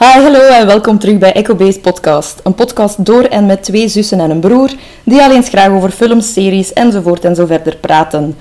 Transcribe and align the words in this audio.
Hi, 0.00 0.20
hallo 0.22 0.38
en 0.38 0.66
welkom 0.66 0.98
terug 0.98 1.18
bij 1.18 1.32
Echo 1.32 1.54
Base 1.54 1.80
Podcast. 1.80 2.40
Een 2.42 2.54
podcast 2.54 3.04
door 3.04 3.22
en 3.22 3.46
met 3.46 3.62
twee 3.62 3.88
zussen 3.88 4.20
en 4.20 4.30
een 4.30 4.40
broer, 4.40 4.70
die 5.04 5.20
al 5.20 5.30
eens 5.32 5.48
graag 5.48 5.70
over 5.70 5.90
films, 5.90 6.32
series 6.32 6.72
enzovoort 6.72 7.24
en 7.24 7.34
zo 7.34 7.46
verder 7.46 7.76
praten. 7.76 8.36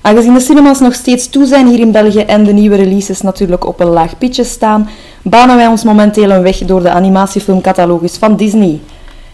Aangezien 0.00 0.34
de 0.34 0.40
cinemas 0.40 0.80
nog 0.80 0.94
steeds 0.94 1.28
toe 1.28 1.46
zijn 1.46 1.66
hier 1.66 1.78
in 1.78 1.92
België 1.92 2.20
en 2.20 2.44
de 2.44 2.52
nieuwe 2.52 2.76
releases 2.76 3.20
natuurlijk 3.20 3.66
op 3.66 3.80
een 3.80 3.88
laag 3.88 4.18
pitje 4.18 4.44
staan, 4.44 4.88
banen 5.22 5.56
wij 5.56 5.66
ons 5.66 5.84
momenteel 5.84 6.30
een 6.30 6.42
weg 6.42 6.58
door 6.58 6.82
de 6.82 6.90
animatiefilmcatalogus 6.90 8.16
van 8.16 8.36
Disney. 8.36 8.80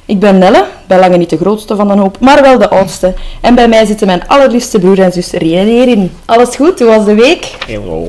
Ik 0.04 0.18
ben 0.18 0.38
Nelle, 0.38 0.64
bij 0.86 0.98
lange 0.98 1.16
niet 1.16 1.30
de 1.30 1.36
grootste 1.36 1.76
van 1.76 1.88
de 1.88 1.94
hoop, 1.94 2.20
maar 2.20 2.42
wel 2.42 2.58
de 2.58 2.70
oudste. 2.70 3.14
En 3.40 3.54
bij 3.54 3.68
mij 3.68 3.84
zitten 3.84 4.06
mijn 4.06 4.28
allerliefste 4.28 4.78
broer 4.78 5.00
en 5.00 5.12
zus 5.12 5.30
Rien 5.30 5.58
en 5.58 5.68
Erin. 5.68 6.10
Alles 6.24 6.56
goed? 6.56 6.78
Hoe 6.78 6.88
was 6.88 7.04
de 7.04 7.14
week? 7.14 7.54
Hello. 7.66 8.08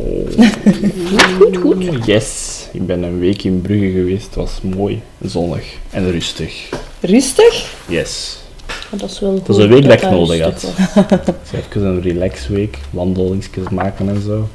goed, 1.09 1.23
goed, 1.39 1.57
goed. 1.57 2.05
Yes. 2.05 2.62
Ik 2.74 2.86
ben 2.86 3.04
een 3.04 3.20
week 3.20 3.44
in 3.44 3.62
Brugge 3.62 3.92
geweest. 3.92 4.26
Het 4.26 4.36
was 4.36 4.60
mooi, 4.62 5.02
zonnig 5.21 5.78
en 5.89 6.11
rustig. 6.11 6.70
Rustig? 7.00 7.74
Yes. 7.88 8.38
Dat 8.89 9.10
is 9.10 9.20
wel 9.20 9.34
Het 9.34 9.47
was 9.47 9.57
een 9.57 9.70
week 9.70 9.84
dat 9.84 10.02
ik 10.02 10.10
nodig 10.10 10.42
had. 10.42 10.61
Dus 10.61 11.60
even 11.60 11.86
een 11.86 12.02
relaxweek, 12.02 12.78
wandelingsjes 12.89 13.70
maken 13.70 14.10
en 14.10 14.21
zo. 14.21 14.47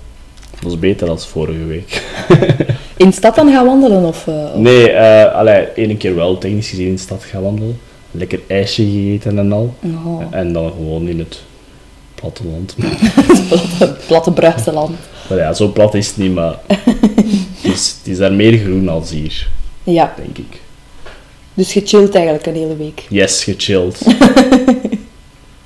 Dat 0.50 0.62
was 0.62 0.78
beter 0.78 1.06
dan 1.06 1.20
vorige 1.20 1.64
week. 1.64 2.02
In 2.96 3.06
de 3.06 3.14
stad 3.14 3.34
dan 3.34 3.52
gaan 3.52 3.66
wandelen? 3.66 4.04
Of, 4.04 4.26
eh, 4.26 4.54
Nee, 4.54 4.90
eh 4.90 5.34
allee, 5.34 5.74
ene 5.74 5.96
keer 5.96 6.14
wel 6.14 6.38
technisch 6.38 6.68
gezien 6.68 6.86
in 6.86 6.94
de 6.94 7.00
stad 7.00 7.24
gaan 7.24 7.42
wandelen. 7.42 7.78
Lekker 8.10 8.40
ijsje 8.46 8.84
gegeten 8.84 9.38
en 9.38 9.52
al. 9.52 9.74
Oh, 10.04 10.22
En 10.30 10.52
dan 10.52 10.70
gewoon 10.70 11.08
in 11.08 11.18
het 11.18 11.42
platteland. 12.14 12.74
platte, 13.48 13.96
platte 14.06 14.32
Bruiseland. 14.32 14.96
Maar 15.28 15.38
ja, 15.38 15.52
zo 15.52 15.68
plat 15.68 15.94
is 15.94 16.06
het 16.06 16.16
niet, 16.16 16.34
maar 16.34 16.54
het 16.66 17.17
is, 17.78 17.94
het 17.98 18.12
is 18.12 18.18
daar 18.18 18.32
meer 18.32 18.58
groen 18.58 18.88
als 18.88 19.10
hier, 19.10 19.48
Ja, 19.84 20.14
denk 20.16 20.38
ik. 20.38 20.60
dus 21.54 21.72
gechilled 21.72 22.14
eigenlijk 22.14 22.46
een 22.46 22.54
hele 22.54 22.76
week. 22.76 23.06
Yes, 23.08 23.44
gechilled. 23.44 23.98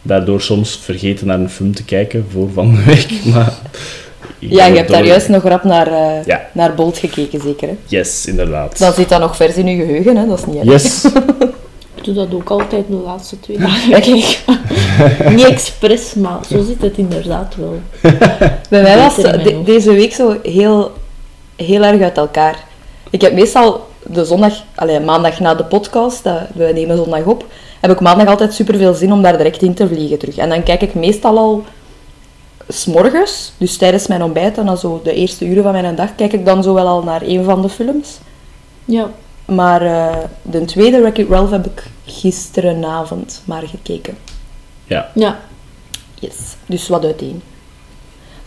Daardoor 0.02 0.40
soms 0.40 0.80
vergeten 0.82 1.26
naar 1.26 1.38
een 1.40 1.50
film 1.50 1.74
te 1.74 1.84
kijken 1.84 2.26
voor 2.32 2.50
van 2.52 2.74
de 2.74 2.82
week, 2.84 3.10
maar... 3.34 3.52
Ja, 4.38 4.66
je 4.66 4.76
hebt 4.76 4.90
daar 4.90 5.04
juist 5.06 5.28
nog 5.28 5.42
rap 5.42 5.64
naar, 5.64 5.86
eh, 5.86 6.24
Ja. 6.24 6.48
naar 6.52 6.74
Bolt 6.74 6.98
gekeken, 6.98 7.40
zeker. 7.40 7.68
Hè? 7.68 7.74
Yes, 7.86 8.26
inderdaad. 8.26 8.78
Dan 8.78 8.92
zit 8.92 9.08
dat 9.08 9.20
nog 9.20 9.36
vers 9.36 9.54
in 9.56 9.66
je 9.66 9.76
geheugen, 9.84 10.16
hè? 10.16 10.26
dat 10.26 10.38
is 10.38 10.44
niet 10.46 10.56
erg. 10.56 10.64
Yes. 10.82 11.04
Ik 11.96 12.04
doe 12.04 12.14
dat 12.14 12.34
ook 12.34 12.50
altijd 12.50 12.86
de 12.88 12.94
laatste 12.94 13.40
twee 13.40 13.58
dagen. 13.58 14.14
Niet 15.34 15.44
expres, 15.44 16.14
maar 16.14 16.38
zo 16.50 16.62
zit 16.64 16.82
het 16.82 16.98
inderdaad 16.98 17.54
wel. 17.56 17.80
Bij 18.70 18.82
mij 18.82 18.96
was 18.96 19.16
de- 19.16 19.60
deze 19.64 19.92
week 19.92 20.12
zo 20.12 20.36
heel, 20.42 20.92
heel 21.62 21.82
erg 21.82 22.02
uit 22.02 22.16
elkaar. 22.16 22.64
Ik 23.10 23.20
heb 23.20 23.32
meestal 23.32 23.86
de 24.06 24.24
zondag, 24.24 24.52
allee, 24.74 25.00
maandag 25.00 25.40
na 25.40 25.54
de 25.54 25.64
podcast, 25.64 26.24
dat, 26.24 26.40
we 26.54 26.70
nemen 26.74 26.96
zondag 26.96 27.24
op, 27.24 27.46
heb 27.80 27.90
ik 27.90 28.00
maandag 28.00 28.26
altijd 28.26 28.54
superveel 28.54 28.94
zin 28.94 29.12
om 29.12 29.22
daar 29.22 29.36
direct 29.36 29.62
in 29.62 29.74
te 29.74 29.88
vliegen 29.88 30.18
terug. 30.18 30.36
En 30.36 30.48
dan 30.48 30.62
kijk 30.62 30.82
ik 30.82 30.94
meestal 30.94 31.38
al 31.38 31.64
s'morgens, 32.68 33.52
dus 33.58 33.76
tijdens 33.76 34.06
mijn 34.06 34.22
ontbijt 34.22 34.58
en 34.58 34.66
dan 34.66 34.78
zo 34.78 35.00
de 35.04 35.14
eerste 35.14 35.44
uren 35.46 35.62
van 35.62 35.72
mijn 35.72 35.94
dag, 35.94 36.14
kijk 36.14 36.32
ik 36.32 36.44
dan 36.44 36.62
zo 36.62 36.74
wel 36.74 36.86
al 36.86 37.02
naar 37.02 37.22
een 37.22 37.44
van 37.44 37.62
de 37.62 37.68
films. 37.68 38.18
Ja, 38.84 39.10
Maar 39.44 39.82
eh, 39.82 40.16
de 40.42 40.64
tweede, 40.64 41.00
Wreck-It 41.00 41.28
Ralph, 41.28 41.50
heb 41.50 41.66
ik 41.66 41.82
gisterenavond 42.04 43.42
maar 43.44 43.62
gekeken. 43.62 44.16
Ja. 44.84 45.10
ja. 45.14 45.38
Yes, 46.14 46.36
dus 46.66 46.88
wat 46.88 47.04
uiteen. 47.04 47.42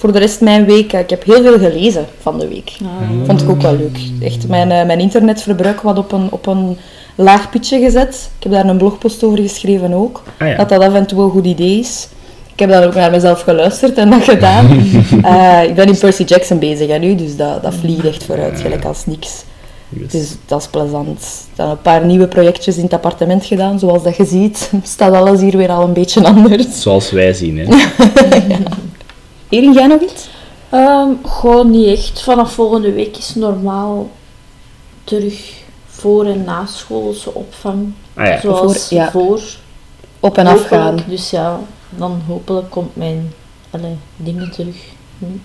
Voor 0.05 0.13
de 0.13 0.19
rest 0.19 0.41
mijn 0.41 0.65
week, 0.65 0.93
ik 0.93 1.09
heb 1.09 1.23
heel 1.23 1.41
veel 1.41 1.59
gelezen 1.59 2.05
van 2.21 2.39
de 2.39 2.47
week. 2.47 2.71
Ah, 2.81 3.25
Vond 3.25 3.41
ik 3.41 3.49
ook 3.49 3.61
wel 3.61 3.75
leuk. 3.75 3.97
Echt 4.21 4.47
mijn, 4.47 4.71
eh, 4.71 4.85
mijn 4.85 4.99
internetverbruik 4.99 5.81
wat 5.81 5.97
op 5.97 6.11
een, 6.11 6.27
op 6.31 6.47
een 6.47 6.77
laag 7.15 7.49
pitje 7.49 7.79
gezet. 7.79 8.29
Ik 8.37 8.43
heb 8.43 8.51
daar 8.51 8.65
een 8.65 8.77
blogpost 8.77 9.23
over 9.23 9.37
geschreven 9.39 9.93
ook. 9.93 10.23
Ah 10.39 10.47
ja. 10.47 10.55
Dat 10.55 10.69
dat 10.69 10.81
af 10.81 10.93
en 10.93 11.05
toe 11.05 11.23
een 11.23 11.29
goed 11.29 11.45
idee 11.45 11.79
is. 11.79 12.07
Ik 12.53 12.59
heb 12.59 12.69
dan 12.69 12.83
ook 12.83 12.93
naar 12.93 13.11
mezelf 13.11 13.41
geluisterd 13.41 13.97
en 13.97 14.09
dat 14.09 14.23
gedaan. 14.23 14.67
Eh, 15.23 15.63
ik 15.63 15.75
ben 15.75 15.87
in 15.87 15.97
Percy 15.97 16.23
Jackson 16.23 16.59
bezig 16.59 16.89
en 16.89 17.01
nu, 17.01 17.15
dus 17.15 17.35
dat, 17.35 17.63
dat 17.63 17.73
vliegt 17.73 18.05
echt 18.05 18.23
vooruit, 18.23 18.59
gelijk 18.59 18.85
als 18.85 19.05
niks. 19.05 19.43
Yes. 19.89 20.11
Dus 20.11 20.35
dat 20.45 20.61
is 20.61 20.67
plezant. 20.67 21.25
Dan 21.55 21.69
een 21.69 21.81
paar 21.81 22.05
nieuwe 22.05 22.27
projectjes 22.27 22.77
in 22.77 22.83
het 22.83 22.93
appartement 22.93 23.45
gedaan. 23.45 23.79
Zoals 23.79 24.03
dat 24.03 24.15
je 24.15 24.25
ziet, 24.25 24.71
staat 24.83 25.13
alles 25.13 25.41
hier 25.41 25.57
weer 25.57 25.69
al 25.69 25.83
een 25.83 25.93
beetje 25.93 26.23
anders. 26.33 26.81
Zoals 26.81 27.11
wij 27.11 27.33
zien, 27.33 27.57
hè. 27.57 27.65
Erin, 29.49 29.73
jij 29.73 29.87
nog 29.87 30.01
iets? 30.01 30.27
Ehm, 30.69 31.09
gewoon 31.23 31.71
niet 31.71 31.87
echt. 31.87 32.21
Vanaf 32.21 32.51
volgende 32.53 32.91
week 32.91 33.17
is 33.17 33.35
normaal 33.35 34.09
terug 35.03 35.53
voor- 35.85 36.25
en 36.25 36.43
na 36.43 36.65
schoolse 36.65 37.33
opvang. 37.33 37.91
Ah 38.13 38.25
ja. 38.25 38.39
Zoals 38.39 38.87
Voor- 38.87 38.97
ja. 38.97 39.11
voor. 39.11 39.41
Op 40.19 40.37
en 40.37 40.47
af 40.47 40.67
gaan. 40.67 40.97
Dus 41.07 41.29
ja, 41.29 41.59
dan 41.89 42.21
hopelijk 42.27 42.69
komt 42.69 42.95
mijn 42.95 43.33
allee, 43.69 43.97
dingen 44.15 44.51
terug. 44.51 44.75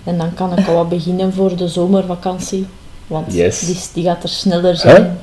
En 0.05 0.19
dan 0.19 0.35
kan 0.35 0.59
ik 0.59 0.69
al 0.69 0.75
wat 0.75 0.89
beginnen 0.89 1.33
voor 1.33 1.57
de 1.57 1.69
zomervakantie. 1.69 2.67
Want 3.07 3.33
Yes. 3.35 3.61
die, 3.61 3.79
die 3.93 4.05
gaat 4.05 4.23
er 4.23 4.29
sneller 4.29 4.77
zijn. 4.77 5.19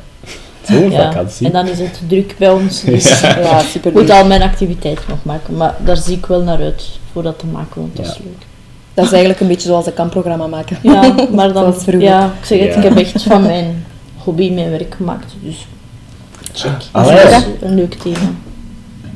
Zo'n 0.61 0.91
Ja, 0.91 1.11
vakantie. 1.11 1.45
En 1.45 1.51
dan 1.53 1.67
is 1.67 1.79
het 1.79 1.99
druk 2.07 2.35
bij 2.37 2.49
ons. 2.51 2.81
Dus 2.83 3.19
Ja, 3.21 3.59
super 3.59 3.89
ik 3.91 3.97
moet 3.97 4.09
al 4.09 4.25
mijn 4.25 4.41
activiteit 4.41 5.07
nog 5.07 5.17
maken. 5.23 5.57
Maar 5.57 5.75
daar 5.85 5.97
zie 5.97 6.17
ik 6.17 6.25
wel 6.25 6.41
naar 6.41 6.59
uit 6.61 6.99
voor 7.11 7.23
dat 7.23 7.39
te 7.39 7.45
maken, 7.45 7.81
want 7.81 7.95
dat 7.97 8.05
is 8.05 8.17
leuk. 8.23 8.45
Dat 8.97 9.05
is 9.05 9.11
eigenlijk 9.11 9.41
een 9.41 9.47
beetje 9.47 9.67
zoals 9.67 9.85
een 9.85 9.93
kampprogramma 9.93 10.47
maken. 10.47 10.77
Ja, 10.81 11.01
maar 11.35 11.53
dan, 11.53 11.63
Zoals 11.63 11.83
vroeger. 11.83 12.01
ja, 12.01 12.25
ik 12.39 12.45
zeg 12.45 12.59
het, 12.59 12.69
Ja. 12.73 12.75
ik 12.77 12.83
heb 12.83 12.97
echt 12.97 13.23
van 13.23 13.41
mijn 13.41 13.85
hobby 14.17 14.51
mijn 14.51 14.69
werk 14.69 14.93
gemaakt. 14.97 15.33
Dus 15.41 15.67
check. 16.53 16.71
Allee. 16.91 17.17
Is 17.17 17.43
een 17.61 17.75
leuk 17.75 17.93
thema. 17.93 18.31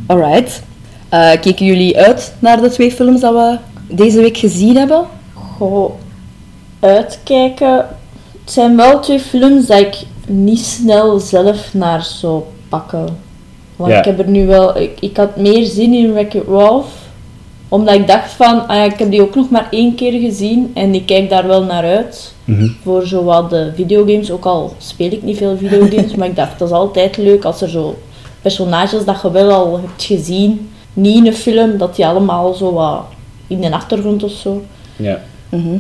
Alright. 0.06 0.62
Eh, 1.10 1.32
keken 1.42 1.66
jullie 1.66 1.98
uit 1.98 2.34
naar 2.40 2.62
de 2.62 2.70
twee 2.70 2.92
films 2.92 3.22
dat 3.22 3.34
we 3.34 3.58
deze 3.96 4.22
week 4.22 4.38
gezien 4.38 4.76
hebben? 4.78 5.06
Goh, 5.58 5.92
uitkijken. 6.80 7.76
Het 8.44 8.52
zijn 8.52 8.76
wel 8.76 9.00
twee 9.00 9.20
films 9.20 9.66
dat 9.66 9.80
ik 9.80 9.96
niet 10.28 10.60
snel 10.66 11.20
zelf 11.20 11.74
naar 11.74 12.04
zou 12.04 12.42
pakken. 12.70 13.18
Want 13.76 13.92
Ja. 13.92 13.98
ik 14.00 14.06
heb 14.06 14.20
er 14.20 14.28
nu 14.28 14.46
wel... 14.48 14.78
Ik, 14.78 15.00
ik 15.00 15.18
had 15.18 15.36
meer 15.36 15.66
zin 15.66 15.94
in 15.94 16.14
Wreck-It 16.14 16.44
Ralph. 16.48 16.88
Omdat 17.72 17.96
ik 17.96 18.08
dacht 18.08 18.32
van... 18.32 18.68
Ah 18.68 18.76
ja, 18.76 18.84
ik 18.84 19.00
heb 19.00 19.12
die 19.12 19.22
ook 19.22 19.36
nog 19.36 19.50
maar 19.50 19.68
één 19.70 19.96
keer 19.96 20.20
gezien. 20.20 20.72
En 20.74 20.94
ik 20.94 21.06
kijk 21.06 21.30
daar 21.30 21.48
wel 21.48 21.64
naar 21.64 21.84
uit. 21.84 22.34
Mhm. 22.44 22.68
Voor 22.84 23.08
zowat 23.08 23.50
de 23.50 23.72
videogames. 23.76 24.32
Ook 24.32 24.46
al 24.46 24.76
speel 24.78 25.12
ik 25.12 25.24
niet 25.24 25.38
veel 25.38 25.58
videogames. 25.58 26.16
maar 26.18 26.28
ik 26.28 26.36
dacht, 26.36 26.60
dat 26.60 26.68
is 26.68 26.74
altijd 26.74 27.18
leuk 27.18 27.44
als 27.44 27.62
er 27.62 27.70
zo 27.70 27.96
personages 28.42 29.06
dat 29.06 29.22
je 29.22 29.32
wel 29.32 29.52
al 29.52 29.80
hebt 29.80 30.04
gezien. 30.04 30.70
Niet 30.94 31.16
in 31.16 31.28
een 31.28 31.34
film. 31.34 31.78
Dat 31.78 31.96
die 31.96 32.06
allemaal 32.06 32.54
zo 32.54 32.74
wat 32.74 33.04
in 33.48 33.62
de 33.62 33.72
achtergrond 33.72 34.24
of 34.24 34.32
zo. 34.32 34.62
Ja. 34.96 35.22
Mhm. 35.50 35.78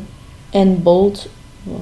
En 0.50 0.84
Bolt. 0.84 1.28
wow. 1.63 1.75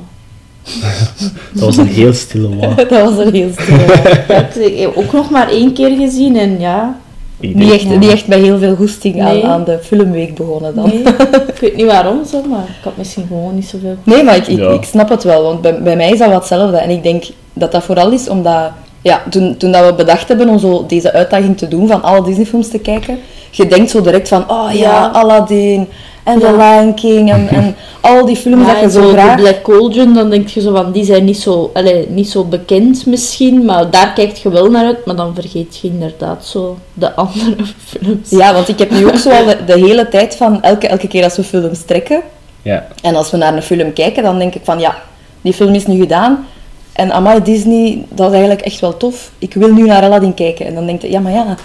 Dat 1.53 1.63
was 1.63 1.77
een 1.77 1.87
heel 1.87 2.13
stille 2.13 2.55
wa. 2.55 2.73
dat 2.89 2.89
was 2.89 3.25
een 3.25 3.33
heel 3.33 3.51
stil. 3.51 3.77
Ja, 3.77 4.37
ik 4.37 4.51
zeg, 4.53 4.65
ik 4.65 4.79
heb 4.79 4.95
ook 4.95 5.13
nog 5.13 5.29
maar 5.29 5.49
één 5.49 5.73
keer 5.73 5.97
gezien 5.97 6.37
en 6.37 6.59
ja. 6.59 6.99
Denk- 7.39 7.71
echt, 7.71 7.89
niet 7.99 8.09
echt 8.11 8.27
met 8.27 8.39
heel 8.39 8.57
veel 8.57 8.75
goesting 8.75 9.21
aan, 9.21 9.43
aan 9.43 9.63
de 9.63 9.79
filmweek 9.81 10.35
begonnen 10.35 10.75
dan. 10.75 10.87
Nee, 10.87 10.99
ik 11.53 11.57
weet 11.61 11.75
niet 11.75 11.85
waarom 11.85 12.25
zo, 12.25 12.41
maar 12.49 12.63
ik 12.63 12.83
had 12.83 12.97
misschien 12.97 13.25
gewoon 13.27 13.55
niet 13.55 13.67
zoveel. 13.67 13.95
Nee, 14.03 14.23
maar 14.23 14.35
ik, 14.35 14.47
ik, 14.47 14.57
Ja. 14.57 14.69
ik 14.69 14.83
snap 14.83 15.09
het 15.09 15.23
wel, 15.23 15.43
want 15.43 15.61
bij, 15.61 15.81
bij 15.81 15.95
mij 15.95 16.09
is 16.11 16.17
dat 16.19 16.27
wat 16.29 16.37
hetzelfde. 16.37 16.77
En 16.77 16.89
ik 16.89 17.03
denk 17.03 17.23
dat 17.53 17.71
dat 17.71 17.83
vooral 17.83 18.11
is 18.11 18.29
omdat, 18.29 18.71
ja, 19.01 19.21
toen, 19.29 19.57
toen 19.57 19.71
dat 19.71 19.85
we 19.85 19.93
bedacht 19.93 20.27
hebben 20.27 20.49
om 20.49 20.59
zo 20.59 20.85
deze 20.87 21.13
uitdaging 21.13 21.57
te 21.57 21.67
doen, 21.67 21.87
van 21.87 22.03
alle 22.03 22.23
Disneyfilms 22.23 22.69
te 22.69 22.79
kijken, 22.79 23.17
je 23.51 23.67
denkt 23.67 23.89
zo 23.89 24.01
direct 24.01 24.27
van, 24.27 24.49
oh 24.49 24.69
ja, 24.71 24.79
Ja. 24.79 25.09
Aladdin 25.13 25.87
en 26.29 26.39
The 26.39 26.45
Ja. 26.45 26.79
Lion 26.79 26.93
King 26.93 27.31
en, 27.31 27.47
en 27.49 27.75
al 28.01 28.25
die 28.25 28.35
films 28.35 28.65
Ja, 28.65 28.67
dat 28.67 28.77
je 28.79 28.83
en 28.85 28.91
zo 28.91 29.01
zo 29.01 29.09
graag... 29.09 29.35
de 29.35 29.41
Black 29.41 29.61
Cauldron, 29.63 30.13
dan 30.13 30.29
denk 30.29 30.47
je 30.47 30.61
zo 30.61 30.73
van, 30.75 30.91
die 30.91 31.03
zijn 31.03 31.25
niet 31.25 31.37
zo, 31.39 31.69
allee, 31.73 32.07
niet 32.09 32.29
zo 32.29 32.43
bekend 32.43 33.05
misschien, 33.05 33.65
maar 33.65 33.89
daar 33.91 34.13
kijkt 34.13 34.39
je 34.39 34.49
wel 34.49 34.69
naar 34.71 34.85
uit, 34.85 35.05
maar 35.05 35.15
dan 35.15 35.35
vergeet 35.35 35.77
je 35.81 35.87
inderdaad 35.87 36.45
zo 36.45 36.77
de 36.93 37.13
andere 37.23 37.55
films. 37.85 38.29
Ja, 38.29 38.53
want 38.53 38.67
ik 38.67 38.79
heb 38.79 38.91
nu 38.91 39.05
ook 39.07 39.15
zo 39.17 39.29
al 39.29 39.45
de, 39.45 39.57
de 39.65 39.79
hele 39.79 40.09
tijd 40.09 40.35
van, 40.35 40.61
elke, 40.61 40.87
elke 40.87 41.07
keer 41.07 41.23
als 41.23 41.35
we 41.35 41.43
films 41.43 41.81
trekken, 41.85 42.21
Ja. 42.61 42.87
en 43.01 43.15
als 43.15 43.31
we 43.31 43.37
naar 43.37 43.53
een 43.55 43.61
film 43.61 43.93
kijken, 43.93 44.23
dan 44.23 44.39
denk 44.39 44.55
ik 44.55 44.61
van, 44.63 44.79
ja, 44.79 44.95
die 45.41 45.53
film 45.53 45.73
is 45.73 45.85
nu 45.87 45.99
gedaan, 45.99 46.45
en 46.93 47.11
amai, 47.11 47.41
Disney, 47.43 48.05
dat 48.09 48.27
is 48.27 48.31
eigenlijk 48.31 48.61
echt 48.61 48.79
wel 48.79 48.97
tof. 48.97 49.31
Ik 49.37 49.53
wil 49.53 49.73
nu 49.73 49.83
naar 49.85 50.03
Aladdin 50.03 50.33
kijken. 50.33 50.65
En 50.65 50.73
dan 50.75 50.85
denk 50.85 51.01
je, 51.01 51.11
ja, 51.11 51.19
maar 51.19 51.31
ja, 51.31 51.55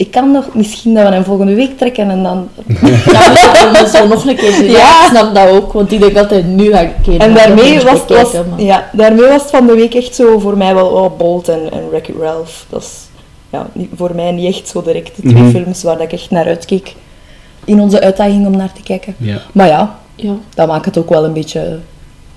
ik 0.00 0.10
kan 0.10 0.30
nog 0.30 0.54
misschien 0.54 0.94
dat 0.94 1.08
we 1.08 1.14
hem 1.14 1.24
volgende 1.24 1.54
week 1.54 1.78
trekken 1.78 2.10
en 2.10 2.22
dan... 2.22 2.48
Ja, 3.12 3.72
dan 3.72 3.86
zo 3.88 4.06
nog 4.06 4.26
een 4.26 4.36
keer 4.36 4.52
zien. 4.52 4.70
Ja, 4.70 4.78
Ja. 4.78 5.00
ik 5.02 5.08
snap 5.10 5.34
dat 5.34 5.48
ook, 5.48 5.72
want 5.72 5.92
ik 5.92 6.00
denk 6.00 6.16
altijd, 6.16 6.46
nu 6.46 6.70
ga 6.72 6.78
ik 6.80 6.88
een 6.96 7.02
keer 7.02 7.20
En 7.20 7.34
daarmee 7.34 7.74
dat 7.84 8.08
was, 8.08 8.32
maar- 8.32 8.60
ja, 8.62 8.88
daarmee 8.92 9.26
was 9.28 9.42
het 9.42 9.50
van 9.50 9.66
de 9.66 9.74
week 9.74 9.94
echt 9.94 10.14
zo 10.14 10.38
voor 10.38 10.56
mij 10.56 10.74
wel 10.74 10.86
oh, 10.88 11.16
Bolt 11.18 11.48
en, 11.48 11.60
en 11.72 11.88
Wreck-It 11.90 12.16
Ralph. 12.20 12.64
Dat 12.68 12.82
is 12.82 12.88
ja, 13.50 13.66
niet- 13.72 13.90
voor 13.96 14.14
mij 14.14 14.30
niet 14.32 14.54
echt 14.54 14.68
zo 14.68 14.82
direct 14.82 15.16
de 15.16 15.22
twee 15.22 15.42
Mhm. 15.42 15.50
films 15.50 15.82
waar 15.82 15.94
dat 15.96 16.04
ik 16.04 16.12
echt 16.12 16.30
naar 16.30 16.46
uitkeek 16.46 16.94
in 17.64 17.80
onze 17.80 18.00
uitdaging 18.00 18.46
om 18.46 18.56
naar 18.56 18.72
te 18.72 18.82
kijken. 18.82 19.14
Ja. 19.18 19.38
Maar 19.52 19.66
ja, 19.66 19.98
Ja. 20.14 20.32
dat 20.54 20.66
maakt 20.68 20.84
het 20.84 20.98
ook 20.98 21.08
wel 21.08 21.24
een 21.24 21.32
beetje 21.32 21.78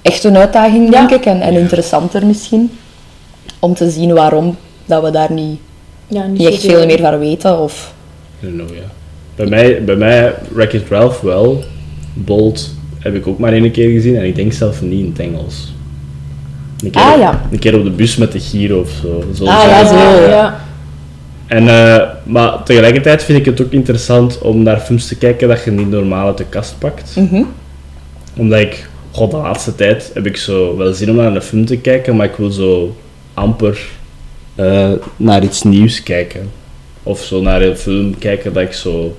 echt 0.01 0.23
een 0.23 0.37
uitdaging, 0.37 0.83
Ja. 0.85 0.91
denk 0.91 1.11
ik. 1.11 1.25
En, 1.25 1.41
en 1.41 1.53
interessanter 1.53 2.25
misschien. 2.25 2.77
Om 3.59 3.73
te 3.73 3.89
zien 3.89 4.13
waarom 4.13 4.57
dat 4.85 5.03
we 5.03 5.11
daar 5.11 5.31
niet, 5.31 5.59
Ja, 6.13 6.25
niet 6.27 6.45
echt 6.47 6.61
veel 6.61 6.85
meer 6.85 6.99
van 6.99 7.19
weten. 7.19 7.59
Of... 7.59 7.93
I 8.43 8.45
don't 8.45 8.55
know, 8.55 8.75
ja. 8.77 8.83
Bij 9.35 9.45
mij, 9.45 9.83
bij 9.83 9.95
mij 9.95 10.33
Wreck-It 10.53 10.89
Ralph 10.89 11.19
wel. 11.21 11.63
Bolt 12.13 12.73
heb 12.99 13.15
ik 13.15 13.27
ook 13.27 13.39
maar 13.39 13.53
één 13.53 13.71
keer 13.71 13.89
gezien 13.91 14.15
en 14.17 14.25
ik 14.25 14.35
denk 14.35 14.53
zelf 14.53 14.81
niet 14.81 14.99
in 14.99 15.09
het 15.09 15.19
Engels. 15.19 15.73
Een 16.83 16.91
keer, 16.91 17.01
Ah, 17.01 17.13
op, 17.13 17.19
ja. 17.19 17.41
een 17.51 17.59
keer 17.59 17.77
op 17.77 17.83
de 17.83 17.89
bus 17.89 18.17
met 18.17 18.31
de 18.31 18.39
Giro 18.39 18.79
of 18.79 18.89
zo. 19.01 19.23
zo 19.35 19.45
Ah, 19.45 19.63
ja, 19.69 19.87
zo. 19.87 19.95
Ja, 19.95 20.27
ja. 20.27 20.59
En, 21.47 21.67
eh, 21.67 22.07
maar 22.23 22.63
tegelijkertijd 22.63 23.23
vind 23.23 23.39
ik 23.39 23.45
het 23.45 23.61
ook 23.61 23.71
interessant 23.71 24.37
om 24.37 24.63
naar 24.63 24.79
films 24.79 25.07
te 25.07 25.17
kijken 25.17 25.47
dat 25.47 25.63
je 25.63 25.71
niet 25.71 25.89
normaal 25.89 26.27
uit 26.27 26.37
de 26.37 26.45
kast 26.49 26.75
pakt. 26.79 27.15
Mhm. 27.15 27.43
Omdat 28.37 28.59
ik, 28.59 28.87
god, 29.11 29.31
de 29.31 29.37
laatste 29.37 29.75
tijd 29.75 30.11
heb 30.13 30.25
ik 30.25 30.37
zo 30.37 30.77
wel 30.77 30.93
zin 30.93 31.09
om 31.09 31.15
naar 31.15 31.35
een 31.35 31.41
film 31.41 31.65
te 31.65 31.77
kijken, 31.77 32.15
maar 32.15 32.25
ik 32.25 32.35
wil 32.35 32.49
zo 32.51 32.95
amper 33.33 33.79
eh, 34.55 34.91
naar 35.17 35.43
iets 35.43 35.63
nieuws 35.63 36.03
kijken. 36.03 36.51
Of 37.03 37.23
zo 37.23 37.41
naar 37.41 37.61
een 37.61 37.77
film 37.77 38.17
kijken 38.17 38.53
dat 38.53 38.63
ik 38.63 38.73
zo 38.73 39.15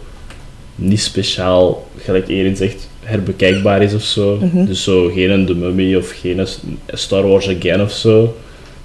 niet 0.75 1.01
speciaal, 1.01 1.87
gelijk 1.99 2.29
Erin 2.29 2.57
zegt, 2.57 2.89
herbekijkbaar 3.01 3.83
is 3.83 3.95
of 3.95 4.03
zo. 4.03 4.39
Mhm. 4.41 4.65
Dus 4.65 4.83
zo 4.83 5.11
geen 5.15 5.31
een 5.31 5.47
The 5.47 5.55
Mummy 5.55 5.95
of 5.95 6.11
geen 6.21 6.39
een 6.39 6.47
Star 6.87 7.29
Wars 7.29 7.49
Again 7.49 7.83
of 7.83 7.91
zo. 7.93 8.35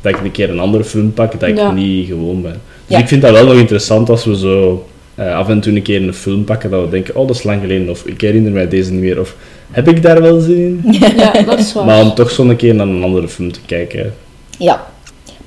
Dat 0.01 0.13
ik 0.13 0.19
een 0.23 0.31
keer 0.31 0.49
een 0.49 0.59
andere 0.59 0.83
film 0.83 1.13
pak 1.13 1.39
dat 1.39 1.49
ik 1.49 1.57
Ja. 1.57 1.71
niet 1.71 2.07
gewoon 2.07 2.41
ben. 2.41 2.51
Dus 2.51 2.97
Ja. 2.97 2.97
ik 2.97 3.07
vind 3.07 3.21
dat 3.21 3.31
wel 3.31 3.45
nog 3.45 3.55
interessant 3.55 4.09
als 4.09 4.25
we 4.25 4.37
zo 4.37 4.87
eh, 5.15 5.35
af 5.35 5.49
en 5.49 5.59
toe 5.59 5.75
een 5.75 5.81
keer 5.81 6.01
een 6.03 6.13
film 6.13 6.43
pakken 6.43 6.69
dat 6.69 6.83
we 6.83 6.89
denken, 6.89 7.15
oh 7.15 7.27
dat 7.27 7.35
is 7.35 7.43
lang 7.43 7.61
geleden, 7.61 7.89
of 7.89 8.05
ik 8.05 8.21
herinner 8.21 8.51
mij 8.51 8.67
deze 8.67 8.91
niet 8.91 9.01
meer, 9.01 9.19
of 9.19 9.35
heb 9.71 9.87
ik 9.87 10.01
daar 10.01 10.21
wel 10.21 10.39
zin 10.39 10.81
in? 10.83 10.93
ja, 11.17 11.31
dat 11.43 11.59
is 11.59 11.73
waar. 11.73 11.85
Maar 11.85 12.01
om 12.01 12.13
toch 12.13 12.31
zo'n 12.31 12.55
keer 12.55 12.75
naar 12.75 12.87
een 12.87 13.03
andere 13.03 13.27
film 13.27 13.51
te 13.51 13.59
kijken. 13.65 14.13
Ja. 14.57 14.87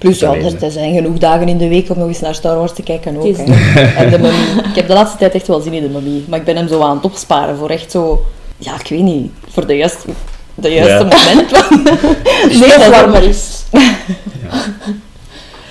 Plus, 0.03 0.19
ja, 0.19 0.35
er, 0.35 0.63
er 0.65 0.71
zijn 0.71 0.95
genoeg 0.95 1.19
dagen 1.19 1.49
in 1.49 1.59
de 1.59 1.69
week 1.69 1.91
om 1.91 1.99
nog 1.99 2.09
eens 2.09 2.21
naar 2.21 2.35
Star 2.35 2.57
Wars 2.57 2.73
te 2.73 2.83
kijken 2.83 3.17
ook. 3.17 3.37
Hè. 3.37 3.43
En 4.03 4.11
de 4.11 4.19
Mummy. 4.19 4.69
Ik 4.69 4.75
heb 4.75 4.87
de 4.87 4.93
laatste 4.93 5.19
tijd 5.19 5.35
echt 5.35 5.47
wel 5.47 5.61
zin 5.61 5.73
in 5.73 5.83
de 5.83 5.89
Mummy. 5.89 6.23
Maar 6.29 6.39
ik 6.39 6.45
ben 6.45 6.57
hem 6.57 6.69
zo 6.69 6.81
aan 6.83 6.97
het 6.97 7.05
opsparen 7.05 7.57
voor 7.57 7.71
echt 7.71 7.91
zo... 7.91 8.25
Ja, 8.59 8.75
ik 8.81 8.87
weet 8.89 9.03
niet. 9.03 9.31
Voor 9.49 9.67
de 9.67 9.77
juiste, 9.77 10.07
de 10.55 10.69
juiste 10.69 10.93
Ja. 10.93 10.99
moment. 11.03 11.51
nee, 12.51 12.59
nee, 12.59 12.69
dat 12.69 12.79
dat 12.79 12.89
warmer 12.89 13.23
is. 13.23 13.63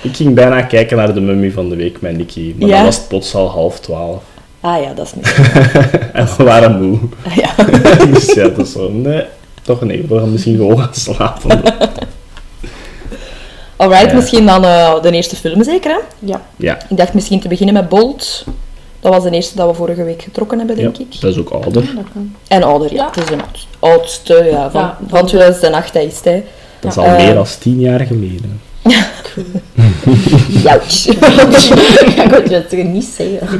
Ik 0.01 0.15
ging 0.15 0.35
bijna 0.35 0.61
kijken 0.61 0.97
naar 0.97 1.13
de 1.13 1.21
mummy 1.21 1.51
van 1.51 1.69
de 1.69 1.75
week 1.75 2.01
met 2.01 2.17
Nicky, 2.17 2.53
maar 2.59 2.67
Ja? 2.69 2.75
dan 2.75 2.85
was 2.85 2.95
het 2.97 3.07
plots 3.07 3.35
al 3.35 3.49
half 3.49 3.79
twaalf. 3.79 4.23
Ah 4.59 4.81
ja, 4.83 4.93
dat 4.93 5.05
is 5.05 5.13
niet. 5.15 5.33
En 6.13 6.27
we 6.37 6.43
waren 6.43 6.81
moe. 6.81 6.97
Ja. 7.35 7.63
dus 8.05 8.33
ja, 8.33 8.47
dat 8.47 8.57
is 8.67 8.71
zo, 8.71 8.89
nee, 8.91 9.23
toch 9.61 9.81
nee, 9.81 10.05
we 10.09 10.19
gaan 10.19 10.31
misschien 10.31 10.55
gewoon 10.55 10.77
gaan 10.79 10.89
slapen. 10.93 11.61
Alright, 13.81 14.09
Ja. 14.09 14.15
misschien 14.15 14.45
dan 14.45 14.63
eh, 14.65 15.01
de 15.01 15.11
eerste 15.11 15.35
film 15.35 15.63
zeker, 15.63 15.91
hè? 15.91 15.97
Ja. 16.19 16.41
Ja, 16.55 16.77
Ik 16.89 16.97
dacht 16.97 17.13
misschien 17.13 17.39
te 17.39 17.47
beginnen 17.47 17.73
met 17.73 17.89
Bolt. 17.89 18.43
Dat 18.99 19.13
was 19.13 19.23
de 19.23 19.29
eerste 19.29 19.55
dat 19.55 19.67
we 19.67 19.73
vorige 19.73 20.03
week 20.03 20.21
getrokken 20.21 20.57
hebben, 20.57 20.75
ja, 20.77 20.81
denk 20.81 20.97
ik. 20.97 21.21
dat 21.21 21.31
is 21.31 21.37
ook 21.39 21.49
ouder. 21.49 21.71
dat 21.73 22.03
kan. 22.13 22.35
En 22.47 22.63
ouder, 22.63 22.93
ja. 22.93 22.95
Ja. 22.95 23.05
Het 23.05 23.17
is 23.23 23.29
een 23.35 23.41
oud- 23.41 23.67
oudste, 23.79 24.47
ja. 24.51 24.71
Van, 24.71 24.81
Ja, 24.81 24.97
van 25.07 25.25
2008 25.25 25.93
hij 25.93 26.05
is 26.05 26.15
het, 26.15 26.23
hè. 26.23 26.43
Dat 26.79 26.91
is 26.91 26.95
Ja. 27.03 27.09
al 27.09 27.17
Eh. 27.17 27.25
meer 27.25 27.33
dan 27.33 27.45
tien 27.59 27.79
jaar 27.79 27.99
geleden. 27.99 28.61
Jouch. 30.63 31.05
ik 31.07 32.15
kan 32.15 32.53
het 32.53 32.83
niet 32.83 33.09
zeggen. 33.17 33.59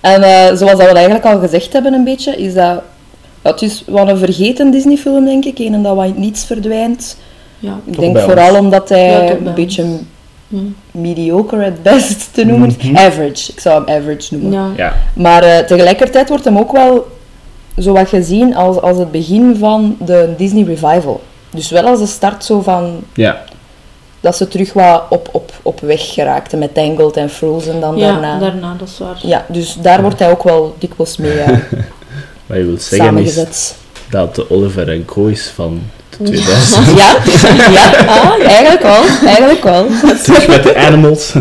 En 0.00 0.22
eh, 0.22 0.44
zoals 0.56 0.78
dat 0.78 0.88
we 0.90 0.94
eigenlijk 0.94 1.24
al 1.24 1.38
gezegd 1.38 1.72
hebben 1.72 1.92
een 1.92 2.04
beetje, 2.04 2.36
is 2.36 2.54
dat... 2.54 2.82
ja, 3.42 3.50
het 3.50 3.62
is 3.62 3.82
wel 3.86 4.08
een 4.08 4.18
vergeten 4.18 4.70
Disney-film, 4.70 5.24
denk 5.24 5.44
ik. 5.44 5.58
Een 5.58 5.82
dat 5.82 5.96
wat 5.96 6.16
niets 6.16 6.44
verdwijnt. 6.44 7.16
Ja. 7.60 7.78
Ik 7.84 7.98
denk 7.98 8.18
vooral 8.18 8.48
ons. 8.48 8.58
omdat 8.58 8.88
hij 8.88 9.10
Ja, 9.26 9.30
een 9.46 9.54
beetje 9.54 9.84
Hm. 10.48 10.56
mediocre 10.90 11.64
at 11.64 11.82
best 11.82 12.34
te 12.34 12.44
noemen 12.44 12.68
is. 12.68 12.76
Mhm. 12.76 12.96
Average. 12.96 13.52
Ik 13.52 13.60
zou 13.60 13.84
hem 13.84 13.96
average 13.96 14.36
noemen. 14.36 14.52
Ja. 14.52 14.68
Ja, 14.76 14.94
Maar 15.14 15.42
eh, 15.42 15.58
tegelijkertijd 15.58 16.28
wordt 16.28 16.44
hem 16.44 16.58
ook 16.58 16.72
wel 16.72 17.06
zo 17.78 17.92
wat 17.92 18.08
gezien 18.08 18.56
als, 18.56 18.80
als 18.80 18.98
het 18.98 19.10
begin 19.10 19.56
van 19.58 19.96
de 20.04 20.34
Disney 20.36 20.62
Revival. 20.64 21.20
Dus 21.50 21.70
wel 21.70 21.84
als 21.84 21.98
de 21.98 22.06
start 22.06 22.44
zo 22.44 22.60
van 22.60 23.00
ja. 23.14 23.42
dat 24.20 24.36
ze 24.36 24.48
terug 24.48 24.72
wat 24.72 25.02
op, 25.08 25.28
op, 25.32 25.52
op 25.62 25.80
weg 25.80 26.12
geraakten 26.14 26.58
met 26.58 26.74
Tangled 26.74 27.16
en 27.16 27.30
Frozen 27.30 27.80
dan 27.80 27.96
Ja, 27.96 28.12
daarna. 28.12 28.38
daarna, 28.38 28.74
dat 28.78 28.88
is 28.88 28.98
waar. 28.98 29.18
Ja, 29.22 29.44
dus 29.48 29.76
daar 29.82 30.02
wordt 30.02 30.18
hij 30.18 30.30
ook 30.30 30.42
wel 30.42 30.74
dikwijls 30.78 31.16
mee 31.16 31.38
eh, 31.38 31.48
Wat 32.46 32.56
je 32.58 32.64
wilt 32.64 32.82
zeggen 32.82 33.18
is 33.18 33.32
samengezet. 33.34 33.76
dat 34.10 34.34
de 34.34 34.50
Oliver 34.50 34.88
en 34.88 35.04
Co 35.04 35.26
is 35.26 35.48
van 35.54 35.80
2000. 36.24 36.86
Ja, 36.96 37.16
ja 37.70 37.90
ah, 38.06 38.46
eigenlijk 38.46 38.82
wel. 38.82 39.02
Eigenlijk 39.24 39.62
wel. 39.62 39.86
Terug 40.22 40.48
met 40.48 40.62
de 40.62 40.76
Animals. 40.76 41.34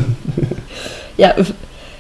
Ja, 1.16 1.36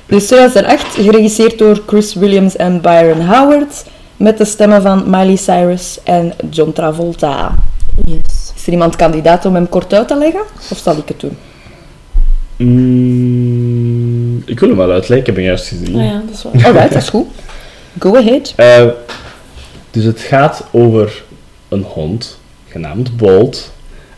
dus 0.05 0.25
2008, 0.25 0.85
geregisseerd 0.95 1.57
door 1.57 1.81
Chris 1.87 2.13
Williams 2.13 2.55
en 2.55 2.81
Byron 2.81 3.25
Howard, 3.25 3.83
met 4.17 4.37
de 4.37 4.45
stemmen 4.45 4.81
van 4.81 5.09
Miley 5.09 5.35
Cyrus 5.35 5.99
en 6.03 6.33
John 6.49 6.71
Travolta. 6.71 7.55
Yes. 8.05 8.53
Is 8.55 8.65
er 8.65 8.71
iemand 8.71 8.95
kandidaat 8.95 9.45
om 9.45 9.55
hem 9.55 9.69
kort 9.69 9.93
uit 9.93 10.07
te 10.07 10.17
leggen? 10.17 10.41
Of 10.69 10.77
zal 10.77 10.97
ik 10.97 11.07
het 11.07 11.19
doen? 11.19 11.37
Mm, 12.57 14.43
ik 14.45 14.59
wil 14.59 14.69
hem 14.69 14.77
wel 14.77 14.91
uitleggen, 14.91 15.17
ik 15.17 15.25
heb 15.25 15.35
hem 15.35 15.45
juist 15.45 15.67
gezien. 15.67 15.95
Ah 15.95 16.05
ja, 16.05 16.21
dat 16.25 16.35
is 16.35 16.43
waar. 16.43 16.65
Alright, 16.65 16.93
dat 16.93 17.01
is 17.01 17.09
goed. 17.09 17.27
Go 17.99 18.15
ahead. 18.15 18.53
Eh, 18.55 18.85
dus 19.91 20.03
het 20.03 20.19
gaat 20.19 20.63
over 20.71 21.23
een 21.67 21.83
hond, 21.83 22.38
genaamd 22.69 23.17
Bolt. 23.17 23.71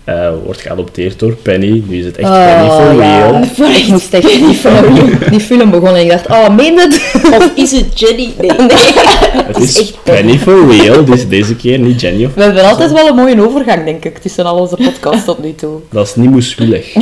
Eh, 0.03 0.29
wordt 0.43 0.61
geadopteerd 0.61 1.19
door 1.19 1.33
Penny. 1.33 1.83
Nu 1.87 1.97
is 1.99 2.05
het 2.05 2.17
echt 2.17 2.29
Penny 2.29 2.67
Oh, 2.67 2.75
for 2.75 3.03
ja. 3.03 3.29
real. 3.29 3.43
Ik 3.75 3.87
moest 3.87 4.13
echt 4.13 4.27
die 4.47 4.53
film, 4.53 5.09
die 5.29 5.39
film 5.39 5.69
begonnen 5.69 5.95
en 5.95 6.03
ik 6.03 6.09
dacht, 6.11 6.27
oh, 6.27 6.55
meen 6.55 6.79
het? 6.79 7.01
Of 7.33 7.51
is 7.55 7.71
het 7.71 7.99
Jenny? 7.99 8.29
Nee. 8.41 8.51
Het 9.45 9.57
is 9.57 9.77
is, 9.77 9.79
echt 9.79 10.03
Penny 10.03 10.37
for 10.39 10.67
real, 10.69 11.05
dus 11.05 11.27
deze 11.27 11.55
keer 11.55 11.79
niet 11.79 12.01
Jenny 12.01 12.25
of... 12.25 12.33
We 12.33 12.43
hebben 12.43 12.63
altijd 12.63 12.91
wel 12.91 13.07
een 13.07 13.15
mooie 13.15 13.47
overgang, 13.47 13.85
denk 13.85 14.05
ik, 14.05 14.17
tussen 14.17 14.45
al 14.45 14.57
onze 14.57 14.75
podcasts 14.75 15.25
tot 15.25 15.43
nu 15.43 15.55
toe. 15.55 15.79
Dat 15.89 16.07
is 16.07 16.15
niet 16.15 16.29
moeswillig. 16.29 16.93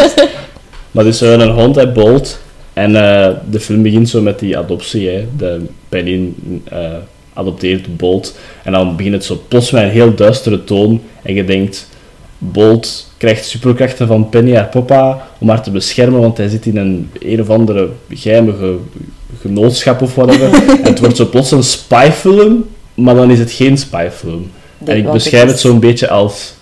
maar 0.90 1.04
dus 1.04 1.20
eh, 1.20 1.32
een 1.32 1.50
hond, 1.50 1.74
hij 1.74 1.92
Bolt. 1.92 2.38
En 2.72 2.96
eh, 2.96 3.34
de 3.50 3.60
film 3.60 3.82
begint 3.82 4.08
zo 4.08 4.20
met 4.20 4.38
die 4.38 4.58
adoptie. 4.58 5.08
Hè. 5.08 5.26
De 5.36 5.60
Penny 5.88 6.32
eh, 6.64 6.78
adopteert 7.38 7.96
Bolt. 7.96 8.36
En 8.64 8.72
dan 8.72 8.96
begint 8.96 9.14
het 9.14 9.24
zo 9.24 9.42
plots 9.48 9.70
met 9.70 9.82
een 9.82 9.88
heel 9.90 10.14
duistere 10.14 10.64
toon. 10.64 11.00
En 11.22 11.34
je 11.34 11.44
denkt, 11.44 11.88
Bolt 12.38 13.10
krijgt 13.16 13.44
superkrachten 13.46 14.06
van 14.06 14.28
Penny, 14.28 14.54
haar 14.54 14.66
papa, 14.68 15.26
om 15.38 15.48
haar 15.48 15.62
te 15.62 15.70
beschermen. 15.70 16.20
Want 16.20 16.36
hij 16.36 16.48
zit 16.48 16.66
in 16.66 16.76
een 16.76 17.10
een 17.18 17.40
of 17.40 17.50
andere 17.50 17.88
geheime 18.10 18.76
genootschap 19.40 20.02
of 20.02 20.14
whatever. 20.14 20.52
en 20.54 20.82
het 20.92 20.98
wordt 21.00 21.16
zo 21.16 21.26
plots 21.26 21.50
een 21.50 21.62
spyfilm. 21.62 22.64
Maar 22.94 23.14
dan 23.14 23.30
is 23.30 23.38
het 23.38 23.50
geen 23.50 23.78
spyfilm. 23.78 24.50
En 24.84 24.96
ik 24.96 25.12
beschrijf 25.12 25.46
het 25.50 25.60
zo'n 25.60 25.80
beetje 25.80 26.08
als... 26.08 26.52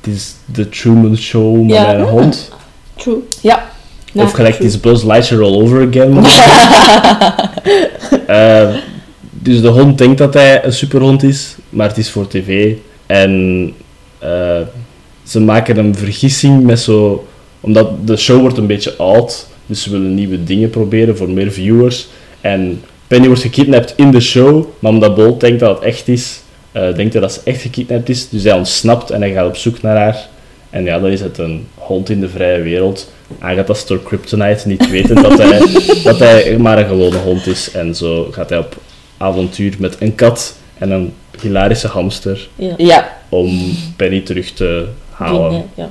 Het 0.00 0.14
is 0.14 0.34
de 0.44 0.68
Truman 0.68 1.16
Show 1.16 1.60
met 1.62 1.70
Ja. 1.76 1.94
een 1.94 2.02
hond. 2.02 2.50
True. 2.96 3.16
Ja, 3.40 3.70
of 4.12 4.32
gelijk, 4.32 4.54
het 4.54 4.64
is 4.66 4.80
Buzz 4.80 5.04
Lightyear 5.04 5.42
all 5.42 5.54
over 5.60 5.88
again. 5.88 6.24
Eh, 8.26 8.68
dus 9.44 9.60
de 9.60 9.68
hond 9.68 9.98
denkt 9.98 10.18
dat 10.18 10.34
hij 10.34 10.64
een 10.64 10.72
superhond 10.72 11.22
is, 11.22 11.56
maar 11.68 11.88
het 11.88 11.98
is 11.98 12.10
voor 12.10 12.28
tv. 12.28 12.74
En 13.06 13.72
eh, 14.18 14.60
ze 15.22 15.40
maken 15.40 15.76
een 15.76 15.94
vergissing 15.94 16.62
met 16.62 16.80
zo... 16.80 17.26
Omdat 17.60 18.06
de 18.06 18.16
show 18.16 18.40
wordt 18.40 18.56
een 18.56 18.66
beetje 18.66 18.96
oud, 18.96 19.48
dus 19.66 19.82
ze 19.82 19.90
willen 19.90 20.14
nieuwe 20.14 20.44
dingen 20.44 20.70
proberen 20.70 21.16
voor 21.16 21.30
meer 21.30 21.52
viewers. 21.52 22.08
En 22.40 22.82
Penny 23.06 23.26
wordt 23.26 23.42
gekidnapt 23.42 23.94
in 23.96 24.10
de 24.10 24.20
show, 24.20 24.64
maar 24.78 24.92
omdat 24.92 25.14
Bolt 25.14 25.40
denkt 25.40 25.60
dat 25.60 25.74
het 25.74 25.84
echt 25.84 26.08
is, 26.08 26.40
eh, 26.72 26.94
denkt 26.94 27.12
hij 27.12 27.22
dat 27.22 27.32
ze 27.32 27.40
echt 27.44 27.60
gekidnapt 27.60 28.08
is. 28.08 28.28
Dus 28.28 28.42
hij 28.42 28.52
ontsnapt 28.52 29.10
en 29.10 29.20
hij 29.20 29.32
gaat 29.32 29.46
op 29.46 29.56
zoek 29.56 29.82
naar 29.82 29.96
haar. 29.96 30.28
En 30.70 30.84
ja, 30.84 30.98
dan 30.98 31.10
is 31.10 31.20
het 31.20 31.38
een 31.38 31.66
hond 31.74 32.10
in 32.10 32.20
de 32.20 32.28
vrije 32.28 32.62
wereld, 32.62 33.12
aangetast 33.38 33.88
door 33.88 34.02
Kryptonite, 34.02 34.68
niet 34.68 34.90
wetend 34.90 35.22
dat 35.22 35.38
hij, 35.38 35.58
dat 36.04 36.18
hij 36.18 36.56
maar 36.58 36.78
een 36.78 36.88
gewone 36.88 37.16
hond 37.16 37.46
is. 37.46 37.70
En 37.70 37.94
zo 37.94 38.28
gaat 38.30 38.48
hij 38.48 38.58
op 38.58 38.76
avontuur 39.24 39.74
met 39.78 39.96
een 40.00 40.14
kat 40.14 40.54
en 40.78 40.90
een 40.90 41.14
hilarische 41.40 41.88
hamster 41.88 42.48
Ja. 42.54 42.74
ja. 42.76 43.16
om 43.28 43.76
Penny 43.96 44.20
terug 44.20 44.52
te 44.52 44.86
halen. 45.10 45.64
Ja. 45.74 45.90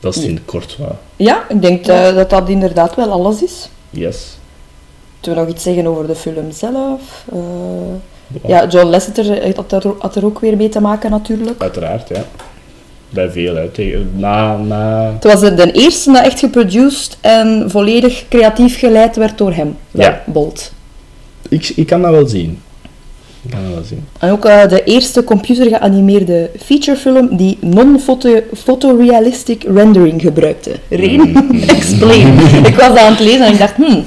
Dat 0.00 0.16
is 0.16 0.22
het 0.22 0.30
in 0.30 0.44
kort 0.44 0.76
wat. 0.76 0.96
ja 1.16 1.44
ik 1.48 1.62
denk 1.62 1.86
eh, 1.86 2.14
dat 2.14 2.30
dat 2.30 2.48
inderdaad 2.48 2.94
wel 2.94 3.10
alles 3.10 3.42
is. 3.42 3.68
Yes. 3.90 4.36
Moeten 5.12 5.34
we 5.34 5.40
nog 5.40 5.48
iets 5.48 5.62
zeggen 5.62 5.86
over 5.86 6.06
de 6.06 6.14
film 6.14 6.52
zelf? 6.52 7.24
Eh, 7.32 8.48
ja, 8.50 8.66
John 8.66 8.86
Lasseter 8.86 9.56
had 9.56 9.72
er, 9.72 9.94
had 9.98 10.16
er 10.16 10.24
ook 10.24 10.38
weer 10.38 10.56
mee 10.56 10.68
te 10.68 10.80
maken 10.80 11.10
natuurlijk. 11.10 11.62
Uiteraard, 11.62 12.08
ja. 12.08 12.24
Bij 13.10 13.30
veel 13.30 13.56
uit. 13.56 13.78
Na, 14.16 14.56
na... 14.56 15.12
Het 15.12 15.24
was 15.24 15.40
de 15.40 15.72
eerste 15.72 16.12
dat 16.12 16.24
echt 16.24 16.38
geproduced 16.38 17.16
en 17.20 17.70
volledig 17.70 18.24
creatief 18.28 18.78
geleid 18.78 19.16
werd 19.16 19.38
door 19.38 19.52
hem. 19.52 19.76
Ja. 19.90 20.22
Bolt. 20.26 20.72
Ik, 21.48 21.68
ik 21.68 21.86
kan 21.86 22.02
dat 22.02 22.10
wel 22.10 22.26
zien. 22.26 22.58
Ik 23.42 23.50
kan 23.50 23.64
dat 23.64 23.72
wel 23.74 23.82
zien. 23.84 24.04
En 24.18 24.30
ook 24.30 24.44
eh, 24.44 24.68
de 24.68 24.84
eerste 24.84 25.24
computergeanimeerde 25.24 26.50
featurefilm 26.64 27.36
die 27.36 27.58
non-photorealistic 27.60 29.62
rendering 29.62 30.20
gebruikte. 30.22 30.72
Reen, 30.88 31.50
explain. 31.76 32.38
ik 32.64 32.74
was 32.74 32.88
dat 32.88 32.98
aan 32.98 33.10
het 33.12 33.20
lezen 33.20 33.46
en 33.46 33.52
ik 33.52 33.58
dacht, 33.58 33.74
hmm, 33.76 34.04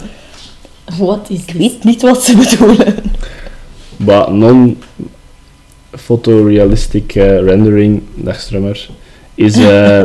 Wat 0.98 1.28
is 1.30 1.38
ik 1.40 1.48
dit? 1.48 1.58
weet 1.58 1.84
niet 1.84 2.02
wat 2.02 2.24
ze 2.24 2.36
bedoelen. 2.58 2.96
Maar 3.98 4.34
non-photorealistic 4.34 7.16
eh, 7.16 7.40
rendering, 7.40 8.02
dag 8.16 8.40
Strummer, 8.40 8.90
is 9.36 9.58
eh, 9.58 10.02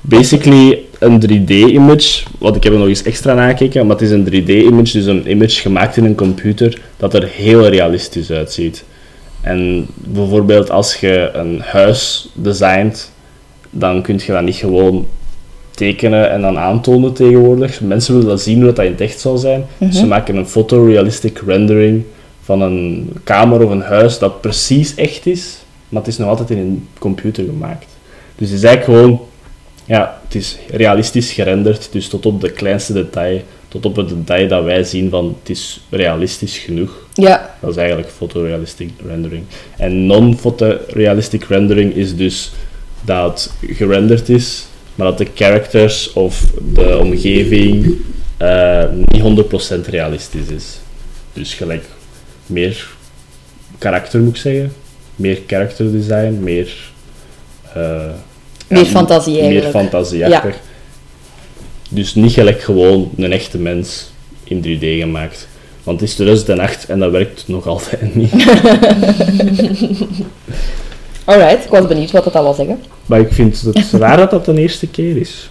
basically 0.00 0.85
een 0.98 1.20
3D-image. 1.20 2.22
Want 2.38 2.56
ik 2.56 2.62
heb 2.62 2.72
er 2.72 2.78
nog 2.78 2.88
eens 2.88 3.02
extra 3.02 3.34
nagekeken, 3.34 3.86
maar 3.86 3.96
het 3.96 4.04
is 4.04 4.10
een 4.10 4.26
3D-image, 4.26 4.92
dus 4.92 5.06
een 5.06 5.30
image 5.30 5.60
gemaakt 5.60 5.96
in 5.96 6.04
een 6.04 6.14
computer 6.14 6.80
dat 6.96 7.14
er 7.14 7.24
heel 7.24 7.66
realistisch 7.68 8.30
uitziet. 8.30 8.84
En 9.40 9.86
bijvoorbeeld 9.94 10.70
als 10.70 10.94
je 10.94 11.30
een 11.32 11.60
huis 11.60 12.28
designt, 12.34 13.12
dan 13.70 14.02
kun 14.02 14.20
je 14.26 14.32
dat 14.32 14.42
niet 14.42 14.54
gewoon 14.54 15.06
tekenen 15.70 16.30
en 16.30 16.40
dan 16.40 16.58
aantonen 16.58 17.12
tegenwoordig. 17.12 17.80
Mensen 17.80 18.14
willen 18.14 18.28
dat 18.28 18.40
zien 18.40 18.62
hoe 18.62 18.72
dat 18.72 18.84
in 18.84 18.90
het 18.90 19.00
echt 19.00 19.20
zal 19.20 19.36
zijn. 19.36 19.64
Dus 19.78 19.96
ze 19.96 20.06
maken 20.06 20.36
een 20.36 20.46
photorealistic 20.46 21.42
rendering 21.46 22.04
van 22.42 22.60
een 22.60 23.12
kamer 23.24 23.64
of 23.64 23.70
een 23.70 23.82
huis 23.82 24.18
dat 24.18 24.40
precies 24.40 24.94
echt 24.94 25.26
is, 25.26 25.56
maar 25.88 26.02
het 26.02 26.10
is 26.10 26.18
nog 26.18 26.28
altijd 26.28 26.50
in 26.50 26.58
een 26.58 26.88
computer 26.98 27.44
gemaakt. 27.44 27.86
Dus 28.36 28.48
het 28.48 28.58
is 28.58 28.64
eigenlijk 28.64 28.98
gewoon, 28.98 29.20
ja, 29.84 30.15
het 30.26 30.34
is 30.34 30.56
realistisch 30.70 31.32
gerenderd, 31.32 31.88
dus 31.92 32.08
tot 32.08 32.26
op 32.26 32.40
de 32.40 32.50
kleinste 32.50 32.92
detail, 32.92 33.42
tot 33.68 33.86
op 33.86 33.96
het 33.96 34.08
detail 34.08 34.48
dat 34.48 34.64
wij 34.64 34.84
zien 34.84 35.10
van 35.10 35.36
het 35.40 35.50
is 35.50 35.80
realistisch 35.90 36.58
genoeg. 36.58 37.06
Ja, 37.14 37.56
Dat 37.60 37.70
is 37.70 37.76
eigenlijk 37.76 38.08
photorealistic 38.10 38.90
rendering. 39.06 39.44
En 39.76 40.06
non-photorealistic 40.06 41.44
rendering 41.44 41.94
is 41.94 42.16
dus 42.16 42.52
dat 43.04 43.50
het 43.60 43.76
gerenderd 43.76 44.28
is, 44.28 44.66
maar 44.94 45.06
dat 45.06 45.18
de 45.18 45.26
characters 45.34 46.12
of 46.12 46.44
de 46.74 46.98
omgeving 46.98 47.96
eh, 48.36 48.84
niet 48.90 49.44
100% 49.86 49.88
realistisch 49.90 50.48
is. 50.48 50.78
Dus 51.32 51.54
gelijk 51.54 51.84
meer 52.46 52.88
karakter 53.78 54.20
moet 54.20 54.34
ik 54.34 54.40
zeggen, 54.40 54.72
meer 55.16 55.38
character 55.46 55.92
design, 55.92 56.38
meer... 56.42 56.90
eh, 57.74 58.10
Meer 58.66 58.84
fantasie 58.84 59.32
Meer 59.32 59.42
eigenlijk. 59.42 59.76
fantasieachtig. 59.76 60.56
Dus 61.90 62.14
niet 62.14 62.32
gelijk 62.32 62.60
gewoon 62.62 63.10
een 63.16 63.32
echte 63.32 63.58
mens 63.58 64.10
in 64.44 64.62
3D 64.64 65.00
gemaakt. 65.00 65.48
Want 65.82 66.00
het 66.00 66.08
is 66.08 66.14
2008 66.14 66.86
en 66.88 66.98
dat 66.98 67.10
werkt 67.10 67.44
nog 67.46 67.66
altijd 67.66 68.14
niet. 68.20 68.32
alright. 71.24 71.64
Ik 71.64 71.70
was 71.70 71.86
benieuwd 71.86 72.10
wat 72.10 72.24
het 72.24 72.36
al 72.36 72.42
wil 72.42 72.54
zeggen. 72.54 72.78
Maar 73.06 73.20
ik 73.20 73.32
vind 73.32 73.60
het 73.60 73.90
raar 74.02 74.16
dat 74.16 74.30
dat 74.30 74.44
de 74.44 74.60
eerste 74.60 74.86
keer 74.86 75.16
is. 75.16 75.50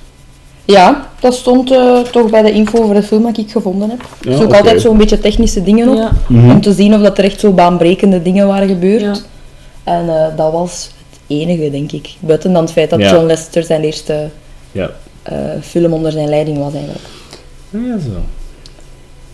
Ja, 0.66 1.10
dat 1.20 1.34
stond 1.34 1.72
eh, 1.72 2.00
toch 2.00 2.30
bij 2.30 2.42
de 2.42 2.52
info 2.52 2.84
over 2.84 2.96
de 2.96 3.04
film 3.04 3.24
dat 3.24 3.38
ik 3.38 3.52
gevonden 3.52 3.90
heb. 3.90 4.02
Ja, 4.22 4.30
dus 4.32 4.40
ook 4.40 4.46
oké. 4.46 4.58
altijd 4.58 4.82
zo'n 4.82 4.98
beetje 4.98 5.20
technische 5.20 5.64
dingen 5.64 5.90
op. 5.90 6.12
Ja. 6.28 6.52
Om 6.52 6.62
te 6.62 6.74
zien 6.74 6.94
of 6.94 7.02
dat 7.02 7.18
er 7.18 7.24
echt 7.24 7.40
zo 7.40 7.52
baanbrekende 7.52 8.22
dingen 8.22 8.48
waren 8.48 8.68
gebeurd. 8.68 9.02
Ja. 9.02 9.16
En 9.84 10.10
eh, 10.10 10.38
dat 10.38 10.52
was 10.52 10.90
enige, 11.28 11.70
denk 11.72 11.92
ik. 11.92 12.10
Buiten 12.20 12.54
dan 12.54 12.62
het 12.64 12.72
feit 12.72 12.90
dat 12.90 13.00
Ja. 13.00 13.12
John 13.12 13.26
Lester 13.26 13.64
zijn 13.64 13.84
eerste 13.84 14.30
Ja. 14.72 14.92
eh, 15.24 15.36
film 15.62 15.94
onder 15.94 16.12
zijn 16.12 16.30
leiding 16.30 16.58
was 16.58 16.74
eigenlijk. 16.74 17.06
Ja, 17.70 17.98
zo. 18.00 18.22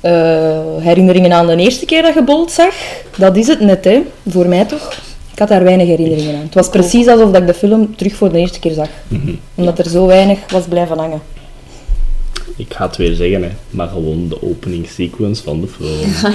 Eh, 0.01 0.83
herinneringen 0.83 1.31
aan 1.33 1.47
de 1.47 1.55
eerste 1.55 1.85
keer 1.85 2.01
dat 2.01 2.13
je 2.13 2.23
Bolt 2.23 2.51
zag, 2.51 2.73
dat 3.17 3.35
is 3.37 3.47
het 3.47 3.59
net, 3.59 3.85
hè. 3.85 4.01
Voor 4.29 4.47
mij 4.47 4.65
toch. 4.65 4.93
Ik 5.31 5.39
had 5.39 5.47
daar 5.47 5.63
weinig 5.63 5.87
herinneringen 5.87 6.35
aan. 6.35 6.41
Het 6.41 6.53
was 6.53 6.69
precies 6.69 7.07
alsof 7.07 7.31
dat 7.31 7.41
ik 7.41 7.47
de 7.47 7.53
film 7.53 7.95
terug 7.95 8.13
voor 8.15 8.31
de 8.31 8.37
eerste 8.37 8.59
keer 8.59 8.71
zag. 8.73 8.89
Mhm. 9.07 9.31
Omdat 9.55 9.79
er 9.79 9.89
zo 9.89 10.05
weinig 10.05 10.39
was 10.51 10.63
blijven 10.69 10.97
hangen. 10.97 11.21
Ik 12.67 12.73
ga 12.73 12.85
het 12.85 12.97
weer 12.97 13.13
zeggen, 13.13 13.43
hè, 13.43 13.49
maar 13.69 13.87
gewoon 13.87 14.25
de 14.29 14.43
opening 14.43 14.87
sequence 14.87 15.43
van 15.43 15.61
de 15.61 15.67
film. 15.67 16.31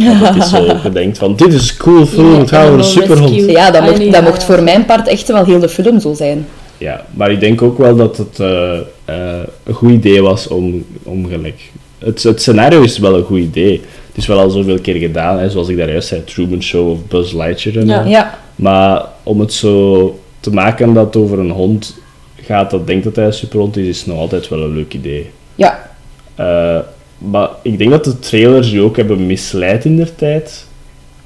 ja. 0.00 0.20
Dat 0.20 0.36
is 0.36 0.50
zo 0.50 0.64
gedenkt 0.78 1.18
van, 1.18 1.36
dit 1.36 1.52
is 1.52 1.70
een 1.70 1.76
cool 1.76 2.06
film, 2.06 2.32
Ja, 2.32 2.38
het 2.38 2.48
gaat 2.48 2.66
over 2.66 2.78
een 2.78 2.84
superhond. 2.84 3.30
rescue. 3.34 3.50
Ja, 3.52 3.70
dat 3.70 3.82
mocht, 3.82 4.12
dat 4.12 4.22
mocht 4.22 4.44
voor 4.44 4.62
mijn 4.62 4.84
part 4.84 5.08
echt 5.08 5.28
wel 5.28 5.44
heel 5.44 5.58
de 5.58 5.68
film 5.68 6.00
zo 6.00 6.14
zijn. 6.14 6.46
Ja, 6.78 7.06
maar 7.10 7.30
ik 7.30 7.40
denk 7.40 7.62
ook 7.62 7.78
wel 7.78 7.96
dat 7.96 8.16
het 8.16 8.40
eh, 8.40 8.78
eh, 9.04 9.38
een 9.64 9.74
goed 9.74 9.90
idee 9.90 10.22
was 10.22 10.48
om, 10.48 10.84
om 11.02 11.28
gelijk... 11.28 11.70
Het, 11.98 12.22
het 12.22 12.40
scenario 12.40 12.82
is 12.82 12.98
wel 12.98 13.16
een 13.16 13.24
goed 13.24 13.38
idee. 13.38 13.80
Het 14.08 14.16
is 14.16 14.26
wel 14.26 14.38
al 14.38 14.50
zoveel 14.50 14.78
keer 14.78 14.94
gedaan, 14.96 15.38
hè, 15.38 15.50
zoals 15.50 15.68
ik 15.68 15.76
daar 15.76 15.90
juist 15.90 16.08
zei, 16.08 16.24
Truman 16.24 16.62
Show 16.62 16.90
of 16.90 16.98
Buzz 17.08 17.32
Lightyear 17.32 17.76
en 17.76 17.86
Ja. 17.86 18.04
Ja, 18.04 18.38
Maar 18.56 19.04
om 19.22 19.40
het 19.40 19.52
zo 19.52 20.18
te 20.40 20.50
maken 20.52 20.92
dat 20.94 21.06
het 21.06 21.16
over 21.16 21.38
een 21.38 21.50
hond 21.50 21.96
gaat 22.42 22.70
dat 22.70 22.86
denkt 22.86 23.04
dat 23.04 23.16
hij 23.16 23.24
een 23.26 23.32
superhond 23.32 23.76
is, 23.76 23.86
is 23.86 24.06
nog 24.06 24.18
altijd 24.18 24.48
wel 24.48 24.60
een 24.62 24.74
leuk 24.74 24.94
idee. 24.94 25.30
Ja. 25.54 25.90
Eh, 26.34 26.78
maar 27.18 27.48
ik 27.62 27.78
denk 27.78 27.90
dat 27.90 28.04
de 28.04 28.18
trailers 28.18 28.70
je 28.70 28.80
ook 28.80 28.96
hebben 28.96 29.26
misleid 29.26 29.84
in 29.84 29.96
der 29.96 30.14
tijd. 30.14 30.64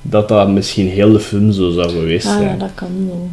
Dat 0.02 0.28
dat 0.28 0.48
misschien 0.48 0.88
heel 0.88 1.12
de 1.12 1.20
film 1.20 1.52
zo 1.52 1.70
zou 1.70 1.90
geweest 1.90 2.26
Ah, 2.26 2.32
ja, 2.32 2.38
zijn. 2.38 2.58
dat 2.58 2.70
kan 2.74 2.88
wel. 3.06 3.28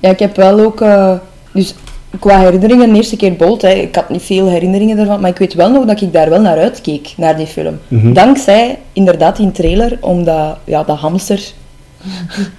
Ja, 0.00 0.10
ik 0.10 0.18
heb 0.18 0.36
wel 0.36 0.60
ook... 0.60 0.80
eh, 0.80 1.12
dus 1.52 1.74
qua 2.20 2.38
herinneringen, 2.40 2.90
de 2.90 2.96
eerste 2.96 3.16
keer 3.16 3.32
Bolt, 3.32 3.62
hè, 3.62 3.68
ik 3.72 3.94
had 3.94 4.08
niet 4.08 4.22
veel 4.22 4.48
herinneringen 4.48 4.98
ervan, 4.98 5.20
maar 5.20 5.30
ik 5.30 5.38
weet 5.38 5.54
wel 5.54 5.70
nog 5.70 5.84
dat 5.84 6.00
ik 6.00 6.12
daar 6.12 6.30
wel 6.30 6.40
naar 6.40 6.58
uitkeek, 6.58 7.14
naar 7.16 7.36
die 7.36 7.46
film. 7.46 7.78
Mhm. 7.88 8.12
Dankzij 8.12 8.78
inderdaad 8.92 9.36
die 9.36 9.52
trailer, 9.52 9.98
omdat 10.00 10.56
ja, 10.64 10.82
de 10.82 10.92
hamster... 10.92 11.40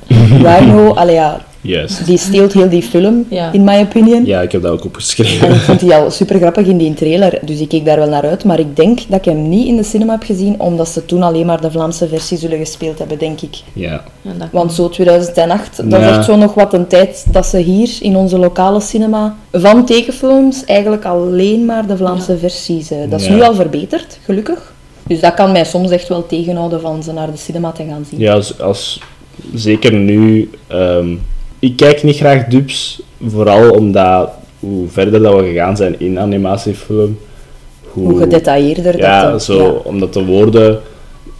Rhino, 0.43 0.93
allee, 0.93 1.15
ja, 1.15 1.41
Juist. 1.67 2.05
die 2.05 2.17
steelt 2.17 2.53
heel 2.53 2.69
die 2.69 2.81
film, 2.81 3.25
Ja. 3.29 3.51
in 3.51 3.63
my 3.63 3.79
opinion. 3.81 4.25
Ja, 4.25 4.41
ik 4.41 4.51
heb 4.51 4.61
dat 4.61 4.71
ook 4.71 4.79
En 4.81 4.85
opgeschreven. 4.87 5.49
ik 5.49 5.55
vond 5.55 5.79
die 5.79 5.93
al 5.95 6.11
super 6.11 6.37
grappig 6.39 6.65
in 6.67 6.77
die 6.77 6.93
trailer, 6.93 7.39
dus 7.45 7.59
ik 7.59 7.69
keek 7.69 7.85
daar 7.85 7.97
wel 7.97 8.09
naar 8.09 8.23
uit. 8.23 8.43
Maar 8.43 8.59
ik 8.59 8.75
denk 8.75 8.99
dat 9.07 9.19
ik 9.19 9.25
hem 9.25 9.49
niet 9.49 9.67
in 9.67 9.75
de 9.77 9.83
cinema 9.83 10.11
heb 10.11 10.23
gezien, 10.23 10.59
omdat 10.59 10.87
ze 10.89 11.05
toen 11.05 11.23
alleen 11.23 11.45
maar 11.45 11.61
de 11.61 11.71
Vlaamse 11.71 12.07
versie 12.07 12.37
zullen 12.37 12.57
gespeeld 12.57 12.99
hebben, 12.99 13.17
denk 13.17 13.41
ik. 13.41 13.55
Ja. 13.73 14.03
Want 14.51 14.73
zo 14.73 14.89
2008, 14.89 15.91
dat 15.91 16.01
is 16.01 16.07
echt 16.07 16.25
zo 16.25 16.35
nog 16.35 16.53
wat 16.53 16.73
een 16.73 16.87
tijd 16.87 17.25
dat 17.31 17.45
ze 17.45 17.57
hier 17.57 17.89
in 18.01 18.15
onze 18.15 18.37
lokale 18.37 18.79
cinema 18.81 19.35
van 19.51 19.85
tekenfilms 19.85 20.65
eigenlijk 20.65 21.05
alleen 21.05 21.65
maar 21.65 21.87
de 21.87 21.97
Vlaamse 21.97 22.37
versies. 22.37 22.87
Dat 23.09 23.19
is 23.19 23.27
Ja. 23.27 23.33
nu 23.33 23.41
al 23.41 23.55
verbeterd, 23.55 24.19
gelukkig. 24.23 24.73
Dus 25.07 25.19
dat 25.19 25.33
kan 25.33 25.51
mij 25.51 25.63
soms 25.65 25.89
echt 25.91 26.07
wel 26.07 26.25
tegenhouden 26.27 26.81
van 26.81 27.03
ze 27.03 27.13
naar 27.13 27.31
de 27.31 27.37
cinema 27.37 27.71
te 27.71 27.83
gaan 27.89 28.05
zien. 28.09 28.19
Ja, 28.19 28.33
als, 28.33 28.59
als- 28.61 28.99
zeker 29.53 29.93
nu. 29.93 30.49
ehm, 30.67 31.15
ik 31.59 31.75
kijk 31.75 32.03
niet 32.03 32.15
graag 32.15 32.45
dubs, 32.45 33.01
vooral 33.27 33.71
omdat 33.71 34.29
hoe 34.59 34.87
verder 34.87 35.21
dat 35.21 35.39
we 35.39 35.45
gegaan 35.47 35.77
zijn 35.77 35.99
in 35.99 36.19
animatiefilm, 36.19 37.17
Hoe 37.91 38.17
gedetailleerder 38.17 38.97
Ja, 38.97 39.31
dat... 39.31 39.43
zo, 39.43 39.63
ja. 39.63 39.69
omdat 39.69 40.13
de 40.13 40.25
woorden 40.25 40.79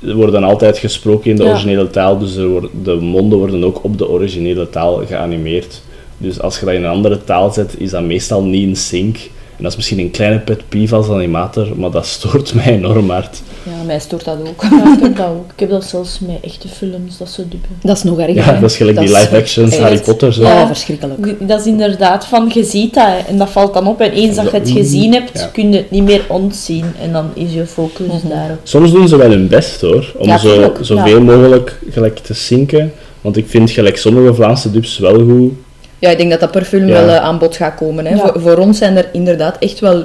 worden 0.02 0.44
altijd 0.44 0.78
gesproken 0.78 1.30
in 1.30 1.36
de 1.36 1.44
Ja. 1.44 1.50
originele 1.50 1.90
taal, 1.90 2.18
dus 2.18 2.36
er 2.36 2.48
wordt, 2.48 2.68
de 2.84 2.96
monden 2.96 3.40
worden 3.40 3.64
ook 3.64 3.84
op 3.84 3.98
de 3.98 4.10
originele 4.10 4.70
taal 4.70 5.02
geanimeerd. 5.06 5.82
Dus 6.18 6.42
als 6.42 6.60
je 6.60 6.66
dat 6.66 6.74
in 6.74 6.84
een 6.84 6.90
andere 6.90 7.24
taal 7.24 7.52
zet, 7.54 7.76
is 7.78 7.90
dat 7.90 8.04
meestal 8.04 8.44
niet 8.44 8.68
in 8.68 8.76
sync. 8.76 9.18
En 9.58 9.64
dat 9.64 9.72
is 9.72 9.78
misschien 9.78 10.00
een 10.00 10.12
kleine 10.12 10.40
pet 10.40 10.62
peeve 10.70 10.96
als 10.96 11.10
animator, 11.10 11.68
maar 11.76 11.92
dat 11.92 12.06
stoort 12.06 12.54
mij 12.56 12.66
enorm 12.66 13.10
hard. 13.10 13.42
Ja, 13.64 13.84
mij 13.86 14.00
stoort 14.00 14.26
dat 14.26 14.38
ook. 14.48 14.62
Ja, 14.62 14.94
ik 14.96 15.02
heb 15.02 15.16
dat 15.18 15.26
ook. 15.28 15.52
Ik 15.54 15.60
heb 15.60 15.70
dat 15.70 15.84
zelfs 15.84 16.20
met 16.20 16.38
echte 16.42 16.68
films, 16.68 17.18
dat 17.18 17.30
ze 17.30 17.42
dubben. 17.42 17.70
Dat 17.82 17.98
is 17.98 18.04
nog 18.04 18.20
erger. 18.20 18.36
Ja, 18.36 18.44
hè. 18.44 18.60
dat 18.60 18.70
is 18.70 18.78
gelijk 18.78 18.98
die 19.00 19.10
is 19.10 19.20
live 19.20 19.38
actions 19.38 19.72
echt- 19.72 19.82
Harry 19.82 20.00
Potter. 20.00 20.34
Zo. 20.34 20.42
Ja, 20.44 20.68
verschrikkelijk. 20.68 21.48
Dat 21.48 21.60
is 21.60 21.66
inderdaad 21.66 22.26
van, 22.26 22.52
je 22.54 22.64
ziet 22.64 22.94
dat 22.94 23.08
en 23.28 23.38
dat 23.38 23.50
valt 23.50 23.74
dan 23.74 23.88
op. 23.88 24.02
En 24.02 24.12
eens 24.12 24.36
dat 24.36 24.52
je 24.52 24.58
het 24.58 24.70
gezien 24.70 25.14
hebt, 25.14 25.40
Ja. 25.40 25.46
kun 25.54 25.72
je 25.72 25.78
het 25.78 25.92
niet 25.92 26.04
meer 26.04 26.22
ontzien. 26.28 26.86
En 27.02 27.12
dan 27.12 27.30
is 27.34 27.54
je 27.54 27.66
focus 27.66 28.08
Mhm. 28.08 28.28
daarop. 28.30 28.60
Soms 28.64 28.92
doen 28.92 29.08
ze 29.08 29.18
wel 29.18 29.30
hun 29.30 29.48
best 29.48 29.82
hoor, 29.82 30.14
om 30.18 30.28
Ja, 30.28 30.38
zo, 30.38 30.74
zoveel 30.82 31.22
mogelijk 31.22 31.80
gelijk 31.90 32.18
te 32.18 32.34
zinken. 32.34 32.94
Want 33.22 33.38
ik 33.38 33.46
vind 33.48 33.70
gelijk 33.72 33.98
sommige 33.98 34.34
Vlaamse 34.34 34.72
dubs 34.72 34.98
wel 34.98 35.14
goed. 35.26 35.52
Ja, 36.00 36.10
ik 36.10 36.18
denk 36.18 36.30
dat 36.32 36.40
dat 36.40 36.52
per 36.52 36.64
film 36.66 36.88
Ja. 36.88 36.94
wel 36.94 37.08
eh, 37.16 37.22
aan 37.24 37.38
bod 37.40 37.56
gaat 37.56 37.76
komen. 37.76 38.06
Hè. 38.06 38.16
Ja. 38.16 38.18
Voor, 38.18 38.42
voor 38.42 38.58
ons 38.58 38.78
zijn 38.78 38.98
er 38.98 39.10
inderdaad 39.14 39.56
echt 39.60 39.80
wel 39.80 40.04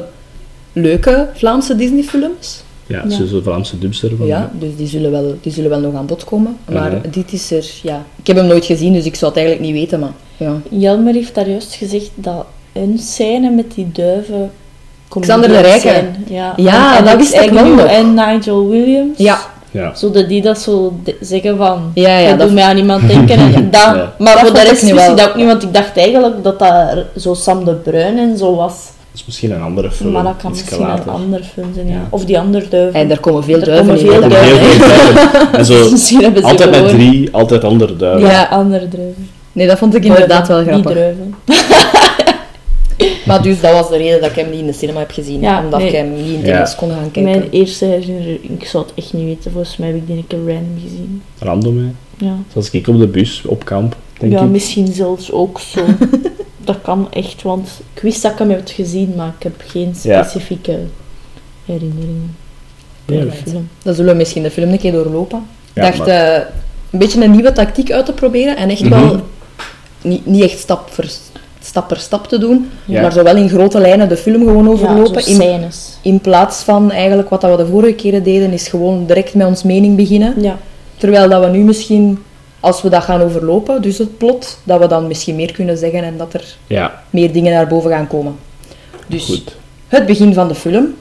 leuke 0.72 1.28
Vlaamse 1.34 1.76
Disney-films. 1.76 2.62
Ja, 2.86 3.02
Ja. 3.08 3.16
zo 3.16 3.26
zo 3.26 3.40
Vlaamse 3.42 3.78
dubs 3.78 4.02
ervan. 4.04 4.26
Ja, 4.26 4.50
dus 4.58 4.76
die 4.76 4.86
zullen, 4.86 5.10
wel, 5.10 5.36
die 5.40 5.52
zullen 5.52 5.70
wel 5.70 5.80
nog 5.80 5.94
aan 5.94 6.06
bod 6.06 6.24
komen. 6.24 6.56
Maar 6.72 7.00
dit 7.10 7.32
is 7.32 7.50
er, 7.50 7.70
ja... 7.82 8.04
Ik 8.20 8.26
heb 8.26 8.36
hem 8.36 8.46
nooit 8.46 8.64
gezien, 8.64 8.92
dus 8.92 9.04
ik 9.04 9.14
zou 9.14 9.30
het 9.32 9.40
eigenlijk 9.40 9.70
niet 9.70 9.80
weten, 9.80 10.00
maar... 10.00 10.12
Ja. 10.36 10.56
Jelmer 10.70 11.14
heeft 11.14 11.34
daar 11.34 11.48
juist 11.48 11.74
gezegd 11.74 12.10
dat 12.14 12.46
een 12.72 12.98
scène 12.98 13.50
met 13.50 13.74
die 13.74 13.88
duiven... 13.92 14.50
Xander 15.20 15.48
de 15.48 15.54
comedians 15.54 15.82
Rijke. 15.82 15.98
zijn. 15.98 16.24
Ja, 16.28 16.52
Ja, 16.56 16.92
en, 16.92 16.98
en 16.98 17.04
dat 17.04 17.16
wist 17.16 17.34
ik 17.34 17.50
wel 17.50 17.66
nog. 17.66 17.84
En 17.86 18.14
Nigel 18.14 18.68
Williams. 18.68 19.18
Ja, 19.18 19.38
Ja. 19.72 19.94
Zodat 19.94 20.28
die 20.28 20.42
dat 20.42 20.58
zo 20.58 20.92
zeggen 21.20 21.56
van... 21.56 21.90
Ja, 21.94 22.18
ja, 22.18 22.28
dat 22.28 22.38
dat- 22.38 22.46
doet 22.46 22.56
mij 22.56 22.64
aan 22.64 22.76
iemand 22.76 23.08
denken. 23.08 23.38
En 23.54 23.70
dat, 23.70 23.80
Ja. 23.82 24.12
Maar 24.18 24.34
dat 24.34 24.40
voor 24.46 24.52
de 24.54 24.62
rest 24.62 24.82
wist 24.82 25.08
ik 25.08 25.16
dat 25.16 25.28
ook 25.28 25.34
niet, 25.34 25.46
want 25.46 25.62
ik 25.62 25.74
dacht 25.74 25.96
eigenlijk 25.96 26.42
dat 26.42 26.58
dat 26.58 26.72
zo 27.16 27.34
Sam 27.34 27.64
de 27.64 27.74
Bruin 27.74 28.18
en 28.18 28.38
zo 28.38 28.56
was. 28.56 28.74
is 29.14 29.24
misschien 29.26 29.50
een 29.52 29.62
andere 29.62 29.90
film. 29.90 30.12
maar 30.12 30.22
dat 30.22 30.34
kan 30.42 30.50
misschien 30.50 30.78
later. 30.78 31.06
een 31.06 31.12
andere 31.12 31.44
film 31.44 31.70
zijn, 31.74 31.88
ja. 31.88 32.00
Of 32.10 32.24
die 32.24 32.38
andere 32.38 32.68
duiven. 32.68 33.00
En 33.00 33.08
daar 33.08 33.20
komen 33.20 33.44
veel 33.44 33.58
Er 33.60 33.64
duiven 33.64 33.86
komen 33.86 34.00
in. 34.04 34.10
veel 34.10 34.22
hè. 34.30 34.36
Heel 34.36 34.58
duiven. 34.58 34.66
veel 34.66 34.88
duiven. 34.88 35.52
En 35.58 35.64
zo, 35.64 35.90
Misschien 35.90 36.22
hebben 36.22 36.42
ze 36.42 36.48
altijd 36.48 36.70
met 36.70 36.88
drie, 36.88 37.28
altijd 37.32 37.64
andere 37.64 37.96
duiven. 37.96 38.28
Ja, 38.30 38.44
andere 38.50 38.88
druiven. 38.88 39.28
Nee, 39.52 39.66
dat 39.66 39.78
vond 39.78 39.94
ik 39.94 40.04
inderdaad 40.04 40.48
wel 40.48 40.62
grappig. 40.62 40.84
Niet 40.84 40.94
druiven. 40.94 41.34
Maar 43.26 43.42
dus 43.42 43.60
dat 43.60 43.72
was 43.72 43.88
de 43.88 43.96
reden 43.96 44.20
dat 44.20 44.30
ik 44.30 44.36
hem 44.36 44.50
niet 44.50 44.60
in 44.60 44.66
de 44.66 44.72
cinema 44.72 44.98
heb 44.98 45.10
gezien. 45.10 45.40
Ja, 45.40 45.64
omdat 45.64 45.78
nee. 45.80 45.88
ik 45.88 45.94
hem 45.94 46.14
niet 46.14 46.26
in 46.26 46.36
het 46.36 46.46
Ja. 46.46 46.54
Engels 46.54 46.74
kon 46.74 46.90
gaan 46.90 47.10
kijken. 47.10 47.22
Mijn 47.22 47.50
eerste 47.50 47.84
herinnering, 47.84 48.40
ik 48.60 48.64
zou 48.66 48.84
het 48.84 48.92
echt 48.94 49.12
niet 49.12 49.24
weten. 49.24 49.52
Volgens 49.52 49.76
mij 49.76 49.88
heb 49.88 49.96
ik 49.96 50.06
die 50.06 50.16
een 50.16 50.26
keer 50.26 50.38
random 50.38 50.78
gezien. 50.82 51.22
Random, 51.38 51.78
hè. 51.78 51.90
Ja, 52.26 52.34
Zoals 52.52 52.70
ik 52.70 52.88
op 52.88 52.98
de 52.98 53.06
bus, 53.06 53.42
op 53.46 53.64
kamp, 53.64 53.96
denk 54.18 54.32
ja 54.32 54.42
ik. 54.42 54.48
misschien 54.48 54.92
zelfs 54.92 55.32
ook 55.32 55.60
zo. 55.60 55.80
dat 56.64 56.76
kan 56.82 57.08
echt, 57.12 57.42
want 57.42 57.68
ik 57.94 58.02
wist 58.02 58.22
dat 58.22 58.32
ik 58.32 58.38
hem 58.38 58.50
heb 58.50 58.62
gezien, 58.74 59.12
maar 59.16 59.32
ik 59.38 59.42
heb 59.42 59.54
geen 59.66 59.94
Ja. 60.02 60.22
specifieke 60.22 60.78
herinneringen. 61.64 62.36
bij 63.04 63.16
Ja, 63.16 63.24
de. 63.24 63.58
Dan 63.82 63.94
zullen 63.94 64.12
we 64.12 64.18
misschien 64.18 64.42
de 64.42 64.50
film 64.50 64.70
een 64.70 64.78
keer 64.78 64.92
doorlopen. 64.92 65.38
Ik 65.38 65.82
Ja, 65.82 65.82
dacht 65.90 65.98
maar- 65.98 66.08
eh, 66.08 66.42
een 66.90 66.98
beetje 66.98 67.24
een 67.24 67.30
nieuwe 67.30 67.52
tactiek 67.52 67.92
uit 67.92 68.06
te 68.06 68.12
proberen. 68.12 68.56
En 68.56 68.68
echt 68.70 68.80
Mhm. 68.82 68.90
wel 68.90 69.20
niet, 70.02 70.26
niet 70.26 70.42
echt 70.42 70.58
stap 70.58 70.90
voor 70.90 71.04
stap 71.72 71.88
per 71.88 71.96
stap 72.00 72.26
te 72.26 72.38
doen. 72.38 72.70
Ja. 72.84 73.00
Maar 73.00 73.12
zo 73.12 73.22
wel 73.22 73.36
in 73.36 73.48
grote 73.48 73.80
lijnen 73.80 74.08
de 74.08 74.16
film 74.16 74.44
gewoon 74.44 74.68
overlopen. 74.68 75.26
in, 75.26 75.34
scènes. 75.34 75.98
in 76.02 76.20
plaats 76.20 76.62
van 76.62 76.90
eigenlijk 76.90 77.28
wat 77.28 77.40
dat 77.40 77.50
we 77.50 77.56
de 77.56 77.70
vorige 77.70 77.94
keren 77.94 78.22
deden, 78.22 78.52
is 78.52 78.68
gewoon 78.68 79.06
direct 79.06 79.34
met 79.34 79.46
ons 79.46 79.62
mening 79.62 79.96
beginnen. 79.96 80.34
Ja, 80.40 80.58
Terwijl 80.96 81.28
dat 81.28 81.44
we 81.44 81.50
nu 81.50 81.64
misschien, 81.64 82.18
als 82.60 82.82
we 82.82 82.88
dat 82.88 83.02
gaan 83.02 83.20
overlopen, 83.20 83.82
dus 83.82 83.98
het 83.98 84.18
plot, 84.18 84.58
dat 84.64 84.80
we 84.80 84.86
dan 84.86 85.06
misschien 85.06 85.36
meer 85.36 85.52
kunnen 85.52 85.78
zeggen 85.78 86.04
en 86.04 86.16
dat 86.16 86.34
er 86.34 86.44
Ja, 86.66 87.02
meer 87.10 87.32
dingen 87.32 87.52
naar 87.52 87.66
boven 87.66 87.90
gaan 87.90 88.06
komen. 88.06 88.34
Dus 89.06 89.24
goed. 89.24 89.56
het 89.88 90.06
begin 90.06 90.34
van 90.34 90.48
de 90.48 90.54
film 90.54 90.94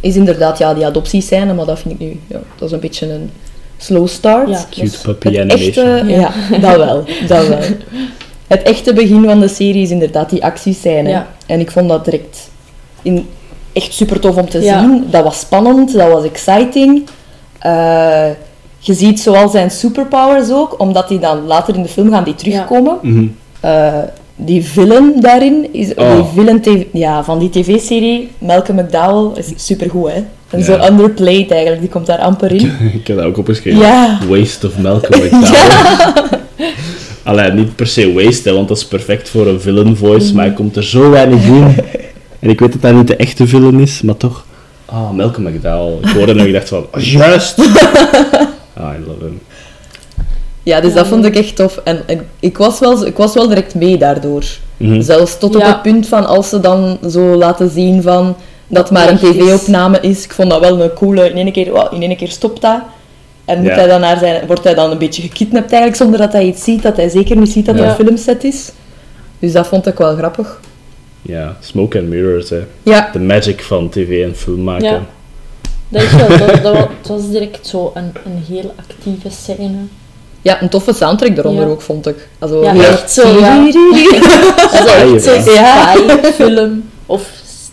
is 0.00 0.16
inderdaad 0.16 0.58
ja, 0.58 0.74
die 0.74 0.86
adoptiescène, 0.86 1.54
maar 1.54 1.66
dat 1.66 1.78
vind 1.78 1.94
ik 1.94 2.00
nu, 2.00 2.20
ja, 2.26 2.40
dat 2.58 2.68
is 2.68 2.74
een 2.74 2.80
beetje 2.80 3.12
een 3.12 3.30
slow 3.76 4.08
start. 4.08 4.48
Ja. 4.48 4.64
Cute 4.70 4.80
Dus 4.80 4.96
puppy 5.00 5.26
animation. 5.40 5.86
echte, 5.86 6.02
Ja. 6.06 6.32
ja. 6.50 6.58
dat 6.68 6.76
wel, 6.76 7.04
dat 7.28 7.46
wel. 7.46 7.58
Het 8.46 8.62
echte 8.62 8.92
begin 8.92 9.24
van 9.24 9.40
de 9.40 9.48
serie 9.48 9.82
is 9.82 9.90
inderdaad 9.90 10.30
die 10.30 10.44
actiescène. 10.44 11.08
Ja. 11.08 11.26
En 11.46 11.60
ik 11.60 11.70
vond 11.70 11.88
dat 11.88 12.04
direct 12.04 12.50
in, 13.02 13.26
echt 13.72 13.92
super 13.94 14.20
tof 14.20 14.36
om 14.36 14.48
te 14.48 14.60
Ja. 14.60 14.80
zien. 14.80 15.04
Dat 15.10 15.24
was 15.24 15.38
spannend, 15.40 15.92
dat 15.92 16.12
was 16.12 16.24
exciting. 16.24 17.02
Eh, 17.58 18.26
je 18.78 18.94
ziet 18.94 19.20
zoal 19.20 19.48
zijn 19.48 19.70
superpowers 19.70 20.50
ook, 20.50 20.80
omdat 20.80 21.08
die 21.08 21.18
dan 21.18 21.46
later 21.46 21.74
in 21.74 21.82
de 21.82 21.88
film 21.88 22.10
gaan 22.10 22.24
die 22.24 22.34
terugkomen. 22.34 22.98
Mhm. 23.02 23.26
Eh, 23.60 23.92
die 24.36 24.64
villain 24.64 25.12
daarin, 25.20 25.68
is, 25.72 25.86
die 25.86 25.96
Oh. 26.00 26.32
villain 26.34 26.60
tv 26.60 26.82
ja, 26.92 27.24
van 27.24 27.38
die 27.38 27.50
tv-serie, 27.50 28.30
Malcolm 28.38 28.78
McDowell, 28.78 29.38
is 29.38 29.52
supergoed, 29.66 30.10
hè. 30.10 30.22
En 30.50 30.58
Ja. 30.58 30.64
zo 30.64 30.78
underplayed 30.90 31.50
eigenlijk, 31.50 31.80
die 31.80 31.90
komt 31.90 32.06
daar 32.06 32.18
amper 32.18 32.52
in. 32.52 32.72
ik 33.00 33.06
heb 33.06 33.16
dat 33.16 33.26
ook 33.26 33.38
opgeschreven. 33.38 33.80
Ja. 33.80 34.18
Waste 34.28 34.66
of 34.66 34.78
Malcolm 34.78 35.20
McDowell. 35.24 36.38
Allee, 37.24 37.50
niet 37.50 37.76
per 37.76 37.86
se 37.86 38.12
waste, 38.12 38.48
hè, 38.48 38.54
want 38.54 38.68
dat 38.68 38.76
is 38.76 38.86
perfect 38.86 39.28
voor 39.28 39.46
een 39.46 39.60
villain 39.60 39.96
voice, 39.96 40.26
Mhm. 40.26 40.36
maar 40.36 40.44
hij 40.44 40.54
komt 40.54 40.76
er 40.76 40.84
zo 40.84 41.10
weinig 41.10 41.44
in. 41.46 41.74
En 42.40 42.50
ik 42.50 42.60
weet 42.60 42.72
dat 42.72 42.82
dat 42.82 42.94
niet 42.94 43.06
de 43.06 43.16
echte 43.16 43.46
villain 43.46 43.80
is, 43.80 44.02
maar 44.02 44.16
toch. 44.16 44.44
Ah, 44.84 45.10
Malcolm 45.10 45.44
McDowell. 45.46 45.98
Ik 46.02 46.08
hoorde 46.16 46.32
en 46.32 46.46
ik 46.46 46.52
dacht 46.52 46.68
van, 46.68 46.86
oh, 46.94 47.00
juist! 47.18 47.58
Ah, 48.76 48.94
I 48.98 49.04
love 49.06 49.24
him. 49.24 49.40
Ja, 50.62 50.80
dus 50.80 50.90
Ja, 50.90 50.96
dat 50.96 51.06
vond 51.06 51.24
ik 51.24 51.36
echt 51.36 51.56
tof. 51.56 51.80
En, 51.84 52.02
en 52.06 52.26
ik, 52.40 52.58
was 52.58 52.78
wel, 52.78 53.06
ik 53.06 53.16
was 53.16 53.34
wel 53.34 53.48
direct 53.48 53.74
mee 53.74 53.98
daardoor. 53.98 54.44
Mhm. 54.76 55.00
Zelfs 55.02 55.38
tot 55.38 55.56
op 55.56 55.62
het 55.62 55.82
punt 55.82 56.08
van 56.08 56.26
als 56.26 56.48
ze 56.48 56.60
dan 56.60 56.98
zo 57.10 57.20
laten 57.20 57.70
zien 57.70 58.02
van 58.02 58.36
dat 58.66 58.90
maar 58.90 59.08
een 59.08 59.18
tv-opname 59.18 59.98
is. 60.00 60.24
Ik 60.24 60.32
vond 60.32 60.50
dat 60.50 60.60
wel 60.60 60.80
een 60.82 60.92
coole... 60.92 61.30
In 61.30 61.36
één 61.36 61.52
keer, 61.52 61.70
wow, 61.70 61.92
in 61.94 62.02
één 62.02 62.16
keer 62.16 62.28
stopt 62.28 62.60
dat. 62.60 62.80
En 63.44 63.58
moet 63.58 63.66
Ja. 63.66 63.74
hij 63.74 63.86
dan 63.86 64.00
naar 64.00 64.18
zijn, 64.18 64.46
wordt 64.46 64.64
hij 64.64 64.74
dan 64.74 64.90
een 64.90 64.98
beetje 64.98 65.22
gekidnapt 65.22 65.70
eigenlijk, 65.70 65.96
zonder 66.02 66.18
dat 66.20 66.32
hij 66.32 66.44
iets 66.46 66.64
ziet, 66.64 66.82
dat 66.82 66.96
hij 66.96 67.08
zeker 67.08 67.36
niet 67.36 67.50
ziet 67.50 67.66
dat 67.66 67.76
Ja. 67.78 67.82
het 67.84 67.98
een 67.98 68.04
filmset 68.06 68.44
is. 68.44 68.72
Dus 69.38 69.52
dat 69.52 69.66
vond 69.66 69.86
ik 69.86 69.98
wel 69.98 70.16
grappig. 70.16 70.60
Ja, 71.22 71.56
smoke 71.60 71.98
and 71.98 72.08
mirrors, 72.08 72.50
hè. 72.50 72.60
Ja, 72.82 73.08
De 73.12 73.18
magic 73.18 73.62
van 73.62 73.88
tv 73.88 74.24
en 74.24 74.36
film 74.36 74.62
maken. 74.64 74.84
Ja. 74.88 75.02
dat 75.88 76.02
is 76.02 76.12
wel, 76.12 76.28
dat, 76.28 76.62
dat, 76.62 76.76
het 76.98 77.08
was 77.08 77.30
direct 77.30 77.66
zo 77.66 77.90
een, 77.94 78.12
een 78.24 78.42
heel 78.48 78.74
actieve 78.78 79.28
scène. 79.30 79.76
ja 80.42 80.62
een 80.62 80.68
toffe 80.68 80.92
soundtrack 80.92 81.36
eronder 81.36 81.64
Ja. 81.64 81.70
ook, 81.70 81.80
vond 81.82 82.06
ik. 82.06 82.28
Also, 82.38 82.62
Ja, 82.62 82.74
echt 82.74 83.10
zo, 83.12 83.38
ja. 83.38 83.64
Dat 83.64 83.74
is 85.14 85.26
echt 85.26 85.44
zo'n 85.44 85.54
ja. 85.54 85.94
spy-film 85.96 86.84
of 87.06 87.30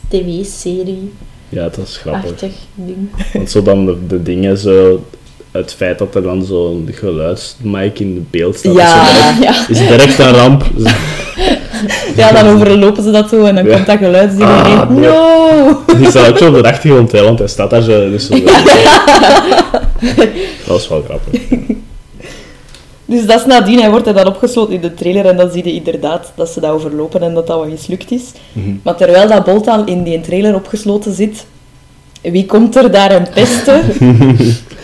tv-serie-achtig 0.09 1.09
Ja, 1.49 1.63
dat 1.63 1.77
is 1.87 1.97
grappig. 1.97 2.33
ding. 2.75 3.09
Want 3.33 3.49
zo 3.51 3.61
dan 3.61 3.85
de, 3.85 3.97
de 4.07 4.23
dingen 4.23 4.57
zo... 4.57 5.03
Het 5.51 5.73
feit 5.73 5.97
dat 5.99 6.15
er 6.15 6.21
dan 6.23 6.43
zo'n 6.43 6.89
geluidsmic 6.91 7.99
in 7.99 8.27
beeld 8.29 8.55
staat, 8.57 8.73
Ja. 8.73 9.01
is, 9.01 9.15
direct, 9.37 9.43
Ja. 9.43 9.65
is 9.69 9.77
direct 9.87 10.19
een 10.19 10.31
ramp. 10.33 10.63
Ja, 12.15 12.31
dan 12.31 12.47
overlopen 12.55 13.03
ze 13.03 13.11
dat 13.11 13.29
zo 13.29 13.43
en 13.45 13.55
dan 13.55 13.65
Ja. 13.65 13.73
komt 13.75 13.85
dat 13.85 13.97
geluid 13.97 14.35
die 14.35 14.45
Ah, 14.45 14.65
denkt, 14.65 14.89
nee. 14.89 15.09
no! 15.09 15.81
Die 15.97 16.09
staat 16.09 16.29
ook 16.29 16.37
zo 16.37 16.47
op 16.47 16.53
de 16.53 16.63
achtergrond, 16.69 17.11
hè, 17.11 17.23
want 17.23 17.39
hij 17.39 17.47
staat 17.47 17.69
daar 17.69 17.81
zo. 17.81 18.09
Dus 18.09 18.27
zo 18.27 18.39
dat 20.67 20.79
is 20.79 20.87
wel 20.87 21.03
grappig. 21.07 21.41
Dus 23.05 23.25
dat 23.25 23.39
is 23.39 23.45
nadien, 23.45 23.79
hij 23.79 23.89
wordt 23.89 24.07
er 24.07 24.13
dan 24.13 24.27
opgesloten 24.27 24.73
in 24.73 24.81
de 24.81 24.93
trailer 24.93 25.25
en 25.25 25.37
dan 25.37 25.51
zie 25.51 25.65
je 25.65 25.73
inderdaad 25.73 26.31
dat 26.35 26.49
ze 26.49 26.59
dat 26.59 26.71
overlopen 26.71 27.21
en 27.21 27.33
dat 27.33 27.47
dat 27.47 27.57
wat 27.57 27.67
mislukt 27.69 28.11
is. 28.11 28.23
Mhm. 28.53 28.69
Maar 28.83 28.95
terwijl 28.95 29.27
dat 29.27 29.45
Bolt 29.45 29.67
al 29.67 29.85
in 29.85 30.03
die 30.03 30.21
trailer 30.21 30.55
opgesloten 30.55 31.13
zit, 31.13 31.45
wie 32.21 32.45
komt 32.45 32.75
er 32.75 32.91
daar 32.91 33.11
een 33.15 33.27
pesten? 33.33 33.81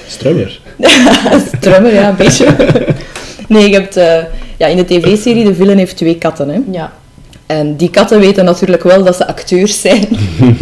Strummer. 0.08 0.60
Strummer, 1.58 1.94
ja, 1.94 2.10
een 2.10 2.16
beetje. 2.16 2.56
Nee, 3.48 3.70
je 3.70 3.74
hebt... 3.74 3.96
eh, 3.96 4.18
ja, 4.58 4.68
in 4.68 4.78
de 4.78 4.86
tv-serie, 4.86 5.44
de 5.44 5.56
villain 5.56 5.78
heeft 5.78 5.98
twee 5.98 6.18
katten, 6.18 6.50
hè. 6.50 6.60
Ja. 6.72 6.94
En 7.46 7.76
die 7.76 7.90
katten 7.90 8.20
weten 8.20 8.46
natuurlijk 8.46 8.84
wel 8.84 9.04
dat 9.04 9.16
ze 9.16 9.28
acteurs 9.28 9.82
zijn. 9.82 10.08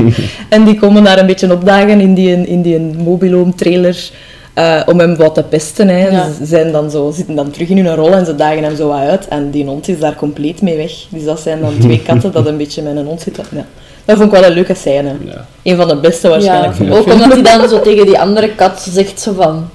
en 0.49 0.63
die 0.63 0.79
komen 0.79 1.03
daar 1.03 1.19
een 1.19 1.25
beetje 1.25 1.51
opdagen 1.53 1.99
in 1.99 2.13
die, 2.13 2.47
in 2.47 2.61
die 2.61 2.79
mobiloom-trailer 2.79 4.09
eh, 4.53 4.81
om 4.85 4.99
hem 4.99 5.15
wat 5.15 5.33
te 5.35 5.43
pesten. 5.43 5.87
Hè. 5.87 6.07
Ja. 6.07 6.31
Ze 6.37 6.45
zijn 6.45 6.71
dan 6.71 6.91
zo, 6.91 7.11
zitten 7.11 7.35
dan 7.35 7.51
terug 7.51 7.69
in 7.69 7.85
hun 7.85 7.95
rol 7.95 8.13
en 8.13 8.25
ze 8.25 8.35
dagen 8.35 8.63
hem 8.63 8.75
zo 8.75 8.87
wat 8.87 8.97
uit. 8.97 9.27
En 9.27 9.51
die 9.51 9.65
hond 9.65 9.87
is 9.87 9.99
daar 9.99 10.15
compleet 10.15 10.61
mee 10.61 10.77
weg. 10.77 10.91
Dus 11.09 11.23
dat 11.23 11.39
zijn 11.39 11.61
dan 11.61 11.77
twee 11.79 12.01
katten 12.07 12.31
dat 12.31 12.47
een 12.47 12.57
beetje 12.57 12.81
met 12.81 12.95
een 12.95 13.05
hond 13.05 13.21
zitten. 13.21 13.43
Ja. 13.51 13.65
Dat 14.05 14.17
vond 14.17 14.33
ik 14.33 14.39
wel 14.39 14.49
een 14.49 14.55
leuke 14.55 14.73
scène. 14.75 15.15
Ja. 15.25 15.45
Een 15.63 15.75
van 15.75 15.87
de 15.87 15.95
beste 15.95 16.27
waarschijnlijk 16.29 16.77
Ja, 16.79 16.95
ook 16.95 17.05
omdat 17.13 17.31
hij 17.31 17.41
dan 17.41 17.69
zo 17.69 17.81
tegen 17.81 18.05
die 18.05 18.19
andere 18.19 18.49
kat 18.55 18.87
zegt 18.89 19.19
zo 19.21 19.33
van... 19.33 19.69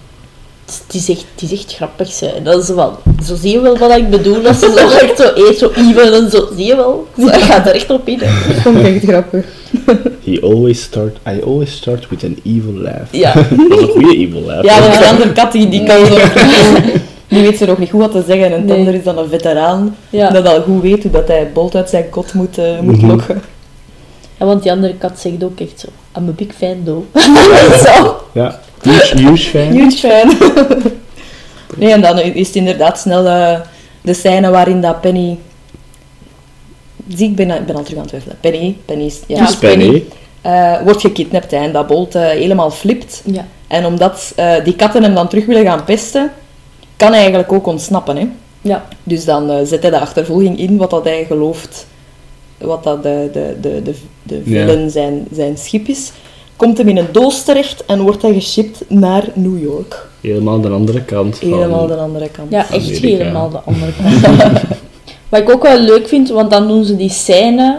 Echt, 0.66 0.82
het 1.34 1.42
is 1.42 1.52
echt 1.52 1.74
grappig, 1.74 2.20
hè. 2.20 2.42
Dat 2.42 2.60
is 2.60 2.66
zo 2.66 2.74
van... 2.74 2.96
Zo 3.24 3.34
zie 3.34 3.52
je 3.52 3.60
wel 3.60 3.78
wat 3.78 3.96
ik 3.96 4.10
bedoel. 4.10 4.42
Dat 4.42 4.56
ze 4.56 4.72
zo 4.76 4.88
echt 5.06 5.16
zo 5.18 5.30
eet, 5.34 5.58
zo 5.58 5.70
even 5.76 6.12
en 6.14 6.30
zo... 6.30 6.48
Zie 6.56 6.66
je 6.66 6.76
wel? 6.76 7.06
Hij 7.16 7.40
gaat 7.40 7.66
er 7.66 7.74
echt 7.74 7.90
op 7.90 8.08
in. 8.08 8.18
Dat 8.18 8.28
vond 8.62 8.76
ik 8.78 8.84
echt 8.94 9.04
grappig. 9.04 9.44
He 10.24 10.38
always 10.42 10.82
start, 10.82 11.16
I 11.28 11.40
always 11.44 11.72
start 11.72 12.08
with 12.08 12.24
an 12.24 12.36
evil 12.44 12.72
laugh. 12.74 13.06
Ja. 13.10 13.32
Dat 13.68 13.78
is 13.78 13.82
een 13.82 13.88
goede 13.88 14.16
evil 14.16 14.40
laugh. 14.40 14.64
Ja, 14.64 14.80
want 14.80 14.92
die 14.98 15.06
andere 15.12 15.32
kat 15.32 15.52
die, 15.52 15.68
die 15.68 15.82
kan 15.84 16.06
zo... 16.06 16.16
Die 17.28 17.42
weet 17.42 17.58
ze 17.58 17.64
nog 17.64 17.78
niet 17.78 17.90
goed 17.90 18.00
wat 18.00 18.12
te 18.12 18.22
zeggen. 18.26 18.46
En 18.46 18.52
het 18.52 18.64
Nee. 18.64 18.78
andere 18.78 18.96
is 18.96 19.04
dan 19.04 19.18
een 19.18 19.28
veteraan. 19.28 19.96
Ja. 20.10 20.30
Dat 20.30 20.46
al 20.48 20.60
goed 20.62 20.82
weet 20.82 21.02
hoe 21.02 21.12
dat 21.12 21.28
hij 21.28 21.50
Bolt 21.54 21.74
uit 21.74 21.88
zijn 21.90 22.08
kot 22.10 22.34
moet, 22.34 22.58
eh, 22.58 22.78
moet 22.80 22.96
Mhm. 22.96 23.06
lokken. 23.06 23.42
Ja, 24.40 24.46
want 24.46 24.62
die 24.62 24.72
andere 24.72 24.94
kat 24.94 25.18
zegt 25.18 25.44
ook 25.44 25.60
echt 25.60 25.80
zo... 25.80 25.88
I'm 26.18 26.28
a 26.28 26.32
big 26.32 26.52
fan, 26.56 26.82
though. 26.84 27.04
Zo. 27.86 28.16
Ja. 28.32 28.60
Huge, 28.82 29.16
huge 29.18 29.50
fan. 29.50 29.72
Huge 29.72 29.96
fan. 30.08 30.36
nee, 31.78 31.92
en 31.92 32.00
dan 32.00 32.18
is 32.18 32.46
het 32.46 32.56
inderdaad 32.56 32.98
snel 32.98 33.26
eh, 33.26 33.60
de 34.02 34.14
scène 34.14 34.50
waarin 34.50 34.80
dat 34.80 35.00
Penny... 35.00 35.38
Zie, 37.08 37.28
ik 37.28 37.36
ben, 37.36 37.50
ik 37.50 37.66
ben 37.66 37.76
al 37.76 37.82
terug 37.82 37.96
aan 37.98 38.04
het 38.04 38.08
twijfelen. 38.08 38.36
Penny, 38.40 38.76
Penny 38.84 39.04
is... 39.04 39.20
Ja, 39.26 39.46
Dus 39.46 39.56
Penny. 39.56 40.04
eh, 40.40 40.80
wordt 40.84 41.00
gekidnapt 41.00 41.50
hè, 41.50 41.56
en 41.56 41.72
dat 41.72 41.86
Bolt 41.86 42.14
eh, 42.14 42.22
helemaal 42.22 42.70
flipt. 42.70 43.22
Ja. 43.24 43.46
En 43.66 43.86
omdat 43.86 44.32
eh, 44.36 44.64
die 44.64 44.76
katten 44.76 45.02
hem 45.02 45.14
dan 45.14 45.28
terug 45.28 45.46
willen 45.46 45.64
gaan 45.64 45.84
pesten, 45.84 46.32
kan 46.96 47.08
hij 47.10 47.18
eigenlijk 47.18 47.52
ook 47.52 47.66
ontsnappen. 47.66 48.16
Hè? 48.16 48.28
Ja. 48.60 48.84
Dus 49.02 49.24
dan 49.24 49.50
eh, 49.50 49.56
zet 49.64 49.82
hij 49.82 49.90
de 49.90 50.00
achtervolging 50.00 50.58
in 50.58 50.76
wat 50.76 50.90
dat 50.90 51.04
hij 51.04 51.24
gelooft, 51.24 51.86
wat 52.60 52.84
dat 52.84 53.02
de, 53.02 53.28
de, 53.32 53.56
de, 53.60 53.82
de, 53.82 53.94
de 54.22 54.34
Ja. 54.44 54.66
villain 54.66 54.90
zijn, 54.90 55.26
zijn 55.32 55.56
schip 55.58 55.86
is. 55.88 56.12
Komt 56.56 56.78
hem 56.78 56.88
in 56.88 56.96
een 56.96 57.12
doos 57.12 57.42
terecht 57.44 57.84
en 57.84 58.00
wordt 58.00 58.22
hij 58.22 58.32
geshipped 58.34 58.82
naar 58.88 59.24
New 59.34 59.62
York. 59.62 60.08
Helemaal 60.20 60.60
de 60.60 60.68
andere 60.68 61.04
kant. 61.04 61.38
Van... 61.38 61.52
Helemaal 61.52 61.86
de 61.86 61.96
andere 61.96 62.28
kant. 62.28 62.50
Ja, 62.50 62.58
echt 62.70 62.72
Amerika. 62.72 63.06
helemaal 63.16 63.50
de 63.50 63.60
andere 63.64 63.92
kant. 64.02 64.60
Wat 65.28 65.40
ik 65.40 65.50
ook 65.50 65.62
wel 65.62 65.78
leuk 65.80 66.08
vind, 66.08 66.28
want 66.28 66.50
dan 66.50 66.68
doen 66.68 66.84
ze 66.84 66.96
die 66.96 67.10
scène 67.10 67.78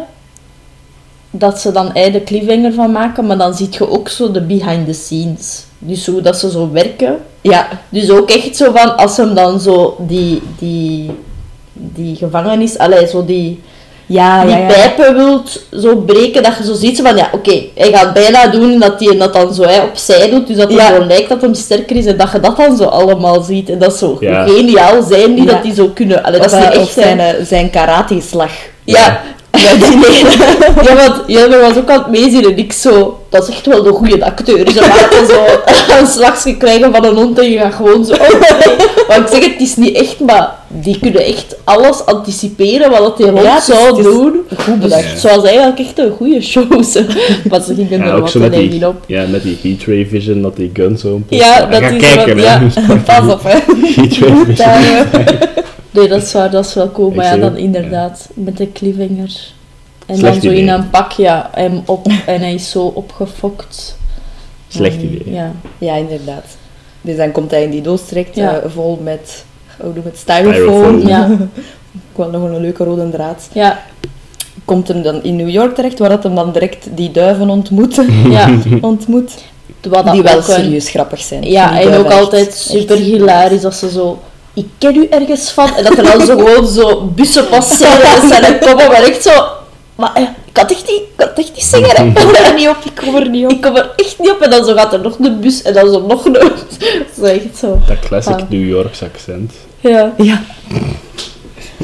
dat 1.31 1.59
ze 1.59 1.71
dan 1.71 1.93
eigenlijk 1.93 2.27
de 2.27 2.33
cliffhanger 2.35 2.73
van 2.73 2.91
maken, 2.91 3.25
maar 3.25 3.37
dan 3.37 3.53
zie 3.53 3.67
je 3.71 3.89
ook 3.89 4.09
zo 4.09 4.31
de 4.31 4.41
behind 4.41 4.85
the 4.87 4.93
scenes. 4.93 5.65
Dus 5.79 6.05
hoe 6.07 6.21
dat 6.21 6.37
ze 6.37 6.51
zo 6.51 6.71
werken. 6.71 7.17
Ja, 7.41 7.67
Dus 7.89 8.09
ook 8.11 8.29
echt 8.29 8.55
zo 8.55 8.71
van, 8.71 8.97
als 8.97 9.17
hem 9.17 9.33
dan 9.33 9.59
zo 9.59 9.95
die, 9.99 10.41
die, 10.59 11.11
die 11.73 12.15
gevangenis, 12.15 12.77
allee, 12.77 13.07
zo 13.07 13.25
die, 13.25 13.59
Ja, 14.12 14.41
die 14.45 14.52
ja, 14.52 14.58
ja. 14.58 14.67
pijpen 14.67 15.15
wilt 15.15 15.62
zo 15.82 15.95
breken, 15.95 16.43
dat 16.43 16.58
je 16.58 16.63
zo 16.63 16.74
ziet 16.74 17.02
van, 17.02 17.15
ja, 17.15 17.30
oké, 17.32 17.62
hij 17.76 17.91
gaat 17.93 18.13
bijna 18.13 18.47
doen 18.47 18.80
dat 18.80 19.00
hij 19.00 19.17
dat 19.17 19.34
dan 19.34 19.54
zo 19.54 19.63
hè, 19.63 19.82
opzij 19.82 20.30
doet, 20.30 20.47
dus 20.47 20.58
dat 20.58 20.69
het 20.71 20.78
Ja. 20.80 20.95
zo 20.95 21.06
lijkt 21.06 21.30
dat 21.30 21.41
hem 21.41 21.54
sterker 21.54 21.95
is 21.95 22.06
en 22.06 22.17
dat 22.17 22.32
je 22.32 22.39
dat 22.39 22.58
dan 22.58 22.78
zo 22.78 22.84
allemaal 22.84 23.41
ziet. 23.41 23.69
En 23.69 23.80
dat 23.80 23.93
is 23.93 24.00
zo 24.00 24.17
Ja. 24.19 24.43
geniaal 24.47 25.02
zijn 25.04 25.36
die 25.36 25.43
Ja. 25.45 25.52
dat 25.52 25.63
die 25.63 25.74
zo 25.74 25.88
kunnen. 25.93 26.24
Allee, 26.24 26.39
dat 26.39 26.54
Of, 26.54 26.60
is 26.60 26.65
echt 26.65 26.78
of 26.78 26.89
zijn, 26.91 27.19
eh, 27.19 27.34
zijn 27.45 27.69
karate-slag. 27.69 28.52
Ja. 28.84 29.21
Ja, 29.51 29.73
die 29.75 29.95
nee. 30.09 30.23
ja, 30.83 30.95
want 30.95 31.21
Jelmer 31.27 31.59
was 31.59 31.77
ook 31.77 31.89
aan 31.89 31.99
het 31.99 32.09
meezien 32.09 32.43
en 32.43 32.57
ik 32.57 32.73
zo... 32.73 33.19
Dat 33.29 33.47
is 33.47 33.55
echt 33.55 33.65
wel 33.65 33.83
de 33.83 33.91
goede 33.91 34.25
acteur. 34.25 34.71
Ze 34.71 34.79
laten 34.79 35.27
zo 35.27 35.45
een 35.99 36.07
slagje 36.07 36.57
krijgen 36.57 36.91
van 36.93 37.05
een 37.05 37.15
hond 37.15 37.39
en 37.39 37.51
je 37.51 37.57
gaat 37.57 37.73
gewoon 37.73 38.05
zo... 38.05 38.13
Oh, 38.13 38.19
nee. 38.19 38.75
Maar 39.07 39.17
ik 39.19 39.27
zeg 39.27 39.43
het, 39.43 39.51
het 39.51 39.61
is 39.61 39.75
niet 39.75 39.95
echt, 39.95 40.19
maar 40.19 40.55
die 40.67 40.99
kunnen 40.99 41.23
echt 41.25 41.55
alles 41.63 42.05
anticiperen 42.05 42.89
wat 42.89 42.99
dat 42.99 43.17
die 43.17 43.25
hond 43.27 43.41
Ja, 43.41 43.49
het 43.53 43.59
is- 43.59 43.65
zou 43.75 43.87
het 43.87 43.97
is 43.97 44.03
doen. 44.03 44.33
Goed 44.57 44.65
Dus 44.81 44.89
bedacht. 44.89 45.11
het 45.11 45.35
was 45.35 45.43
eigenlijk 45.43 45.79
echt 45.79 45.99
een 45.99 46.11
goede 46.17 46.41
show. 46.41 46.83
zo. 46.93 47.01
Maar 47.49 47.61
ze 47.61 47.75
gingen 47.75 47.99
Ja, 47.99 48.05
er 48.05 48.13
ook 48.13 48.21
wat 48.21 48.31
zo 48.31 48.39
te 48.39 48.45
met 48.49 48.53
die, 48.59 48.69
denken 48.69 48.87
op. 48.87 48.95
ja, 49.05 49.25
met 49.29 49.43
die 49.43 49.57
heat 49.61 49.83
ray 49.87 50.07
vision, 50.09 50.41
dat 50.41 50.55
die 50.55 50.69
gun 50.73 50.97
zo 50.97 51.07
een 51.07 51.25
Ja, 51.29 51.65
dat 51.65 51.81
is 51.81 52.01
kijken, 52.01 52.35
wat- 52.35 52.45
hè. 52.45 52.53
ja. 52.93 52.95
Pas 53.05 53.33
op, 53.33 53.43
hè. 53.43 53.49
Heat 53.95 54.17
ray 54.17 54.45
vision. 54.45 55.05
Nee, 55.91 56.08
dat 56.08 56.21
is 56.21 56.32
waar, 56.34 56.51
dat 56.51 56.65
is 56.65 56.73
wel 56.73 56.91
cool. 56.91 57.10
Ik 57.10 57.15
Maar 57.15 57.25
ja, 57.25 57.38
dan 57.38 57.58
inderdaad, 57.58 58.30
met 58.34 58.58
de 58.58 58.71
cliffhanger. 58.71 59.32
En 60.06 60.17
Slecht 60.17 60.41
dan 60.41 60.51
zo 60.51 60.58
in 60.58 60.69
een 60.69 60.89
pak, 60.89 61.12
ja, 61.12 61.49
hem 61.54 61.82
op, 61.86 62.06
en 62.25 62.39
hij 62.41 62.54
is 62.54 62.69
zo 62.69 62.86
opgefokt. 62.86 63.97
Slecht 64.67 64.95
En, 64.95 65.04
idee. 65.13 65.34
Ja. 65.34 65.51
Ja, 65.77 65.95
inderdaad. 65.95 66.45
Dus 67.01 67.17
dan 67.17 67.32
komt 67.32 67.51
hij 67.51 67.63
in 67.63 67.69
die 67.69 67.82
doos 67.82 68.06
terecht, 68.06 68.36
Ja. 68.36 68.60
eh, 68.60 68.69
vol 68.71 68.99
met, 69.04 69.45
hoe 69.80 69.93
noem 69.93 70.04
het, 70.06 70.17
styrofoam. 70.17 71.08
Ja. 71.08 71.30
Ik 72.12 72.17
wil 72.17 72.30
nog 72.30 72.43
een 72.43 72.62
leuke 72.62 72.84
rode 72.84 73.10
draad. 73.10 73.49
Ja, 73.54 73.80
Komt 74.65 74.88
hem 74.88 75.01
dan 75.01 75.23
in 75.23 75.36
New 75.36 75.49
York 75.49 75.75
terecht, 75.75 75.99
waar 75.99 76.10
dat 76.10 76.23
hem 76.23 76.36
dan 76.36 76.51
direct 76.51 76.88
die 76.95 77.12
duiven 77.12 77.49
ontmoet. 77.49 77.95
ja. 78.30 78.49
ontmoet 78.82 79.32
die 79.82 79.91
wel 80.21 80.38
een- 80.38 80.43
serieus 80.43 80.89
grappig 80.89 81.19
zijn. 81.21 81.43
Ja, 81.43 81.80
en 81.80 81.93
ook 81.93 82.06
echt- 82.06 82.13
altijd 82.19 82.47
echt 82.47 82.58
super 82.58 82.95
hilarisch 82.97 83.65
als 83.65 83.80
ze 83.80 83.89
zo... 83.89 84.19
Ik 84.53 84.65
ken 84.77 84.95
u 84.95 85.07
ergens 85.09 85.51
van. 85.51 85.75
En 85.75 85.83
dat 85.83 85.97
er 85.97 86.03
dan 86.03 86.25
zo 86.25 86.37
gewoon 86.37 86.67
zo 86.67 87.01
bussen 87.15 87.47
passeren 87.47 87.97
met 88.21 88.31
zijn 88.31 88.59
komen, 88.59 88.87
maar 88.87 89.03
echt 89.03 89.21
zo... 89.23 89.31
Maar 89.95 90.11
eh, 90.13 90.21
ik 90.21 90.53
kan 90.53 90.63
het 90.63 90.71
echt 90.73 90.87
niet, 90.87 90.97
ik 90.97 91.07
kan 91.15 91.27
echt 91.35 91.51
niet 91.55 91.63
zeggen. 91.63 92.05
Ik 92.07 92.15
kom 92.15 92.33
er 92.33 92.53
niet 92.53 92.67
op, 92.67 92.75
ik 92.83 92.91
kom 93.05 93.15
er 93.15 93.29
niet 93.29 93.45
op. 93.45 93.51
Ik 93.51 93.61
kom 93.61 93.75
er 93.75 93.91
echt 93.95 94.15
niet 94.19 94.29
op. 94.31 94.41
En 94.41 94.49
dan 94.49 94.65
zo 94.65 94.73
gaat 94.75 94.93
er 94.93 94.99
nog 95.01 95.19
een 95.19 95.39
bus 95.39 95.61
en 95.61 95.73
dan 95.73 95.89
zo 95.91 96.05
nog 96.07 96.25
een... 96.25 96.33
Dat 96.33 96.51
is 97.21 97.29
echt 97.43 97.57
zo. 97.59 97.79
Dat 97.87 97.99
classic 97.99 98.33
Ah. 98.35 98.49
New 98.49 98.67
Yorks 98.67 99.03
accent. 99.03 99.53
Ja. 99.79 100.13
Ja, 100.17 100.41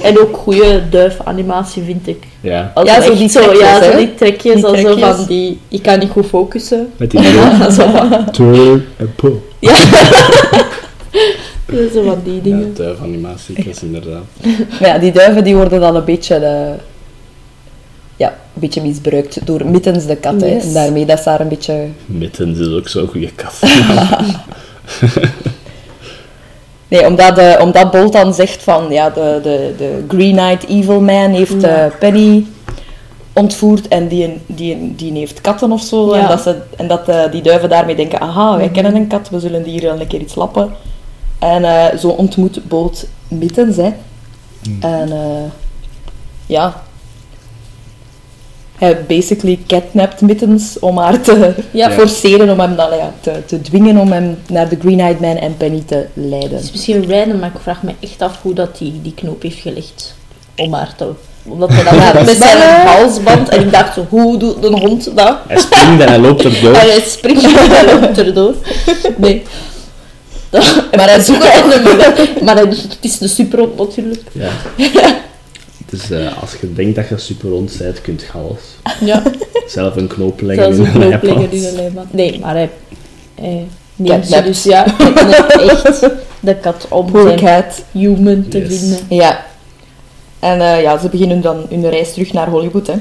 En 0.02 0.20
ook 0.20 0.38
goede 0.38 0.90
duifanimatie 0.90 1.84
vind 1.84 2.08
ik. 2.08 2.24
Ja, 2.42 2.72
Als 2.74 2.90
Ja, 2.90 3.02
zo 3.02 3.16
die 3.16 3.30
zo, 3.30 3.40
trekjes, 3.40 3.60
ja, 3.60 3.84
zo 3.92 3.98
die 3.98 4.16
trekjes, 4.16 4.54
Die 4.56 4.66
als 4.66 4.80
zo 4.80 4.84
trekjes. 4.94 5.16
van 5.16 5.26
die... 5.26 5.60
Ik 5.68 5.82
kan 5.82 6.00
niet 6.00 6.10
goed 6.10 6.26
focussen. 6.26 6.94
met 6.98 7.12
die 7.12 7.24
zo 7.78 7.88
van, 7.90 8.32
Turn 8.32 8.88
en 8.98 9.14
pull. 9.16 9.34
ja. 9.60 9.76
zo 11.94 12.04
van 12.04 12.22
die 12.24 12.34
Ja, 12.36 12.42
dingen. 12.42 12.74
is 13.66 13.84
inderdaad. 13.84 14.24
maar 14.80 14.90
ja, 14.90 14.98
die 14.98 15.12
duiven 15.12 15.44
die 15.44 15.56
worden 15.56 15.80
dan 15.80 15.96
een 15.96 16.04
beetje, 16.06 16.36
eh, 16.36 16.74
ja, 18.16 18.28
een 18.30 18.60
beetje 18.62 18.82
misbruikt 18.82 19.46
door 19.46 19.66
Mittens 19.66 20.06
de 20.06 20.16
kat. 20.16 20.42
Hè. 20.42 20.48
En 20.58 20.74
daarmee 20.74 21.06
dat 21.06 21.18
is 21.18 21.24
daar 21.24 21.40
een 21.40 21.48
beetje... 21.48 21.88
Mittens 22.06 22.60
is 22.60 22.68
ook 22.74 22.88
zo'n 22.88 23.08
goede 23.08 23.32
kat. 23.36 23.60
Nee, 26.90 27.06
omdat, 27.08 27.38
eh, 27.38 27.62
omdat 27.62 27.92
Bolt 27.92 28.14
dan 28.14 28.34
zegt 28.34 28.64
van, 28.64 28.86
ja, 28.90 29.10
de, 29.10 29.40
de, 29.44 29.74
de 29.78 30.04
Green 30.08 30.38
Eyed 30.38 30.66
Evil 30.68 31.02
Man 31.02 31.30
heeft 31.32 31.62
Ja. 31.62 31.86
eh, 31.86 31.92
Penny 32.00 32.46
ontvoerd 33.34 33.88
en 33.88 34.08
die, 34.08 34.38
die, 34.46 34.94
die 34.96 35.14
heeft 35.14 35.42
katten 35.42 35.72
of 35.72 35.82
zo. 35.82 36.16
Ja. 36.16 36.22
En 36.22 36.28
dat, 36.28 36.42
ze, 36.42 36.56
en 36.78 36.88
dat 36.88 37.10
eh, 37.10 37.32
die 37.32 37.42
duiven 37.42 37.70
daarmee 37.70 37.96
denken, 37.96 38.20
aha, 38.20 38.56
wij 38.56 38.66
Mhm. 38.66 38.74
kennen 38.74 38.96
een 38.96 39.08
kat, 39.08 39.30
we 39.30 39.40
zullen 39.40 39.64
die 39.64 39.72
hier 39.80 39.82
wel 39.90 40.00
een 40.00 40.08
keer 40.08 40.20
iets 40.20 40.36
lappen. 40.36 40.70
En 41.40 41.64
eh, 41.64 41.98
zo 41.98 42.08
ontmoet 42.08 42.68
Bolt 42.68 43.06
Mittens, 43.28 43.76
hè. 43.76 43.92
En 44.80 45.12
eh, 45.12 45.52
ja... 46.46 46.82
Hij 48.78 49.06
basically 49.08 49.60
kidnapt 49.68 50.22
Mittens 50.22 50.80
om 50.80 50.98
haar 50.98 51.22
te 51.22 51.54
Ja. 51.72 51.92
forceren, 51.92 52.50
om 52.50 52.60
hem 52.60 52.76
dan, 52.76 52.90
ja, 52.98 53.14
te, 53.20 53.46
te 53.46 53.62
dwingen 53.62 53.98
om 53.98 54.12
hem 54.12 54.38
naar 54.48 54.70
de 54.70 54.78
Green 54.80 55.00
Eyed 55.00 55.20
Man 55.20 55.36
en 55.36 55.58
Penny 55.58 55.84
te 55.86 56.06
leiden. 56.14 56.52
Het 56.52 56.64
is 56.64 56.72
misschien 56.72 57.10
random, 57.12 57.40
maar 57.40 57.52
ik 57.56 57.62
vraag 57.62 57.84
me 57.84 57.92
echt 58.00 58.22
af 58.22 58.42
hoe 58.42 58.54
dat 58.54 58.78
die, 58.78 59.00
die 59.02 59.14
knoop 59.14 59.42
heeft 59.42 59.60
gelegd. 59.60 60.16
Om 60.56 60.74
haar 60.74 60.96
te... 60.96 61.10
Omdat 61.44 61.70
hij 61.70 61.84
dan 61.84 61.96
Ja, 61.96 62.14
met 62.14 62.38
zijn 62.38 62.88
halsband... 62.88 63.50
En 63.50 63.62
ik 63.62 63.72
dacht 63.72 63.94
zo, 63.94 64.06
hoe 64.10 64.38
doet 64.38 64.64
een 64.66 64.80
hond 64.80 65.16
dat? 65.16 65.38
Hij 65.48 65.58
springt 65.58 66.02
en 66.02 66.08
hij 66.08 66.20
loopt 66.20 66.44
erdoor. 66.44 66.74
En 66.82 66.88
hij 66.88 67.02
springt 67.02 67.44
en 67.44 67.52
hij 67.70 68.00
loopt 68.00 68.18
erdoor. 68.18 68.54
Nee. 69.18 69.44
Maar 70.98 71.10
hij 71.10 71.20
zoekt 71.20 71.44
het. 71.54 72.42
Maar 72.42 72.56
hij, 72.56 72.66
het 72.66 72.98
is 73.02 73.18
de 73.18 73.28
superhond 73.28 73.78
natuurlijk. 73.78 74.22
Ja. 74.32 74.50
Dus 75.90 76.12
eh, 76.12 76.42
als 76.42 76.52
je 76.62 76.74
denkt 76.74 76.96
dat 76.96 77.08
je 77.10 77.18
super 77.18 77.50
rond 77.50 77.76
bent, 77.78 78.02
kunt 78.02 78.22
je 78.22 78.28
alles. 78.32 78.62
Ja, 79.00 79.24
Zelf 79.68 79.96
een 79.96 80.08
knoop 80.08 80.42
leggen 80.42 80.76
zelfs 80.76 80.94
een 80.94 81.02
een 81.02 81.20
knoop 81.20 81.24
leggen 81.24 81.52
in 81.52 81.64
een 81.66 81.76
lijnband. 81.76 82.14
Nee, 82.14 82.40
maar 82.40 82.54
hij... 82.54 82.70
hij 83.36 83.68
neemt 83.96 84.28
ze 84.28 84.42
dus 84.44 84.64
ja, 84.64 84.86
echt 85.60 86.00
de 86.40 86.56
kat 86.56 86.86
om 86.90 87.12
Poor 87.12 87.22
zijn 87.28 87.40
cat. 87.40 87.84
human 87.92 88.46
te 88.50 88.58
Yes. 88.60 88.68
vinden. 88.80 89.00
Ja. 89.10 89.46
En 90.40 90.62
eh, 90.62 90.82
ja, 90.82 90.98
ze 90.98 91.10
beginnen 91.10 91.42
dan 91.42 91.66
hun 91.70 91.90
reis 91.90 92.14
terug 92.14 92.34
naar 92.34 92.48
Hollywood. 92.50 92.88
Hè. 92.88 92.94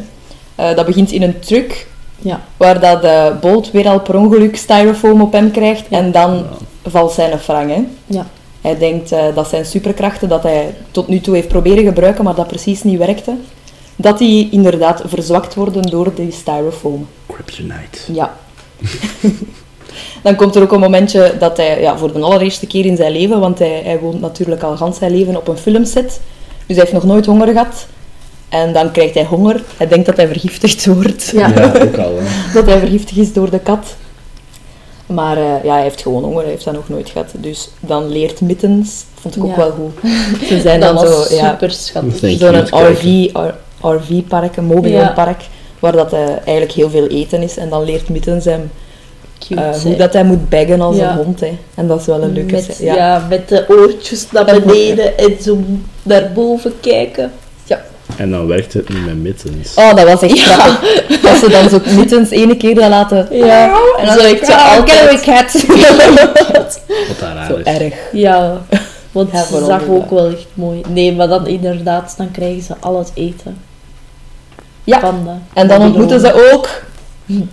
Eh, 0.55 0.77
dat 0.77 0.87
begint 0.87 1.13
in 1.13 1.23
een 1.23 1.39
truck, 1.39 1.87
Ja. 2.19 2.41
waar 2.57 2.81
dat 2.81 3.05
eh, 3.05 3.27
Bolt 3.41 3.71
weer 3.71 3.89
al 3.89 4.01
per 4.01 4.17
ongeluk 4.17 4.57
styrofoam 4.57 5.21
op 5.21 5.33
hem 5.33 5.51
krijgt. 5.51 5.85
Ja. 5.89 5.99
En 5.99 6.13
dan 6.13 6.35
Ja. 6.35 6.91
valt 6.91 7.13
zijn 7.13 7.39
frank. 7.39 7.71
Hè. 7.71 7.85
Ja. 8.07 8.27
Hij 8.61 8.79
denkt 8.79 9.13
eh, 9.13 9.25
dat 9.35 9.49
zijn 9.49 9.65
superkrachten, 9.65 10.29
dat 10.29 10.43
hij 10.43 10.75
tot 10.91 11.09
nu 11.09 11.21
toe 11.21 11.35
heeft 11.35 11.49
proberen 11.49 11.85
gebruiken, 11.85 12.25
maar 12.25 12.35
dat 12.35 12.47
precies 12.47 12.83
niet 12.83 12.99
werkte, 12.99 13.35
dat 13.97 14.19
die 14.19 14.49
inderdaad 14.51 15.03
verzwakt 15.07 15.55
worden 15.55 15.83
door 15.83 16.13
die 16.15 16.33
styrofoam. 16.33 17.07
Kryptonite. 17.27 18.13
Ja. 18.13 18.35
Dan 20.23 20.37
komt 20.37 20.55
er 20.55 20.63
ook 20.63 20.73
een 20.73 20.81
momentje 20.81 21.35
dat 21.39 21.57
hij 21.57 21.81
ja, 21.81 21.99
voor 21.99 22.13
de 22.13 22.21
allereerste 22.21 22.67
keer 22.67 22.85
in 22.87 22.97
zijn 22.97 23.13
leven, 23.13 23.41
want 23.41 23.59
hij, 23.59 23.81
hij 23.85 23.99
woont 23.99 24.21
natuurlijk 24.21 24.63
al 24.63 24.77
gans 24.77 24.99
zijn 24.99 25.17
leven 25.17 25.37
op 25.37 25.49
een 25.49 25.57
filmset, 25.57 26.21
dus 26.67 26.77
hij 26.77 26.79
heeft 26.79 26.93
nog 26.93 27.05
nooit 27.05 27.27
honger 27.27 27.47
gehad. 27.49 27.87
En 28.49 28.73
dan 28.73 28.91
krijgt 28.91 29.15
hij 29.15 29.25
honger. 29.25 29.63
Hij 29.77 29.89
denkt 29.89 30.07
dat 30.07 30.17
hij 30.17 30.27
vergiftigd 30.27 30.87
wordt. 30.87 31.31
Ja. 31.35 31.49
Ja, 31.49 31.73
ook 31.83 31.97
al. 31.99 32.13
Hè. 32.19 32.53
Dat 32.55 32.67
hij 32.67 32.79
vergiftigd 32.79 33.21
is 33.21 33.33
door 33.33 33.51
de 33.51 33.59
kat. 33.59 33.97
Maar 35.07 35.37
eh, 35.37 35.65
ja, 35.65 35.73
hij 35.73 35.83
heeft 35.83 36.03
gewoon 36.03 36.23
honger, 36.25 36.43
hij 36.43 36.51
heeft 36.51 36.65
dat 36.65 36.75
nog 36.75 36.89
nooit 36.89 37.09
gehad. 37.11 37.31
Dus 37.35 37.69
dan 37.81 38.09
leert 38.09 38.41
Mittens, 38.41 39.05
vond 39.21 39.37
ik 39.37 39.45
ook 39.45 39.51
Ja. 39.51 39.57
wel 39.57 39.71
goed. 39.71 40.11
Ze 40.49 40.61
zijn 40.61 40.81
dat 40.81 40.95
dan 40.95 41.05
was 41.05 41.29
zo, 41.29 41.35
ja, 41.35 41.51
super 41.51 41.71
schattig. 41.71 42.39
Zo'n 42.39 42.67
RV, 42.71 43.29
RV-park, 43.81 44.57
een 44.57 44.65
mobielpark, 44.65 45.45
waar 45.79 45.93
dat 45.93 46.13
eh, 46.13 46.21
eigenlijk 46.29 46.73
heel 46.73 46.91
veel 46.91 47.07
eten 47.07 47.43
is. 47.43 47.57
En 47.57 47.69
dan 47.69 47.85
leert 47.85 48.09
Mittens 48.09 48.45
hem 48.45 48.71
Cute, 49.39 49.61
eh, 49.61 49.75
hoe 49.75 49.97
dat 49.97 50.13
hij 50.13 50.25
moet 50.25 50.49
baggen 50.49 50.81
als 50.81 50.97
Ja. 50.97 51.11
een 51.11 51.17
hond. 51.17 51.41
Hè. 51.41 51.59
En 51.75 51.87
dat 51.87 52.01
is 52.01 52.07
wel 52.07 52.23
een 52.23 52.33
leuke 52.33 52.53
met, 52.53 52.79
ja. 52.81 52.95
Ja. 52.95 53.27
met 53.29 53.49
de 53.49 53.65
oortjes 53.69 54.31
naar 54.31 54.45
beneden 54.45 55.19
en 55.25 55.37
zo 55.43 55.59
naar 56.03 56.31
boven 56.35 56.73
kijken. 56.81 57.33
En 58.17 58.31
dan 58.31 58.47
werkt 58.47 58.73
het 58.73 58.89
niet 58.89 59.05
met 59.07 59.17
mittens. 59.23 59.75
Oh, 59.75 59.95
dat 59.95 60.05
was 60.05 60.23
echt 60.23 60.39
Ja. 60.39 60.55
grappig. 60.55 61.21
Dat 61.21 61.37
ze 61.37 61.49
dan 61.51 61.69
zo 61.69 61.81
Mittens 61.97 62.31
ene 62.31 62.57
keer 62.57 62.75
dat 62.75 62.89
laten... 62.89 63.29
Ja, 63.31 63.65
En 63.99 64.07
dan 64.07 64.15
zo 64.15 64.21
zeg 64.21 64.31
ik 64.31 64.39
ik, 64.41 64.45
ze 64.45 64.55
"Ah, 64.57 64.77
altijd. 64.77 65.21
cat. 65.21 65.53
Wat 67.09 67.19
daar 67.21 67.35
raar 67.35 67.47
Zo 67.47 67.55
is. 67.57 67.65
erg. 67.65 67.95
Ja, 68.13 68.61
want 69.13 69.31
Ja, 69.33 69.43
ze 69.45 69.65
zag 69.67 69.83
ook 69.89 70.11
wel 70.11 70.27
echt 70.27 70.47
mooi. 70.55 70.81
Nee, 70.89 71.13
maar 71.15 71.29
dan 71.29 71.47
inderdaad, 71.47 72.15
dan 72.17 72.31
krijgen 72.31 72.63
ze 72.63 72.75
al 72.81 72.99
het 72.99 73.11
eten. 73.15 73.57
Ja. 74.85 75.01
Van 75.01 75.21
de 75.25 75.31
En 75.61 75.69
dan 75.69 75.81
ontmoeten 75.83 76.21
ze 76.21 76.53
ook 76.53 76.69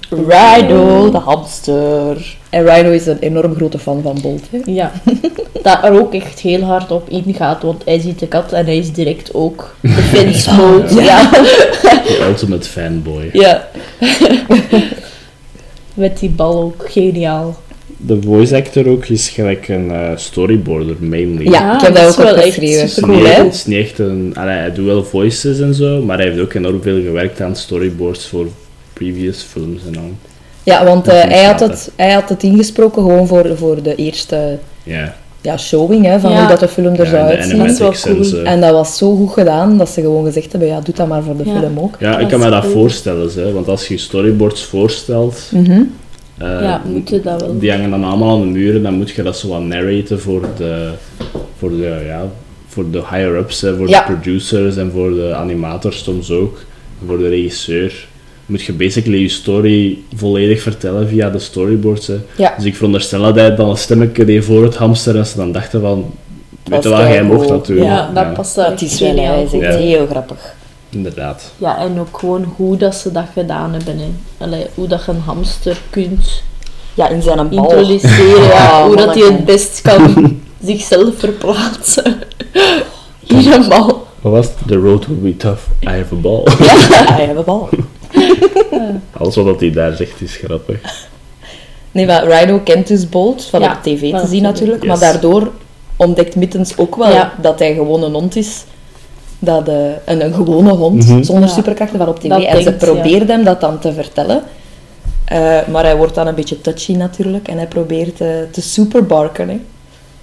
Rhino, 0.09 1.11
de 1.11 1.17
hamster. 1.17 2.35
En 2.49 2.65
Rhino 2.65 2.89
is 2.91 3.05
een 3.05 3.19
enorm 3.19 3.55
grote 3.55 3.79
fan 3.79 4.01
van 4.01 4.17
Bolt. 4.21 4.43
Hè? 4.49 4.59
Ja, 4.65 4.91
dat 5.63 5.83
er 5.83 6.01
ook 6.01 6.13
echt 6.13 6.39
heel 6.39 6.61
hard 6.61 6.91
op 6.91 7.09
ingaat, 7.09 7.61
want 7.61 7.81
hij 7.85 7.99
ziet 7.99 8.19
de 8.19 8.27
kat 8.27 8.51
en 8.51 8.65
hij 8.65 8.77
is 8.77 8.91
direct 8.91 9.33
ook 9.33 9.75
defense 9.81 10.53
mode. 10.53 10.93
Ja. 11.03 11.29
The 11.29 12.25
ultimate 12.29 12.69
fanboy. 12.69 13.29
ja. 13.33 13.67
Met 15.93 16.19
die 16.19 16.29
bal 16.29 16.61
ook, 16.61 16.91
geniaal. 16.91 17.57
De 17.97 18.21
voice 18.21 18.55
actor 18.55 18.87
ook 18.89 19.05
is 19.05 19.29
gelijk 19.29 19.67
een 19.67 19.91
eh, 19.91 20.09
storyboarder, 20.15 20.95
mainly. 20.99 21.51
Ja, 21.51 21.69
Ah, 21.69 21.75
ik 21.75 21.81
heb 21.81 21.95
dat 21.95 22.07
ook 22.07 22.23
wel 22.25 22.33
opgeschreven. 22.35 22.81
Het 22.81 23.25
hè? 23.35 23.43
het 23.43 23.53
is 23.53 23.65
niet 23.65 23.77
echt 23.77 23.99
een... 23.99 24.31
allee, 24.35 24.55
hij 24.55 24.73
doet 24.73 24.85
wel 24.85 25.03
voices 25.03 25.59
en 25.59 25.73
zo, 25.73 26.01
maar 26.01 26.17
hij 26.17 26.27
heeft 26.27 26.39
ook 26.39 26.53
enorm 26.53 26.81
veel 26.81 27.01
gewerkt 27.01 27.41
aan 27.41 27.55
storyboards 27.55 28.27
voor 28.27 28.47
previous 29.03 29.41
films 29.41 29.81
en 29.91 29.97
al. 29.97 30.11
Ja, 30.63 30.85
want 30.85 31.07
eh, 31.07 31.21
hij, 31.21 31.43
had 31.43 31.59
het, 31.59 31.91
hij 31.95 32.11
had 32.11 32.29
het 32.29 32.43
ingesproken 32.43 33.01
gewoon 33.03 33.27
voor, 33.27 33.57
voor 33.57 33.81
de 33.83 33.95
eerste 33.95 34.57
Ja. 34.83 35.15
ja, 35.41 35.57
showing 35.57 36.05
hè, 36.05 36.19
van 36.19 36.31
Ja. 36.31 36.39
hoe 36.39 36.47
dat 36.47 36.59
de 36.59 36.67
film 36.67 36.93
er 36.93 37.03
Ja, 37.03 37.09
zou 37.09 37.23
uitzien. 37.23 37.57
Dat 37.57 37.69
is 37.69 37.77
wel 37.77 37.87
animatics 37.87 38.05
en 38.05 38.13
cool. 38.13 38.23
zo. 38.23 38.43
En 38.43 38.61
dat 38.61 38.71
was 38.71 38.97
zo 38.97 39.15
goed 39.15 39.31
gedaan 39.33 39.77
dat 39.77 39.89
ze 39.89 40.01
gewoon 40.01 40.25
gezegd 40.25 40.51
hebben, 40.51 40.69
ja, 40.69 40.79
doe 40.81 40.95
dat 40.95 41.07
maar 41.07 41.23
voor 41.23 41.37
de 41.37 41.45
Ja. 41.45 41.59
film 41.59 41.79
ook. 41.79 41.95
Ja, 41.99 42.11
Dat 42.11 42.19
ik 42.21 42.27
kan 42.27 42.39
me 42.39 42.49
dat 42.49 42.61
cool. 42.61 42.73
voorstellen, 42.73 43.29
hè, 43.35 43.51
want 43.51 43.67
als 43.67 43.87
je 43.87 43.97
storyboards 43.97 44.63
voorstelt, 44.63 45.49
Mhm. 45.51 45.71
eh, 46.37 46.61
Ja, 46.61 46.81
moet 46.85 47.09
je 47.09 47.21
dat 47.21 47.41
wel. 47.41 47.59
die 47.59 47.71
hangen 47.71 47.89
dan 47.89 48.03
allemaal 48.03 48.35
aan 48.35 48.41
de 48.41 48.47
muren, 48.59 48.83
dan 48.83 48.93
moet 48.93 49.09
je 49.09 49.23
dat 49.23 49.37
zo 49.37 49.47
wat 49.47 49.61
narraten 49.61 50.19
voor 50.19 50.41
de, 50.57 50.89
voor 51.57 51.69
de, 51.69 52.03
ja, 52.07 52.21
voor 52.67 52.89
de 52.91 52.97
higher-ups, 52.97 53.61
hè, 53.61 53.75
voor 53.75 53.89
Ja. 53.89 54.05
de 54.05 54.13
producers 54.13 54.77
en 54.77 54.91
voor 54.91 55.13
de 55.13 55.33
animators 55.33 56.03
soms 56.03 56.31
ook, 56.31 56.57
en 57.01 57.07
voor 57.07 57.17
de 57.17 57.29
regisseur. 57.29 58.07
Moet 58.53 58.63
je 58.63 58.73
basically 58.73 59.17
je 59.19 59.29
story 59.29 59.97
volledig 60.15 60.61
vertellen 60.61 61.07
via 61.07 61.29
de 61.29 61.39
storyboards. 61.39 62.07
Hè. 62.07 62.15
Ja. 62.37 62.53
Dus 62.57 62.65
ik 62.65 62.75
veronderstel 62.75 63.21
dat 63.21 63.35
hij 63.35 63.55
dan 63.55 63.69
een 63.69 63.77
stemmetje 63.77 64.25
deed 64.25 64.45
voor 64.45 64.63
het 64.63 64.75
hamster 64.75 65.17
en 65.17 65.25
ze 65.25 65.35
dan 65.37 65.51
dachten 65.51 65.81
van, 65.81 66.13
weet 66.63 66.83
je 66.83 66.89
wat, 66.89 66.99
jij 66.99 67.23
mocht 67.23 67.49
natuurlijk. 67.49 67.87
Ja, 67.87 68.11
dat 68.13 68.33
past 68.33 68.55
daar 68.55 68.69
Het 68.69 68.81
is 68.81 68.99
wel, 68.99 69.15
hij 69.15 69.43
is 69.43 69.53
echt 69.53 69.73
Ja. 69.73 69.79
heel 69.79 70.07
grappig. 70.09 70.53
Inderdaad. 70.89 71.51
Ja, 71.57 71.77
en 71.77 71.99
ook 71.99 72.17
gewoon 72.17 72.53
hoe 72.55 72.77
dat 72.77 72.95
ze 72.95 73.11
dat 73.11 73.25
gedaan 73.33 73.73
hebben. 73.73 73.97
Hè. 73.97 74.09
Allee, 74.37 74.65
hoe 74.75 74.87
dat 74.87 75.05
je 75.05 75.11
een 75.11 75.19
hamster 75.25 75.77
kunt 75.89 76.43
Ja, 76.93 77.09
in 77.09 77.21
zijn 77.21 77.49
bal. 77.49 77.63
introduceren. 77.63 78.43
ja, 78.43 78.83
hoe 78.85 78.95
dat 78.95 79.13
hij 79.15 79.23
het 79.23 79.45
best 79.45 79.81
kan 79.81 80.39
zichzelf 80.65 81.13
verplaatsen. 81.17 82.03
In 83.27 83.51
een 83.51 83.67
bal. 83.69 84.07
Wat 84.21 84.31
was 84.31 84.45
het? 84.45 84.55
The 84.67 84.75
road 84.75 85.07
will 85.07 85.17
be 85.31 85.37
tough. 85.37 85.61
I 85.83 85.89
have 85.89 86.13
a 86.15 86.17
ball. 86.17 86.43
Ja, 86.43 87.13
hij 87.13 87.25
heeft 87.25 87.37
een 87.37 87.43
bal. 87.43 87.69
Alles 89.17 89.35
wat 89.35 89.59
hij 89.59 89.71
daar 89.71 89.95
zegt 89.95 90.21
is 90.21 90.35
grappig. 90.35 91.07
Nee, 91.91 92.05
maar 92.05 92.23
Rhino 92.27 92.59
kent 92.59 92.87
dus 92.87 93.09
Bolt, 93.09 93.45
van 93.45 93.61
Ja, 93.61 93.71
op 93.71 93.83
tv 93.83 94.11
te 94.11 94.27
zien 94.27 94.41
natuurlijk. 94.41 94.83
Yes. 94.83 94.89
Maar 94.89 94.99
daardoor 94.99 95.51
ontdekt 95.95 96.35
Mittens 96.35 96.77
ook 96.77 96.95
wel 96.95 97.09
Ja. 97.09 97.33
dat 97.41 97.59
hij 97.59 97.73
gewoon 97.73 98.03
een 98.03 98.13
hond 98.13 98.35
is. 98.35 98.63
Dat, 99.39 99.67
eh, 99.67 99.75
een, 100.05 100.25
een 100.25 100.33
gewone 100.33 100.71
hond, 100.71 101.07
Mhm. 101.07 101.23
zonder 101.23 101.49
Ja. 101.49 101.55
superkrachten, 101.55 101.97
van 101.97 102.07
op 102.07 102.19
tv. 102.19 102.29
Dat 102.29 102.43
en 102.43 102.63
ze 102.63 102.69
ja. 102.69 102.75
probeert 102.75 103.27
hem 103.27 103.43
dat 103.43 103.61
dan 103.61 103.79
te 103.79 103.93
vertellen. 103.93 104.43
Eh, 105.25 105.67
maar 105.67 105.83
hij 105.83 105.97
wordt 105.97 106.15
dan 106.15 106.27
een 106.27 106.35
beetje 106.35 106.61
touchy 106.61 106.93
natuurlijk. 106.95 107.47
En 107.47 107.57
hij 107.57 107.67
probeert 107.67 108.21
eh, 108.21 108.27
te 108.51 108.61
superbarken. 108.61 109.49
Hè. 109.49 109.59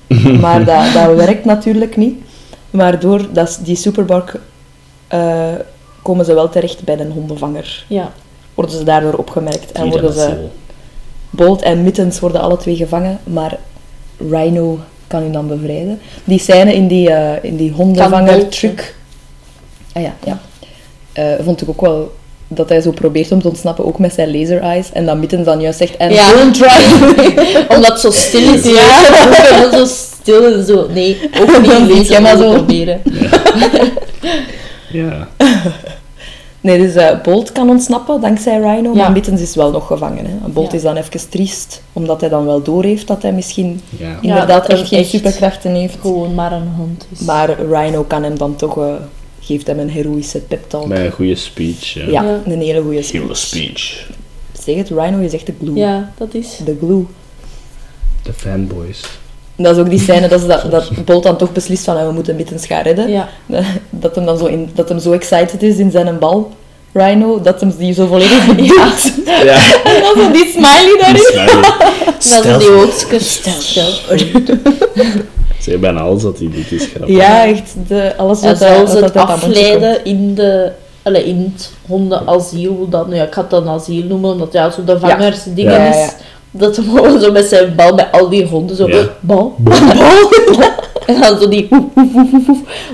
maar 0.41 0.65
dat, 0.65 0.93
dat 0.93 1.15
werkt 1.17 1.45
natuurlijk 1.45 1.97
niet. 1.97 2.15
Maar 2.71 3.01
door 3.01 3.27
dat, 3.33 3.61
die 3.63 3.77
superbark 3.77 4.35
eh, 5.09 5.49
komen 6.03 6.25
ze 6.25 6.35
wel 6.35 6.49
terecht 6.49 6.85
bij 6.85 6.99
een 6.99 7.11
hondenvanger. 7.13 7.85
Ja, 7.89 8.13
Worden 8.55 8.77
ze 8.77 8.85
daardoor 8.85 9.13
opgemerkt. 9.15 9.73
En 9.73 9.89
worden 9.89 10.13
ze... 10.13 10.35
Bolt 11.31 11.63
en 11.63 11.83
Mittens 11.83 12.21
worden 12.21 12.41
alle 12.41 12.57
twee 12.57 12.77
gevangen, 12.77 13.19
maar 13.25 13.59
Rhino 14.31 14.79
kan 15.07 15.23
u 15.27 15.31
dan 15.31 15.49
bevrijden. 15.49 16.01
Die 16.25 16.39
scène 16.39 16.75
in 16.75 16.87
die, 16.87 17.11
eh, 17.11 17.45
in 17.51 17.57
die 17.57 17.69
Kan 17.71 17.79
hondenvanger 17.81 18.37
Bolt, 18.37 18.51
truc. 18.53 18.95
Ah 19.93 20.03
ja, 20.03 20.15
ja. 20.25 20.41
Eh, 21.13 21.45
vond 21.45 21.63
ik 21.63 21.69
ook 21.69 21.81
wel 21.81 22.13
dat 22.49 22.69
hij 22.69 22.81
zo 22.81 22.91
probeert 22.91 23.33
om 23.33 23.41
te 23.43 23.49
ontsnappen, 23.49 23.85
ook 23.87 23.99
met 23.99 24.15
zijn 24.15 24.39
laser 24.39 24.61
eyes. 24.61 24.93
En 24.93 25.07
dat 25.07 25.17
Mittens 25.17 25.45
dan 25.45 25.61
juist 25.61 25.79
zegt, 25.79 25.97
en 25.97 26.13
Ja. 26.13 26.33
don't 26.33 26.55
try. 26.55 26.85
omdat 27.77 27.91
het 27.93 28.01
zo 28.01 28.11
stil 28.11 28.55
is. 28.55 28.65
Ja. 28.65 28.73
Ja, 28.73 29.71
zo 29.79 29.85
stil 29.85 30.55
en 30.55 30.65
zo. 30.67 30.87
Nee, 30.93 31.31
ook 31.41 31.61
niet 31.61 31.71
Dan 31.73 31.87
lezen, 31.87 32.23
maar 32.23 32.37
maar 32.39 32.47
zo. 32.47 32.53
proberen. 32.53 33.01
Ja. 33.05 33.29
Nee, 36.63 36.79
dus 36.79 36.95
eh, 36.95 37.21
Bolt 37.23 37.53
kan 37.53 37.69
ontsnappen 37.71 38.21
dankzij 38.21 38.59
Rhino, 38.59 38.91
Ja. 38.93 38.97
maar 39.03 39.13
Mittens 39.13 39.41
is 39.41 39.55
wel 39.55 39.71
nog 39.71 39.87
gevangen. 39.87 40.25
Hè. 40.25 40.31
En 40.45 40.53
Bolt 40.53 40.71
Ja. 40.71 40.77
is 40.77 40.83
dan 40.83 40.97
even 40.97 41.29
triest, 41.29 41.83
omdat 41.93 42.21
hij 42.21 42.31
dan 42.31 42.45
wel 42.45 42.63
doorheeft 42.63 43.07
dat 43.07 43.23
hij 43.23 43.33
misschien 43.33 43.81
ja. 43.99 44.19
inderdaad 44.21 44.67
dat 44.69 44.79
echt 44.79 44.89
geen 44.89 44.99
echt 44.99 45.09
superkrachten 45.09 45.75
heeft. 45.75 45.97
Gewoon 46.01 46.35
maar 46.35 46.53
een 46.53 46.69
hond 46.77 47.07
is. 47.13 47.21
Maar 47.21 47.51
Rhino 47.61 48.03
kan 48.03 48.23
hem 48.23 48.39
dan 48.39 48.57
toch, 48.57 48.79
eh, 48.79 48.93
geeft 49.41 49.67
hem 49.67 49.79
een 49.79 49.91
heroïsche 49.91 50.39
pep 50.39 50.69
talk. 50.69 50.87
Met 50.87 50.99
een 50.99 51.11
goede 51.13 51.35
speech. 51.35 51.93
Ja. 51.95 52.05
Ja, 52.07 52.23
Ja. 52.23 52.41
een 52.45 52.61
hele 52.61 52.81
goede 52.83 53.03
Hele 53.13 53.35
speech. 53.35 53.37
speech. 53.79 54.07
Zeg 54.65 54.75
het, 54.77 54.89
Rhino 54.89 55.19
is 55.19 55.33
echt 55.33 55.47
de 55.47 55.55
glue. 55.63 55.75
Ja, 55.77 56.13
dat 56.19 56.35
is. 56.35 56.59
De 56.65 56.77
glue. 56.81 57.05
De 58.23 58.33
fanboys. 58.33 59.05
Dat 59.63 59.75
is 59.77 59.83
ook 59.83 59.91
die 59.91 60.01
scène 60.01 60.29
dat, 60.29 60.41
ze 60.41 60.47
dat, 60.47 60.71
dat 60.71 60.91
Bolt 61.05 61.23
dan 61.23 61.37
toch 61.37 61.53
beslist 61.53 61.85
van, 61.85 61.97
ah, 61.97 62.07
we 62.07 62.13
moeten 62.13 62.37
Mittens 62.37 62.67
gaan 62.67 62.83
redden. 62.83 63.11
Ja. 63.11 63.29
Dat 63.91 64.15
hem 64.15 64.25
dan 64.25 64.39
zo, 64.39 64.45
in, 64.47 64.71
dat 64.75 64.89
hem 64.89 64.99
zo 64.99 65.13
excited 65.13 65.63
is 65.63 65.77
in 65.77 65.91
zijn 65.91 66.19
bal, 66.19 66.51
Rhino, 66.93 67.41
dat 67.43 67.61
hem 67.61 67.75
die 67.79 67.95
zo 67.95 68.07
volledig 68.07 68.47
Ja. 68.67 68.93
En 69.85 70.03
dan 70.03 70.25
zo 70.25 70.31
die 70.33 70.51
smiley 70.53 70.97
daarin. 71.01 71.63
Dat 72.29 72.45
is 72.45 72.59
die 72.59 72.71
oogstjes. 72.71 73.33
Stel. 73.59 73.85
Ze 75.61 75.79
bijna 75.79 76.01
alles 76.01 76.23
dat 76.23 76.39
hij 76.39 76.51
doet 76.55 76.73
is 76.73 76.87
grappig. 76.95 77.17
Ja, 77.17 77.47
echt. 77.47 77.75
De, 77.89 78.17
alles 78.17 78.41
En 78.41 78.49
wat 78.49 78.59
hij- 78.59 78.85
wat 78.85 79.01
het 79.01 79.17
afleiden 79.17 80.05
in, 80.05 80.35
de, 80.35 80.71
allee, 81.03 81.25
in 81.25 81.53
het 81.55 81.71
hondenasiel, 81.87 82.87
dat, 82.89 83.05
nou 83.07 83.17
ja, 83.17 83.25
ik 83.25 83.33
ga 83.35 83.41
het 83.41 83.51
dan 83.51 83.69
asiel 83.69 84.05
noemen, 84.05 84.31
omdat 84.31 84.53
ja, 84.53 84.71
zo 84.71 84.85
de 84.85 84.99
vangersdingen 84.99 85.73
Ja, 85.73 85.85
ja, 85.85 86.05
is. 86.05 86.11
Dat 86.51 86.77
hem 86.77 86.85
gewoon 86.85 87.21
zo 87.21 87.33
met 87.33 87.45
zijn 87.47 87.75
bal, 87.75 87.95
met 87.95 88.07
al 88.13 88.29
die 88.29 88.47
honden, 88.47 88.77
zo 88.77 88.89
Ja. 88.89 89.05
bal, 89.21 89.55
bal, 89.59 89.75
En 91.07 91.21
dan 91.21 91.39
zo 91.41 91.49
die. 91.49 91.69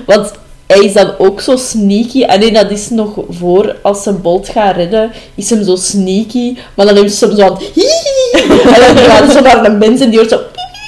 Want 0.05 0.31
hij 0.67 0.79
is 0.79 0.93
dan 0.93 1.11
ook 1.17 1.41
zo 1.41 1.55
sneaky. 1.55 2.23
En 2.23 2.39
nee, 2.39 2.51
dat 2.51 2.71
is 2.71 2.89
nog 2.89 3.09
voor, 3.29 3.75
als 3.81 4.03
ze 4.03 4.13
Bolt 4.13 4.49
gaat 4.49 4.75
redden, 4.75 5.11
is 5.35 5.49
hem 5.49 5.63
zo 5.63 5.75
sneaky. 5.75 6.55
Maar 6.73 6.85
dan 6.85 6.95
heeft 6.95 7.13
ze 7.13 7.25
hem 7.25 7.35
zo 7.35 7.41
aan 7.43 7.57
En 8.75 8.95
dan 8.95 9.03
gaat 9.03 9.31
ze 9.31 9.41
naar 9.41 9.65
een 9.65 9.77
mens 9.77 10.01
en 10.01 10.09
die 10.09 10.19
hoort 10.19 10.29
zo... 10.31 10.39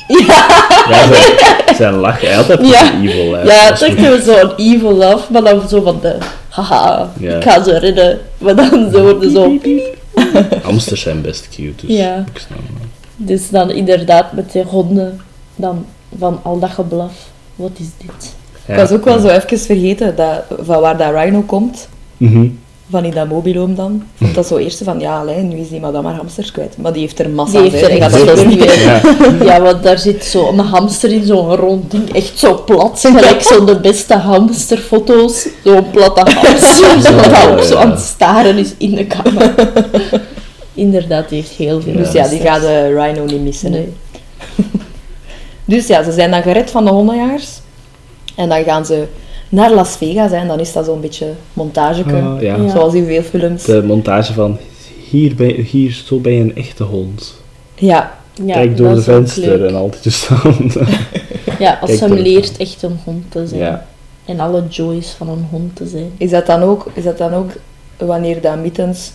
Ja, 0.08 0.46
Ja, 0.90 1.08
zijn, 1.14 1.76
zijn 1.78 1.94
lach, 1.96 2.22
hij 2.22 2.34
had 2.34 2.50
altijd 2.50 2.70
Ja. 2.70 2.94
evil. 3.04 3.34
Hè. 3.34 3.42
ja 3.42 3.66
het 3.72 3.82
is 3.82 3.88
is 3.88 4.04
echt 4.04 4.24
zo 4.26 4.38
een 4.38 4.52
evil 4.58 5.04
af, 5.04 5.30
maar 5.30 5.44
dan 5.44 5.70
zo 5.70 5.82
van 5.82 6.00
de... 6.02 6.16
Haha, 6.50 7.12
Ja. 7.20 7.36
ik 7.36 7.44
ga 7.44 7.64
ze 7.64 7.78
redden. 7.80 8.20
Maar 8.38 8.56
dan 8.56 8.90
zo 8.94 9.02
worden 9.02 9.32
zo... 9.32 9.58
Hamsters 10.64 11.02
zijn 11.02 11.22
best 11.22 11.50
cute, 11.50 11.86
dus 11.88 11.96
Ja. 11.98 12.26
ik 12.34 12.38
snap 12.40 12.58
het. 12.58 12.88
Dus 13.16 13.50
dan 13.50 13.72
inderdaad 13.72 14.34
met 14.34 14.52
die 14.52 14.64
honden, 14.64 15.22
dan 15.56 15.86
van 16.18 16.40
al 16.44 16.60
dat 16.60 16.70
geblaf. 16.70 17.30
Wat 17.56 17.72
is 17.74 17.88
dit? 17.98 18.34
Ja. 18.66 18.74
Ik 18.74 18.80
was 18.80 18.92
ook 18.92 19.06
wel 19.06 19.20
zo 19.20 19.28
even 19.28 19.60
vergeten 19.60 20.16
dat, 20.16 20.44
van 20.62 20.82
waar 20.82 20.98
dat 20.98 21.14
Rhino 21.14 21.42
komt. 21.42 21.90
Mhm. 22.18 22.48
Van 22.92 23.06
in 23.06 23.12
dat 23.12 23.28
mobiloom 23.28 23.76
dan. 23.76 24.04
Vond 24.16 24.36
dat 24.36 24.48
zo 24.48 24.58
eerst 24.58 24.82
van, 24.84 25.00
ja, 25.00 25.20
allee, 25.20 25.42
nu 25.42 25.58
is 25.58 25.70
die 25.70 25.80
madame 25.80 26.08
haar 26.08 26.18
hamsters 26.18 26.52
kwijt. 26.52 26.78
Maar 26.78 26.94
die 26.94 27.02
heeft 27.02 27.20
er 27.20 27.30
massa 27.30 27.62
Die 27.62 27.72
heeft 27.72 27.84
er 27.84 27.90
echt 27.90 28.26
dat 28.26 28.46
niet. 28.46 28.64
Ja. 28.64 29.02
Ja, 29.46 29.62
want 29.62 29.84
daar 29.84 29.98
zit 29.98 30.24
zo'n 30.24 30.60
hamster 30.60 31.12
in, 31.12 31.26
zo'n 31.26 31.56
rond 31.56 31.92
ding, 31.92 32.14
echt 32.14 32.40
zo 32.40 32.64
plat. 32.66 33.00
Gelijk 33.00 33.42
zo 33.42 33.66
de 33.66 33.80
beste 33.80 34.16
hamsterfoto's. 34.16 35.48
Zo'n 35.64 35.90
platte 35.92 36.32
hamster, 36.32 37.02
zo 37.02 37.16
dat 37.16 37.48
ook 37.48 37.64
zo 37.64 37.76
aan 37.76 37.92
het 37.92 38.00
staren 38.00 38.58
is 38.58 38.74
in 38.78 38.96
de 38.96 39.06
kamer. 39.06 39.54
Inderdaad, 40.74 41.30
die 41.30 41.38
heeft 41.38 41.52
heel 41.52 41.82
veel 41.82 41.94
Dus 41.94 42.12
ja, 42.12 42.28
die 42.28 42.40
gaat 42.40 42.62
de 42.62 42.94
Rhino 42.96 43.26
niet 43.26 43.42
missen. 43.42 43.72
Nee. 43.72 43.94
Dus 45.66 45.88
ja, 45.88 46.04
ze 46.04 46.12
zijn 46.12 46.32
dan 46.32 46.42
gered 46.42 46.72
van 46.72 46.86
de 46.86 46.92
hondenjagers. 46.92 47.48
En 48.36 48.50
dan 48.50 48.64
gaan 48.64 48.86
ze 48.86 49.08
naar 49.50 49.72
Las 49.74 49.96
Vegas. 49.98 50.32
Hè, 50.32 50.38
en 50.38 50.48
dan 50.48 50.60
is 50.60 50.74
dat 50.74 50.86
zo'n 50.86 51.02
beetje 51.02 51.34
montageke. 51.54 52.14
Ah, 52.16 52.42
ja. 52.42 52.56
Ja. 52.56 52.70
Zoals 52.70 52.94
in 52.94 53.06
veel 53.06 53.22
films. 53.22 53.64
De 53.64 53.84
montage 53.84 54.34
van 54.34 54.58
hier, 55.10 55.36
ben, 55.36 55.56
hier, 55.56 56.02
zo 56.06 56.20
ben 56.20 56.34
je 56.34 56.42
een 56.42 56.56
echte 56.56 56.84
hond. 56.84 57.36
Ja, 57.76 58.18
Ja, 58.46 58.54
Kijk 58.54 58.78
door 58.78 58.96
de 58.96 59.02
venster 59.02 59.66
en 59.66 59.76
altijd 59.76 60.04
je 60.04 60.10
staan. 60.10 60.56
Ja, 61.60 61.72
als 61.82 61.90
Kijk 61.90 62.00
ze 62.00 62.06
hem 62.06 62.16
door 62.16 62.24
leert 62.24 62.58
echt 62.58 62.82
een 62.84 63.00
hond 63.04 63.32
te 63.32 63.48
zijn. 63.48 63.62
ja. 63.62 63.86
En 64.26 64.40
alle 64.40 64.64
joys 64.68 65.10
van 65.10 65.30
een 65.30 65.48
hond 65.50 65.76
te 65.76 65.88
zijn. 65.88 66.12
is 66.18 66.30
dat 66.30 66.46
dan 66.46 66.62
ook, 66.62 66.86
is 66.94 67.04
dat 67.04 67.18
dan 67.18 67.34
ook 67.34 67.52
wanneer 67.98 68.42
dat 68.42 68.58
Mittens 68.62 69.12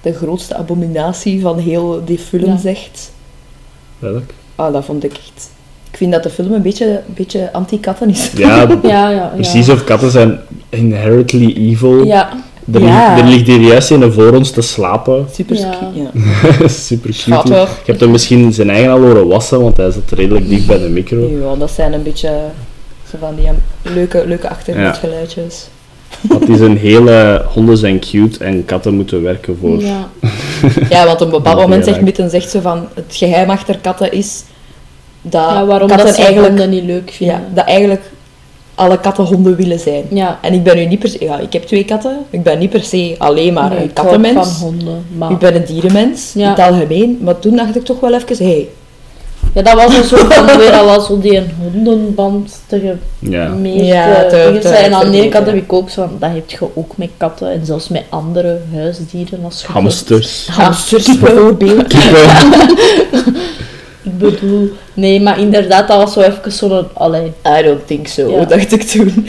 de 0.00 0.12
grootste 0.12 0.56
abominatie 0.56 1.40
van 1.40 1.58
heel 1.58 2.02
die 2.04 2.18
film 2.18 2.44
Ja. 2.50 2.56
zegt? 2.56 3.12
Welk? 3.98 4.30
Ah, 4.54 4.72
dat 4.72 4.84
vond 4.84 5.04
ik 5.04 5.12
echt... 5.12 5.50
Ik 5.92 5.98
vind 5.98 6.12
dat 6.12 6.22
de 6.22 6.30
film 6.30 6.52
een 6.52 6.62
beetje, 6.62 6.86
een 6.86 7.14
beetje 7.14 7.52
anti-katten 7.52 8.08
is. 8.10 8.30
Ja, 8.36 8.56
Ja, 8.82 8.88
ja, 8.88 9.10
ja. 9.10 9.32
precies 9.34 9.68
of 9.68 9.84
katten 9.84 10.10
zijn 10.10 10.38
inherently 10.68 11.54
evil. 11.56 12.04
Ja, 12.04 12.28
Er, 12.72 12.80
Ja. 12.80 13.14
ligt, 13.14 13.20
er 13.22 13.28
ligt 13.28 13.46
hier 13.46 13.60
juist 13.60 13.90
een 13.90 14.12
voor 14.12 14.32
ons 14.36 14.50
te 14.50 14.60
slapen. 14.60 15.26
Super 15.32 15.56
Ja. 15.56 15.74
ja. 15.94 16.10
Super 16.68 17.10
cute. 17.10 17.52
Je 17.52 17.66
hebt 17.84 18.00
hem 18.00 18.10
misschien 18.10 18.52
zijn 18.52 18.70
eigen 18.70 18.90
al 18.90 19.00
horen 19.00 19.26
wassen, 19.28 19.60
want 19.62 19.76
hij 19.76 19.90
zit 19.90 20.10
redelijk 20.10 20.48
dicht 20.48 20.66
bij 20.66 20.78
de 20.78 20.88
micro. 20.88 21.28
Ja, 21.40 21.54
dat 21.58 21.70
zijn 21.70 21.92
een 21.92 22.02
beetje 22.02 22.30
zo 23.10 23.16
van 23.20 23.34
die 23.34 23.48
leuke, 23.94 24.24
leuke 24.26 24.48
achtergrondgeluidjes. 24.48 25.66
Want 26.28 26.40
het 26.40 26.48
is 26.48 26.60
een 26.60 26.76
hele... 26.76 27.44
Honden 27.48 27.76
zijn 27.76 27.98
cute 28.00 28.44
en 28.44 28.64
katten 28.64 28.94
moeten 28.94 29.22
werken 29.22 29.56
voor... 29.60 29.80
ja. 29.80 30.08
Ja, 30.90 31.06
want 31.06 31.20
op 31.20 31.26
een 31.26 31.32
bepaald 31.32 31.56
Ja, 31.56 31.62
moment 31.62 31.84
zegt 31.84 31.96
ja. 31.96 32.02
Mitten 32.02 32.30
zegt 32.30 32.50
ze 32.50 32.60
van 32.60 32.86
het 32.94 33.04
geheim 33.08 33.50
achter 33.50 33.78
katten 33.78 34.12
is 34.12 34.42
dat 35.22 35.42
ja 35.42 35.66
waarom 35.66 35.88
katten 35.88 36.06
dat 36.06 36.16
eigenlijk, 36.16 36.46
honden 36.48 36.70
niet 36.70 36.84
leuk 36.84 37.10
vinden. 37.10 37.36
ja, 37.36 37.42
dat 37.54 37.64
eigenlijk 37.64 38.10
alle 38.74 39.00
katten 39.00 39.24
honden 39.24 39.56
willen 39.56 39.78
zijn. 39.78 40.04
Ja. 40.10 40.38
En 40.42 40.52
ik 40.52 40.62
ben 40.62 40.76
nu 40.76 40.84
niet 40.86 40.98
per 40.98 41.08
se, 41.08 41.24
ja, 41.24 41.38
ik 41.38 41.52
heb 41.52 41.62
twee 41.62 41.84
katten, 41.84 42.18
ik 42.30 42.42
ben 42.42 42.58
niet 42.58 42.70
per 42.70 42.82
se 42.82 43.14
alleen 43.18 43.52
maar 43.52 43.68
Nee, 43.68 43.78
een 43.78 43.84
ik 43.84 43.94
kattenmens. 43.94 44.34
van 44.48 44.66
honden, 44.68 45.04
maar... 45.16 45.30
Ik 45.30 45.38
ben 45.38 45.54
een 45.54 45.64
dierenmens, 45.64 46.32
Ja. 46.34 46.42
in 46.42 46.48
het 46.48 46.58
algemeen. 46.72 47.18
Maar 47.22 47.38
toen 47.38 47.56
dacht 47.56 47.76
ik 47.76 47.84
toch 47.84 48.00
wel 48.00 48.14
even, 48.14 48.36
hé, 48.36 48.44
hey, 48.52 48.68
Ja, 49.54 49.62
dat 49.62 49.74
was 49.74 49.96
een 49.96 50.04
soort 50.18 50.34
van 50.34 50.58
weer 50.58 50.72
al 50.72 50.88
als 50.90 51.06
zo 51.06 51.18
die 51.18 51.36
een 51.36 51.50
hondenband 51.62 52.60
te 52.66 52.94
Ja. 53.18 53.48
meer 53.48 53.84
Ja, 53.84 54.26
te. 54.28 54.36
En 54.68 54.94
aan 54.94 55.10
de 55.10 55.16
ene 55.20 55.28
kant 55.28 55.46
heb 55.46 55.54
ik 55.54 55.72
ook 55.72 55.90
zo 55.90 56.02
van, 56.02 56.16
dat 56.18 56.30
heb 56.34 56.50
je 56.50 56.58
ook 56.74 56.96
met 56.96 57.10
katten 57.16 57.52
en 57.52 57.66
zelfs 57.66 57.88
met 57.88 58.02
andere 58.08 58.58
huisdieren 58.74 59.40
als 59.44 59.64
Hamsters. 59.64 60.46
Hamsters 60.50 61.18
bijvoorbeeld. 61.20 61.94
Ik 64.12 64.18
bedoel, 64.18 64.70
nee, 64.94 65.20
maar 65.20 65.40
inderdaad, 65.40 65.88
dat 65.88 65.96
was 65.96 66.12
zo 66.12 66.20
even 66.20 66.52
zo'n, 66.52 66.86
allee, 66.92 67.32
I 67.58 67.62
don't 67.62 67.86
think 67.86 68.06
so, 68.06 68.30
Ja. 68.30 68.44
dacht 68.44 68.72
ik 68.72 68.82
toen. 68.82 69.28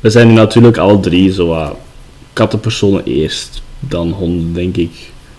We 0.00 0.10
zijn 0.10 0.26
nu 0.28 0.32
natuurlijk 0.34 0.76
alle 0.76 1.00
drie 1.00 1.32
zo 1.32 1.46
wat 1.46 1.74
kattenpersonen 2.32 3.04
eerst, 3.04 3.62
dan 3.78 4.10
honden, 4.10 4.52
denk 4.52 4.76
ik. 4.76 4.90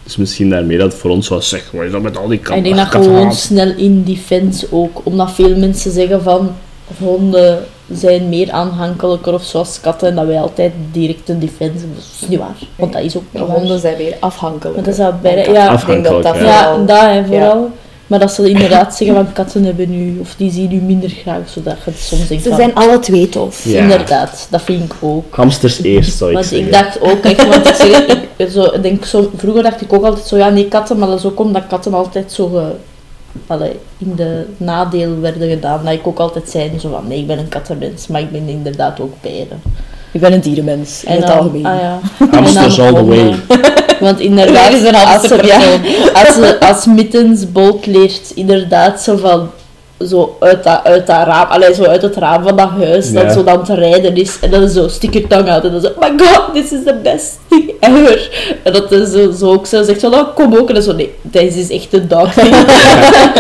Dus 0.04 0.16
misschien 0.18 0.50
daarmee 0.50 0.78
dat 0.78 0.92
het 0.92 1.02
voor 1.02 1.10
ons 1.12 1.28
was 1.28 1.50
zeg, 1.50 1.72
wat 1.72 1.84
is 1.86 1.92
dat 1.92 2.02
met 2.02 2.18
al 2.18 2.28
die 2.28 2.38
ik 2.38 2.44
katten? 2.44 2.64
denk 2.64 2.76
dat 2.76 2.88
gewoon 2.88 3.34
snel 3.34 3.74
in 3.78 4.04
defense 4.04 4.68
ook, 4.72 5.02
omdat 5.04 5.32
veel 5.32 5.56
mensen 5.58 5.92
zeggen 5.92 6.24
van, 6.24 6.52
honden 7.00 7.60
zijn 7.92 8.30
meer 8.30 8.52
aanhankelijker 8.52 9.34
of 9.34 9.44
zoals 9.44 9.80
katten, 9.82 10.08
en 10.10 10.16
dat 10.16 10.26
wij 10.26 10.40
altijd 10.40 10.72
direct 10.92 11.30
een 11.30 11.40
defense, 11.40 11.86
dat 11.96 12.04
is 12.22 12.28
niet 12.28 12.40
waar, 12.40 12.56
want 12.76 12.94
dat 12.94 13.02
is 13.04 13.18
ook 13.18 13.24
waar. 13.32 13.42
honden 13.44 13.80
zijn 13.80 13.98
weer 13.98 14.16
afhankelijk. 14.20 14.76
Maar 14.76 14.86
dat 14.86 14.94
is 14.94 15.00
dat 15.00 15.22
bij 15.22 15.50
ja. 15.52 15.72
Ik 15.80 15.86
denk 15.88 16.04
dat 16.04 16.24
dat 16.24 16.26
Afhankelijk, 16.26 16.48
Ja, 16.48 16.64
vooral- 16.64 16.86
dat 16.86 17.26
vooral. 17.28 17.72
Maar 18.12 18.20
dat 18.20 18.32
ze 18.32 18.50
inderdaad 18.50 18.96
zeggen 18.96 19.16
van 19.16 19.34
katten 19.34 19.64
hebben 19.64 19.90
nu, 19.90 20.20
of 20.20 20.36
die 20.38 20.52
zien 20.52 20.72
u 20.72 20.76
minder 20.76 21.10
graag, 21.10 21.50
zodat 21.50 21.78
je 21.86 21.92
het 21.92 22.00
soms 22.00 22.28
denkt 22.28 22.44
Ze 22.44 22.50
van, 22.50 22.58
zijn 22.58 22.76
alle 22.76 23.00
twee 23.00 23.30
tof. 23.30 23.66
Ja. 23.66 23.82
inderdaad, 23.82 24.48
dat 24.50 24.62
vind 24.62 24.84
ik 24.84 24.94
ook. 25.00 25.36
Hamsters 25.36 25.82
eerst, 25.82 26.18
zou 26.18 26.30
ik 26.30 26.36
Want 26.36 26.48
zeggen. 26.48 26.68
ik 26.68 26.74
dacht 26.74 27.02
ook 27.02 27.24
echt, 27.24 27.48
want 27.48 27.70
ik, 27.70 27.76
zeg, 27.76 28.06
ik, 28.38 28.50
zo, 28.50 28.82
denk 28.82 29.06
zo, 29.06 29.32
vroeger 29.36 29.64
dacht 29.64 29.82
ik 29.82 29.94
ook 29.94 30.04
altijd 30.04 30.28
zo, 30.28 30.38
ja 30.38 30.50
nee 30.50 30.68
katten, 30.68 30.98
maar 30.98 31.08
dat 31.08 31.20
is 31.20 31.26
ook 31.26 31.40
omdat 31.40 31.68
katten 31.68 31.94
altijd 31.94 32.32
zo 32.32 32.62
allee, 33.48 33.80
in 33.98 34.16
de 34.16 34.46
nadeel 34.58 35.20
werden 35.20 35.50
gedaan. 35.50 35.84
Dat 35.84 35.94
ik 35.94 36.08
ook 36.08 36.20
altijd 36.20 36.50
zei 36.50 36.80
zo 36.80 36.90
van, 36.90 37.08
nee 37.08 37.20
ik 37.20 37.28
ben 37.28 37.40
een 37.40 37.50
kattenmens, 37.50 38.08
maar 38.08 38.22
ik 38.22 38.32
ben 38.32 38.48
inderdaad 38.48 39.00
ook 39.00 39.14
beide. 39.22 39.56
Ik 40.12 40.22
ben 40.22 40.34
een 40.34 40.42
dierenmens, 40.42 41.04
in 41.04 41.12
het 41.22 41.30
algemeen. 41.30 41.66
ah, 41.66 41.80
ja. 41.80 42.00
Hamsters 42.32 42.80
all 42.80 42.94
the 42.94 43.06
way. 43.06 43.36
Want 44.00 44.20
inderdaad, 44.20 44.68
Er 44.68 44.78
is 44.78 44.84
een 44.84 44.96
als, 44.96 45.22
ze, 45.28 45.40
ja, 45.46 45.60
als, 46.14 46.60
als 46.60 46.86
Mittens 46.86 47.52
Bolt 47.52 47.86
leert, 47.86 48.32
inderdaad 48.36 49.02
zo 49.02 49.18
van 49.18 49.50
zo 50.08 50.36
uit 50.40 50.64
dat, 50.64 50.80
uit 50.84 51.08
dat 51.08 51.26
raam, 51.26 51.48
allee, 51.50 51.74
zo 51.74 51.84
uit 51.84 52.02
het 52.02 52.16
raam 52.16 52.44
van 52.44 52.56
dat 52.58 52.70
huis, 52.70 53.12
Ja. 53.12 53.24
dat 53.24 53.34
zo 53.34 53.44
dan 53.44 53.64
te 53.64 53.74
rijden 53.76 54.16
is. 54.16 54.38
En 54.42 54.52
dan 54.52 54.70
zo 54.70 54.88
sticker 54.88 55.28
tong 55.28 55.48
uit 55.50 55.64
en 55.64 55.72
dan 55.72 55.82
zo, 55.82 55.88
oh 55.88 56.00
my 56.00 56.26
god, 56.26 56.54
this 56.54 56.72
is 56.72 56.84
the 56.86 56.96
best 57.04 57.40
thing 57.50 57.72
ever. 57.80 58.30
En 58.64 58.74
dat 58.74 58.92
is 58.92 59.12
zo, 59.12 59.32
zo 59.32 59.52
ook 59.52 59.66
zo 59.66 59.84
zegt 59.84 60.00
van, 60.00 60.14
oh, 60.14 60.36
kom 60.36 60.56
ook. 60.56 60.68
En 60.68 60.74
dan 60.74 60.84
zo, 60.84 60.94
nee, 60.94 61.14
deze 61.22 61.60
is 61.60 61.70
echt 61.70 61.94
een 61.94 62.08
dog 62.08 62.34
thing. 62.40 62.56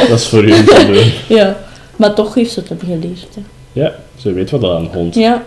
Dat 0.10 0.20
is 0.20 0.28
voor 0.28 0.44
u 0.44 0.64
te 0.64 0.84
doen. 0.88 1.38
ja. 1.38 1.56
Maar 1.96 2.14
toch 2.14 2.34
heeft 2.34 2.52
ze 2.52 2.60
het 2.60 2.70
hem 2.70 2.80
geleerd. 2.80 3.28
Hè. 3.36 3.42
Ja, 3.74 3.92
ze 4.18 4.34
weet 4.34 4.50
wat 4.52 4.62
dat 4.62 4.78
een 4.80 4.90
hond 4.94 5.16
Ja. 5.16 5.44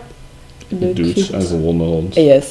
Leuk. 0.78 1.16
een 1.32 1.42
gewone 1.46 1.84
hond. 1.84 2.14
Yes. 2.14 2.46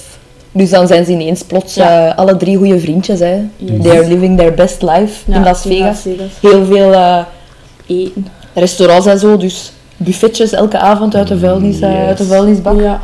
Dus 0.51 0.69
dan 0.69 0.87
zijn 0.87 1.05
ze 1.05 1.11
ineens 1.11 1.43
plots 1.43 1.73
Ja. 1.75 2.07
eh, 2.09 2.17
alle 2.17 2.37
drie 2.37 2.57
goede 2.57 2.79
vriendjes. 2.79 3.19
Hè. 3.19 3.41
Yes. 3.57 3.81
They 3.81 3.91
are 3.97 4.07
living 4.07 4.37
their 4.37 4.53
best 4.53 4.81
life 4.81 5.31
Ja, 5.31 5.35
in 5.35 5.43
Las 5.43 5.61
Vegas. 5.61 6.01
Vegas. 6.01 6.27
Heel 6.41 6.65
veel 6.65 6.93
eh, 6.93 7.19
Eten. 7.87 8.27
restaurants 8.53 9.05
en 9.05 9.19
zo, 9.19 9.37
dus 9.37 9.71
buffetjes 9.97 10.51
elke 10.51 10.77
avond 10.77 11.15
uit 11.15 11.27
de, 11.27 11.37
vuilnis, 11.39 11.79
eh, 11.79 11.89
Yes. 11.91 12.07
uit 12.07 12.17
de 12.17 12.23
vuilnisbak. 12.25 12.79
Ja. 12.81 13.01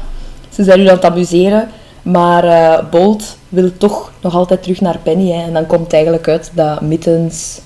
Ze 0.53 0.63
zijn 0.63 0.79
nu 0.79 0.87
aan 0.87 0.95
het 0.95 1.05
amuseren, 1.05 1.67
maar 2.01 2.43
eh, 2.43 2.83
Bolt 2.91 3.37
wil 3.49 3.71
toch 3.77 4.11
nog 4.21 4.35
altijd 4.35 4.63
terug 4.63 4.81
naar 4.81 4.97
Penny. 5.03 5.31
Hè. 5.31 5.43
En 5.43 5.53
dan 5.53 5.65
komt 5.65 5.83
het 5.83 5.93
eigenlijk 5.93 6.27
uit 6.27 6.51
dat 6.53 6.81
Mittens 6.81 7.59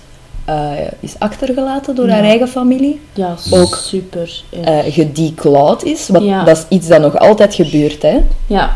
eh, 0.45 0.71
is 0.99 1.15
achtergelaten 1.19 1.95
door 1.95 2.07
haar 2.09 2.23
Ja. 2.23 2.29
eigen 2.29 2.47
familie. 2.47 2.99
Ja, 3.13 3.35
Ook. 3.51 3.75
super. 3.75 4.43
Ja. 4.49 4.59
eh 4.63 4.93
gedeclawd 4.93 5.83
is, 5.83 6.07
wat, 6.09 6.23
Ja. 6.23 6.43
dat 6.43 6.57
is 6.57 6.65
iets 6.69 6.87
dat 6.87 7.01
nog 7.01 7.17
altijd 7.17 7.55
gebeurt. 7.55 8.01
Hè. 8.01 8.17
ja. 8.47 8.75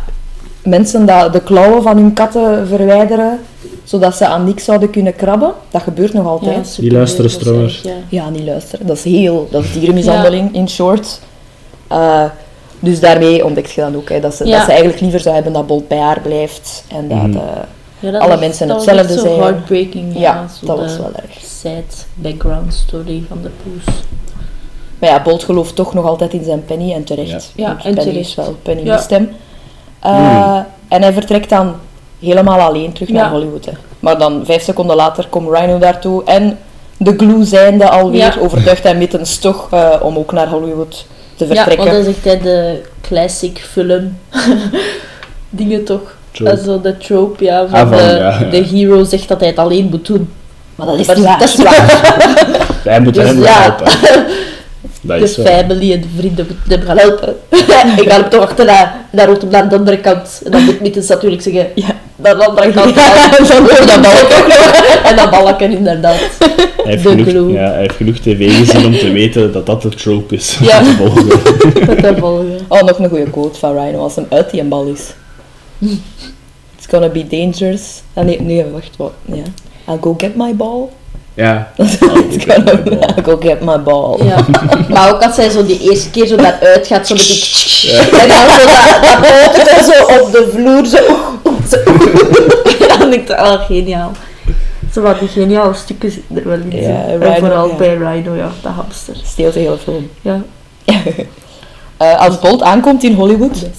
Mensen 0.64 1.06
dat 1.06 1.34
de 1.34 1.42
klauwen 1.42 1.82
van 1.82 1.98
hun 1.98 2.14
katten 2.14 2.68
verwijderen, 2.68 3.40
zodat 3.84 4.16
ze 4.16 4.28
aan 4.28 4.44
niks 4.44 4.64
zouden 4.64 4.90
kunnen 4.90 5.16
krabben, 5.16 5.54
dat 5.72 5.82
gebeurt 5.82 6.14
nog 6.14 6.26
altijd. 6.28 6.54
Ja, 6.56 6.60
Ja, 6.62 6.64
super. 6.68 6.92
luisteren 6.92 7.40
trouwens. 7.40 7.82
echt, 7.86 7.96
ja. 8.10 8.30
niet 8.30 8.44
luisteren. 8.44 8.88
Dat 8.88 8.98
is 8.98 9.04
heel... 9.04 9.48
Dat 9.52 9.64
is 9.64 9.74
dierenmishandeling, 9.74 10.54
in 10.56 10.70
short. 10.70 11.20
Eh, 11.88 12.24
dus 12.80 13.00
daarmee 13.00 13.46
ontdekt 13.46 13.72
je 13.72 13.82
dan 13.82 13.96
ook 13.96 14.10
hè, 14.10 14.20
dat, 14.20 14.36
ze, 14.36 14.46
Ja. 14.46 14.52
dat 14.56 14.62
ze 14.66 14.70
eigenlijk 14.72 15.02
liever 15.02 15.20
zou 15.20 15.36
hebben 15.36 15.54
dat 15.54 15.68
Bolt 15.68 15.88
bij 15.88 15.98
haar 16.00 16.20
blijft. 16.22 16.84
En 16.88 17.08
dat... 17.08 17.18
Mhm. 17.28 17.38
Ja, 18.00 18.18
alle 18.18 18.38
mensen 18.38 18.70
hetzelfde 18.70 19.14
zo 19.14 19.20
zijn. 19.20 19.40
heartbreaking, 19.40 20.14
ja. 20.14 20.20
ja, 20.20 20.48
zo 20.60 20.66
dat 20.66 20.78
was 20.80 20.98
wel 20.98 21.12
erg. 21.16 21.40
sad 21.46 22.06
background 22.14 22.74
story 22.74 23.24
van 23.28 23.40
de 23.42 23.50
poes. 23.64 23.94
Maar 25.00 25.10
ja, 25.10 25.22
Bolt 25.22 25.44
gelooft 25.44 25.76
toch 25.76 25.94
nog 25.94 26.06
altijd 26.06 26.34
in 26.34 26.44
zijn 26.44 26.66
Penny 26.66 26.94
en 26.94 27.04
terecht. 27.04 27.52
Ja. 27.56 27.68
Ja, 27.68 27.70
en 27.70 27.78
Penny 27.78 28.00
terecht. 28.00 28.28
is 28.28 28.36
wel, 28.36 28.56
Penny 28.62 28.84
Ja. 28.86 28.96
mist 28.96 29.10
hem. 29.10 29.30
Eh. 30.00 30.60
En 30.88 31.02
hij 31.02 31.14
vertrekt 31.14 31.50
dan 31.50 31.76
helemaal 32.20 32.60
alleen 32.60 32.94
terug 32.94 33.10
naar 33.10 33.24
Ja. 33.26 33.32
Hollywood. 33.32 33.66
Hè. 33.66 33.72
Maar 34.00 34.18
dan 34.18 34.46
vijf 34.46 34.64
seconden 34.64 34.96
later 34.96 35.28
komt 35.30 35.50
Rhino 35.58 35.78
daartoe 35.80 36.24
en 36.24 36.58
de 36.98 37.14
glue 37.18 37.44
zijnde 37.44 37.90
alweer 37.90 38.20
Ja. 38.20 38.42
overtuigt 38.42 38.84
hij 38.84 38.96
Mittens 38.96 39.38
toch 39.40 39.68
eh, 39.72 39.96
om 40.02 40.18
ook 40.18 40.32
naar 40.32 40.48
Hollywood 40.48 41.06
te 41.36 41.48
Ja, 41.48 41.54
vertrekken. 41.56 41.86
want 41.94 42.06
dat 42.06 42.16
is 42.16 42.32
echt 42.32 42.44
de 42.44 42.82
classic 43.02 43.58
film. 43.58 44.18
Dingen 45.50 45.84
toch? 45.84 46.17
Trope. 46.38 46.52
Also 46.52 46.82
de 46.82 46.98
trope, 46.98 47.44
ja, 47.44 47.68
van, 47.68 47.80
Ah, 47.80 47.88
van, 47.90 47.98
de, 47.98 48.04
ja, 48.04 48.40
ja. 48.40 48.50
de 48.50 48.58
hero 48.64 49.04
zegt 49.04 49.28
dat 49.28 49.40
hij 49.40 49.50
het 49.50 49.58
alleen 49.58 49.88
moet 49.92 50.06
doen. 50.08 50.30
Maar 50.76 50.88
dat 50.88 51.00
is 51.00 51.08
Maar 51.08 51.16
niet 51.16 51.26
waar. 51.26 51.40
dat 51.40 51.48
is 51.48 51.56
waar. 51.64 52.02
Wij 52.84 53.00
moeten 53.00 53.22
Dus 53.22 53.32
hem 53.32 53.42
ja. 53.42 53.62
helpen. 53.62 53.88
Dat 55.02 55.18
De 55.18 55.24
is 55.24 55.34
zo. 55.34 55.44
family 55.44 55.94
en 55.94 56.02
de 56.02 56.08
vrienden 56.18 56.48
moeten 56.50 56.78
hem 56.80 56.88
gaan 56.88 56.98
helpen. 56.98 57.36
ik 58.04 58.10
ga 58.12 58.20
hem 58.20 58.30
toch 58.30 58.42
achterna. 58.42 58.82
En 59.12 59.18
dan 59.18 59.26
roept 59.26 59.42
hem 59.42 59.52
naar 59.52 59.70
de 59.70 59.76
andere 59.76 59.98
kant. 59.98 60.42
En 60.46 60.52
dan 60.52 60.64
moet 60.64 60.82
Mittens 60.82 61.08
natuurlijk 61.08 61.42
zeggen, 61.42 61.68
Ja. 61.76 61.86
naar 62.16 62.36
de 62.38 62.46
andere 62.46 62.72
kant. 62.72 62.96
dan 63.48 63.58
hoor 63.58 63.86
dat 63.86 64.02
balken. 64.02 64.52
en 65.04 65.16
dan 65.16 65.30
balken 65.30 65.72
inderdaad. 65.72 66.16
Hij 66.40 66.58
heeft, 66.96 67.04
de 67.04 67.24
genoeg, 67.24 67.52
ja, 67.54 67.70
hij 67.72 67.80
heeft 67.80 67.96
genoch 67.96 68.18
tv 68.18 68.56
gezien 68.58 68.86
om 68.86 68.98
te 68.98 69.12
weten 69.12 69.52
dat 69.52 69.66
dat 69.66 69.82
de 69.82 69.90
trope 69.90 70.36
is. 70.36 70.58
Ja. 70.62 70.80
te 70.80 72.16
volgen. 72.20 72.60
Oh, 72.68 72.82
nog 72.82 73.00
een 73.00 73.10
goede 73.10 73.30
quote 73.30 73.60
van 73.60 73.78
Rhino 73.78 74.00
als 74.00 74.16
hem 74.16 74.26
uit 74.30 74.50
die 74.52 74.64
bal 74.64 74.86
is. 74.86 75.02
It's 76.78 76.88
gonna 76.88 77.10
be 77.10 77.28
dangerous. 77.28 78.02
Ah, 78.14 78.24
nee, 78.24 78.42
nee, 78.42 78.66
wacht, 78.66 78.98
wat? 78.98 79.14
Ja. 79.26 79.44
I'll 79.88 79.98
go 80.02 80.14
get 80.18 80.36
my 80.36 80.56
ball. 80.56 80.90
Ja. 81.34 81.72
It's 81.78 82.46
gonna, 82.46 82.72
I'll 83.16 83.24
go 83.24 83.38
get 83.38 83.62
my 83.62 83.78
ball. 83.78 84.24
Ja. 84.26 84.46
Maar 84.90 85.14
ook 85.14 85.22
als 85.22 85.36
hij 85.36 85.50
zo 85.50 85.66
die 85.66 85.80
eerste 85.80 86.10
keer 86.10 86.28
zo 86.28 86.36
daaruit 86.36 86.88
gaat, 86.88 87.08
zo 87.08 87.16
met 87.16 87.24
die... 87.28 87.92
En 88.22 88.28
dan 88.28 88.50
zo 88.50 88.66
dat, 88.66 89.02
dat 89.02 89.20
poten 89.22 89.84
zo 89.84 90.04
op 90.04 90.32
de 90.32 90.50
vloer, 90.54 90.86
zo... 90.86 90.98
zo. 91.72 92.98
dan 92.98 93.10
denk 93.10 93.30
ik, 93.30 93.40
oh, 93.40 93.66
geniaal. 93.66 94.12
Zo 94.94 95.02
wat 95.02 95.20
die 95.20 95.28
geniale 95.28 95.74
stukken 95.74 96.12
zitten 96.12 96.38
er 96.38 96.48
wel 96.48 96.60
in. 96.70 96.82
Ja. 96.82 97.06
En 97.06 97.40
vooral 97.40 97.68
ja. 97.68 97.76
bij 97.76 97.96
Rhino, 97.96 98.36
ja, 98.36 98.52
de 98.62 98.68
hamster. 98.68 99.16
Steelt 99.24 99.54
de 99.54 99.60
hele 99.60 99.78
film. 99.78 100.10
Ja. 100.22 100.42
Eh, 101.98 102.20
als 102.20 102.40
Bolt 102.40 102.62
aankomt 102.62 103.04
in 103.04 103.14
Hollywood, 103.14 103.60
Yes. 103.60 103.70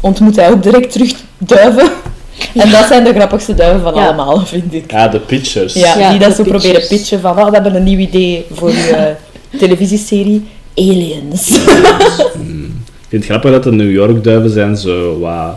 ontmoet 0.00 0.36
hij 0.36 0.50
ook 0.50 0.62
direct 0.62 0.92
terug 0.92 1.12
duiven. 1.38 1.88
En 2.54 2.70
dat 2.70 2.86
zijn 2.86 3.04
de 3.04 3.12
grappigste 3.14 3.54
duiven 3.54 3.80
van 3.82 3.94
Ja. 3.94 4.04
allemaal, 4.06 4.46
vind 4.46 4.74
ik. 4.74 4.90
Ja, 4.90 5.08
de 5.08 5.18
pitchers. 5.20 5.74
Ja, 5.74 5.98
Ja, 5.98 6.10
die 6.10 6.18
dat 6.18 6.34
zo 6.36 6.42
proberen 6.42 6.70
pitchers. 6.80 6.88
pitchen 7.00 7.20
van, 7.20 7.38
oh, 7.38 7.46
we 7.46 7.52
hebben 7.54 7.74
een 7.74 7.82
nieuw 7.82 7.98
idee 7.98 8.46
voor 8.52 8.68
uw 8.68 8.94
eh, 8.94 9.02
televisieserie. 9.58 10.44
Aliens. 10.76 11.48
Ik 11.50 13.20
vind 13.20 13.22
het 13.22 13.24
grappig 13.24 13.50
dat 13.50 13.62
de 13.62 13.72
New 13.72 13.90
York 13.92 14.24
duiven 14.24 14.50
zijn 14.50 14.76
zo 14.76 15.18
wat 15.18 15.54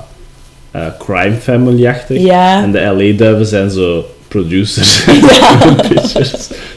eh, 0.71 0.81
crime 0.99 1.35
family-achtig. 1.41 2.21
Ja. 2.21 2.61
En 2.63 2.71
de 2.71 2.79
LA-duiven 2.79 3.45
zijn 3.45 3.69
zo 3.71 4.05
producers. 4.27 5.03
pitchers. 5.89 6.33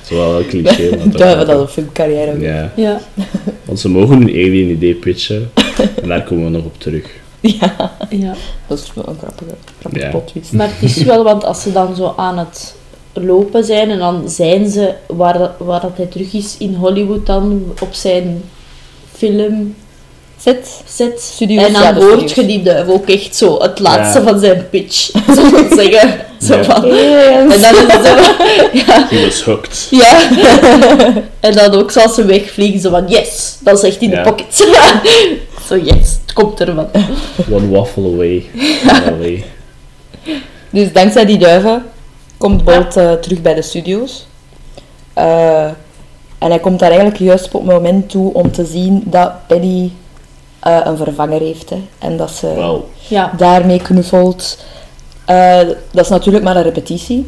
Zo 0.08 0.16
wel 0.16 0.38
een 0.38 0.46
cliché. 0.46 0.90
Duiven 1.04 1.46
dat 1.46 1.60
een 1.60 1.68
filmcarrière 1.68 2.26
hebben. 2.30 2.42
Ja, 2.48 2.70
Ja. 2.74 3.00
Want 3.70 3.82
ze 3.82 3.88
mogen 3.88 4.16
een 4.16 4.28
alien 4.28 4.70
idee 4.70 4.94
pitchen. 4.94 5.50
En 6.02 6.08
daar 6.12 6.22
komen 6.24 6.44
we 6.44 6.50
nog 6.50 6.64
op 6.64 6.80
terug. 6.80 7.04
Ja, 7.40 7.92
ja. 8.10 8.34
dat 8.66 8.78
is 8.78 8.92
wel 8.94 9.08
een 9.08 9.18
grappige, 9.18 9.50
grappige 9.80 10.38
Ja. 10.40 10.56
Maar 10.56 10.68
het 10.78 10.82
is 10.96 11.02
wel, 11.02 11.24
want 11.24 11.44
als 11.44 11.62
ze 11.62 11.72
dan 11.72 11.96
zo 11.96 12.14
aan 12.16 12.38
het 12.38 12.74
lopen 13.12 13.64
zijn 13.64 13.90
en 13.90 13.98
dan 13.98 14.28
zijn 14.28 14.70
ze 14.70 14.94
waar, 15.06 15.38
dat- 15.38 15.52
waar 15.58 15.80
dat 15.80 15.92
hij 15.96 16.06
terug 16.06 16.32
is 16.32 16.56
in 16.58 16.74
Hollywood 16.74 17.26
dan 17.26 17.64
op 17.80 17.92
zijn 17.94 18.42
film 19.16 19.74
Zet. 20.38 20.82
set. 20.86 21.20
Studios, 21.20 21.66
en 21.66 21.72
dan 21.72 21.82
ja, 21.82 21.94
hoort 21.94 22.30
je 22.30 22.46
die 22.46 22.62
duif 22.62 22.88
ook 22.88 23.08
echt 23.08 23.36
zo, 23.36 23.58
het 23.62 23.78
laatste 23.78 24.18
Ja. 24.18 24.24
van 24.24 24.38
zijn 24.40 24.68
pitch. 24.70 25.10
Zo 25.36 25.50
te 25.50 25.72
zeggen. 25.90 26.20
Zo 26.48 26.62
van. 26.62 26.84
En 26.90 27.48
dan 27.48 27.58
is 27.58 27.64
het 27.86 28.06
zo, 28.06 28.14
ja. 28.86 29.06
He 29.08 29.24
was 29.24 29.42
hooked. 29.42 29.86
ja. 29.90 30.28
en 31.40 31.52
dan 31.54 31.74
ook 31.74 31.90
zoals 31.90 32.14
ze 32.14 32.24
wegvliegen, 32.24 32.80
zo 32.80 32.90
van 32.90 33.08
yes, 33.08 33.56
dat 33.60 33.78
is 33.78 33.84
echt 33.90 34.00
in 34.00 34.10
de 34.10 34.20
pocket. 34.20 34.54
zo 35.66 35.76
yes, 35.76 36.18
het 36.22 36.32
komt 36.32 36.60
er 36.60 36.74
van. 36.74 36.88
One 37.50 37.68
waffle 37.68 38.04
away. 38.12 39.44
Dus 40.70 40.92
dankzij 40.92 41.24
die 41.26 41.38
duiven 41.38 41.84
komt 42.38 42.64
Bolt 42.64 42.96
eh, 42.96 43.12
terug 43.12 43.42
bij 43.42 43.54
de 43.54 43.62
studio's. 43.62 44.26
Eh, 45.12 45.64
En 46.38 46.48
hij 46.50 46.58
komt 46.58 46.78
daar 46.78 46.88
eigenlijk 46.90 47.20
juist 47.20 47.44
op 47.44 47.52
het 47.52 47.62
moment 47.70 48.10
toe 48.10 48.32
om 48.34 48.52
te 48.52 48.64
zien 48.64 49.02
dat 49.06 49.32
Penny 49.46 49.92
eh, 50.60 50.78
een 50.84 50.96
vervanger 50.96 51.40
heeft. 51.40 51.70
Hè. 51.70 51.76
En 51.98 52.16
dat 52.16 52.30
ze 52.30 52.76
Ja. 53.08 53.32
daarmee 53.36 53.80
knuffelt. 53.82 54.58
Eh, 55.34 55.68
dat 55.92 56.04
is 56.04 56.10
natuurlijk 56.10 56.44
maar 56.44 56.56
een 56.56 56.62
repetitie. 56.62 57.26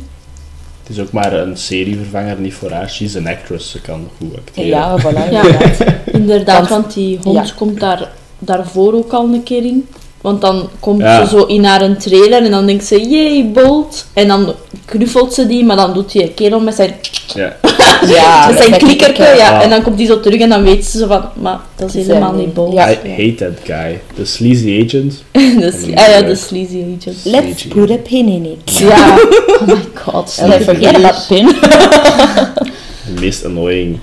het 0.82 0.96
is 0.96 1.03
ook 1.03 1.12
maar 1.12 1.32
een 1.32 1.57
serievervanger, 1.57 2.40
niet 2.40 2.55
voor 2.55 2.70
haar. 2.70 2.90
She's 2.90 3.16
an 3.16 3.26
actress, 3.26 3.70
ze 3.70 3.80
kan 3.80 4.09
goed 4.18 4.36
acteren. 4.36 4.68
Ja, 4.68 4.98
voilà, 5.00 5.30
Ja. 5.30 5.42
inderdaad. 5.42 5.80
Inderdaad, 6.12 6.68
Want- 6.68 6.94
die 6.94 7.18
hond 7.22 7.48
ja. 7.48 7.55
komt 7.57 7.80
daar, 7.80 8.11
daarvoor 8.38 8.92
ook 8.94 9.12
al 9.12 9.24
een 9.24 9.42
keer 9.42 9.64
in. 9.64 9.88
Want 10.20 10.40
dan 10.40 10.68
komt 10.80 11.00
Ja. 11.00 11.24
ze 11.24 11.36
zo 11.36 11.44
in 11.44 11.64
haar 11.64 11.82
een 11.82 11.96
trailer 11.98 12.44
en 12.44 12.50
dan 12.50 12.66
denkt 12.66 12.84
ze, 12.84 13.09
jee, 13.09 13.44
Bolt. 13.44 14.07
En 14.12 14.28
dan 14.28 14.55
knuffelt 14.84 15.34
ze 15.34 15.46
die, 15.46 15.64
maar 15.64 15.76
dan 15.76 15.92
doet 15.94 16.12
die 16.12 16.28
kerel 16.28 16.61
met 16.61 16.74
zijn, 16.74 16.94
Ja. 17.34 17.57
Ja, 18.14 18.57
zijn 18.57 18.70
dat 18.70 18.78
klikkerke. 18.78 19.22
ik, 19.22 19.28
Ja. 19.28 19.35
Ja. 19.35 19.62
En 19.62 19.70
dan 19.70 19.83
komt 19.83 19.97
die 19.97 20.07
zo 20.07 20.20
terug 20.20 20.41
en 20.41 20.49
dan 20.49 20.62
weet 20.62 20.85
ze 20.85 20.99
zo 20.99 21.07
van, 21.07 21.24
maar 21.41 21.59
dat 21.76 21.95
is 21.95 22.07
helemaal 22.07 22.33
niet. 22.33 22.55
Bolt. 22.55 22.72
Ja. 22.72 22.91
I 22.91 22.95
hate 23.09 23.35
that 23.35 23.59
guy. 23.64 24.01
The 24.14 24.24
sleazy 24.24 24.85
agent. 24.87 25.24
De 25.61 25.93
ah 25.95 26.09
ja, 26.09 26.22
de 26.22 26.35
sleazy 26.35 26.85
agent. 26.99 27.16
Let's 27.24 27.66
put 27.66 27.91
a 27.91 27.97
pin 27.97 28.28
in 28.28 28.45
it. 28.45 28.78
Ja, 28.78 29.18
oh 29.61 29.66
my 29.66 29.85
god. 29.95 30.39
And 30.43 30.55
I 30.55 30.64
forget 30.64 30.95
about 30.95 31.26
pin. 31.28 31.47
De 31.47 33.20
meest 33.20 33.45
annoying 33.45 33.99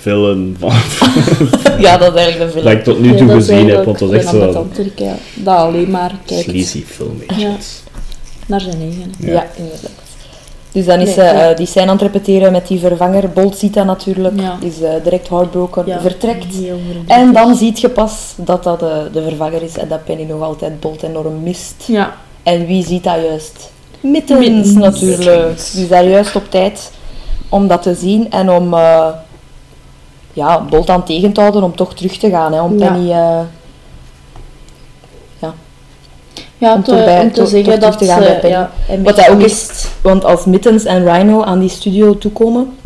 villain 0.00 0.56
van, 0.58 0.72
ja, 1.80 1.96
dat 1.96 2.14
is 2.14 2.20
eigenlijk 2.20 2.38
de 2.38 2.60
film. 2.60 2.64
dat 2.64 2.72
ik 2.72 2.84
tot 2.84 3.00
nu 3.00 3.16
toe 3.16 3.28
gezien 3.28 3.68
heb. 3.68 3.84
Want 3.84 3.98
dat 3.98 4.12
is 4.12 4.18
echt 4.18 4.28
zo. 4.28 4.66
Dat 5.34 5.56
alleen 5.56 5.90
maar 5.90 6.12
kijkt 6.26 6.44
sleazy 6.44 6.84
film 6.86 7.22
agents. 7.26 7.82
naar 8.46 8.60
zijn 8.60 8.80
eigen. 8.80 9.12
Ja. 9.18 9.32
Ja, 9.32 9.46
inderdaad. 9.56 10.01
Dus 10.72 10.84
dan 10.84 11.00
is 11.00 11.04
Nee, 11.04 11.14
ze 11.14 11.22
eh, 11.22 11.56
die 11.56 11.66
scène 11.66 11.86
aan 11.86 11.92
het 11.92 12.02
repeteren 12.02 12.52
met 12.52 12.66
die 12.66 12.78
vervanger. 12.78 13.30
Bolt 13.30 13.56
ziet 13.56 13.74
dat 13.74 13.84
natuurlijk, 13.84 14.40
is 14.60 14.80
eh, 14.80 14.90
direct 15.02 15.28
heartbroken, 15.28 15.82
Ja, 15.86 16.00
vertrekt. 16.00 16.56
En 17.06 17.32
dan 17.32 17.54
ziet 17.54 17.80
je 17.80 17.88
pas 17.88 18.34
dat 18.36 18.62
dat 18.64 18.80
de, 18.80 19.08
de 19.12 19.22
vervanger 19.22 19.62
is 19.62 19.76
en 19.78 19.88
dat 19.88 20.04
Penny 20.04 20.24
nog 20.24 20.42
altijd 20.42 20.80
Bolt 20.80 21.02
enorm 21.02 21.42
mist. 21.42 21.84
Ja, 21.86 22.14
En 22.42 22.66
wie 22.66 22.84
ziet 22.86 23.04
dat 23.04 23.16
juist? 23.28 23.70
Mittens, 24.00 24.72
natuurlijk. 24.72 25.56
Is 25.56 25.88
daar 25.88 26.04
juist 26.04 26.36
op 26.36 26.50
tijd 26.50 26.92
om 27.48 27.66
dat 27.66 27.82
te 27.82 27.94
zien 27.94 28.30
en 28.30 28.50
om 28.50 28.74
eh, 28.74 29.06
ja, 30.32 30.60
Bolt 30.60 30.90
aan 30.90 31.04
tegen 31.04 31.32
te 31.32 31.40
houden 31.40 31.62
om 31.62 31.76
toch 31.76 31.94
terug 31.94 32.16
te 32.16 32.30
gaan. 32.30 32.52
Hè, 32.52 32.60
om 32.60 32.78
Ja. 32.78 32.92
Penny... 32.92 33.14
ja 36.62 36.74
Om 36.74 36.82
te, 36.82 36.94
bij- 36.94 37.20
om 37.20 37.32
te 37.32 37.46
zeggen 37.46 37.80
dat 37.80 37.98
te 37.98 38.04
gaan 38.04 38.22
ze... 38.22 38.28
bij 38.28 38.38
Penny. 38.38 38.54
ja, 38.56 38.70
hem 38.86 39.02
Wat 39.02 39.16
dat 39.16 39.28
ook 39.28 39.40
is, 39.40 39.68
want 40.02 40.24
als 40.24 40.44
Mittens 40.44 40.84
en 40.84 41.12
Rhino 41.12 41.42
aan 41.42 41.58
die 41.60 41.68
studio 41.68 42.18
toekomen, 42.18 42.76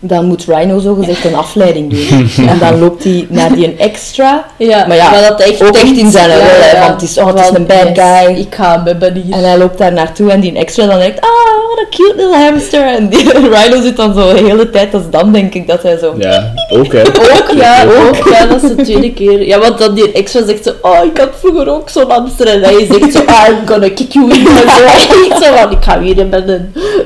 dan 0.00 0.24
moet 0.26 0.44
Rhino 0.44 0.78
zogezegd 0.78 1.24
een 1.24 1.34
afleiding 1.34 1.90
doen. 1.90 2.28
En 2.48 2.58
dan 2.58 2.78
loopt 2.78 3.04
hij 3.04 3.26
naar 3.30 3.52
die 3.54 3.64
een 3.66 3.78
extra, 3.78 4.44
Ja, 4.58 4.86
Maar 4.86 4.96
ja, 4.96 5.28
dat 5.28 5.40
echt 5.40 5.62
ook 5.62 5.74
echt 5.74 5.82
denkt- 5.84 5.98
in 5.98 6.10
zijn 6.10 6.30
rol, 6.30 6.40
hè, 6.40 6.78
want 6.80 6.92
het 7.00 7.02
is- 7.10 7.18
oh, 7.18 7.26
het 7.26 7.38
is 7.40 7.50
een 7.52 7.66
bad 7.66 7.96
yes, 7.96 7.98
guy. 8.24 8.36
Ik 8.36 8.54
ga 8.54 8.82
hier. 9.14 9.34
en 9.34 9.44
hij 9.44 9.58
loopt 9.58 9.78
daar 9.78 9.92
naartoe 9.92 10.30
en 10.30 10.40
die 10.40 10.54
extra 10.56 10.86
dan 10.86 10.98
denkt, 10.98 11.20
ah, 11.20 11.28
what 11.76 11.86
a 11.86 11.88
cute 11.90 12.16
little 12.16 12.36
hamster. 12.36 12.80
En 12.86 13.08
die 13.08 13.32
Rhino 13.54 13.80
zit 13.82 13.96
dan 13.96 14.14
zo 14.14 14.32
de 14.34 14.42
hele 14.42 14.70
tijd, 14.70 14.92
dus 14.92 15.02
dan 15.10 15.32
denk 15.32 15.54
ik 15.54 15.66
dat 15.66 15.82
hij 15.82 15.98
zo... 15.98 16.14
Ja, 16.18 16.52
ook 16.68 16.92
hè. 16.92 17.00
Ook, 17.06 17.50
ja, 17.56 17.84
ook, 17.84 18.28
ja, 18.28 18.46
dat 18.46 18.62
is 18.62 18.68
de 18.76 18.82
tweede 18.82 19.12
keer. 19.12 19.46
Ja, 19.46 19.58
want 19.58 19.78
dan 19.78 19.94
die 19.94 20.12
extra 20.12 20.44
zegt 20.46 20.64
zo, 20.64 20.72
oh, 20.82 21.04
ik 21.04 21.18
had 21.18 21.30
vroeger 21.38 21.68
ook 21.68 21.88
zo'n 21.88 22.10
hamster. 22.10 22.46
En 22.46 22.62
hij 22.62 22.86
zegt 22.90 23.12
zo, 23.12 23.22
ah, 23.26 23.48
I'm 23.48 23.66
gonna 23.66 23.88
kick 23.88 24.12
you 24.12 24.24
in. 24.34 24.46
En 24.46 24.70
zo, 24.70 24.84
ik 25.26 25.32
zo 25.42 25.54
van, 25.56 25.70
ik 25.70 25.84
ga 25.84 26.00
weer 26.00 26.18
in 26.18 26.30
bed. 26.30 26.60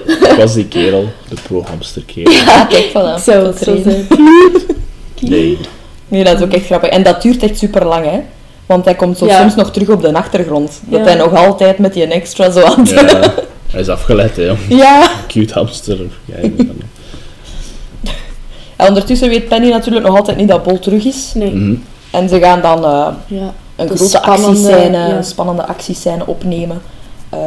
Ik 0.06 0.34
was 0.36 0.54
die 0.54 0.66
kerel, 0.68 1.08
de 1.28 1.36
pro-hamster 1.48 2.02
kerel. 2.06 2.32
Ja, 2.32 2.64
kijk, 2.64 2.88
voilà. 2.88 3.22
Zo 3.24 3.52
zijn. 3.62 4.06
Nee. 5.20 5.58
Nee, 6.08 6.24
dat 6.24 6.34
is 6.36 6.42
ook 6.42 6.52
echt 6.52 6.64
grappig. 6.64 6.90
En 6.90 7.02
dat 7.02 7.22
duurt 7.22 7.42
echt 7.42 7.58
super 7.58 7.86
lang, 7.86 8.04
hè. 8.04 8.20
Want 8.66 8.84
hij 8.84 8.94
komt 8.94 9.18
zo 9.18 9.26
Ja. 9.26 9.40
soms 9.40 9.54
nog 9.54 9.70
terug 9.70 9.88
op 9.88 10.02
de 10.02 10.12
achtergrond. 10.14 10.80
Dat 10.84 10.98
Ja. 11.00 11.04
hij 11.06 11.14
nog 11.14 11.34
altijd 11.34 11.78
met 11.78 11.92
die 11.92 12.06
extra 12.06 12.50
zo 12.50 12.60
aan 12.60 12.78
het... 12.80 12.90
Ja, 12.90 13.20
hij 13.70 13.80
is 13.80 13.88
afgeleid 13.88 14.36
hè. 14.36 14.52
ja. 14.68 15.08
Cute 15.26 15.52
hamster. 15.54 15.98
Ja, 16.24 16.34
ik 16.36 16.56
weet 16.56 16.58
het 16.58 16.76
niet. 16.76 16.84
En 18.76 18.88
ondertussen 18.88 19.28
weet 19.28 19.48
Penny 19.48 19.70
natuurlijk 19.70 20.06
nog 20.06 20.16
altijd 20.16 20.36
niet 20.36 20.48
dat 20.48 20.62
Bol 20.62 20.78
terug 20.78 21.04
is. 21.04 21.32
Nee, 21.34 21.54
Mhm. 21.54 21.74
En 22.10 22.28
ze 22.28 22.40
gaan 22.40 22.60
dan 22.60 22.84
eh, 22.84 23.06
ja. 23.26 23.52
een 23.76 23.86
grote 23.86 24.06
spannende, 24.08 24.46
actiescène, 24.46 24.98
ja. 24.98 25.16
een 25.16 25.24
spannende 25.24 25.66
actiescène 25.66 26.26
opnemen. 26.26 26.82
Eh, 27.28 27.40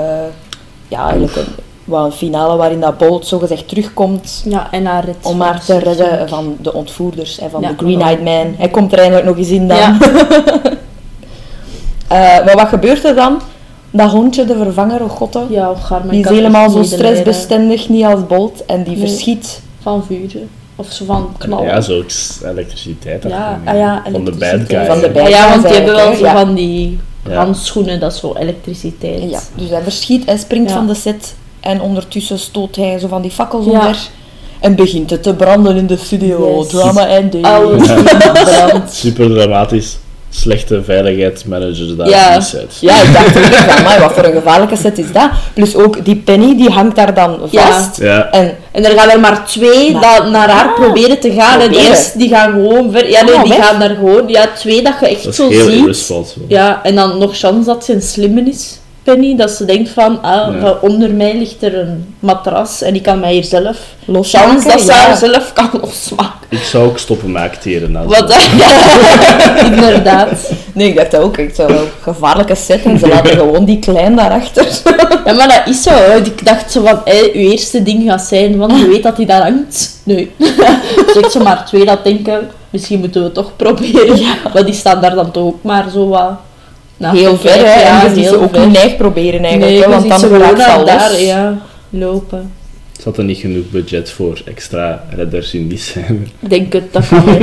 ja, 0.87 1.03
eigenlijk 1.03 1.35
een, 1.35 1.45
wel 1.83 2.05
een 2.05 2.11
finale 2.11 2.55
waarin 2.57 2.79
dat 2.79 2.97
Bolt 2.97 3.27
zogezegd 3.27 3.67
terugkomt 3.67 4.41
Ja, 4.45 4.67
en 4.71 4.85
haar 4.85 5.05
redt 5.05 5.25
om 5.25 5.41
haar 5.41 5.63
te 5.65 5.79
redden 5.79 6.29
van 6.29 6.57
de 6.61 6.73
ontvoerders 6.73 7.39
en 7.39 7.49
van 7.49 7.61
Ja, 7.61 7.69
de 7.69 7.75
Green-Eyed 7.77 8.19
voilà. 8.19 8.23
Man. 8.23 8.53
Hij 8.57 8.69
komt 8.69 8.91
er 8.93 8.99
eindelijk 8.99 9.25
nog 9.27 9.37
eens 9.37 9.49
in 9.49 9.67
dan. 9.67 9.77
Ja. 9.77 9.97
Eh, 12.07 12.19
maar 12.19 12.55
wat 12.55 12.67
gebeurt 12.67 13.03
er 13.05 13.15
dan? 13.15 13.41
Dat 13.95 14.11
hondje, 14.11 14.45
de 14.45 14.55
vervanger, 14.55 15.03
oh 15.03 15.09
god, 15.09 15.33
hè, 15.33 15.39
Ja, 15.49 15.73
die 16.01 16.11
ik 16.11 16.19
is 16.19 16.25
had 16.25 16.33
helemaal 16.33 16.69
zo 16.69 16.83
stressbestendig, 16.83 17.89
niet 17.89 18.05
als 18.05 18.27
Bolt. 18.27 18.65
En 18.65 18.83
die 18.83 18.97
Nee. 18.97 19.07
verschiet. 19.07 19.61
Van 19.81 20.03
vuur. 20.05 20.31
Of 20.75 20.91
zo 20.91 21.05
van 21.05 21.29
knallen. 21.37 21.65
Ja, 21.65 21.81
zo 21.81 22.03
elektriciteit. 22.45 23.23
Ja, 23.27 23.59
ah 23.65 23.75
ja, 23.77 24.03
Van 24.11 24.23
de 24.25 24.31
guy. 24.67 24.85
Van 24.85 24.99
de 24.99 25.09
bad 25.09 25.29
Ja, 25.29 25.37
ja, 25.37 25.49
want 25.49 25.63
die 25.63 25.73
hebben 25.73 25.95
wel 25.95 26.15
zo 26.15 26.23
ja. 26.23 26.33
van 26.45 26.53
die 26.53 26.99
Ja. 27.29 27.33
handschoenen, 27.35 27.99
dat 27.99 28.11
is 28.13 28.19
zo 28.19 28.33
elektriciteit. 28.39 29.29
Ja, 29.31 29.39
dus 29.55 29.69
hij 29.69 29.81
verschiet, 29.81 30.25
hij 30.25 30.37
springt 30.37 30.69
Ja. 30.69 30.75
van 30.75 30.87
de 30.87 30.93
set 30.93 31.35
en 31.59 31.81
ondertussen 31.81 32.39
stoot 32.39 32.75
hij 32.75 32.99
zo 32.99 33.07
van 33.07 33.21
die 33.21 33.31
fakkels 33.31 33.65
Ja. 33.65 33.71
omver 33.71 33.97
en 34.59 34.75
begint 34.75 35.09
het 35.09 35.23
te 35.23 35.33
branden 35.33 35.75
in 35.75 35.87
de 35.87 35.97
studio. 35.97 36.57
Yes. 36.59 36.67
Drama 36.67 37.07
ending. 37.07 37.45
Alles 37.45 37.87
brand. 38.43 38.91
Super 38.93 39.29
dramatisch. 39.29 39.97
Slechte 40.35 40.83
veiligheidsmanagers 40.83 41.95
daar 41.95 42.09
Ja. 42.09 42.39
set. 42.41 42.77
Ja, 42.79 43.01
ik 43.01 43.13
dacht 43.13 43.37
ook 43.37 43.43
echt 43.43 43.55
van, 43.63 43.69
"Amai, 43.85 43.99
wat 43.99 44.13
voor 44.13 44.23
een 44.23 44.31
gevaarlijke 44.33 44.75
set 44.75 44.97
is 44.97 45.11
dat? 45.11 45.29
Plus 45.53 45.75
ook 45.75 46.05
die 46.05 46.15
Penny, 46.15 46.57
die 46.57 46.69
hangt 46.69 46.95
daar 46.95 47.13
dan 47.13 47.39
vast. 47.51 47.97
Ja. 47.97 48.29
En 48.31 48.55
En 48.71 48.85
er 48.85 48.97
gaan 48.99 49.09
er 49.09 49.19
maar 49.19 49.45
twee 49.47 49.91
Maar- 49.91 50.01
dat 50.01 50.29
naar 50.31 50.49
haar 50.49 50.67
Ah, 50.67 50.75
proberen 50.75 51.19
te 51.19 51.31
gaan. 51.31 51.59
En 51.59 51.67
proberen. 51.69 51.89
eerst, 51.89 52.17
die 52.17 52.29
gaan 52.29 52.51
gewoon 52.51 52.91
ver. 52.91 53.09
Ja, 53.09 53.23
nee, 53.23 53.35
Ah, 53.35 53.43
die 53.43 53.53
weg. 53.57 53.65
gaan 53.67 53.79
daar 53.79 53.89
gewoon. 53.89 54.23
Ja, 54.27 54.47
twee 54.57 54.81
dat 54.81 54.93
je 54.99 55.07
echt 55.07 55.23
Dat 55.23 55.31
is 55.31 55.35
zo 55.35 55.49
heel 55.49 55.65
ziet. 55.69 55.79
irresponsible. 55.81 56.45
Ja, 56.47 56.79
en 56.83 56.95
dan 56.95 57.17
nog 57.17 57.37
chance 57.37 57.65
dat 57.65 57.85
ze 57.85 57.93
een 57.93 58.01
slimme 58.01 58.41
is, 58.45 58.79
Penny. 59.03 59.35
Dat 59.35 59.51
ze 59.51 59.65
denkt 59.65 59.89
van, 59.89 60.21
ah, 60.21 60.61
Ja. 60.61 60.77
onder 60.81 61.11
mij 61.13 61.37
ligt 61.37 61.63
er 61.63 61.79
een 61.79 62.15
matras 62.19 62.81
en 62.81 62.95
ik 62.95 63.03
kan 63.03 63.19
mij 63.19 63.33
hier 63.33 63.43
zelf... 63.43 63.77
losmaken, 64.05 64.49
Chance 64.49 64.67
dat 64.67 64.81
ze 64.81 64.85
ja. 64.87 64.93
haar 64.93 65.17
zelf 65.17 65.53
kan 65.53 65.69
losmaken. 65.81 66.47
Ik 66.49 66.63
zou 66.63 66.85
ook 66.87 66.97
stoppen 66.97 67.31
met 67.31 67.41
acteren. 67.41 68.05
Wat 68.07 68.35
ja, 68.57 69.65
inderdaad. 69.71 70.51
Nee, 70.73 70.87
ik 70.87 70.95
dacht 70.95 71.11
dat 71.11 71.21
ook. 71.21 71.37
Ik 71.37 71.55
zou 71.55 71.73
wel 71.73 71.81
een 71.81 71.89
gevaarlijke 72.01 72.55
set 72.55 72.83
en 72.83 72.99
ze 72.99 73.07
laten 73.07 73.31
gewoon 73.37 73.65
die 73.65 73.79
klein 73.79 74.15
daarachter. 74.15 74.67
Ja, 75.25 75.33
maar 75.33 75.47
dat 75.47 75.61
is 75.65 75.83
zo. 75.83 75.91
Ik 76.23 76.45
dacht 76.45 76.71
zo 76.71 76.85
van, 76.85 77.01
hé, 77.05 77.21
uw 77.33 77.49
eerste 77.49 77.83
ding 77.83 78.09
gaat 78.09 78.21
zijn 78.21 78.57
van, 78.57 78.77
je 78.77 78.87
weet 78.87 79.03
dat 79.03 79.17
hij 79.17 79.25
daar 79.25 79.41
hangt. 79.41 79.99
Nee. 80.03 80.31
Zeg 81.13 81.31
zo 81.31 81.43
maar 81.43 81.65
twee 81.65 81.85
dat 81.85 82.03
denken, 82.03 82.49
misschien 82.69 82.99
moeten 82.99 83.19
we 83.19 83.25
het 83.25 83.35
toch 83.35 83.55
proberen. 83.55 84.19
Maar 84.53 84.65
die 84.65 84.73
staan 84.73 85.01
daar 85.01 85.15
dan 85.15 85.31
toch 85.31 85.43
ook 85.43 85.63
maar 85.63 85.89
zo 85.93 86.07
wat... 86.07 86.31
Heel 86.97 87.37
ver, 87.37 87.51
hè. 87.51 87.63
En 87.81 88.09
je 88.09 88.15
ziet 88.15 88.25
ze 88.25 88.29
heel 88.29 88.41
ook 88.41 88.55
ver. 88.55 88.65
niet 88.67 88.77
neig 88.77 88.95
proberen 88.97 89.43
eigenlijk, 89.43 89.71
Nee, 89.71 89.79
hè, 89.81 89.85
je 89.85 89.89
want 89.93 90.09
dan 90.09 90.19
ze 90.19 90.25
gewoon 90.25 90.41
raakt 90.41 90.61
ze 90.61 90.67
al 90.71 90.85
naar 90.85 90.97
daar 90.97 91.21
ja, 91.21 91.57
lopen. 91.89 92.51
Zat 93.01 93.17
er 93.17 93.23
niet 93.23 93.37
genoeg 93.37 93.69
budget 93.69 94.09
voor 94.11 94.41
extra 94.45 95.03
redders 95.15 95.53
in 95.53 95.67
die 95.67 95.77
scène? 95.77 96.19
Ik 96.39 96.49
denk 96.49 96.73
het, 96.73 96.93
dat 96.93 97.07
kan 97.07 97.25
wel. 97.25 97.37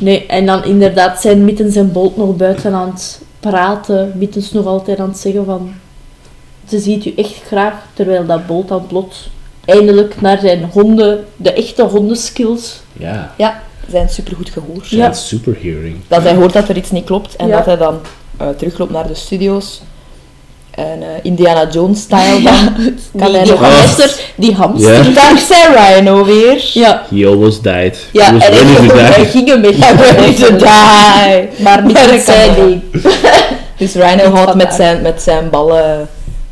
Nee, 0.00 0.26
en 0.26 0.46
dan 0.46 0.64
inderdaad 0.64 1.20
zijn 1.20 1.44
Mittens 1.44 1.76
en 1.76 1.92
Bolt 1.92 2.16
nog 2.16 2.36
buiten 2.36 2.72
aan 2.74 2.90
het 2.90 3.20
praten. 3.40 4.12
Mittens 4.16 4.52
nog 4.52 4.66
altijd 4.66 4.98
aan 4.98 5.08
het 5.08 5.18
zeggen 5.18 5.44
van... 5.44 5.72
Ze 6.68 6.78
ziet 6.78 7.04
u 7.06 7.12
echt 7.16 7.42
graag, 7.46 7.74
terwijl 7.94 8.26
dat 8.26 8.46
Bolt 8.46 8.68
dan 8.68 8.86
plots 8.86 9.30
eindelijk 9.64 10.20
naar 10.20 10.38
zijn 10.38 10.68
honden, 10.72 11.24
de 11.36 11.52
echte 11.52 11.82
hondenskills... 11.82 12.80
Ja, 12.92 13.34
Ja, 13.38 13.62
ze 13.84 13.90
zijn 13.90 14.08
supergoed 14.08 14.50
gehoord. 14.50 14.86
zijn 14.86 15.00
Ja. 15.00 15.12
superhearing. 15.12 15.96
Dat 16.08 16.22
hij 16.22 16.34
hoort 16.34 16.52
dat 16.52 16.68
er 16.68 16.76
iets 16.76 16.90
niet 16.90 17.04
klopt 17.04 17.36
en 17.36 17.46
Ja. 17.48 17.56
dat 17.56 17.66
hij 17.66 17.76
dan 17.76 18.00
terugloopt 18.48 18.92
naar 18.92 19.06
de 19.06 19.14
studio's. 19.14 19.82
En 20.70 21.02
eh, 21.02 21.08
Indiana 21.22 21.68
Jones-style 21.70 22.42
dan. 22.50 22.74
kan 23.16 23.26
Die, 23.26 23.36
hij 23.36 23.42
die 23.42 23.52
nog 23.52 23.60
hamster, 23.60 24.20
die 24.34 24.54
hamster. 24.54 25.04
Ja. 25.04 25.10
Dankzij 25.26 25.66
Rhino 25.74 26.24
weer. 26.24 26.70
Ja, 26.72 27.02
He 27.14 27.26
almost 27.26 27.62
died. 27.62 28.06
ja 28.12 28.24
He 28.24 28.32
was 28.32 28.44
en 28.48 28.52
ready 28.54 28.88
to 28.88 28.94
die. 29.16 29.26
ging 29.26 29.50
een 29.50 29.60
beetje 29.60 29.88
I'm 29.90 29.96
ready 29.96 30.34
to 30.34 30.48
die. 30.56 31.62
Maar 31.64 31.84
niet 31.86 32.10
met 32.10 32.22
zijn. 32.22 32.82
Dus 33.76 33.94
Rhino 33.94 34.30
houdt 34.34 34.54
met 34.54 34.74
zijn, 34.74 35.02
met 35.02 35.22
zijn 35.22 35.50
ballen 35.50 36.08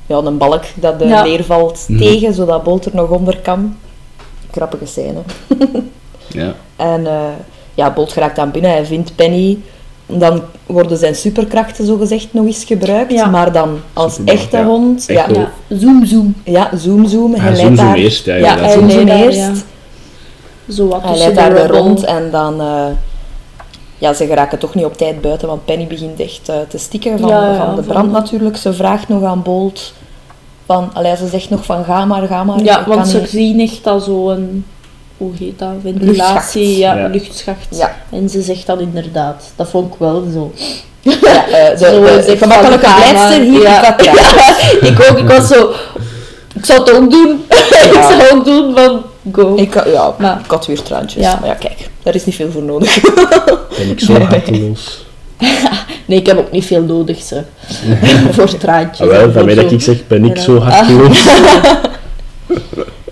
ja, 0.06 0.16
een 0.16 0.38
balk 0.38 0.64
dat 0.74 1.00
er 1.00 1.08
Ja. 1.08 1.22
neervalt 1.22 1.84
Mhm. 1.88 1.98
tegen, 2.00 2.34
zodat 2.34 2.62
Bolt 2.62 2.84
er 2.84 2.90
nog 2.94 3.08
onder 3.08 3.38
kan. 3.38 3.76
Grappige 4.52 4.86
scène. 4.86 5.20
Ja. 6.32 6.54
En 6.76 7.06
eh, 7.06 7.14
ja, 7.74 7.90
Bolt 7.92 8.12
geraakt 8.12 8.38
aan 8.38 8.50
binnen, 8.50 8.70
hij 8.70 8.84
vindt 8.86 9.16
Penny. 9.16 9.58
Dan 10.18 10.42
worden 10.66 10.98
zijn 10.98 11.14
superkrachten 11.14 11.86
zogezegd 11.86 12.26
nog 12.30 12.46
eens 12.46 12.64
gebruikt, 12.64 13.12
Ja. 13.12 13.26
maar 13.26 13.52
dan 13.52 13.80
als 13.92 14.14
Superman, 14.14 14.34
echte 14.42 14.56
ja. 14.56 14.64
hond. 14.64 15.04
Ja, 15.06 15.28
Echo. 15.28 15.40
Ja, 15.40 15.50
zoom 15.78 16.04
zoom. 16.06 16.34
ja, 16.44 16.70
zoom 16.76 17.06
zoom. 17.06 17.34
Hij 17.34 17.40
Hij 17.52 17.56
leidt 17.62 17.76
daar. 17.76 17.96
eerst, 17.96 18.24
ja. 18.24 18.32
Hij 18.32 18.80
leidt 18.82 19.06
daar, 19.06 19.18
eerst. 19.20 19.38
ja. 19.38 19.52
Zo 20.68 20.88
wat 20.88 21.02
Hij 21.02 21.18
leidt 21.18 21.34
daar 21.34 21.66
rond 21.66 22.04
en 22.04 22.30
dan... 22.30 22.60
eh, 22.60 22.84
ja, 23.98 24.12
ze 24.12 24.26
geraken 24.26 24.58
toch 24.58 24.74
niet 24.74 24.84
op 24.84 24.96
tijd 24.96 25.20
buiten, 25.20 25.48
want 25.48 25.64
Penny 25.64 25.86
begint 25.86 26.20
echt 26.20 26.48
eh, 26.48 26.56
te 26.68 26.78
stikken 26.78 27.18
van, 27.18 27.28
Ja, 27.28 27.52
ja, 27.52 27.56
van 27.66 27.76
de 27.76 27.82
van- 27.82 27.92
brand 27.92 28.12
natuurlijk. 28.12 28.56
Ze 28.56 28.72
vraagt 28.72 29.08
nog 29.08 29.22
aan 29.24 29.42
Bolt 29.42 29.92
van... 30.66 30.90
Allee, 30.92 31.16
ze 31.16 31.26
zegt 31.26 31.50
nog 31.50 31.64
van 31.64 31.84
ga 31.84 32.04
maar, 32.04 32.26
ga 32.26 32.44
maar. 32.44 32.62
Ja, 32.62 32.84
want 32.86 32.96
kan 32.98 33.06
ze 33.06 33.18
niet. 33.18 33.28
zien 33.28 33.60
echt 33.60 33.86
al 33.86 34.00
zo'n... 34.00 34.64
Hoe 35.20 35.32
heet 35.38 35.58
dat? 35.58 35.68
Ventilatie. 35.82 36.14
Luchtschacht. 36.16 36.52
Ja, 36.54 36.94
Ja. 36.96 37.06
luchtschacht. 37.06 37.66
Ja. 37.70 37.96
En 38.10 38.28
ze 38.28 38.42
zegt 38.42 38.66
dat 38.66 38.80
inderdaad. 38.80 39.44
Dat 39.56 39.68
vond 39.70 39.92
ik 39.92 39.98
wel 39.98 40.24
zo. 40.32 40.52
Ja, 41.00 41.12
eh, 41.46 41.70
de, 41.78 41.84
Zo 41.84 42.02
de, 42.30 42.36
gemakkelijke 42.36 42.86
van, 42.86 43.14
maar. 43.14 43.32
hier, 43.32 43.62
Ja. 43.70 43.96
Ik 44.80 45.06
ook. 45.10 45.18
Ik 45.18 45.28
was 45.28 45.48
zo... 45.48 45.70
Ik 46.54 46.64
zou 46.66 46.80
het 46.80 46.92
ook 46.92 47.10
doen. 47.10 47.44
ik 47.94 47.98
zou 48.08 48.22
ook 48.38 48.44
doen 48.44 48.74
van... 48.76 49.02
Go. 49.32 49.54
Ik, 49.56 49.74
had- 49.74 49.86
ja, 49.92 50.14
Maar- 50.18 50.40
ik 50.44 50.50
had 50.50 50.66
weer 50.66 50.82
traantjes. 50.82 51.22
Ja. 51.22 51.38
Maar 51.40 51.48
ja, 51.48 51.54
kijk, 51.54 51.88
daar 52.02 52.14
is 52.14 52.24
niet 52.24 52.34
veel 52.34 52.50
voor 52.50 52.62
nodig. 52.62 53.00
Ben 53.78 53.90
ik 53.90 54.00
zo 54.00 54.12
harteloos. 54.20 55.04
Nee, 56.06 56.18
ik 56.18 56.26
heb 56.26 56.38
ook 56.38 56.50
niet 56.52 56.64
veel 56.66 56.82
nodig, 56.82 57.22
ze. 57.22 57.42
voor 58.30 58.56
traantjes. 58.58 59.08
Ah, 59.08 59.16
wel, 59.16 59.32
daarmee 59.32 59.54
voor 59.54 59.62
dat 59.64 59.72
ik 59.72 59.80
zeg, 59.80 60.06
ben 60.06 60.24
ik 60.24 60.36
Ja. 60.36 60.42
zo 60.42 60.58
harteloos. 60.58 61.24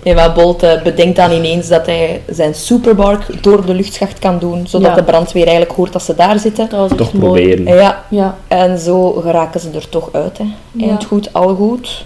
Maar 0.03 0.33
Bolt 0.33 0.65
bedenkt 0.83 1.15
dan 1.15 1.31
ineens 1.31 1.67
dat 1.67 1.85
hij 1.85 2.21
zijn 2.29 2.55
superbark 2.55 3.43
door 3.43 3.65
de 3.65 3.73
luchtschacht 3.73 4.19
kan 4.19 4.39
doen, 4.39 4.67
zodat 4.67 4.89
Ja. 4.89 4.95
de 4.95 5.03
brandweer 5.03 5.47
eigenlijk 5.47 5.75
hoort 5.75 5.93
dat 5.93 6.03
ze 6.03 6.15
daar 6.15 6.39
zitten. 6.39 6.69
Dat 6.69 6.79
was 6.89 6.97
Toch 6.97 7.13
mooi. 7.13 7.41
proberen. 7.43 7.67
En 7.67 7.75
ja, 7.83 8.03
Ja, 8.09 8.37
en 8.47 8.79
zo 8.79 9.11
geraken 9.11 9.59
ze 9.59 9.69
er 9.75 9.89
toch 9.89 10.09
uit. 10.11 10.37
Hè. 10.37 10.45
Eind 10.87 11.05
goed, 11.05 11.33
al 11.33 11.55
goed. 11.55 12.05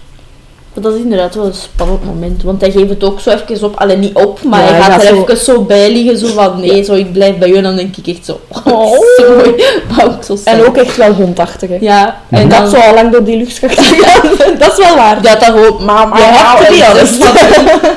Maar 0.73 0.83
dat 0.83 0.93
is 0.93 0.99
inderdaad 1.01 1.35
wel 1.35 1.45
een 1.45 1.53
spannend 1.53 2.05
moment. 2.05 2.43
Want 2.43 2.61
hij 2.61 2.71
geeft 2.71 2.89
het 2.89 3.03
ook 3.03 3.19
zo 3.19 3.29
even 3.29 3.67
op. 3.67 3.75
Alleen 3.75 3.99
niet 3.99 4.15
op, 4.15 4.43
maar 4.43 4.59
Ja, 4.59 4.65
hij 4.65 4.73
hij 4.73 4.81
gaat 4.83 4.91
gaat 4.91 5.01
er 5.01 5.07
zo- 5.15 5.21
even 5.23 5.37
zo 5.37 5.61
bij 5.61 5.91
liggen. 5.91 6.17
Zo 6.17 6.27
van, 6.33 6.59
nee, 6.59 6.83
zo, 6.83 6.93
ik 6.93 7.11
blijf 7.13 7.37
bij 7.37 7.49
u. 7.49 7.55
En 7.55 7.63
dan 7.63 7.75
denk 7.75 7.97
ik 7.97 8.07
echt 8.07 8.25
zo... 8.25 8.39
Oh, 8.73 8.91
zo 9.17 9.35
mooi. 9.35 9.63
Maar 9.95 10.05
ook 10.05 10.23
zo 10.23 10.37
En 10.43 10.65
ook 10.65 10.77
echt 10.77 10.97
wel 10.97 11.13
hondachtig. 11.13 11.69
Hè. 11.69 11.77
Ja, 11.79 12.17
en 12.29 12.39
En 12.41 12.49
dan... 12.49 12.61
dat 12.61 12.69
zo 12.71 12.77
al 12.77 12.93
lang 12.93 13.11
door 13.11 13.23
die 13.23 13.37
luchtschacht 13.37 13.79
gegaan. 13.79 14.29
dat 14.59 14.71
is 14.71 14.85
wel 14.87 14.95
waar. 14.95 15.23
Ja, 15.23 15.33
dat 15.35 15.43
gewoon... 15.43 15.85
Mama, 15.85 16.17
Je 16.17 16.23
hebt 16.23 16.67
en 16.67 16.73
die 16.73 16.81
zo 16.83 16.89
alles. 16.89 17.09
van- 17.09 17.89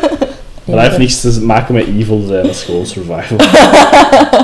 Maar 0.64 0.76
dat 0.76 0.84
heeft 0.84 0.98
niks 0.98 1.20
te 1.20 1.40
maken 1.42 1.74
met 1.74 1.86
evil 1.98 2.24
zijn, 2.28 2.42
dat 2.42 2.54
is 2.54 2.62
gewoon 2.62 2.86
survival. 2.86 3.36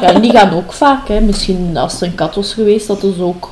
Ja, 0.01 0.03
en 0.03 0.21
die 0.21 0.31
gaan 0.31 0.55
ook 0.55 0.73
vaak, 0.73 1.09
hè. 1.09 1.21
Misschien 1.21 1.77
als 1.77 1.93
het 1.93 2.03
een 2.03 2.15
kat 2.15 2.35
was 2.35 2.53
geweest, 2.55 2.89
had 2.89 3.01
dus 3.01 3.19
ook 3.21 3.49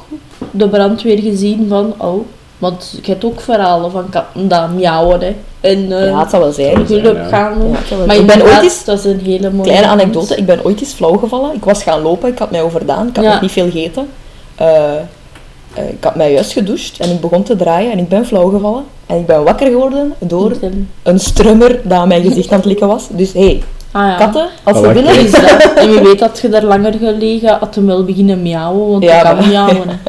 de 0.50 0.68
brandweer 0.68 1.18
gezien 1.18 1.66
van... 1.68 1.94
Oh, 1.96 2.24
want 2.60 2.98
je 3.02 3.10
hebt 3.10 3.24
ook 3.24 3.40
verhalen 3.40 3.90
van 3.90 4.08
katten 4.08 4.48
dat 4.48 4.70
miauwen, 4.72 5.20
hè. 5.20 5.34
En 5.60 5.92
eh 5.92 6.06
Ja, 6.08 6.18
het 6.20 6.30
zal 6.30 6.40
wel 6.40 6.52
zijn. 6.52 6.86
geluk 6.86 7.16
Ja. 7.16 7.24
gaan. 7.28 7.58
Ja, 7.90 7.96
Maar 8.06 8.16
ik 8.16 8.26
ben 8.26 8.42
ooit 8.42 8.62
eens, 8.62 8.84
dat 8.84 8.98
is 8.98 9.04
een 9.04 9.20
hele 9.24 9.50
mooie... 9.50 9.68
kleine 9.68 9.86
moment. 9.86 10.02
anekdote, 10.02 10.36
ik 10.36 10.46
ben 10.46 10.64
ooit 10.64 10.80
eens 10.80 10.92
flauw 10.92 11.16
gevallen. 11.16 11.54
Ik 11.54 11.64
was 11.64 11.82
gaan 11.82 12.02
lopen, 12.02 12.28
ik 12.32 12.38
had 12.38 12.50
mij 12.50 12.62
overdaan, 12.62 13.08
ik 13.08 13.16
had 13.16 13.24
Ja. 13.24 13.32
nog 13.32 13.40
niet 13.40 13.50
veel 13.52 13.70
gegeten. 13.70 14.08
Eh, 14.54 14.94
eh, 15.74 15.88
ik 15.88 16.04
had 16.04 16.14
mij 16.14 16.32
juist 16.32 16.52
gedoucht 16.52 16.98
en 16.98 17.10
ik 17.10 17.20
begon 17.20 17.42
te 17.42 17.56
draaien 17.56 17.92
en 17.92 17.98
ik 17.98 18.08
ben 18.08 18.26
flauw 18.26 18.48
gevallen. 18.50 18.84
En 19.06 19.16
ik 19.16 19.26
ben 19.26 19.44
wakker 19.44 19.66
geworden 19.66 20.14
door 20.18 20.52
een 21.02 21.20
strummer 21.20 21.80
dat 21.84 21.98
aan 21.98 22.08
mijn 22.08 22.22
gezicht 22.22 22.50
aan 22.50 22.56
het 22.56 22.66
likken 22.66 22.88
was. 22.88 23.06
Dus 23.10 23.32
hé, 23.32 23.40
hey, 23.44 23.62
Ah, 23.92 24.06
ja. 24.08 24.16
katten, 24.16 24.48
als 24.62 24.78
ze 24.78 24.92
willen. 24.92 25.18
Is 25.18 25.30
dat. 25.30 25.72
En 25.76 25.90
wie 25.90 26.00
weet 26.00 26.18
dat 26.18 26.38
je 26.42 26.48
daar 26.48 26.62
langer 26.64 26.92
gelegen 26.92 27.56
had 27.60 27.74
hem 27.74 27.86
wel 27.86 28.04
beginnen 28.04 28.42
miauwen, 28.42 28.88
want 28.90 29.02
Ja, 29.02 29.22
kan 29.22 29.36
maar- 29.36 29.46
miauwen. 29.48 30.00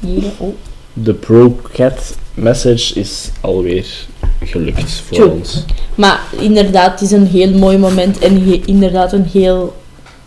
Hier, 0.00 0.22
oh. 0.38 0.54
De 0.92 1.14
pro-cat 1.14 2.16
message 2.34 2.94
is 3.00 3.30
alweer 3.40 3.86
gelukt 4.44 5.02
voor 5.06 5.16
True. 5.16 5.30
ons. 5.30 5.64
Maar 5.94 6.20
inderdaad, 6.38 6.90
het 6.90 7.00
is 7.00 7.10
een 7.10 7.26
heel 7.26 7.50
mooi 7.50 7.78
moment 7.78 8.18
en 8.18 8.44
he- 8.44 8.60
inderdaad 8.64 9.12
een 9.12 9.28
heel 9.32 9.74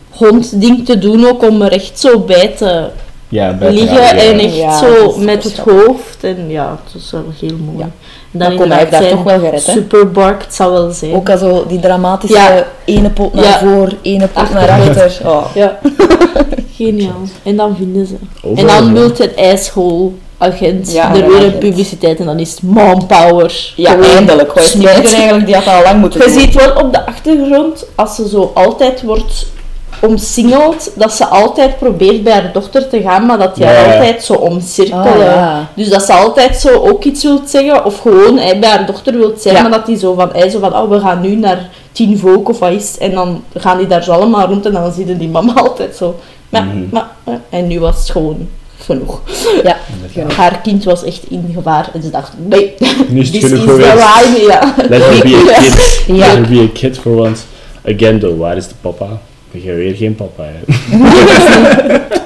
hondding 0.09 0.85
te 0.85 0.97
doen 0.99 1.25
ook 1.27 1.43
om 1.49 1.61
er 1.61 1.71
echt 1.71 1.99
zo 1.99 2.19
bij 2.19 2.47
te 2.47 2.87
Ja, 3.29 3.53
bij 3.53 3.71
liggen 3.73 3.93
ja. 4.01 4.15
en 4.15 4.39
echt 4.39 4.55
Ja, 4.55 4.77
zo 4.79 4.95
dat 5.05 5.15
is 5.17 5.23
met 5.23 5.43
het 5.43 5.57
hoofd. 5.57 6.23
En 6.23 6.49
ja, 6.49 6.79
het 6.85 7.01
is 7.03 7.11
wel 7.11 7.23
heel 7.39 7.57
mooi. 7.65 7.77
Ja. 7.77 7.83
En 8.31 8.39
Maar 8.39 8.53
kom, 8.55 8.71
hij 8.71 8.89
daar 8.89 9.09
toch 9.09 9.23
wel 9.23 9.39
gered, 9.39 9.65
hè? 9.65 9.71
Superbark, 9.71 10.41
het 10.43 10.53
zou 10.53 10.71
wel 10.71 10.91
zijn. 10.91 11.13
Ook 11.13 11.29
al 11.29 11.37
zo 11.37 11.65
die 11.67 11.79
dramatische 11.79 12.35
Ja. 12.37 12.67
ene 12.85 13.09
pot 13.09 13.33
naar 13.33 13.43
Ja. 13.43 13.59
voor, 13.59 13.93
ene 14.01 14.27
pot 14.27 14.53
naar 14.53 14.69
achter. 14.69 15.19
Oh. 15.25 15.45
Ja, 15.55 15.79
geniaal. 16.75 17.21
En 17.43 17.55
dan 17.55 17.75
vinden 17.75 18.05
ze. 18.05 18.15
Overal, 18.43 18.77
en 18.77 18.83
dan 18.83 18.93
wil 18.93 19.11
het 19.17 19.33
Ja, 20.93 21.07
er 21.07 21.13
weer 21.13 21.25
een 21.25 21.35
agent. 21.35 21.59
publiciteit 21.59 22.19
en 22.19 22.25
dan 22.25 22.39
is 22.39 22.51
het 22.51 22.61
manpower. 22.63 23.73
Ja, 23.75 23.91
Gewoon 23.91 24.05
eindelijk. 24.05 24.51
Hoor. 24.51 24.63
Eigenlijk, 24.87 25.45
die 25.45 25.55
had 25.55 25.67
al 25.67 25.81
lang 25.83 25.99
moeten 25.99 26.19
Je 26.19 26.25
doen. 26.25 26.39
ziet 26.39 26.53
wel 26.55 26.73
op 26.83 26.93
de 26.93 27.05
achtergrond, 27.05 27.85
als 27.95 28.15
ze 28.15 28.27
zo 28.29 28.51
altijd 28.55 29.01
wordt 29.03 29.45
omsingeld, 30.01 30.91
dat 30.95 31.13
ze 31.13 31.25
altijd 31.25 31.77
probeert 31.77 32.23
bij 32.23 32.33
haar 32.33 32.51
dochter 32.53 32.87
te 32.89 33.01
gaan, 33.01 33.25
maar 33.25 33.37
dat 33.37 33.55
die 33.55 33.65
haar 33.65 33.93
altijd 33.93 34.23
zo 34.23 34.33
omcirkelen. 34.33 35.03
Ah, 35.05 35.19
ja. 35.19 35.67
Dus 35.75 35.89
dat 35.89 36.03
ze 36.05 36.13
altijd 36.13 36.57
zo 36.57 36.69
ook 36.83 37.03
iets 37.03 37.23
wilt 37.23 37.49
zeggen, 37.49 37.85
of 37.85 37.99
gewoon 37.99 38.37
hij 38.37 38.59
bij 38.59 38.69
haar 38.69 38.85
dochter 38.85 39.17
wilt 39.17 39.41
zijn, 39.41 39.55
Ja. 39.55 39.61
maar 39.61 39.71
dat 39.71 39.85
die 39.85 39.97
zo 39.97 40.13
van, 40.13 40.29
hij 40.33 40.49
zo 40.49 40.59
van, 40.59 40.75
oh, 40.75 40.89
we 40.89 40.99
gaan 40.99 41.21
nu 41.21 41.35
naar 41.35 41.69
Tien 41.91 42.17
Volk 42.17 42.49
of 42.49 42.59
wat 42.59 42.71
is 42.71 42.87
het? 42.91 42.97
En 42.97 43.11
dan 43.11 43.43
gaan 43.55 43.77
die 43.77 43.87
daar 43.87 44.03
zo 44.03 44.11
allemaal 44.11 44.47
rond 44.47 44.65
en 44.65 44.71
dan 44.71 44.91
zie 44.93 45.07
je 45.07 45.17
die 45.17 45.29
mama 45.29 45.53
altijd 45.69 45.95
zo. 45.95 46.15
Maar, 46.49 46.63
Mhm. 46.63 46.77
maar, 46.91 47.07
ja. 47.25 47.41
en 47.49 47.67
nu 47.67 47.79
was 47.79 47.97
het 47.99 48.09
gewoon 48.09 48.47
genoeg. 48.79 49.21
Ja. 49.63 49.77
Haar 50.35 50.59
kind 50.61 50.83
was 50.83 51.03
echt 51.03 51.21
in 51.29 51.51
gevaar 51.53 51.89
en 51.93 52.01
ze 52.01 52.09
dacht, 52.09 52.31
nee, 52.47 52.73
Nu 53.09 53.19
is 53.19 53.29
het 53.29 53.33
this 53.41 53.51
is 53.51 53.59
genoeg 53.59 53.75
the 53.79 53.83
geweest. 53.83 54.35
line, 54.35 54.45
ja. 54.47 54.73
Let 54.89 55.01
her 55.01 55.23
be 55.23 55.53
a 55.55 55.59
kid. 55.61 56.03
Ja. 56.07 56.15
Let 56.15 56.37
her 56.37 56.47
be 56.47 56.59
a 56.59 56.67
kid 56.73 56.97
for 56.99 57.11
once. 57.19 57.43
Again 57.95 58.19
though, 58.19 58.39
waar 58.39 58.57
is 58.57 58.67
de 58.67 58.73
papa? 58.81 59.07
Ik 59.51 59.63
heb 59.63 59.75
weer 59.75 59.95
geen 59.95 60.15
papa. 60.15 60.43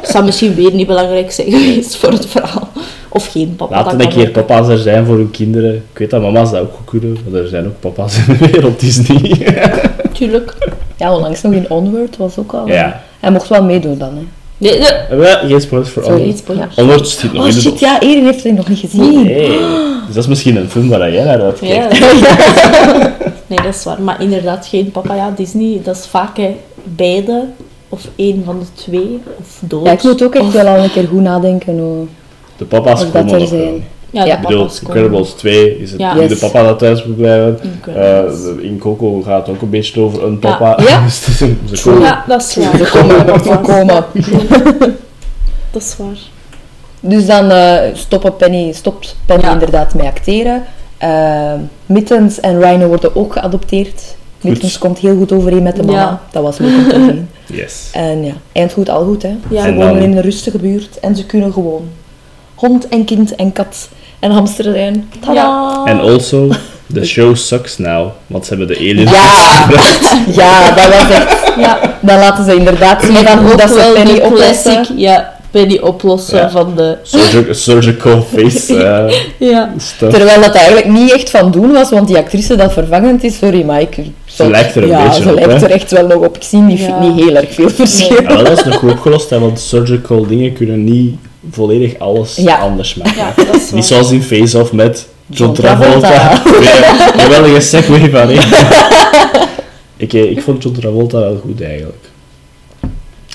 Het 0.01 0.09
zou 0.11 0.25
misschien 0.25 0.55
weer 0.55 0.73
niet 0.73 0.87
belangrijk 0.87 1.31
zijn 1.31 1.51
geweest 1.51 1.95
voor 1.95 2.11
het 2.11 2.25
verhaal. 2.25 2.69
Of 3.09 3.27
geen 3.31 3.55
papa. 3.55 3.75
Laten 3.75 3.97
dat 3.97 4.07
een 4.07 4.13
keer 4.13 4.29
papa's 4.29 4.67
er 4.67 4.77
zijn 4.77 5.05
voor 5.05 5.15
hun 5.15 5.31
kinderen. 5.31 5.75
Ik 5.75 5.97
weet 5.97 6.09
dat 6.09 6.21
mama's 6.21 6.51
dat 6.51 6.61
ook 6.61 6.73
goed 6.75 6.85
kunnen, 6.99 7.17
maar 7.29 7.41
er 7.41 7.47
zijn 7.47 7.65
ook 7.65 7.79
papa's 7.79 8.17
in 8.17 8.23
de 8.39 8.49
wereld, 8.51 8.79
Disney. 8.79 9.53
Tuurlijk. 10.13 10.55
Ja, 10.97 11.13
onlangs 11.15 11.41
nog 11.41 11.53
in 11.53 11.69
Onward 11.69 12.17
was 12.17 12.37
ook 12.37 12.53
al... 12.53 12.67
Ja. 12.67 13.01
Hij 13.19 13.31
mocht 13.31 13.47
wel 13.47 13.63
meedoen 13.63 13.97
dan, 13.97 14.15
hè. 14.15 14.23
Nee, 14.59 14.79
nee. 14.79 15.17
Wel, 15.19 15.37
geen 15.47 15.61
spoilers 15.61 15.91
voor 15.91 16.03
Sorry. 16.03 16.19
Onward. 16.19 16.37
spoilers. 16.37 16.75
Onward 16.75 17.07
zit 17.07 17.33
nog 17.33 17.41
Oh 17.41 17.47
in 17.47 17.53
de 17.55 17.61
shit, 17.61 17.79
ja, 17.79 17.99
Erin 17.99 18.25
heeft 18.25 18.43
het 18.43 18.55
nog 18.55 18.67
niet 18.67 18.79
gezien. 18.79 19.23
Nee. 19.23 19.47
Dus 20.05 20.15
dat 20.15 20.23
is 20.23 20.27
misschien 20.27 20.55
een 20.55 20.69
film 20.69 20.89
waar 20.89 21.11
jij 21.13 21.23
naar 21.23 21.41
uitkijkt. 21.41 21.97
Ja. 21.97 22.07
nee, 23.47 23.57
dat 23.63 23.75
is 23.75 23.83
waar. 23.83 24.01
Maar 24.01 24.21
inderdaad, 24.21 24.67
geen 24.67 24.91
papa. 24.91 25.15
Ja, 25.15 25.33
Disney, 25.35 25.81
dat 25.83 25.95
is 25.97 26.05
vaak 26.05 26.37
hè, 26.37 26.55
beide. 26.83 27.45
Of 27.89 28.01
één 28.15 28.41
van 28.45 28.59
de 28.59 28.65
twee. 28.83 29.19
Of 29.39 29.57
dood. 29.61 29.85
Ja, 29.85 29.91
ik 29.91 30.03
moet 30.03 30.23
ook 30.23 30.35
echt 30.35 30.43
Of- 30.45 30.53
wel 30.53 30.67
al 30.67 30.83
een 30.83 30.91
keer 30.91 31.07
goed 31.07 31.21
nadenken 31.21 31.79
hoe, 31.79 32.05
De 32.57 32.65
papa's 32.65 33.01
of 33.03 33.11
dat 33.11 33.25
komen 33.25 33.41
er 33.41 33.47
zijn. 33.47 33.83
Ja, 34.11 34.25
Ja. 34.25 34.35
Ik 34.35 34.41
bedoel. 34.41 34.67
Incredibles 34.81 35.29
2 35.29 35.79
is 35.79 35.91
het 35.91 35.99
Ja. 35.99 36.15
Yes. 36.15 36.29
de 36.29 36.37
papa 36.47 36.63
dat 36.63 36.79
thuis 36.79 37.05
moet 37.05 37.17
blijven. 37.17 37.59
Eh, 37.95 38.23
in 38.61 38.77
Coco 38.79 39.21
gaat 39.21 39.47
het 39.47 39.55
ook 39.55 39.61
een 39.61 39.69
beetje 39.69 40.01
over 40.01 40.23
een 40.23 40.39
papa. 40.39 40.79
Ja. 40.87 41.01
Dus 41.05 41.19
het 41.25 41.27
is 41.27 41.39
een- 41.41 41.59
ze 41.73 41.83
komen- 41.83 42.01
ja, 42.01 42.23
dat 42.27 42.41
is 42.41 42.55
waar. 42.55 42.77
Ze 42.77 43.57
komen. 43.61 44.05
Dat 45.71 45.81
is 45.81 45.95
waar. 45.97 46.17
Dus 46.99 47.25
dan 47.25 47.49
eh, 47.51 47.79
stoppen 47.93 48.35
Penny, 48.35 48.71
stopt 48.71 49.15
Penny 49.25 49.43
Ja. 49.43 49.51
inderdaad 49.53 49.93
met 49.93 50.05
acteren. 50.05 50.63
Eh, 50.97 51.53
Mittens 51.85 52.39
en 52.39 52.61
Rhino 52.61 52.87
worden 52.87 53.15
ook 53.15 53.33
geadopteerd. 53.33 54.01
Mittens 54.41 54.77
komt 54.77 54.97
heel 54.99 55.17
goed 55.17 55.31
overeen 55.31 55.63
met 55.63 55.75
de 55.75 55.83
mama. 55.83 55.97
Ja. 55.99 56.21
Dat 56.31 56.43
was 56.43 56.57
leuk 56.57 56.77
om 56.77 56.87
te 56.89 56.95
zien. 56.95 57.29
Yes. 57.57 57.89
En 57.93 58.23
ja, 58.23 58.33
eind 58.51 58.73
goed, 58.73 58.89
al 58.89 59.03
goed. 59.03 59.21
Hè. 59.21 59.35
Ja. 59.49 59.61
Ze 59.61 59.67
En 59.67 59.75
wonen 59.75 60.01
in 60.01 60.11
een 60.17 60.21
rustige 60.21 60.57
buurt 60.57 60.99
en 60.99 61.15
ze 61.15 61.25
kunnen 61.25 61.53
gewoon 61.53 61.87
hond 62.59 62.87
en 62.87 63.05
kind 63.05 63.35
en 63.35 63.51
kat 63.53 63.89
en 64.19 64.31
hamster 64.31 64.63
zijn. 64.63 65.09
Tadaa! 65.25 65.33
Ja. 65.85 65.91
En 65.91 65.99
also, 65.99 66.47
the 66.93 67.05
show 67.13 67.35
sucks 67.35 67.77
now, 67.77 68.07
want 68.27 68.45
ze 68.45 68.49
hebben 68.55 68.67
de 68.75 68.77
aliens 68.77 69.11
Ja, 69.11 69.67
ja, 70.43 70.71
dat 70.75 70.87
was 70.87 71.09
echt... 71.17 71.53
Ja. 71.59 71.79
Dan 72.01 72.19
laten 72.19 72.45
ze 72.45 72.55
inderdaad 72.55 73.03
zien 73.03 73.15
van 73.15 73.37
hoe 73.37 73.51
ook 73.51 73.57
dat 73.57 73.69
ze 73.69 73.91
Penny 73.93 74.19
oplossen. 74.21 74.85
ja, 74.97 75.37
Penny 75.51 75.77
oplossen 75.77 76.37
Ja. 76.37 76.49
van 76.49 76.73
de... 76.75 76.97
surgi- 77.03 77.53
surgical 77.53 78.21
face 78.35 78.75
eh, 78.83 79.13
Ja. 79.49 79.73
stuff. 79.77 80.13
Terwijl 80.13 80.41
dat 80.41 80.55
eigenlijk 80.55 80.87
niet 80.87 81.11
echt 81.13 81.29
van 81.29 81.51
doen 81.51 81.71
was, 81.71 81.89
want 81.89 82.07
die 82.07 82.17
actrice 82.17 82.55
dat 82.55 82.73
vervangend 82.73 83.23
is, 83.23 83.37
sorry, 83.37 83.63
maar 83.63 83.81
ik... 83.81 83.97
Ze 84.25 84.49
lijkt 84.49 84.75
er 84.75 84.83
een 84.83 84.89
ja, 84.89 85.03
beetje 85.07 85.21
ze 85.23 85.29
op, 85.29 85.35
lijkt 85.45 85.61
er 85.63 85.71
echt 85.71 85.91
wel 85.91 86.07
nog 86.07 86.25
op. 86.25 86.35
Ik 86.35 86.43
zie 86.43 86.59
niet, 86.61 86.79
Ja. 86.79 86.99
niet 86.99 87.23
heel 87.25 87.35
erg 87.35 87.53
veel 87.53 87.69
verschil. 87.69 88.21
Ja, 88.21 88.43
dat 88.43 88.57
is 88.57 88.63
nog 88.63 88.75
goed 88.75 88.91
opgelost, 88.91 89.29
hè, 89.29 89.39
want 89.39 89.59
surgical 89.59 90.25
dingen 90.27 90.53
kunnen 90.53 90.83
niet 90.83 91.15
volledig 91.51 91.99
alles 91.99 92.35
Ja. 92.35 92.57
anders 92.57 92.93
maken. 92.95 93.45
Niet 93.73 93.85
zoals 93.85 94.11
in 94.11 94.21
Face 94.23 94.59
Off 94.61 94.71
met 94.71 95.07
John, 95.27 95.51
John 95.51 95.61
Travolta. 95.61 96.09
Travolta. 96.09 96.61
Ja, 96.69 97.23
Geweldige 97.23 97.59
segue 97.59 98.09
van 98.09 98.29
ik. 99.97 100.13
eh, 100.13 100.31
Ik 100.31 100.41
vond 100.41 100.63
John 100.63 100.79
Travolta 100.79 101.19
wel 101.19 101.37
goed 101.45 101.61
eigenlijk. 101.61 102.07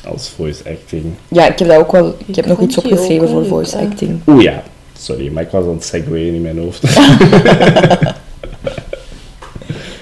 Als 0.09 0.31
voice 0.37 0.63
acting. 0.69 1.05
Ja, 1.29 1.47
ik 1.49 1.59
heb 1.59 1.69
dat 1.69 1.77
ook 1.79 1.93
wel... 1.93 2.07
Ik, 2.09 2.15
Ik 2.27 2.35
heb 2.37 2.47
nog 2.47 2.61
iets 2.61 2.79
opgeschreven 2.79 3.29
voor 3.29 3.47
voice 3.47 3.77
acting. 3.79 4.21
Oeh 4.27 4.43
ja, 4.43 4.63
sorry, 4.99 5.33
maar 5.33 5.43
ik 5.43 5.51
was 5.51 5.65
aan 5.65 5.71
het 5.71 5.85
segwayen 5.85 6.35
in 6.35 6.43
mijn 6.43 6.59
hoofd. 6.59 6.83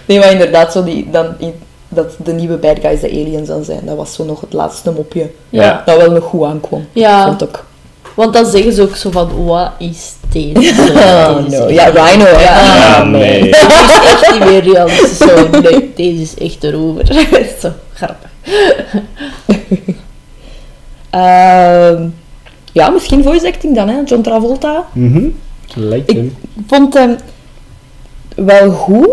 Nee, 0.07 0.19
maar 0.19 0.33
inderdaad, 0.33 0.73
zo 0.73 0.85
die, 0.85 1.09
dan 1.11 1.27
in 1.39 1.53
dat 1.89 2.15
de 2.25 2.33
nieuwe 2.33 2.57
bad 2.57 2.79
guys 2.81 3.01
de 3.01 3.11
aliens 3.11 3.49
dan 3.49 3.65
zijn. 3.65 3.81
Dat 3.85 3.97
was 3.97 4.15
zo 4.15 4.25
nog 4.25 4.41
het 4.41 4.53
laatste 4.53 4.91
mopje. 4.91 5.31
Ja. 5.51 5.83
Dat 5.87 5.97
wel 5.97 6.11
nog 6.11 6.25
goed 6.25 6.45
aankwam, 6.45 6.87
Ja, 6.93 7.27
vond 7.27 7.43
ik. 7.43 7.65
Want 8.15 8.33
dan 8.33 8.47
zeggen 8.47 8.73
ze 8.73 8.83
ook 8.83 8.97
zo 8.97 9.11
van, 9.11 9.45
wat 9.45 9.71
is 9.79 10.13
deze? 10.33 10.55
Oh, 10.93 11.37
Deze 11.45 11.47
is 11.57 11.59
no. 11.59 11.69
Ja, 11.69 11.85
Rhino, 11.89 12.25
hè. 12.25 12.43
Ja. 12.43 12.97
Ah, 12.97 13.09
nee. 13.09 13.43
Deze 13.43 13.67
is 13.67 14.11
echt 14.13 14.31
niet 14.33 14.45
meer 14.51 14.63
realistisch. 14.73 15.17
Zo, 15.19 15.49
nee, 15.61 15.93
deze 15.97 16.23
is 16.23 16.35
echt 16.39 16.65
erover. 16.65 17.07
zo, 17.61 17.71
grappig. 17.95 18.31
Ehm, 21.11 22.09
ja, 22.73 22.89
misschien 22.91 23.23
voice 23.23 23.47
acting 23.47 23.75
dan, 23.75 23.89
hè. 23.89 24.01
John 24.05 24.23
Travolta. 24.23 24.85
Mhm. 24.93 25.27
Lijkt 25.75 26.11
Ik- 26.11 26.17
hem. 26.17 26.37
vond 26.67 26.95
hem 26.95 27.17
wel 28.37 28.71
goed, 28.71 29.09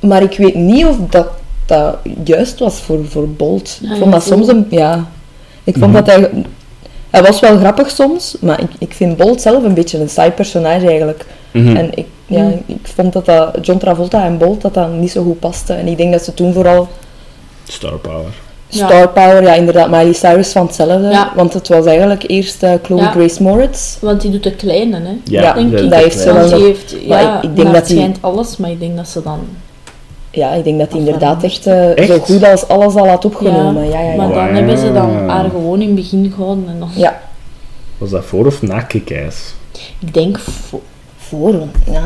maar 0.00 0.22
ik 0.22 0.36
weet 0.36 0.54
niet 0.54 0.86
of 0.86 0.96
dat, 1.10 1.26
dat 1.66 1.96
juist 2.24 2.58
was 2.58 2.80
voor, 2.80 3.06
voor 3.08 3.28
Bolt. 3.28 3.78
Ik 3.82 3.88
vond 3.88 4.04
ja, 4.04 4.10
dat 4.10 4.22
soms 4.24 4.48
een... 4.48 4.66
Ja, 4.70 5.08
ik 5.64 5.76
vond 5.78 5.92
Mhm. 5.92 6.04
dat 6.04 6.06
hij... 6.06 6.30
Hij 7.14 7.22
was 7.22 7.40
wel 7.40 7.56
grappig 7.58 7.90
soms, 7.90 8.36
maar 8.40 8.60
ik, 8.60 8.70
ik 8.78 8.94
vind 8.94 9.16
Bolt 9.16 9.40
zelf 9.40 9.64
een 9.64 9.74
beetje 9.74 9.98
een 10.00 10.08
saai 10.08 10.30
personage 10.30 10.86
eigenlijk. 10.88 11.24
Mhm. 11.50 11.76
En 11.76 11.90
ik, 11.94 12.06
ja, 12.26 12.42
Mm. 12.42 12.62
ik 12.66 12.88
vond 12.94 13.12
dat, 13.12 13.24
dat 13.26 13.58
John 13.66 13.78
Travolta 13.78 14.24
en 14.24 14.38
Bolt 14.38 14.60
dat 14.62 14.74
dat 14.74 14.92
niet 14.92 15.10
zo 15.10 15.22
goed 15.22 15.38
paste. 15.40 15.72
En 15.72 15.86
ik 15.86 15.96
denk 15.96 16.12
dat 16.12 16.22
ze 16.24 16.34
toen 16.34 16.52
vooral 16.52 16.88
Star 17.68 17.98
power. 17.98 18.32
Ja. 18.68 18.86
Star 18.86 19.08
Power, 19.08 19.42
ja 19.42 19.54
inderdaad, 19.54 19.88
Miley 19.90 20.12
Cyrus 20.12 20.52
van 20.52 20.66
hetzelfde. 20.66 21.08
Ja. 21.08 21.32
Want 21.34 21.52
het 21.52 21.68
was 21.68 21.86
eigenlijk 21.86 22.24
eerst 22.26 22.62
eh, 22.62 22.72
Chloe 22.82 23.00
Ja. 23.00 23.10
Grace 23.10 23.42
Moritz. 23.42 23.96
Want 24.00 24.20
die 24.20 24.30
doet 24.30 24.42
de 24.42 24.54
kleine, 24.54 24.96
hè. 25.00 25.16
Ja, 25.24 25.52
denk 25.52 25.70
de- 25.70 25.82
ik. 25.82 25.90
dat 25.90 26.00
heeft 26.00 26.18
ze 26.20 26.32
wel 26.32 26.60
heeft, 26.60 27.06
maar 27.08 27.22
ja, 27.22 27.36
ik- 27.36 27.42
ik 27.42 27.56
denk 27.56 27.72
dat 27.72 27.72
die- 27.72 27.76
het 27.76 27.86
schijnt 27.88 28.18
alles, 28.20 28.56
maar 28.56 28.70
ik 28.70 28.80
denk 28.80 28.96
dat 28.96 29.08
ze 29.08 29.22
dan... 29.22 29.38
Ja, 30.34 30.52
ik 30.52 30.64
denk 30.64 30.78
dat 30.78 30.90
hij 30.90 30.98
inderdaad 30.98 31.42
echt, 31.42 31.66
eh, 31.66 31.96
Echt? 31.96 32.08
zo 32.08 32.18
goed 32.18 32.44
als 32.44 32.68
alles 32.68 32.94
al 32.94 33.08
had 33.08 33.24
opgenomen. 33.24 33.84
Ja, 33.88 34.00
ja, 34.00 34.10
ja. 34.10 34.16
Maar 34.16 34.28
dan 34.28 34.54
hebben 34.54 34.78
ze 34.78 34.92
dan 34.92 35.28
haar 35.28 35.50
gewoon 35.50 35.80
in 35.80 35.86
het 35.86 35.96
begin 35.96 36.32
gehouden 36.36 36.64
en 36.68 36.78
dan... 36.78 36.88
Ja, 36.94 37.20
Was 37.98 38.10
dat 38.10 38.24
voor 38.24 38.46
of 38.46 38.62
na 38.62 38.80
Kick-Ass? 38.80 39.54
Ik 39.98 40.14
denk 40.14 40.38
voor... 40.38 40.80
voor. 41.16 41.54
Ja, 41.90 42.02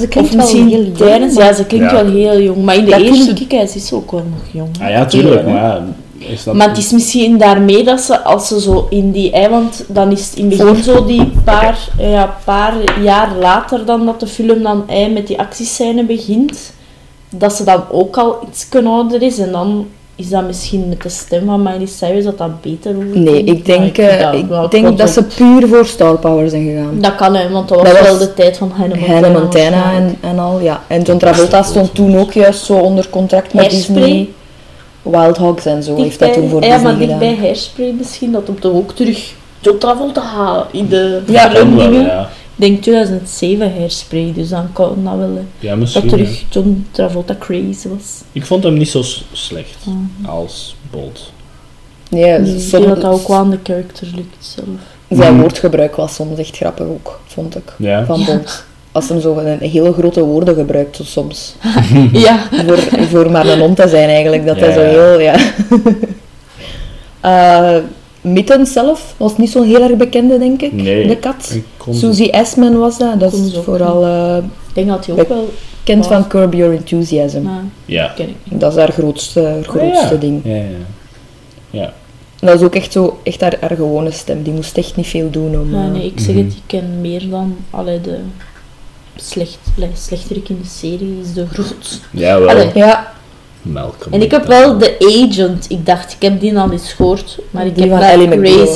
ze 0.00 0.08
klinkt 0.08 0.34
Of 0.34 0.36
wel 0.36 0.46
heel 0.64 0.68
jong. 0.82 0.96
tijdens... 0.96 1.34
Ja, 1.34 1.52
ze 1.52 1.64
klinkt 1.64 1.90
Ja. 1.90 2.04
wel 2.04 2.12
heel 2.12 2.40
jong. 2.40 2.64
Maar 2.64 2.76
in 2.76 2.84
de 2.84 2.90
Dat 2.90 3.00
eerste 3.00 3.32
kiekhuis 3.32 3.74
is 3.76 3.86
ze 3.86 3.94
ook 3.94 4.10
wel 4.10 4.24
nog 4.30 4.40
jong. 4.52 4.68
Ah 4.82 4.88
ja, 4.90 5.04
tuurlijk. 5.06 5.46
Maar 5.46 5.80
is 6.18 6.44
dat... 6.44 6.54
Maar 6.54 6.68
het 6.68 6.78
is 6.78 6.92
misschien 6.92 7.38
daarmee 7.38 7.84
dat 7.84 8.00
ze, 8.00 8.20
als 8.20 8.48
ze 8.48 8.60
zo 8.60 8.86
in 8.90 9.10
die 9.10 9.30
eiland, 9.32 9.84
dan 9.88 10.12
is 10.12 10.26
het 10.26 10.34
in 10.38 10.50
het 10.50 10.58
begin 10.58 10.82
zo 10.82 11.04
die 11.04 11.32
paar, 11.44 11.78
ja, 11.98 12.36
paar 12.44 12.74
jaar 13.02 13.36
later 13.40 13.84
dan 13.84 14.06
dat 14.06 14.20
de 14.20 14.26
film 14.26 14.62
dan 14.62 14.84
ei 14.88 15.12
met 15.12 15.26
die 15.26 15.38
actiescène 15.38 16.04
begint, 16.04 16.72
dat 17.30 17.52
ze 17.52 17.64
dan 17.64 17.82
ook 17.90 18.16
al 18.16 18.38
iets 18.48 18.66
ouder 18.84 19.22
is 19.22 19.38
en 19.38 19.52
dan 19.52 19.86
is 20.16 20.28
dat 20.28 20.46
misschien 20.46 20.88
met 20.88 21.02
de 21.02 21.08
stem 21.08 21.46
van 21.46 21.62
Miley 21.62 21.86
Cyrus 21.86 22.24
dat 22.24 22.38
dat 22.38 22.60
beter 22.60 22.96
overkomt. 22.96 23.24
Nee, 23.24 23.44
ik 23.44 23.64
denk, 23.64 23.96
Maar 23.96 24.06
eh, 24.06 24.20
ja, 24.20 24.30
ik 24.30 24.46
wel, 24.46 24.64
ik 24.64 24.70
denk 24.70 24.98
dat 24.98 25.10
ze 25.10 25.22
puur 25.24 25.68
voor 25.68 25.86
Star 25.86 26.18
Power 26.18 26.48
zijn 26.50 26.64
gegaan. 26.64 27.00
Dat 27.00 27.14
kan, 27.14 27.34
hè, 27.34 27.50
want 27.50 27.68
dat 27.68 27.78
was 27.80 27.88
Dat 27.88 27.98
was 27.98 28.08
wel 28.08 28.18
de 28.18 28.34
tijd 28.34 28.56
van 28.56 28.70
Hannah 28.76 28.98
Montana. 28.98 29.20
Hannah 29.20 29.40
Montana 29.42 29.92
en, 29.92 30.16
en 30.20 30.38
al, 30.38 30.60
ja. 30.60 30.82
En 30.86 31.02
John 31.02 31.18
Travolta 31.18 31.62
stond 31.62 31.94
toen 31.94 32.16
ook 32.18 32.32
juist 32.32 32.64
zo 32.64 32.74
onder 32.74 33.08
contract 33.10 33.52
met 33.54 33.66
Hairspray? 33.70 34.02
Disney. 34.02 34.28
Wild 35.02 35.36
Hogs 35.36 35.66
en 35.66 35.82
zo 35.82 35.96
heeft 35.96 36.18
dat 36.18 36.32
toen 36.32 36.48
voor 36.48 36.62
ja, 36.62 36.68
Disney 36.68 36.82
maar 36.90 36.98
dicht 36.98 37.12
gedaan. 37.12 37.18
bij 37.18 37.36
Hairspray 37.40 37.94
misschien, 37.98 38.32
dat 38.32 38.48
op 38.48 38.62
de 38.62 38.72
ook 38.72 38.92
terug 38.92 39.32
John 39.60 39.78
Travolta 39.78 40.66
in 40.70 40.88
de 40.88 41.22
Ja, 41.26 41.48
dingen. 41.48 41.92
ja. 41.92 42.28
Ik 42.58 42.62
denk 42.62 42.82
2007 42.82 43.72
Hairspray, 43.76 44.32
dus 44.34 44.48
dan 44.48 44.72
kan 44.72 45.04
dat 45.04 45.16
wel. 45.16 45.44
Ja, 45.58 45.76
Dat 45.76 46.08
terug 46.08 46.40
ja. 46.40 46.46
John 46.50 46.86
Travolta 46.90 47.36
crazy 47.38 47.88
was. 47.88 48.22
Ik 48.32 48.46
vond 48.46 48.62
hem 48.64 48.74
niet 48.78 48.88
zo 48.88 49.02
slecht 49.32 49.76
als 50.26 50.76
Bolt. 50.90 51.32
Ja, 52.08 52.16
Nee, 52.38 52.38
ik 52.38 52.46
soms- 52.60 52.70
denk 52.70 52.84
dat 52.86 53.00
dat 53.00 53.12
ook 53.12 53.28
wel 53.28 53.36
aan 53.36 53.50
de 53.50 53.58
character 53.62 54.06
lukt 54.14 54.36
zelf. 54.38 54.66
Zijn 55.08 55.32
Mhm. 55.32 55.40
woordgebruik 55.40 55.96
was 55.96 56.14
soms 56.14 56.38
echt 56.38 56.56
grappig 56.56 56.86
ook, 56.86 57.20
vond 57.26 57.56
ik. 57.56 57.72
Ja. 57.78 58.04
Van. 58.04 58.24
Bolt. 58.24 58.64
Als 58.92 59.08
hem 59.08 59.20
zo 59.20 59.38
een 59.38 59.58
hele 59.58 59.92
grote 59.92 60.20
woorden 60.24 60.54
gebruikt, 60.54 60.96
zo 60.96 61.02
soms. 61.04 61.54
ja, 62.12 62.38
voor, 62.66 62.78
voor 63.08 63.30
maar 63.30 63.46
een 63.46 63.58
hond 63.60 63.76
te 63.76 63.88
zijn 63.88 64.08
eigenlijk. 64.08 64.46
Dat 64.46 64.58
Ja, 64.58 64.64
hij 64.64 64.72
zo 64.72 64.80
heel, 64.80 65.20
ja. 65.20 65.36
Eh, 67.20 67.76
Mitten 68.32 68.66
zelf 68.66 69.14
was 69.16 69.36
niet 69.38 69.50
zo'n 69.50 69.64
heel 69.66 69.82
erg 69.82 69.96
bekende, 69.96 70.38
denk 70.38 70.62
ik. 70.62 70.72
Nee. 70.72 71.06
De 71.06 71.16
kat. 71.16 71.56
Susie 71.90 72.30
Essman 72.30 72.78
was 72.78 72.98
dat. 72.98 73.20
Dat 73.20 73.32
is 73.32 73.58
vooral 73.64 74.04
eh, 74.04 74.36
ik 74.68 74.74
denk 74.74 74.88
dat 74.88 75.06
hij 75.06 75.20
ook 75.20 75.28
wel... 75.28 75.52
Was. 75.96 76.06
van 76.06 76.26
Curb 76.28 76.52
Your 76.54 76.74
Enthusiasm. 76.76 77.46
Ja. 77.84 78.12
ken 78.16 78.28
ik 78.28 78.34
niet. 78.44 78.60
Dat 78.60 78.72
is 78.72 78.78
haar 78.78 78.92
grootste, 78.92 79.40
haar 79.42 79.62
grootste 79.62 80.04
Ah, 80.04 80.10
ja. 80.10 80.16
ding. 80.16 80.40
Ja, 80.44 80.54
ja. 80.54 80.62
Ja. 81.70 81.92
Dat 82.40 82.54
is 82.54 82.62
ook 82.66 82.74
echt, 82.74 82.92
zo, 82.92 83.18
echt 83.22 83.40
haar, 83.40 83.56
haar 83.60 83.76
gewone 83.76 84.10
stem. 84.10 84.42
Die 84.42 84.52
moest 84.52 84.76
echt 84.78 84.96
niet 84.96 85.06
veel 85.06 85.30
doen 85.30 85.58
om... 85.60 85.74
Ja, 85.74 85.84
eh, 85.84 85.90
nee, 85.90 86.06
ik 86.06 86.20
zeg 86.20 86.34
Mhm. 86.34 86.44
het, 86.44 86.52
ik 86.52 86.62
ken 86.66 87.00
meer 87.00 87.28
dan 87.30 87.56
allee, 87.70 88.00
de 88.00 88.18
slecht, 89.16 89.58
slechterik 89.94 90.48
in 90.48 90.58
de 90.62 90.68
serie 90.68 91.18
is 91.22 91.32
de 91.32 91.46
grootste. 91.46 91.98
Ja, 92.10 92.38
wel. 92.40 92.48
Allee. 92.48 92.70
Ja, 92.74 93.12
Malcolm. 93.72 94.12
En 94.12 94.22
ik 94.22 94.30
heb 94.30 94.46
wel 94.46 94.78
de 94.78 94.96
agent, 95.28 95.66
ik 95.70 95.86
dacht, 95.86 96.12
ik 96.12 96.22
heb 96.22 96.40
die 96.40 96.58
al 96.58 96.70
eens 96.72 96.92
gehoord, 96.92 97.38
maar 97.50 97.66
ik 97.66 97.74
Die 97.74 97.82
heb 97.82 97.92
van 97.92 98.00
wel 98.00 98.08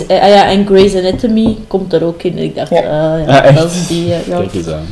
eh, 0.08 0.22
ah 0.22 0.28
ja, 0.28 0.46
en 0.48 0.66
Grey's 0.66 0.94
Anatomy 0.94 1.56
komt 1.66 1.92
er 1.92 2.04
ook 2.04 2.22
in. 2.22 2.38
Ik 2.38 2.54
dacht, 2.54 2.70
Ja. 2.70 2.76
ah, 2.78 3.26
ja, 3.26 3.38
Ah, 3.38 3.44
echt? 3.44 3.58
dat 3.58 3.70
is 3.70 3.86
die, 3.86 4.12
eh, 4.12 4.26
ja. 4.26 4.36
Kijk 4.38 4.54
eens 4.54 4.68
aan. 4.68 4.86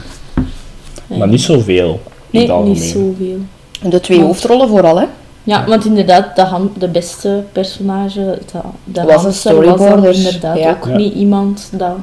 Nee. 1.07 1.19
Maar 1.19 1.29
niet 1.29 1.41
zoveel. 1.41 2.01
In 2.31 2.39
Nee, 2.47 2.51
het 2.53 2.65
niet 2.65 2.83
zoveel. 2.83 3.39
de 3.83 4.01
twee 4.01 4.19
Want- 4.19 4.29
hoofdrollen 4.31 4.69
vooral, 4.69 4.99
hè. 4.99 5.05
Ja, 5.43 5.65
want 5.67 5.85
inderdaad, 5.85 6.37
de, 6.37 6.43
ham- 6.43 6.73
de 6.79 6.89
beste 6.89 7.43
personage, 7.53 8.39
de, 8.53 8.59
de 8.85 9.03
Was 9.03 9.17
een 9.17 9.23
was 9.23 9.39
storyboarder, 9.39 10.15
inderdaad 10.15 10.59
ja. 10.59 10.71
ook 10.71 10.87
Ja. 10.87 10.97
niet 10.97 11.15
iemand 11.15 11.69
dat... 11.73 11.97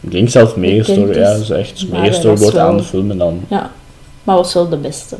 Ik 0.00 0.10
denk 0.10 0.28
zelf 0.28 0.54
Bekend 0.54 0.66
meegestoord. 0.66 1.14
Ja, 1.14 2.02
echt 2.02 2.22
was 2.22 2.40
wordt 2.40 2.56
aan 2.58 2.76
de 2.76 2.82
film 2.82 3.10
en 3.10 3.18
dan. 3.18 3.40
Ja, 3.48 3.70
maar 4.24 4.36
was 4.36 4.54
wel 4.54 4.68
de 4.68 4.76
beste. 4.76 5.16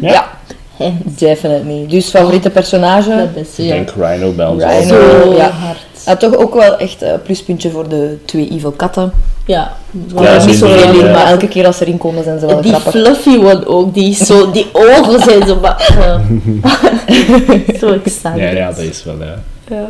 Ja. 0.00 0.37
Ja. 0.78 0.92
Definitely. 1.04 1.86
Dus 1.88 2.08
favoriete 2.08 2.50
personage? 2.50 3.08
De 3.08 3.28
beste, 3.34 3.62
Ik 3.62 3.68
ja. 3.68 3.74
denk 3.74 3.90
Rhino 3.90 4.50
ons 4.50 4.62
Rhino. 4.62 5.00
Zo 5.00 5.32
ja. 5.36 5.50
hard. 5.50 5.86
Ja, 6.06 6.16
toch 6.16 6.36
ook 6.36 6.54
wel 6.54 6.76
echt 6.76 7.02
een 7.02 7.22
pluspuntje 7.22 7.70
voor 7.70 7.88
de 7.88 8.18
twee 8.24 8.50
evil 8.50 8.70
katten. 8.70 9.12
Ja, 9.46 9.72
Ja, 10.14 10.34
Ja, 10.34 10.44
niet 10.44 10.62
in, 10.62 10.94
ja. 10.96 11.12
maar 11.12 11.26
elke 11.26 11.48
keer 11.48 11.66
als 11.66 11.76
ze 11.76 11.84
erin 11.84 11.98
komen 11.98 12.24
zijn 12.24 12.38
ze 12.38 12.46
wel 12.46 12.60
die 12.60 12.72
grappig. 12.72 12.90
fluffy 12.92 13.36
one 13.38 13.66
ook, 13.66 13.94
die, 13.94 14.10
is 14.10 14.18
zo, 14.18 14.50
die 14.50 14.66
ogen 14.72 15.22
zijn 15.22 15.46
zo... 15.46 15.60
maar, 15.60 15.92
zo 17.80 17.92
excited. 17.92 18.36
Ja, 18.36 18.50
ja, 18.50 18.66
dat 18.66 18.78
is 18.78 19.04
wel, 19.04 19.16
ja. 19.18 19.42
Ja. 19.68 19.88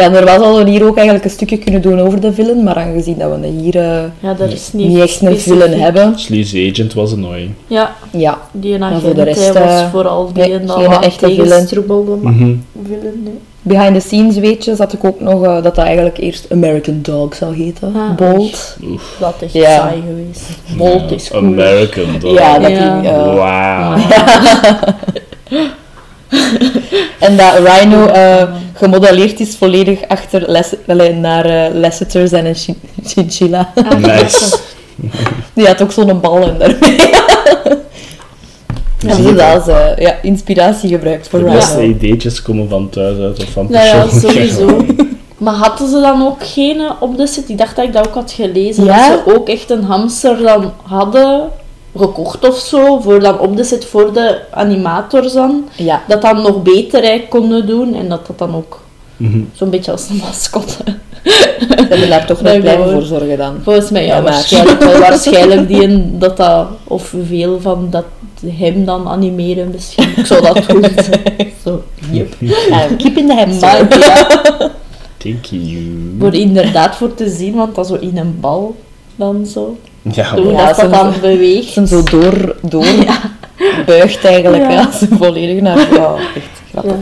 Ja, 0.00 0.08
normaal 0.08 0.38
zouden 0.38 0.64
we 0.64 0.70
hier 0.70 0.84
ook 0.86 0.94
eigenlijk 0.96 1.24
een 1.24 1.30
stukje 1.30 1.58
kunnen 1.58 1.82
doen 1.82 2.00
over 2.00 2.20
de 2.20 2.32
villain, 2.32 2.62
maar 2.64 2.74
aangezien 2.76 3.18
dat 3.18 3.30
we 3.40 3.46
hier 3.46 3.76
eh, 3.76 4.02
Ja, 4.20 4.34
dat 4.34 4.52
is 4.52 4.72
niet, 4.72 4.88
niet 4.88 4.98
echt 4.98 5.20
een 5.22 5.38
villain 5.38 5.80
hebben, 5.80 6.18
Sleaze 6.18 6.68
Agent 6.72 6.94
was 6.94 7.12
annoying. 7.12 7.50
Ja, 7.66 7.94
ja, 8.10 8.38
die 8.52 8.78
Maar 8.78 8.88
agent 8.88 9.02
voor 9.02 9.14
de 9.14 9.22
rest, 9.22 9.52
hij 9.52 9.52
was 9.52 9.80
eh, 9.80 9.90
vooral 9.90 10.32
die 10.32 10.42
nee, 10.42 10.52
en 10.52 10.68
geen 10.70 10.90
dan 10.90 11.02
echte 11.02 11.26
tegenstroebelde, 11.26 12.16
maar 12.16 12.32
Mhm. 12.32 12.54
villain, 12.86 13.22
nee. 13.24 13.38
behind 13.62 13.94
the 13.94 14.00
scenes 14.00 14.38
weet 14.38 14.64
je, 14.64 14.74
zat 14.74 14.92
ik 14.92 15.04
ook 15.04 15.20
nog 15.20 15.42
eh, 15.44 15.52
dat 15.62 15.62
dat 15.64 15.76
eigenlijk 15.78 16.18
eerst 16.18 16.46
American 16.52 16.98
Dog 17.02 17.34
zou 17.34 17.56
heten. 17.56 17.92
Ah, 17.96 18.16
Bold. 18.16 18.76
Oef. 18.84 19.16
Dat 19.20 19.34
is 19.38 19.52
echt 19.54 19.64
Ja. 19.66 19.76
saai 19.76 20.02
geweest. 20.08 20.48
Bolt 20.76 21.10
Ja, 21.10 21.16
is 21.16 21.28
cool. 21.30 21.42
American 21.42 22.18
Dog. 22.20 22.38
Ja, 22.38 22.58
dat 22.58 22.70
Ja. 22.70 23.00
die, 23.00 23.10
Wauw. 23.10 23.96
En 27.26 27.36
dat 27.36 27.52
Rhino 27.64 28.06
eh, 28.06 28.42
gemodelleerd 28.74 29.40
is 29.40 29.56
volledig 29.56 29.98
achter 30.08 30.44
Les 30.50 30.74
naar 31.20 31.44
eh 31.44 31.74
Lassiter's 31.74 32.32
en 32.32 32.46
een 32.46 32.54
chi- 32.54 32.78
chinchilla. 33.04 33.72
Ah, 33.74 33.98
Nice. 33.98 34.58
Die 35.54 35.66
had 35.66 35.82
ook 35.82 35.92
zo'n 35.92 36.20
bal 36.20 36.42
en 36.48 36.58
daarmee. 36.58 36.98
Ja, 38.98 39.14
zie 39.14 39.24
dus 39.24 39.36
dat 39.36 39.68
is 39.68 39.74
ja, 40.04 40.14
inspiratie 40.22 40.88
gebruikt 40.88 41.28
voor 41.28 41.38
De 41.38 41.44
Rhino. 41.44 41.58
beste 41.60 41.84
ideetjes 41.84 42.42
komen 42.42 42.68
van 42.68 42.88
thuis 42.88 43.18
uit 43.18 43.38
of 43.42 43.50
van 43.50 43.66
Nou 43.70 43.86
ja, 43.86 44.08
sowieso. 44.20 44.84
Maar 45.38 45.54
hadden 45.54 45.88
ze 45.88 46.00
dan 46.00 46.26
ook 46.26 46.46
geen 46.46 46.80
op 47.00 47.16
de 47.16 47.26
set? 47.26 47.48
Ik 47.48 47.58
dacht 47.58 47.76
dat 47.76 47.84
ik 47.84 47.92
dat 47.92 48.06
ook 48.08 48.14
had 48.14 48.32
gelezen. 48.32 48.84
Ja? 48.84 49.08
Dat 49.08 49.20
ze 49.26 49.34
ook 49.36 49.48
echt 49.48 49.70
een 49.70 49.82
hamster 49.84 50.36
dan 50.42 50.72
hadden 50.82 51.48
gekocht 51.96 52.48
of 52.48 52.58
zo. 52.58 53.00
Voor 53.00 53.20
dan 53.20 53.38
op 53.38 53.56
de 53.56 53.64
set 53.64 53.84
voor 53.84 54.12
de 54.12 54.38
animators 54.50 55.32
dan. 55.32 55.64
Ja, 55.76 56.02
Dat 56.08 56.22
dan 56.22 56.42
nog 56.42 56.62
beter 56.62 57.02
hè, 57.02 57.22
konden 57.28 57.66
doen. 57.66 57.94
En 57.94 58.08
dat 58.08 58.26
dat 58.26 58.38
dan 58.38 58.54
ook 58.54 58.80
Mhm. 59.16 59.40
zo'n 59.54 59.70
beetje 59.70 59.90
als 59.92 60.08
een 60.08 60.16
mascotte. 60.16 60.74
ze 61.24 61.76
hebben 61.88 62.08
daar 62.08 62.26
toch 62.26 62.40
nog 62.42 62.60
blijven 62.60 62.90
voor 62.92 63.02
zorgen 63.02 63.38
dan. 63.38 63.54
Volgens 63.62 63.90
mij 63.90 64.06
ja, 64.06 64.22
waarschijnlijk 64.22 64.82
wel. 64.82 64.98
Waarschijnlijk 64.98 65.68
die 65.68 65.82
en 65.82 66.18
dat 66.18 66.36
dat... 66.36 66.66
Of 66.84 67.14
veel 67.26 67.60
van 67.60 67.86
dat 67.90 68.04
hem 68.46 68.84
dan 68.84 69.08
animeren 69.08 69.70
misschien. 69.70 70.08
Ik 70.16 70.26
zou 70.26 70.42
dat 70.42 70.64
doen. 70.68 70.84
Zo, 71.64 71.82
yep. 72.10 72.34
In 72.40 73.26
the 73.26 73.34
hamster. 73.34 73.86
Maar 73.88 73.98
ja, 73.98 74.70
Thank 75.16 75.44
you. 75.44 76.16
voor 76.18 76.34
inderdaad 76.34 76.96
voor 76.96 77.14
te 77.14 77.30
zien, 77.30 77.54
want 77.54 77.74
dat 77.74 77.86
zo 77.86 77.94
in 77.94 78.16
een 78.18 78.36
bal 78.40 78.76
dan 79.16 79.46
zo. 79.46 79.76
Ja, 80.02 80.34
Doen 80.34 80.52
Ja, 80.52 80.66
dat 80.66 80.76
soms- 80.78 80.90
dan 80.90 81.12
beweegt. 81.20 81.72
Ze 81.72 81.86
zo 81.86 82.02
door, 82.02 82.54
door 82.62 82.84
Ja. 83.06 83.18
buigt 83.86 84.24
eigenlijk. 84.24 84.62
Ja. 84.62 84.70
Ja. 84.70 84.90
ze 84.92 85.06
volledig 85.10 85.60
naar... 85.62 85.78
Ja, 85.78 86.14
echt 86.36 86.60
grappig. 86.70 86.92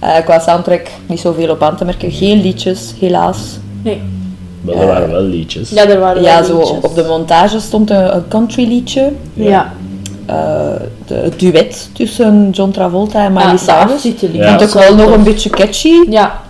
Ja. 0.00 0.16
Eh, 0.16 0.24
qua 0.24 0.38
soundtrack 0.38 0.86
niet 1.06 1.20
zoveel 1.20 1.50
op 1.50 1.62
aan 1.62 1.76
te 1.76 1.84
merken. 1.84 2.10
Geen 2.12 2.40
liedjes, 2.40 2.94
helaas. 3.00 3.38
Nee. 3.82 4.00
Maar 4.60 4.74
er 4.74 4.86
waren 4.86 5.10
wel 5.10 5.22
liedjes. 5.22 5.70
Ja, 5.70 5.86
er 5.88 5.98
waren 6.00 6.22
Ja, 6.22 6.34
wel 6.34 6.44
zo 6.44 6.58
liedjes. 6.58 6.76
op, 6.76 6.84
op 6.84 6.94
de 6.94 7.04
montage 7.08 7.60
stond 7.60 7.90
een, 7.90 8.14
een 8.16 8.28
country 8.28 8.68
liedje. 8.68 9.12
Ja. 9.34 9.72
Eh, 10.26 10.36
de, 11.06 11.14
het 11.14 11.38
duet 11.40 11.90
tussen 11.92 12.50
John 12.52 12.70
Travolta 12.70 13.24
en 13.24 13.32
Miley 13.32 13.50
Ja, 13.66 13.86
Cyrus. 13.86 14.22
er 14.22 14.34
Ja. 14.34 14.48
Vond 14.58 14.60
ik 14.74 14.80
wel 14.82 14.94
nog 14.94 15.10
een 15.14 15.22
beetje 15.22 15.50
catchy. 15.50 15.92
Ja. 16.10 16.40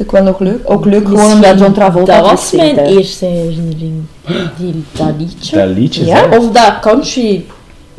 Ik 0.00 0.10
wel 0.10 0.22
nog 0.22 0.38
leuk. 0.38 0.60
Ook 0.64 0.84
leuk 0.84 1.06
gewoon 1.06 1.32
omdat 1.32 1.58
John 1.58 1.72
Travolta 1.72 2.20
Dat 2.20 2.30
was 2.30 2.50
mijn 2.52 2.78
eerste 2.78 3.24
herinnering. 3.24 4.02
Die, 4.58 4.84
dat 4.92 5.12
liedje. 5.18 5.56
Dat 5.96 6.06
Ja? 6.06 6.38
Of 6.38 6.50
dat 6.50 6.78
country 6.80 7.44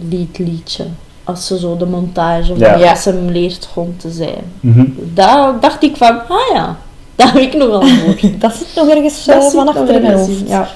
lied 0.10 0.38
liedje. 0.38 0.84
Als 1.24 1.48
ze 1.48 1.60
zo 1.60 1.78
de 1.78 1.86
montage, 1.86 2.52
of 2.52 2.58
Ja. 2.60 2.72
dat 2.72 2.80
Ja. 2.82 2.90
als 2.90 3.02
ze 3.04 3.10
hem 3.10 3.30
leert 3.30 3.70
gewoon 3.74 3.94
te 3.98 4.12
zijn. 4.12 4.44
Mhm. 4.60 4.86
Daar 5.14 5.60
dacht 5.60 5.84
ik 5.84 5.96
van, 5.98 6.20
ah 6.28 6.54
ja, 6.54 6.78
daar 7.16 7.34
heb 7.34 7.42
ik 7.42 7.54
nog 7.54 7.68
wel 7.68 7.82
voor. 7.88 8.16
Dat 8.40 8.54
zit 8.56 8.68
nog 8.76 8.88
ergens 8.90 9.26
Dat 9.26 9.44
zit 9.44 9.52
van 9.52 9.66
nog 9.66 9.78
achter 9.78 9.96
in 9.96 10.02
mijn 10.02 10.14
ergens 10.14 10.28
hoofd. 10.30 10.42
in, 10.42 10.48
Ja. 10.48 10.70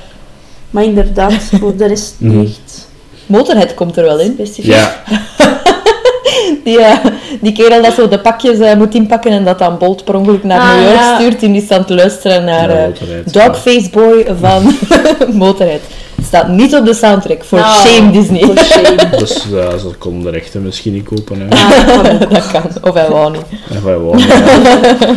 Maar 0.69 0.83
inderdaad, 0.83 1.33
voor 1.33 1.75
de 1.77 1.85
rest 1.85 2.15
Mhm. 2.17 2.37
niet 2.37 2.47
echt 2.49 2.87
Motorhead 3.25 3.73
komt 3.73 3.97
er 3.97 4.03
wel 4.03 4.19
in. 4.19 4.31
specifiek. 4.33 4.73
Ja, 4.73 4.95
Die, 6.65 6.79
eh, 6.81 6.97
die 7.41 7.51
kerel 7.51 7.81
dat 7.81 7.93
zo 7.93 8.07
de 8.07 8.19
pakjes 8.19 8.59
eh, 8.59 8.75
moet 8.77 8.93
inpakken 8.93 9.31
en 9.31 9.43
dat 9.43 9.59
dan 9.59 9.77
Bolt 9.77 10.03
per 10.03 10.15
ongeluk 10.15 10.43
naar 10.43 10.59
Ah, 10.59 10.73
New 10.75 10.83
York 10.83 10.95
ja. 10.99 11.15
stuurt. 11.15 11.43
En 11.43 11.51
die 11.51 11.61
staat 11.61 11.87
te 11.87 11.95
luisteren 11.95 12.43
naar 12.43 12.69
eh, 12.69 12.85
Motorhead, 12.85 13.33
Dogface 13.33 13.89
Boy 13.89 14.25
van 14.39 14.75
Motorhead. 15.43 15.79
Staat 16.23 16.47
niet 16.47 16.75
op 16.75 16.85
de 16.85 16.93
soundtrack. 16.93 17.43
For 17.43 17.59
Nou, 17.59 17.87
shame 17.87 18.11
Disney. 18.11 18.41
For 18.43 18.57
shame. 18.57 19.09
dus 19.19 19.45
ja, 19.51 19.77
ze 19.77 19.87
konden 19.97 20.23
de 20.23 20.29
rechten 20.37 20.63
misschien 20.63 20.93
niet 20.93 21.03
kopen. 21.05 21.39
Hè. 21.39 21.55
Ah, 21.55 21.69
dat 21.69 21.85
kan 22.03 22.11
ook. 22.21 22.29
dat 22.35 22.51
kan. 22.51 22.89
Of 22.89 22.93
hij 22.93 23.09
wou 23.09 23.31
niet. 23.31 23.41
En 23.69 23.81
gewoon, 23.81 24.17
ja. 24.19 25.15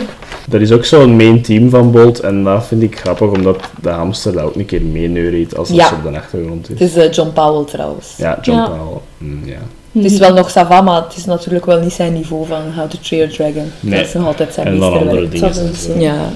Er 0.52 0.60
is 0.60 0.72
ook 0.72 0.84
zo'n 0.84 1.16
main 1.16 1.42
team 1.42 1.70
van 1.70 1.90
Bolt 1.90 2.20
en 2.20 2.44
dat 2.44 2.66
vind 2.66 2.82
ik 2.82 2.98
grappig, 2.98 3.28
omdat 3.30 3.60
de 3.82 3.88
hamster 3.88 4.32
dat 4.32 4.42
ook 4.42 4.54
een 4.54 4.66
keer 4.66 4.82
meeneuriet 4.82 5.56
als 5.56 5.68
dat 5.68 5.76
Ja. 5.76 5.90
op 6.04 6.12
de 6.12 6.18
achtergrond 6.18 6.70
is. 6.70 6.80
Het 6.80 6.88
is 6.96 6.96
eh, 7.04 7.12
John 7.12 7.30
Powell 7.32 7.64
trouwens. 7.64 8.14
Ja, 8.16 8.38
John 8.42 8.58
Ja. 8.58 8.64
Powell. 8.66 8.98
Mm, 9.18 9.40
ja. 9.44 9.58
Het 9.92 10.04
is 10.04 10.18
wel 10.18 10.32
nog 10.32 10.50
Sava, 10.50 10.80
maar 10.80 11.02
het 11.02 11.16
is 11.16 11.24
natuurlijk 11.24 11.66
wel 11.66 11.80
niet 11.80 11.92
zijn 11.92 12.12
niveau 12.12 12.46
van 12.46 12.72
How 12.76 12.90
to 12.90 12.98
Train 13.02 13.22
a 13.22 13.32
Dragon. 13.32 13.72
Nee. 13.80 13.98
Dat 13.98 14.08
is 14.08 14.14
nog 14.14 14.26
altijd 14.26 14.54
zijn 14.54 14.66
En 14.66 14.78
dan 14.78 14.92
andere 14.92 15.28
dingen. 15.28 16.00
Ja. 16.00 16.28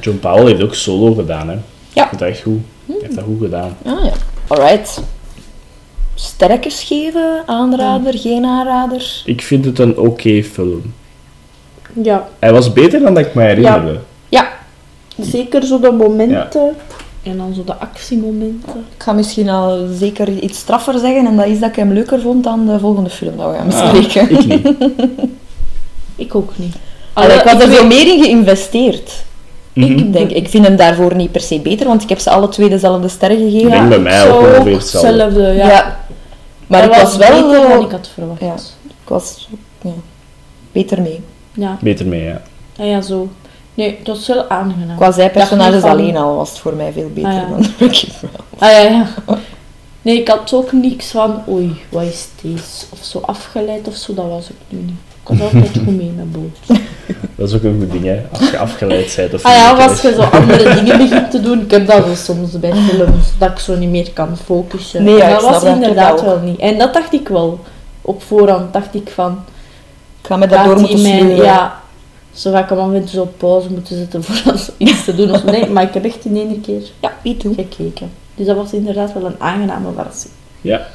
John 0.00 0.18
Powell 0.18 0.44
heeft 0.44 0.62
ook 0.62 0.74
solo 0.74 1.14
gedaan, 1.14 1.48
hè. 1.48 1.56
Ja. 1.92 2.02
Ik 2.02 2.08
vind 2.08 2.20
dat 2.20 2.28
echt 2.28 2.42
goed. 2.42 2.60
Hij 2.86 2.96
heeft 3.00 3.14
dat 3.14 3.24
goed 3.24 3.40
gedaan. 3.40 3.76
Ah 3.84 4.04
ja. 4.04 4.12
Alright. 4.46 5.02
Sterkers 6.14 6.82
geven? 6.82 7.42
Aanrader? 7.46 8.18
Geen 8.18 8.44
aanrader? 8.44 9.22
Ik 9.24 9.42
vind 9.42 9.64
het 9.64 9.78
een 9.78 9.98
oké 9.98 10.42
film. 10.42 10.92
Ja, 12.02 12.28
Hij 12.38 12.52
was 12.52 12.72
beter 12.72 13.00
dan 13.00 13.14
dat 13.14 13.26
ik 13.26 13.34
me 13.34 13.42
herinnerde. 13.42 13.98
Ja. 14.28 14.48
zeker 15.16 15.62
zo 15.64 15.80
de 15.80 15.90
momenten. 15.90 16.76
En 17.28 17.36
dan 17.36 17.54
zo 17.54 17.64
de 17.64 17.76
actiemomenten. 17.76 18.84
Ik 18.96 19.02
ga 19.02 19.12
misschien 19.12 19.48
al 19.48 19.86
zeker 19.98 20.28
iets 20.28 20.58
straffer 20.58 20.98
zeggen 20.98 21.26
en 21.26 21.36
dat 21.36 21.46
is 21.46 21.58
dat 21.60 21.68
ik 21.68 21.76
hem 21.76 21.92
leuker 21.92 22.20
vond 22.20 22.44
dan 22.44 22.66
de 22.66 22.78
volgende 22.78 23.10
film 23.10 23.36
dat 23.36 23.50
we 23.50 23.56
gaan 23.56 23.72
Ah, 23.72 23.92
bespreken. 23.92 24.30
ik 24.30 24.46
niet. 24.46 24.72
Ik 26.26 26.34
ook 26.34 26.52
niet. 26.56 26.74
Allee, 27.12 27.36
ik 27.36 27.42
was 27.44 27.62
er 27.62 27.68
veel 27.68 27.86
meer 27.86 28.06
in 28.14 28.22
geïnvesteerd. 28.22 29.12
Mhm. 29.72 29.92
Ik 29.98 30.12
denk, 30.12 30.30
ik 30.30 30.48
vind 30.48 30.66
hem 30.66 30.76
daarvoor 30.76 31.14
niet 31.14 31.32
per 31.32 31.40
se 31.40 31.60
beter, 31.60 31.86
want 31.86 32.02
ik 32.02 32.08
heb 32.08 32.18
ze 32.18 32.30
alle 32.30 32.48
twee 32.48 32.68
dezelfde 32.68 33.08
sterren 33.08 33.36
gegeven. 33.38 33.66
Ik 33.66 33.72
denk 33.72 33.88
bij 33.88 33.98
mij 33.98 34.30
ook 34.30 34.40
ongeveer 34.40 34.72
hetzelfde. 34.74 35.08
hetzelfde, 35.08 35.42
ja. 35.42 35.66
Ja. 35.68 36.00
Maar 36.66 36.80
Hij 36.80 36.88
ik 36.88 37.02
was 37.02 37.16
wel... 37.16 37.42
beter 37.48 37.68
dan 37.68 37.84
ik 37.84 37.90
had 37.90 38.08
verwacht. 38.14 38.40
Ja. 38.40 38.54
Ik 38.86 39.08
was 39.08 39.48
ja, 39.82 39.90
beter 40.72 41.02
mee. 41.02 41.20
Ja. 41.52 41.78
Beter 41.80 42.06
mee, 42.06 42.22
ja. 42.24 42.42
Ja, 42.76 42.84
ja, 42.84 43.00
zo. 43.00 43.28
Nee, 43.78 43.98
dat 44.02 44.16
is 44.16 44.26
wel 44.26 44.48
aangenaam. 44.48 44.96
Qua 44.96 45.10
zijpersonages 45.12 45.80
van- 45.80 45.90
alleen 45.90 46.16
al 46.16 46.36
was 46.36 46.48
het 46.50 46.58
voor 46.58 46.74
mij 46.74 46.92
veel 46.92 47.10
beter 47.14 47.30
Ah, 47.30 47.36
ja. 47.36 47.46
dan 47.48 47.66
Wreck-It 47.78 48.12
Ralph. 48.20 48.34
Ah 48.58 48.70
ja, 48.70 48.78
ja. 48.80 49.06
Nee, 50.02 50.18
ik 50.20 50.28
had 50.28 50.52
ook 50.54 50.72
niks 50.72 51.10
van, 51.10 51.42
oei, 51.48 51.80
wat 51.88 52.02
is 52.02 52.28
deze? 52.42 52.62
Of 52.90 52.98
zo 53.00 53.18
afgeleid 53.20 53.88
of 53.88 53.94
zo, 53.94 54.14
dat 54.14 54.24
was 54.28 54.48
ik 54.48 54.54
nu 54.68 54.78
niet. 54.78 54.94
Ik 55.22 55.38
was 55.38 55.40
altijd 55.40 55.70
goed 55.84 55.96
mee 55.96 56.12
met 56.16 56.32
boot. 56.32 56.78
Dat 57.34 57.48
is 57.48 57.54
ook 57.54 57.62
een 57.62 57.76
goed 57.80 57.92
ding, 57.92 58.04
hè. 58.04 58.22
Als 58.32 58.50
je 58.50 58.58
afgeleid 58.58 59.14
bent 59.16 59.34
of 59.34 59.44
Ah 59.44 59.52
ja, 59.54 59.70
als 59.86 60.00
je 60.00 60.12
zo 60.14 60.20
andere 60.22 60.74
dingen 60.74 60.98
begint 61.08 61.30
te 61.30 61.40
doen, 61.40 61.60
ik 61.60 61.70
heb 61.70 61.86
dat 61.86 62.04
wel 62.06 62.14
soms 62.16 62.58
bij 62.60 62.72
films, 62.74 63.26
dat 63.38 63.50
ik 63.50 63.58
zo 63.58 63.76
niet 63.76 63.90
meer 63.90 64.10
kan 64.12 64.36
focussen. 64.44 65.04
Nee, 65.04 65.16
ja, 65.16 65.20
En 65.22 65.26
ik 65.28 65.32
dat 65.32 65.40
snap 65.40 65.52
was 65.52 65.62
dat 65.62 65.74
inderdaad 65.74 66.18
ook. 66.18 66.24
wel 66.24 66.38
niet. 66.38 66.58
En 66.58 66.78
dat 66.78 66.94
dacht 66.94 67.12
ik 67.12 67.28
wel. 67.28 67.60
Op 68.02 68.22
voorhand 68.22 68.72
dacht 68.72 68.94
ik 68.94 69.10
van, 69.14 69.32
Ik 70.20 70.26
ga 70.26 70.36
me 70.36 70.46
daardoor 70.46 70.78
moeten 70.80 71.02
mijn-. 71.02 71.36
Ja, 71.36 71.80
zo 72.38 72.50
ga 72.50 72.62
ik 72.62 72.68
hem 72.68 72.78
af 72.78 72.92
en 72.92 73.00
toe 73.00 73.08
zo 73.08 73.22
op 73.22 73.38
pauze 73.38 73.70
moeten 73.70 73.96
zetten 73.96 74.22
voor 74.24 74.52
als 74.52 74.70
iets 74.76 75.04
te 75.04 75.14
doen. 75.14 75.30
Of 75.30 75.38
zo. 75.40 75.50
nee, 75.50 75.66
maar 75.66 75.82
ik 75.82 75.94
heb 75.94 76.04
echt 76.04 76.24
in 76.24 76.36
één 76.36 76.60
keer 76.60 76.82
Ja, 77.00 77.12
gekeken. 77.22 78.10
Dus 78.34 78.46
dat 78.46 78.56
was 78.56 78.72
inderdaad 78.72 79.12
wel 79.12 79.24
een 79.26 79.34
aangename 79.40 79.88
verrassing. 79.94 80.32
Ja. 80.60 80.86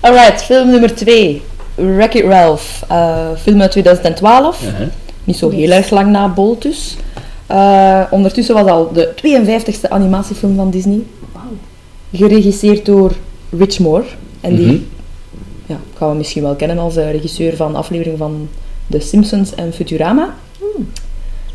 Alright, 0.00 0.42
film 0.42 0.70
nummer 0.70 0.94
2. 0.94 1.42
Wreck-It 1.74 2.24
Ralph. 2.24 2.82
Eh, 2.88 3.28
film 3.38 3.60
uit 3.60 3.70
2012. 3.70 4.62
Uh-huh. 4.62 4.86
Niet 5.24 5.36
zo 5.36 5.50
heel 5.50 5.70
erg 5.70 5.90
lang 5.90 6.10
na 6.10 6.28
Bolt 6.28 6.62
dus. 6.62 6.96
Eh, 7.46 8.02
ondertussen 8.10 8.54
was 8.54 8.66
al 8.66 8.92
de 8.92 9.14
52e 9.14 9.88
animatiefilm 9.88 10.56
van 10.56 10.70
Disney. 10.70 11.02
Geregisseerd 12.12 12.86
door 12.86 13.12
Rich 13.58 13.78
Moore. 13.78 14.04
En 14.40 14.56
die 14.56 14.66
Mhm. 14.66 14.76
ja, 15.66 15.76
gaan 15.96 16.10
we 16.10 16.16
misschien 16.16 16.42
wel 16.42 16.54
kennen 16.54 16.78
als 16.78 16.96
eh, 16.96 17.10
regisseur 17.10 17.56
van 17.56 17.74
afleveringen 17.76 18.18
van 18.18 18.48
The 18.90 19.00
Simpsons 19.00 19.54
en 19.54 19.72
Futurama. 19.72 20.34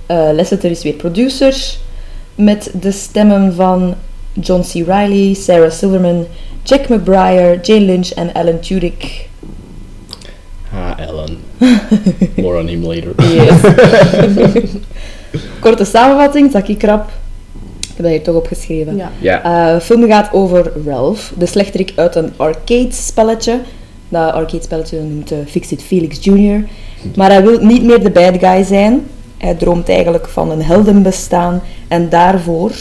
Eh 0.06 0.30
Lasseter 0.34 0.72
is 0.72 0.84
weer 0.84 0.94
producer. 0.94 1.78
Met 2.36 2.72
de 2.80 2.92
stemmen 2.92 3.54
van 3.56 3.96
John 4.34 4.62
C. 4.62 4.86
Reilly, 4.88 5.34
Sarah 5.34 5.72
Silverman, 5.72 6.26
Jack 6.64 6.90
McBrayer, 6.90 7.60
Jane 7.62 7.86
Lynch 7.86 8.10
en 8.10 8.34
Alan 8.34 8.60
Tudyk. 8.60 9.30
Ha, 10.70 10.98
Ellen. 10.98 11.38
More 12.42 12.58
on 12.58 12.68
him 12.68 12.84
later. 12.84 13.14
Yes. 13.18 13.62
Korte 15.60 15.86
samenvatting, 15.86 16.52
zak 16.52 16.68
ik 16.68 16.84
rap. 16.84 17.12
Ik 17.82 18.00
heb 18.00 18.06
dat 18.06 18.08
hier 18.08 18.24
toch 18.24 18.36
opgeschreven. 18.36 18.96
Ja. 18.96 19.12
Ja. 19.22 19.44
Eh, 19.44 19.74
de 19.74 19.82
film 19.82 20.08
gaat 20.08 20.34
over 20.34 20.72
Ralph, 20.86 21.34
de 21.38 21.46
slechterik 21.46 21.94
uit 21.96 22.16
een 22.16 22.34
arcade-spelletje. 22.38 23.60
Dat 24.10 24.34
arcade-spelletje 24.34 25.00
noemt 25.00 25.32
eh, 25.32 25.38
Fix-It 25.48 25.84
Felix 25.84 26.18
Jr. 26.22 26.64
Maar 27.16 27.30
hij 27.32 27.44
wil 27.44 27.60
niet 27.60 27.84
meer 27.84 28.04
de 28.04 28.10
bad 28.10 28.38
guy 28.40 28.64
zijn. 28.64 29.06
Hij 29.38 29.54
droomt 29.56 29.90
eigenlijk 29.90 30.28
van 30.28 30.52
een 30.52 30.62
heldenbestaan. 30.64 31.62
En 31.88 32.10
daarvoor 32.10 32.72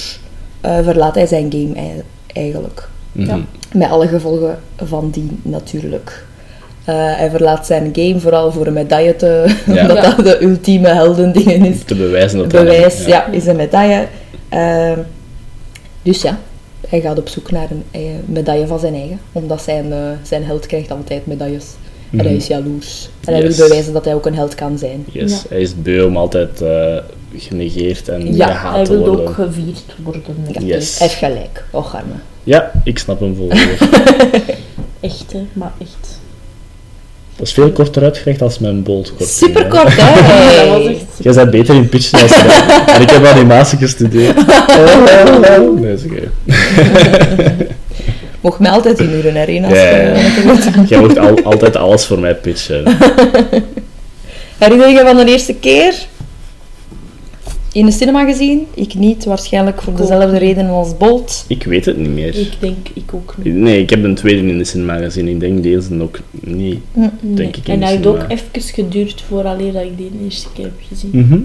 eh, 0.61 0.79
verlaat 0.83 1.14
hij 1.14 1.27
zijn 1.27 1.47
game 1.53 1.75
ei- 1.75 2.03
eigenlijk. 2.27 2.89
Mhm. 3.12 3.29
Ja. 3.29 3.39
Met 3.73 3.91
alle 3.91 4.09
gevolgen 4.09 4.59
van 4.77 5.11
die 5.11 5.29
natuurlijk. 5.43 6.25
Eh, 6.85 6.95
hij 6.97 7.31
verlaat 7.31 7.66
zijn 7.66 7.91
game 7.93 8.20
vooral 8.20 8.53
voor 8.53 8.66
een 8.66 8.73
medaille 8.73 9.16
te... 9.16 9.57
Ja. 9.66 9.81
omdat 9.83 9.97
Ja. 9.97 10.14
dat 10.14 10.25
de 10.25 10.43
ultieme 10.45 10.89
heldendingen 10.89 11.64
is. 11.64 11.83
Te 11.85 11.95
bewijzen 11.95 12.39
dat 12.39 12.49
Bewijs, 12.49 12.99
hij- 12.99 13.09
ja, 13.09 13.27
is 13.27 13.47
een 13.47 13.57
medaille. 13.57 14.07
Ehm, 14.49 14.99
dus 16.03 16.23
ja, 16.23 16.39
hij 16.89 17.01
gaat 17.01 17.18
op 17.18 17.29
zoek 17.29 17.51
naar 17.51 17.68
een 17.70 17.85
medaille 18.25 18.66
van 18.66 18.79
zijn 18.79 18.95
eigen. 18.95 19.20
Omdat 19.33 19.62
zijn, 19.62 19.93
eh, 19.93 19.99
zijn 20.23 20.45
held 20.45 20.66
krijgt 20.66 20.91
altijd 20.91 21.27
medailles. 21.27 21.64
En 22.13 22.19
hij 22.19 22.27
Mhm. 22.29 22.37
is 22.37 22.47
jaloers. 22.47 23.09
En 23.25 23.33
hij 23.33 23.43
Yes. 23.43 23.57
wil 23.57 23.67
bewijzen 23.69 23.93
dat 23.93 24.05
hij 24.05 24.15
ook 24.15 24.27
een 24.27 24.35
held 24.35 24.55
kan 24.55 24.79
zijn. 24.79 25.05
Yes, 25.13 25.31
Ja. 25.33 25.39
hij 25.49 25.61
is 25.61 25.75
beu 25.83 26.03
om 26.05 26.17
altijd 26.17 26.61
eh, 26.61 26.97
genegeerd 27.37 28.09
en 28.09 28.35
Ja, 28.37 28.47
gehaat 28.47 28.75
Hij 28.77 28.85
te 28.85 28.91
wil 28.91 29.07
worden. 29.07 29.27
ook 29.29 29.35
gevierd 29.35 29.83
worden. 30.03 30.23
Ja, 30.53 30.61
Yes. 30.61 30.99
Hij 30.99 31.07
heeft 31.09 31.19
gelijk. 31.19 31.65
Och, 31.71 31.95
arme. 31.97 32.13
Ja, 32.45 32.71
ik 32.85 32.99
snap 32.99 33.21
hem 33.21 33.37
volledig. 33.37 33.81
Echt, 35.01 35.33
hè, 35.33 35.47
maar 35.53 35.73
echt. 35.81 36.21
dat 37.37 37.47
is 37.47 37.53
veel 37.53 37.71
korter 37.73 38.03
uitgelegd 38.03 38.43
als 38.43 38.59
mijn 38.59 38.83
bold 38.83 39.15
kort. 39.17 39.29
Super 39.29 39.67
kort, 39.67 39.97
hè? 39.97 40.15
Dat 40.15 40.69
was 40.69 40.85
Hey. 40.85 40.87
echt... 40.95 41.05
Jij 41.19 41.33
bent 41.35 41.51
beter 41.51 41.75
in 41.75 41.89
pitchen 41.89 42.19
dan 42.19 42.29
ik. 42.29 42.87
En 42.87 43.01
ik 43.03 43.11
heb 43.11 43.25
animatie 43.25 43.79
gestudeerd. 43.79 44.37
Nee, 45.81 45.93
is 45.93 46.05
oké. 46.05 46.31
Mocht 48.43 48.59
mij 48.59 48.70
altijd 48.70 48.99
inhuren, 49.01 49.34
hè, 49.34 49.40
als 49.40 49.49
Ja, 49.49 49.97
je- 49.97 50.03
ja, 50.03 50.12
ja. 50.12 50.12
wat 50.45 50.64
je 50.64 50.70
wilt. 50.70 50.88
Jij 50.88 51.01
mocht 51.01 51.18
al, 51.18 51.43
altijd 51.43 51.76
alles 51.76 52.07
voor 52.07 52.18
mij 52.18 52.34
pitchen. 52.34 52.84
Herinneringen 54.59 55.07
van 55.07 55.16
de 55.16 55.24
eerste 55.32 55.55
keer? 55.55 55.95
In 57.72 57.86
de 57.86 57.93
cinema 57.93 58.24
gezien? 58.24 58.66
Ik 58.74 58.95
niet, 58.95 59.24
waarschijnlijk 59.24 59.82
voor 59.82 59.95
dezelfde 59.97 60.38
redenen 60.38 60.70
als 60.70 60.97
Bolt. 60.97 61.45
Ik 61.49 61.64
weet 61.64 61.84
het 61.84 61.97
niet 61.97 62.11
meer. 62.11 62.38
Ik 62.38 62.53
denk, 62.59 62.76
ik 62.95 63.14
ook 63.14 63.34
niet. 63.43 63.55
Nee, 63.55 63.80
ik 63.82 63.90
heb 63.90 64.05
een 64.05 64.14
tweede 64.14 64.49
in 64.49 64.59
de 64.59 64.64
cinema 64.64 64.97
gezien. 64.97 65.28
Ik 65.28 65.40
denk 65.40 65.62
deze 65.62 66.01
ook 66.01 66.18
niet. 66.30 66.78
Nee. 66.93 67.09
Denk 67.20 67.57
ik 67.57 67.66
in 67.68 67.72
en 67.74 67.78
de 67.80 67.84
hij 67.84 67.95
heeft 67.95 68.07
ook 68.07 68.24
even 68.28 68.62
geduurd 68.74 69.24
vooraleer 69.28 69.72
dat 69.72 69.82
ik 69.82 69.97
die 69.97 70.11
de 70.18 70.24
eerste 70.24 70.49
keer 70.55 70.64
heb 70.64 70.80
gezien. 70.88 71.11
Mhm. 71.12 71.38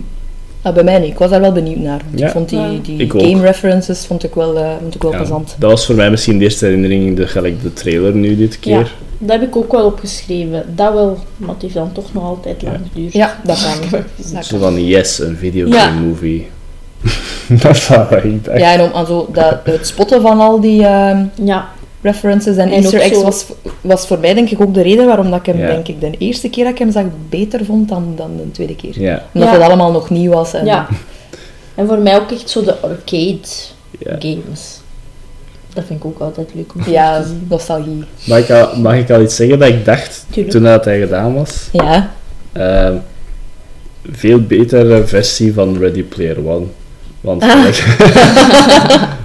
Ah, 0.68 0.74
bij 0.74 0.84
mij 0.84 1.00
niet. 1.00 1.12
Ik 1.12 1.18
was 1.18 1.30
daar 1.30 1.42
wel 1.42 1.52
benieuwd 1.52 1.78
naar. 1.78 2.02
Want 2.08 2.20
Ja. 2.20 2.26
Ik 2.26 2.32
vond 2.32 2.50
die, 2.50 2.60
Ja. 2.60 2.70
die 2.84 2.98
Ik 3.00 3.16
ook. 3.16 3.22
game 3.22 3.42
references 3.42 4.06
vond 4.06 4.24
ik 4.24 4.34
wel, 4.34 4.58
eh, 4.58 4.70
vond 4.82 4.96
ik 4.96 5.02
wel 5.02 5.12
Ja, 5.12 5.18
plezant. 5.18 5.56
dat 5.60 5.72
was 5.72 5.86
voor 5.86 5.96
mij 5.96 6.10
misschien 6.10 6.38
de 6.38 6.44
eerste 6.44 6.66
herinnering, 6.66 7.16
de, 7.16 7.28
gelijk 7.28 7.62
de 7.62 7.74
trailer 7.74 8.16
nu 8.16 8.36
dit 8.38 8.60
keer. 8.60 8.94
Dat 9.20 9.40
heb 9.40 9.42
ik 9.48 9.56
ook 9.56 9.72
wel 9.72 9.86
opgeschreven. 9.86 10.64
Dat 10.76 10.94
wel, 10.94 11.18
maar 11.38 11.50
het 11.50 11.62
heeft 11.62 11.74
dan 11.74 11.92
toch 11.92 12.14
nog 12.14 12.24
altijd 12.24 12.62
lang 12.62 12.78
geduurd. 12.94 13.14
Ja, 13.14 13.36
dat 13.44 13.68
kan. 13.92 14.00
Dat 14.34 14.46
Zo 14.46 14.58
van, 14.58 14.86
yes, 14.86 15.20
een 15.20 15.38
videogame 15.38 15.76
Ja. 16.00 16.00
movie. 16.08 16.48
dat 17.64 17.78
zou 17.78 18.06
wel 18.10 18.20
echt 18.20 18.48
echt. 18.48 18.60
Ja, 18.60 18.74
en 18.74 18.82
om, 18.82 18.90
aan 18.94 19.06
zo, 19.06 19.28
dat, 19.34 19.58
het 19.64 19.88
spotten 19.88 20.22
van 20.22 20.40
al 20.40 20.60
die 20.60 20.84
ehm, 20.86 21.24
Ja, 21.44 21.68
references 22.02 22.58
en 22.58 22.68
En 22.68 22.74
easter 22.74 23.00
ook 23.00 23.06
eggs 23.06 23.18
zo- 23.18 23.24
was, 23.24 23.46
was 23.82 24.08
voor 24.08 24.20
mij 24.20 24.34
denk 24.34 24.50
ik 24.50 24.62
ook 24.62 24.74
de 24.74 24.82
reden 24.82 25.06
waarom 25.06 25.30
dat 25.32 25.40
ik 25.40 25.46
hem, 25.46 25.58
Ja. 25.58 25.68
denk 25.68 25.88
ik, 25.88 26.00
de 26.02 26.12
eerste 26.18 26.50
keer 26.50 26.64
dat 26.64 26.74
ik 26.74 26.80
hem 26.80 26.92
zag 26.92 27.04
beter 27.30 27.66
vond 27.66 27.90
dan, 27.90 28.14
dan 28.16 28.36
de 28.38 28.52
tweede 28.52 28.76
keer. 28.76 29.02
Ja, 29.02 29.24
Omdat 29.34 29.50
Ja. 29.50 29.56
het 29.56 29.64
allemaal 29.64 29.92
nog 29.92 30.10
nieuw 30.10 30.32
was. 30.32 30.54
En, 30.54 30.66
ja. 30.66 30.88
En 31.76 31.88
voor 31.88 31.98
mij 31.98 32.16
ook 32.16 32.32
echt 32.32 32.50
zo 32.50 32.64
de 32.64 32.80
arcade 32.80 33.38
ja. 34.00 34.16
games. 34.20 34.80
Dat 35.74 35.84
vind 35.88 36.00
ik 36.00 36.06
ook 36.06 36.20
altijd 36.20 36.50
leuk 36.54 36.74
om 36.76 36.82
Ja, 36.92 37.22
te 37.22 37.28
zien. 37.28 37.46
nostalgie. 37.50 38.04
Mag 38.26 38.38
ik, 38.40 38.50
al, 38.50 38.78
mag 38.80 38.96
ik 38.96 39.10
al 39.12 39.22
iets 39.22 39.36
zeggen 39.36 39.60
dat 39.60 39.68
ik 39.68 39.86
dacht 39.86 40.26
Tuurlijk. 40.30 40.54
toen 40.54 40.64
dat 40.64 40.86
hij 40.86 41.00
gedaan 41.00 41.34
was? 41.34 41.70
Ja. 41.72 42.12
Ehm, 42.54 42.94
veel 44.12 44.42
betere 44.42 45.06
versie 45.08 45.54
van 45.54 45.78
Ready 45.78 46.04
Player 46.04 46.38
One. 46.48 46.66
Want 47.22 47.44
Ah. 47.48 47.66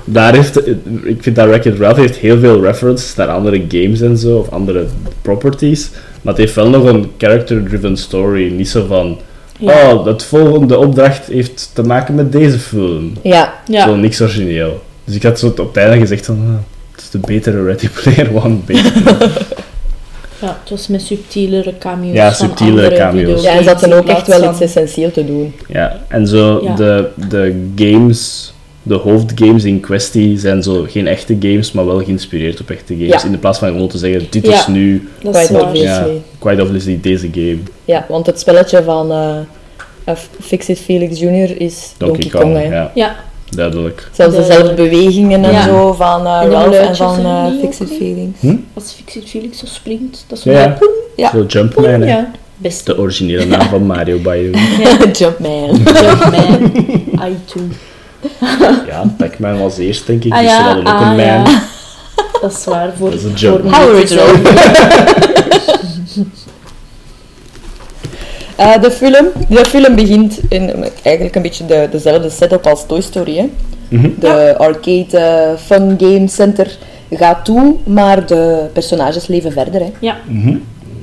Daar 0.04 0.34
heeft, 0.34 0.68
ik 1.04 1.22
vind 1.22 1.36
dat 1.36 1.46
Wreck-It 1.48 1.78
Ralph 1.78 1.96
heeft 1.96 2.16
heel 2.16 2.38
veel 2.38 2.62
references 2.62 3.14
naar 3.14 3.28
andere 3.28 3.64
games 3.68 4.00
en 4.00 4.16
zo, 4.16 4.38
of 4.38 4.48
andere 4.50 4.84
properties. 5.22 5.90
Maar 6.22 6.32
het 6.34 6.42
heeft 6.42 6.54
wel 6.54 6.68
nog 6.68 6.84
een 6.84 7.10
character-driven 7.18 7.96
story. 7.96 8.52
Niet 8.52 8.68
zo 8.68 8.86
van, 8.86 9.18
Ja. 9.58 9.92
oh, 9.94 10.06
het 10.06 10.22
volgende 10.24 10.78
opdracht 10.78 11.26
heeft 11.26 11.70
te 11.72 11.82
maken 11.82 12.14
met 12.14 12.32
deze 12.32 12.58
film. 12.58 13.12
Ja. 13.22 13.54
Ja. 13.66 13.84
Zo 13.86 13.96
niks 13.96 14.20
origineel. 14.20 14.82
Dus 15.04 15.14
ik 15.14 15.22
had 15.22 15.38
zo 15.38 15.46
op 15.46 15.56
het 15.58 15.76
einde 15.76 15.98
gezegd 15.98 16.26
van, 16.26 16.38
ah, 16.48 16.54
het 16.92 17.00
is 17.00 17.10
de 17.10 17.18
betere 17.18 17.62
Ready 17.64 17.88
Player 18.02 18.30
One. 18.44 18.56
beter. 18.66 18.92
ja, 20.40 20.56
het 20.60 20.70
was 20.70 20.88
met 20.88 21.02
subtielere 21.02 21.74
cameo's 21.78 22.14
Ja, 22.14 22.32
van 22.32 22.46
subtielere 22.48 22.96
cameo's. 22.96 23.42
ja, 23.42 23.52
en 23.56 23.62
ze 23.64 23.70
hadden 23.70 23.92
ook 23.92 24.06
echt 24.08 24.26
wel 24.26 24.50
iets 24.50 24.60
essentieel 24.60 25.10
te 25.10 25.24
doen. 25.24 25.54
Ja, 25.68 26.00
en 26.08 26.26
zo 26.26 26.60
Ja. 26.64 26.74
De, 26.74 27.08
de 27.28 27.70
games, 27.76 28.51
de 28.82 28.94
hoofdgames 28.94 29.64
in 29.64 29.80
kwestie 29.80 30.38
zijn 30.38 30.62
zo 30.62 30.84
geen 30.88 31.06
echte 31.06 31.36
games, 31.40 31.72
maar 31.72 31.86
wel 31.86 31.98
geïnspireerd 32.04 32.60
op 32.60 32.70
echte 32.70 32.94
games. 32.94 33.08
Ja. 33.22 33.24
In 33.24 33.32
de 33.32 33.38
plaats 33.38 33.58
van 33.58 33.68
gewoon 33.68 33.88
te 33.88 33.98
zeggen, 33.98 34.26
dit 34.30 34.46
Ja. 34.46 34.52
is 34.52 34.66
nu 34.66 35.08
Dat 35.22 35.34
is 35.36 35.40
Quite 35.46 35.60
ja, 35.62 35.66
Obviously. 35.68 36.22
quite 36.38 36.62
obviously 36.62 36.98
deze 37.02 37.28
game. 37.32 37.58
Ja, 37.84 38.06
want 38.08 38.26
het 38.26 38.40
spelletje 38.40 38.82
van 38.82 39.10
eh 39.12 39.36
eh, 40.04 40.14
Fix-It 40.40 40.78
Felix 40.78 41.20
Jr. 41.20 41.60
is 41.60 41.92
Donkey, 41.98 42.30
Kong. 42.30 42.54
hè. 42.56 42.62
ja, 42.64 42.90
Ja, 42.94 43.16
duidelijk. 43.50 44.08
Zelfs 44.12 44.34
De- 44.34 44.40
dezelfde 44.40 44.74
bewegingen 44.74 45.44
en 45.44 45.52
Ja. 45.52 45.62
zo 45.64 45.92
van 45.92 46.26
eh 46.26 46.40
En 46.42 46.50
Ralph 46.50 46.74
en 46.74 46.96
van 46.96 47.18
eh, 47.24 47.46
die 47.46 47.60
Fix-It? 47.60 47.88
Felix. 47.96 48.58
als 48.74 48.92
Fixit 48.92 49.28
Felix 49.28 49.58
zo 49.58 49.66
springt, 49.66 50.24
dat 50.28 50.38
is 50.38 50.44
zo 50.44 50.50
Ja. 51.16 51.30
Zo 51.30 51.44
Jumpman, 51.46 51.84
hè. 51.84 52.06
ja. 52.06 52.30
Best. 52.56 52.86
De 52.86 52.98
originele 52.98 53.44
naam 53.44 53.68
van 53.68 53.82
Mario, 53.86 54.18
by 54.18 54.50
the 54.50 54.50
way. 54.50 55.10
Jumpman. 55.18 55.76
Jumpman. 55.76 56.72
I 57.28 57.34
too. 57.44 57.62
Ja, 58.88 59.02
Pac-Man 59.16 59.58
was 59.58 59.78
eerst, 59.78 60.06
denk 60.06 60.24
ik, 60.24 60.32
Ah 60.32 60.38
dus 60.38 60.48
ja, 60.50 60.56
ze 60.56 60.62
hadden 60.62 60.86
ook 60.86 60.92
ah 60.92 61.00
een 61.00 61.16
man. 61.16 61.24
ja. 61.26 61.44
Dat 62.40 62.52
is 62.52 62.64
waar 62.64 62.90
voor, 62.98 63.10
Dat 63.10 63.18
is 63.18 63.42
een 63.42 63.70
How 63.70 63.88
original. 63.88 64.26
Eh, 68.56 68.80
de, 68.82 68.90
film, 68.90 69.26
de 69.48 69.64
film 69.64 69.94
begint 69.94 70.38
in 70.48 70.84
eigenlijk 71.02 71.34
een 71.36 71.42
beetje 71.42 71.66
de, 71.66 71.88
dezelfde 71.90 72.30
setup 72.30 72.66
als 72.66 72.86
Toy 72.86 73.00
Story. 73.00 73.36
Hè. 73.36 73.50
Mhm. 73.88 74.08
De 74.18 74.54
arcade 74.58 75.18
eh, 75.18 75.56
fun 75.58 75.96
game 75.98 76.28
center 76.28 76.76
gaat 77.10 77.44
toe, 77.44 77.76
maar 77.84 78.26
de 78.26 78.66
personages 78.72 79.26
leven 79.26 79.52
verder. 79.52 79.80
Hè. 79.80 79.90
Ja, 79.98 80.16
Mhm. 80.26 80.56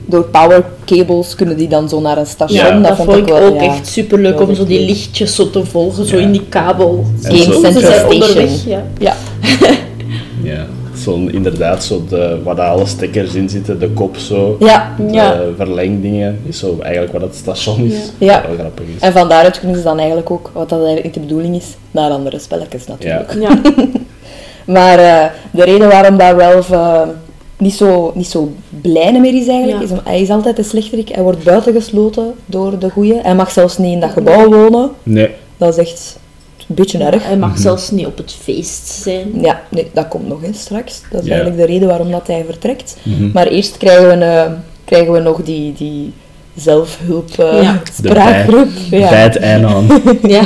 Door 0.09 0.23
power 0.23 0.63
cables 0.85 1.35
kunnen 1.35 1.57
die 1.57 1.67
dan 1.67 1.89
zo 1.89 2.01
naar 2.01 2.17
een 2.17 2.25
station. 2.25 2.59
ja, 2.59 2.67
Ja. 2.67 2.79
dat, 2.79 2.95
vond 2.95 3.11
ik 3.17 3.25
wel, 3.27 3.41
ook 3.41 3.61
ja. 3.61 3.61
echt 3.75 3.87
superleuk 3.87 4.37
Dat 4.37 4.47
om 4.47 4.55
zo 4.55 4.65
die 4.65 4.79
leuk. 4.79 4.87
lichtjes 4.87 5.35
zo 5.35 5.49
te 5.49 5.65
volgen, 5.65 6.05
zo 6.05 6.15
Ja. 6.15 6.21
in 6.21 6.31
die 6.31 6.45
kabel. 6.49 7.05
Game 7.21 7.37
zijn 7.59 7.73
Station. 7.73 8.11
onderweg, 8.13 8.65
ja. 8.65 8.83
Ja. 8.99 9.15
Ja, 10.43 10.65
zo 11.03 11.15
inderdaad, 11.15 11.83
zo 11.83 12.03
de, 12.09 12.39
waar 12.43 12.55
daar 12.55 12.69
alle 12.69 12.85
stekkers 12.85 13.33
in 13.33 13.49
zitten, 13.49 13.79
de 13.79 13.89
kop 13.89 14.17
zo. 14.17 14.55
Ja. 14.59 14.95
Ja. 15.11 15.41
Verlengdingen 15.57 16.39
is 16.45 16.59
zo 16.59 16.77
eigenlijk 16.81 17.13
wat 17.13 17.21
het 17.21 17.35
station 17.35 17.79
is. 17.83 17.93
Ja. 18.17 18.33
Wat 18.41 18.47
wel 18.47 18.57
grappig 18.57 18.85
is. 18.95 19.01
En 19.01 19.11
van 19.11 19.29
daaruit 19.29 19.59
kunnen 19.59 19.77
ze 19.77 19.83
dan 19.83 19.97
eigenlijk 19.97 20.31
ook, 20.31 20.51
wat 20.53 20.69
dat 20.69 20.77
eigenlijk 20.77 21.05
niet 21.05 21.13
de 21.13 21.19
bedoeling 21.19 21.55
is, 21.55 21.65
naar 21.91 22.09
andere 22.11 22.39
spelletjes 22.39 22.87
natuurlijk. 22.87 23.33
Ja. 23.41 23.61
Maar 24.65 24.99
eh, 24.99 25.25
de 25.51 25.63
reden 25.63 25.87
waarom 25.89 26.17
dat 26.17 26.39
Ralph 26.39 26.71
eh, 26.71 27.01
niet, 27.59 27.73
zo, 27.73 28.11
niet 28.15 28.27
zo 28.27 28.51
blij 28.81 29.19
meer 29.19 29.35
is 29.41 29.47
eigenlijk, 29.47 29.77
Ja. 29.79 29.85
is 29.85 29.91
om, 29.91 29.99
hij 30.03 30.21
is 30.21 30.29
altijd 30.29 30.55
de 30.55 30.63
slechterik. 30.63 31.09
Hij 31.09 31.23
wordt 31.23 31.43
buitengesloten 31.43 32.33
door 32.45 32.79
de 32.79 32.89
goeie. 32.89 33.19
Hij 33.21 33.35
mag 33.35 33.51
zelfs 33.51 33.77
niet 33.77 33.93
in 33.93 33.99
dat 33.99 34.09
gebouw 34.11 34.49
wonen. 34.49 34.91
Nee, 35.03 35.29
Dat 35.57 35.77
is 35.77 35.89
echt 35.89 36.17
een 36.67 36.75
beetje 36.75 37.03
erg. 37.03 37.23
Hij 37.25 37.37
mag 37.37 37.57
zelfs 37.57 37.91
niet 37.91 38.05
op 38.05 38.17
het 38.17 38.35
feest 38.41 38.87
zijn. 38.87 39.27
Ja, 39.41 39.61
nee, 39.69 39.87
dat 39.93 40.07
komt 40.07 40.27
nog 40.27 40.43
eens 40.43 40.59
straks. 40.59 41.01
Dat 41.11 41.21
is 41.21 41.27
Ja. 41.27 41.33
eigenlijk 41.33 41.61
de 41.67 41.73
reden 41.73 41.87
waarom 41.87 42.11
dat 42.11 42.27
hij 42.27 42.43
vertrekt. 42.45 42.97
Mhm. 43.03 43.29
Maar 43.33 43.47
eerst 43.47 43.77
krijgen 43.77 44.07
we, 44.19 44.25
eh, 44.25 44.51
krijgen 44.85 45.13
we 45.13 45.19
nog 45.19 45.43
die, 45.43 45.73
die 45.73 46.13
zelfhulp 46.55 47.29
eh, 47.39 47.61
Ja. 47.63 47.73
De 48.01 48.07
spraakgroep. 48.09 48.67
Ja. 48.89 49.09
bij 49.09 49.21
het 49.23 49.35
einde 49.37 49.67
aan. 49.67 49.87
Ja. 50.27 50.41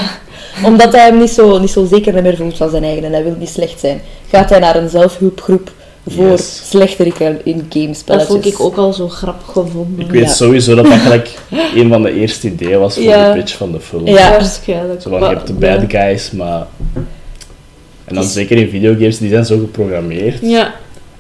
Omdat 0.66 0.92
hij 0.92 1.06
hem 1.06 1.18
niet 1.20 1.30
zo, 1.30 1.60
niet 1.60 1.70
zo 1.70 1.86
zeker 1.86 2.22
meer 2.22 2.36
voelt 2.38 2.58
van 2.58 2.70
zijn 2.70 2.84
eigen 2.84 3.04
en 3.04 3.12
hij 3.12 3.24
wil 3.24 3.36
niet 3.40 3.50
slecht 3.50 3.80
zijn, 3.80 4.02
gaat 4.30 4.50
hij 4.50 4.60
naar 4.60 4.76
een 4.76 4.90
zelfhulpgroep 4.90 5.72
voor 6.08 6.30
Yes. 6.30 6.70
slechteriken 6.70 7.46
in 7.46 7.58
Dat 7.58 7.66
gamespelletjes. 7.70 8.28
vond 8.30 8.46
ik 8.46 8.60
ook 8.60 8.76
al 8.78 8.94
zo 8.94 9.08
grappig 9.10 9.46
gevonden. 9.52 10.06
Ik 10.06 10.12
weet 10.12 10.24
Ja. 10.24 10.28
sowieso 10.30 10.76
dat 10.76 10.86
dat 10.86 10.94
gelijk 11.00 11.38
een 11.76 11.90
van 11.90 12.02
de 12.04 12.14
eerste 12.14 12.48
ideeën 12.48 12.80
was 12.80 12.94
voor 12.94 13.04
Ja. 13.04 13.34
de 13.34 13.40
pitch 13.40 13.58
van 13.58 13.72
de 13.72 13.80
film. 13.80 14.08
Ja. 14.08 14.30
Waarschijnlijk. 14.30 15.02
Zo 15.02 15.10
van, 15.10 15.20
Maar- 15.20 15.30
je 15.30 15.36
hebt 15.36 15.48
de 15.48 15.54
bad 15.54 15.82
guys, 15.88 16.32
maar... 16.32 16.68
En 18.06 18.16
dan 18.16 18.24
is- 18.24 18.34
zeker 18.34 18.58
in 18.58 18.70
videogames, 18.70 19.18
die 19.18 19.30
zijn 19.30 19.46
zo 19.46 19.58
geprogrammeerd. 19.60 20.40
Ja, 20.42 20.74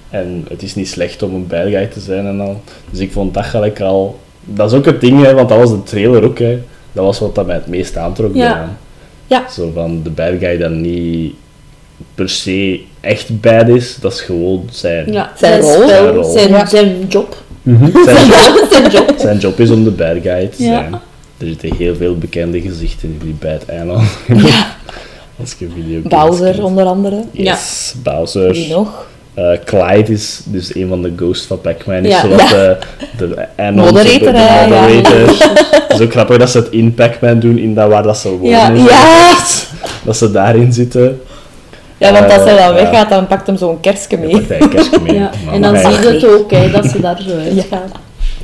En 0.09 0.45
het 0.49 0.63
is 0.63 0.75
niet 0.75 0.87
slecht 0.89 1.23
om 1.23 1.33
een 1.35 1.47
bad 1.47 1.63
guy 1.67 1.85
te 1.85 1.99
zijn 1.99 2.25
en 2.25 2.39
al. 2.41 2.61
Dus 2.89 2.99
ik 2.99 3.11
vond 3.11 3.33
dat 3.33 3.45
gelijk 3.45 3.81
al... 3.81 4.19
Dat 4.45 4.71
is 4.71 4.77
ook 4.77 4.85
het 4.85 5.01
ding, 5.01 5.23
hè, 5.23 5.33
want 5.33 5.49
dat 5.49 5.57
was 5.57 5.69
de 5.69 5.83
trailer 5.83 6.23
ook. 6.23 6.39
Hè. 6.39 6.59
Dat 6.91 7.05
was 7.05 7.19
wat 7.19 7.35
dat 7.35 7.45
mij 7.45 7.55
het 7.55 7.67
meest 7.67 7.97
aantrok 7.97 8.35
Ja. 8.35 8.47
daaraan. 8.47 8.77
Ja. 9.27 9.45
Zo 9.51 9.71
van 9.73 10.03
de 10.03 10.09
bad 10.09 10.31
guy 10.39 10.57
dat 10.57 10.71
niet 10.71 11.33
per 12.15 12.29
se 12.29 12.81
echt 13.03 13.41
bad 13.41 13.67
is, 13.67 13.97
dat 14.01 14.13
is 14.13 14.21
gewoon 14.21 14.67
zijn... 14.71 15.11
ja. 15.13 15.31
Zijn 15.37 15.59
rol. 15.61 15.71
spel, 15.73 15.87
Zijn 15.87 16.07
rol. 16.07 16.23
Zijn, 16.31 16.49
Ja. 16.49 16.65
zijn 16.65 17.05
job. 17.07 17.35
Mhm. 17.61 17.85
zijn, 18.05 18.27
job, 18.27 18.67
zijn 18.71 18.91
job. 18.91 19.13
zijn 19.17 19.37
job 19.37 19.59
is 19.59 19.69
om 19.69 19.83
de 19.83 19.91
bad 19.91 20.15
guy 20.21 20.47
te 20.47 20.63
Ja. 20.63 20.69
zijn. 20.69 20.93
Er 21.37 21.47
zitten 21.47 21.75
heel 21.77 21.95
veel 21.95 22.17
bekende 22.17 22.61
gezichten 22.61 23.09
in 23.09 23.19
die 23.23 23.35
bad 23.39 23.65
eiland. 23.65 24.01
Als 25.39 25.55
je 25.57 25.67
videogames 25.75 26.09
Bowser 26.29 26.51
kent. 26.53 26.63
onder 26.63 26.85
andere. 26.85 27.23
Yes, 27.31 27.93
Bowser. 28.03 28.51
Wie 28.51 28.67
nog? 28.69 29.05
Eh, 29.33 29.43
Clyde 29.65 30.11
is 30.11 30.41
dus 30.45 30.75
een 30.75 30.87
van 30.87 31.01
de 31.01 31.13
ghosts 31.15 31.45
van 31.45 31.61
Pac-Man. 31.61 32.05
Is 32.05 32.11
Ja. 32.11 32.21
de, 32.21 32.77
de 33.17 33.47
Moderator, 33.75 34.31
de 34.31 34.37
ja. 34.37 34.67
moderator. 34.67 35.27
Het 35.87 35.99
is 35.99 35.99
ook 36.01 36.11
grappig 36.11 36.37
dat 36.37 36.49
ze 36.49 36.57
het 36.57 36.69
in 36.69 36.93
Pac-Man 36.93 37.39
doen, 37.39 37.57
in 37.57 37.73
dat 37.73 37.89
waar 37.89 38.03
dat 38.03 38.17
ze 38.17 38.29
wonen. 38.29 38.49
Ja. 38.49 38.69
Ja. 38.69 39.37
Dat 40.03 40.17
ze 40.17 40.31
daarin 40.31 40.73
zitten. 40.73 41.21
Ja, 42.03 42.11
want 42.19 42.31
als 42.31 42.43
hij 42.43 42.57
dan 42.57 42.75
Eh, 42.75 42.83
weggaat, 42.83 43.09
dan 43.09 43.27
pakt 43.27 43.47
hem 43.47 43.57
zo'n 43.57 43.79
kerstje 43.79 44.17
Dan 44.17 44.25
mee. 44.25 44.35
pakt 44.35 44.47
hij 44.49 44.61
een 44.61 44.69
kerstje 44.69 44.99
mee. 44.99 45.13
Ja. 45.19 45.31
En 45.51 45.61
dan 45.61 45.77
zie 45.77 45.89
je 45.89 46.07
het 46.13 46.25
ook, 46.27 46.51
hè, 46.51 46.71
dat 46.71 46.85
ze 46.85 46.99
daar 47.01 47.21
zo 47.21 47.37
uitgaan. 47.49 47.91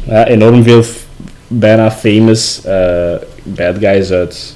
Ja, 0.07 0.27
enorm 0.27 0.63
veel 0.63 0.83
bijna 1.47 1.91
famous 1.91 2.61
eh, 2.65 3.13
bad 3.43 3.75
guys 3.79 4.11
uit 4.11 4.53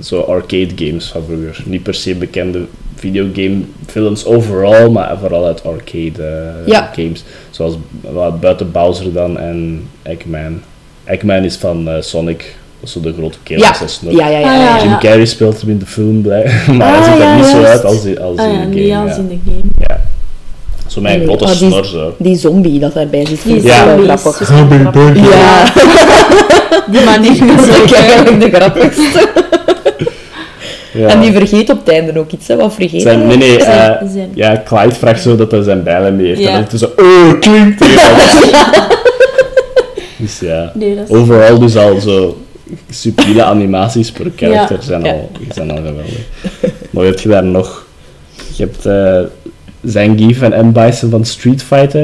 zo 0.00 0.20
arcade 0.20 0.70
games 0.76 1.06
van 1.06 1.22
vroeger. 1.26 1.62
Niet 1.64 1.82
per 1.82 1.94
se 1.94 2.14
bekende 2.14 2.60
videogame 2.96 3.60
films 3.86 4.24
overal, 4.24 4.90
maar 4.90 5.18
vooral 5.18 5.46
uit 5.46 5.64
arcade 5.64 6.22
eh, 6.22 6.66
Ja. 6.66 6.90
games. 6.94 7.24
Zoals 7.50 7.74
wat 8.00 8.40
buiten 8.40 8.70
Bowser 8.72 9.12
dan 9.12 9.38
en 9.38 9.88
Eggman. 10.02 10.60
Eggman 11.04 11.44
is 11.44 11.56
van 11.56 11.88
Sonic, 12.00 12.56
dat 12.84 12.94
is 12.96 13.02
zo 13.02 13.10
de 13.10 13.14
grote 13.18 13.38
kerel 13.42 13.62
Ja. 13.62 13.86
snor. 13.86 14.12
Ja, 14.12 14.28
ja, 14.28 14.38
ja. 14.38 14.52
Ja. 14.54 14.76
ja. 14.76 14.82
Jim 14.82 14.98
Carrey 14.98 15.24
speelt 15.26 15.60
hem 15.60 15.70
in 15.70 15.78
de 15.78 15.86
film, 15.86 16.22
blij. 16.22 16.42
maar 16.78 16.88
hij 16.88 16.98
Ah, 16.98 17.04
ziet 17.04 17.14
er 17.22 17.26
ja, 17.28 17.36
niet 17.36 17.44
zo 17.46 17.62
uit 17.62 17.84
als, 17.84 18.04
in- 18.04 18.20
als 18.20 18.38
Ah 18.38 18.46
in 18.46 18.52
ja, 18.52 18.60
de 18.60 18.66
niet 18.66 18.90
game. 18.90 19.02
als 19.08 19.10
Ja. 19.10 19.16
in 19.22 19.28
de 19.28 19.38
game. 19.50 19.70
Ja. 19.78 20.00
Zo 20.86 21.00
Nee, 21.00 21.22
grote 21.24 21.44
maar 21.44 21.56
die- 21.58 21.68
snor 21.70 21.84
zo. 21.84 22.14
Die 22.18 22.36
zombie 22.36 22.78
dat 22.78 22.94
daarbij 22.94 23.26
zit, 23.26 23.42
Die 23.42 23.60
zombie 23.60 23.70
is 23.70 23.76
grappig. 24.20 24.46
grappig. 24.46 25.16
Ja, 25.30 25.64
Die 26.92 27.04
manier 27.04 27.30
is 27.60 27.80
ook 27.80 27.90
eigenlijk 27.90 28.40
de 28.40 28.50
grappigste. 28.58 29.28
Ja. 30.92 31.06
En 31.08 31.20
die 31.20 31.32
vergeet 31.32 31.70
op 31.70 31.78
het 31.78 31.88
einde 31.88 32.18
ook 32.18 32.30
iets, 32.32 32.48
hè. 32.48 32.56
Wat 32.56 32.74
vergeet 32.74 33.02
Zijn, 33.02 33.18
hij? 33.18 33.26
nee, 33.28 33.36
nee, 33.36 33.60
Zijn- 33.60 33.90
eh, 33.98 34.08
zijn- 34.12 34.30
ja, 34.34 34.62
Clyde 34.64 34.94
vraagt 34.94 35.22
zo 35.22 35.36
dat 35.36 35.50
hij 35.50 35.62
zijn 35.62 35.82
bijlen 35.82 36.16
mee 36.16 36.26
heeft. 36.26 36.40
Ja. 36.40 36.48
En 36.48 36.54
dan 36.54 36.64
is 36.72 36.80
het 36.80 36.80
zo, 36.96 37.02
oh, 37.02 37.40
klinkt 37.40 37.84
Dus 40.16 40.38
ja, 40.40 40.70
Nee, 40.74 40.96
dat 40.96 41.08
is... 41.08 41.16
overal 41.16 41.58
dus 41.58 41.76
al 41.76 42.00
zo 42.00 42.36
subtiele 42.90 43.44
animaties 43.44 44.12
per 44.12 44.30
karakter 44.30 44.76
Ja. 44.76 44.82
zijn, 44.82 45.04
al, 45.06 45.30
zijn 45.52 45.70
al 45.70 45.76
geweldig. 45.76 46.18
Maar 46.90 47.04
heb 47.04 47.18
je 47.20 47.28
daar 47.28 47.44
nog... 47.44 47.86
Je 48.56 48.62
hebt 48.64 48.86
eh 48.86 49.20
Zangief 49.84 50.42
en 50.42 50.66
M. 50.66 50.72
Bison 50.72 51.10
van 51.10 51.24
Street 51.24 51.62
Fighter. 51.62 52.00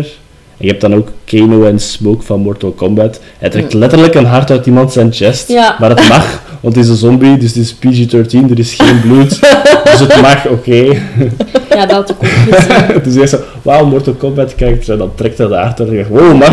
En 0.57 0.67
je 0.67 0.69
hebt 0.69 0.81
dan 0.81 0.95
ook 0.95 1.09
Kano 1.25 1.65
en 1.65 1.79
Smoke 1.79 2.23
van 2.25 2.41
Mortal 2.41 2.71
Kombat. 2.71 3.21
Hij 3.39 3.51
trekt 3.51 3.73
letterlijk 3.73 4.15
een 4.15 4.25
hart 4.25 4.51
uit 4.51 4.67
iemand 4.67 4.93
zijn 4.93 5.13
chest. 5.13 5.49
Maar 5.79 5.91
het 5.91 6.09
mag, 6.09 6.43
want 6.61 6.75
het 6.75 6.85
is 6.85 6.91
een 6.91 6.97
zombie, 6.97 7.37
dus 7.37 7.55
het 7.55 7.57
is 7.65 7.75
PG-13, 7.75 8.51
er 8.51 8.59
is 8.59 8.75
geen 8.75 9.01
bloed. 9.01 9.29
dus 9.85 9.99
het 10.01 10.21
mag, 10.21 10.47
oké. 10.49 10.85
Ja, 11.71 11.87
dat 11.87 11.97
had 11.97 12.11
ik 12.11 12.17
ook 12.17 12.27
gezien. 12.29 13.03
dus 13.05 13.15
hij 13.15 13.27
zo, 13.27 13.39
wauw, 13.63 13.85
Mortal 13.87 14.13
Kombat 14.13 14.55
kijkt, 14.55 14.89
en 14.89 14.99
dan 14.99 15.11
trekt 15.15 15.39
hij 15.39 15.47
de 15.47 15.55
uit 15.57 15.81
en 15.81 15.87
je 15.91 15.97
zegt, 15.97 16.09
wow, 16.09 16.35
mag 16.39 16.49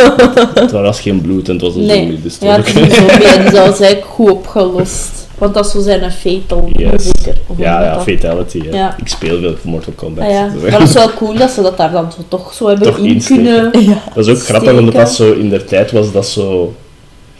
Het 0.62 0.70
was 0.70 1.00
geen 1.00 1.20
bloed 1.20 1.48
en 1.48 1.52
het 1.54 1.62
was 1.62 1.74
een 1.74 1.86
Nee, 1.86 1.98
zombie, 1.98 2.20
dus 2.22 2.32
het 2.34 2.42
ja, 2.42 2.56
het 2.56 2.66
is 2.66 2.74
een 2.74 2.90
zombie 2.90 3.26
en 3.26 3.42
die 3.42 3.50
was 3.50 3.80
eigenlijk 3.80 4.04
goed 4.04 4.30
opgelost. 4.30 5.28
Want 5.38 5.54
dat 5.54 5.66
is 5.66 5.72
zo 5.72 5.80
zijn 5.80 6.12
fatal, 6.12 6.68
Yes. 6.72 7.04
zeker. 7.04 7.40
Ja, 7.56 7.82
ja, 7.82 8.00
fatality. 8.00 8.60
Ja. 8.64 8.76
Ja. 8.76 8.94
Ik 8.98 9.08
speel 9.08 9.40
veel 9.40 9.54
Mortal 9.62 9.92
Kombat. 9.96 10.24
Ah, 10.24 10.30
ja. 10.30 10.48
Maar 10.62 10.80
het 10.80 10.88
is 10.88 10.94
wel 10.94 11.10
cool 11.16 11.34
dat 11.34 11.50
ze 11.50 11.62
dat 11.62 11.76
daar 11.76 11.90
dan 11.92 12.12
zo 12.12 12.18
toch 12.28 12.54
zo 12.54 12.66
hebben 12.68 12.86
Toch 12.86 12.98
in 12.98 13.04
insteken. 13.04 13.70
kunnen. 13.70 13.98
Dat 14.14 14.26
is 14.26 14.32
ook 14.32 14.42
grappig, 14.42 14.78
omdat 14.78 14.94
dat 14.94 15.12
zo 15.14 15.32
in 15.32 15.48
der 15.50 15.64
tijd 15.64 15.90
was 15.92 16.12
dat 16.12 16.26
zo... 16.26 16.74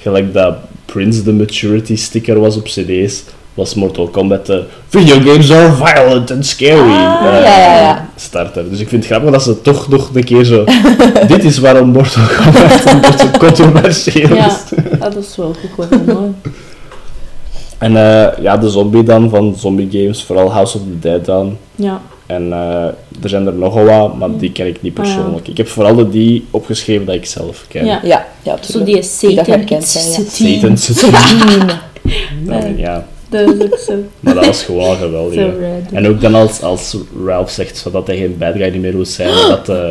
Gelijk 0.00 0.32
dat 0.34 0.54
Prince 0.92 1.22
de 1.22 1.32
maturity 1.32 1.96
sticker 1.96 2.40
was 2.40 2.56
op 2.56 2.64
cd's, 2.64 3.22
was 3.54 3.74
Mortal 3.74 4.08
Kombat 4.08 4.46
de 4.46 4.64
Video 4.88 5.20
games 5.20 5.50
are 5.50 5.72
violent 5.72 6.30
and 6.30 6.46
scary 6.46 6.92
Ah, 6.92 7.26
eh, 7.26 7.42
ja, 7.44 7.58
ja, 7.58 7.80
ja. 7.80 8.08
starter. 8.16 8.70
Dus 8.70 8.80
ik 8.80 8.88
vind 8.88 9.02
het 9.02 9.12
grappig 9.12 9.32
dat 9.32 9.42
ze 9.42 9.60
toch 9.60 9.88
nog 9.88 10.10
een 10.14 10.24
keer 10.24 10.44
zo... 10.44 10.64
dit 11.28 11.44
is 11.44 11.58
waarom 11.58 11.88
Mortal 11.88 12.26
Kombat 12.26 12.84
een 12.84 13.00
beetje 13.00 13.30
controversieel 13.46 14.36
is. 14.36 14.54
ja, 14.98 15.08
dat 15.08 15.16
is 15.16 15.36
wel 15.36 15.54
goed 15.60 15.88
gevonden. 15.88 16.36
En 17.78 17.96
eh, 17.96 18.42
ja, 18.42 18.56
de 18.56 18.70
zombie 18.70 19.02
dan, 19.02 19.30
van 19.30 19.54
zombie 19.58 19.88
games, 19.90 20.24
vooral 20.24 20.52
House 20.52 20.76
of 20.76 20.82
the 20.82 20.98
Dead 20.98 21.24
dan. 21.24 21.56
Ja, 21.74 22.00
En 22.32 22.52
eh, 22.52 22.84
er 23.22 23.28
zijn 23.28 23.46
er 23.46 23.52
nogal 23.54 23.84
wat, 23.84 24.18
maar 24.18 24.28
die 24.38 24.52
ken 24.52 24.66
ik 24.66 24.82
niet 24.82 24.98
Ah, 24.98 25.04
ja. 25.06 25.12
persoonlijk. 25.14 25.48
Ik 25.48 25.56
heb 25.56 25.68
vooral 25.68 25.94
de 25.94 26.08
die 26.08 26.46
opgeschreven 26.50 27.06
dat 27.06 27.14
ik 27.14 27.26
zelf 27.26 27.64
ken. 27.68 27.84
Ja. 27.86 28.00
Ja, 28.02 28.26
ja, 28.42 28.56
zo 28.60 28.84
die 28.84 28.94
dat 28.94 29.04
Satan. 29.04 29.82
Satan 29.82 30.76
Satine. 30.78 31.64
Nee. 32.44 32.76
Ja, 32.76 33.06
Dat 33.28 33.40
is 33.40 33.62
ook 33.62 33.78
zo, 33.86 33.92
maar 34.20 34.34
dat 34.34 34.46
was 34.46 34.62
gewoon 34.62 34.96
geweldig. 34.96 35.52
En 35.92 36.08
ook 36.08 36.20
dan 36.20 36.34
als, 36.34 36.62
als 36.62 36.96
Ralph 37.26 37.50
zegt 37.50 37.76
zo 37.76 37.90
dat 37.90 38.06
hij 38.06 38.16
geen 38.16 38.36
bad 38.38 38.52
guy 38.56 38.76
meer 38.76 38.92
wil 38.92 39.04
zijn, 39.06 39.48
dat 39.48 39.68
eh 39.68 39.90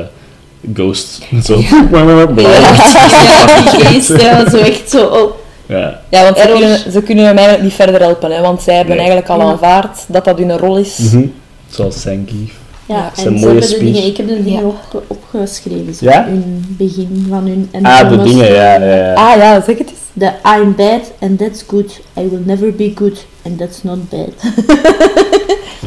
Ghost 0.74 1.22
zo... 1.44 1.60
Ja, 1.62 2.26
die 2.26 3.86
geest, 3.86 4.22
ja, 4.22 4.50
zo 4.50 4.58
echt 4.58 4.90
zo 4.90 5.06
op. 5.06 5.40
Ja. 5.66 6.02
Ja, 6.10 6.24
want 6.24 6.38
ze 6.38 6.48
kunnen, 6.52 6.92
ze 6.92 7.02
kunnen 7.02 7.26
hem 7.26 7.36
eigenlijk 7.36 7.64
niet 7.68 7.74
verder 7.76 8.02
helpen, 8.02 8.32
hè, 8.32 8.42
want 8.42 8.62
zij 8.62 8.76
hebben 8.76 8.96
Nee. 8.96 9.06
eigenlijk 9.06 9.30
al 9.42 9.50
aanvaard 9.50 10.00
dat 10.08 10.26
dat 10.26 10.38
hun 10.38 10.58
rol 10.58 10.78
is. 10.78 10.98
Mhm. 10.98 11.26
Zoals 11.72 12.02
Zangief. 12.02 12.60
Ja, 12.86 12.96
Ja, 12.96 13.12
zijn 13.16 13.28
en 13.28 13.34
mooie 13.34 13.60
de 13.60 13.62
speech. 13.66 13.80
dingen, 13.84 14.06
ik 14.06 14.18
heb 14.18 14.28
de 14.28 14.44
dingen 14.44 14.62
Ja. 14.62 14.68
op, 14.68 15.04
opgeschreven. 15.08 15.94
Zo. 15.94 16.06
Ja? 16.06 16.26
Hun 16.26 16.66
begin 16.78 17.26
van 17.30 17.48
hun 17.48 17.70
Ah, 17.86 18.10
de 18.10 18.24
dingen, 18.24 18.54
ja. 18.54 18.74
ja, 18.76 18.96
ja. 18.96 19.14
Ah 19.14 19.38
ja, 19.38 19.62
zeg 19.62 19.78
het 19.78 19.90
eens. 19.90 20.00
The 20.18 20.32
I'm 20.58 20.76
bad 20.76 21.12
and 21.20 21.40
that's 21.40 21.64
good. 21.68 22.00
I 22.18 22.28
will 22.30 22.42
never 22.46 22.76
be 22.76 22.92
good 22.96 23.26
and 23.46 23.58
that's 23.58 23.84
not 23.84 24.10
bad. 24.10 24.30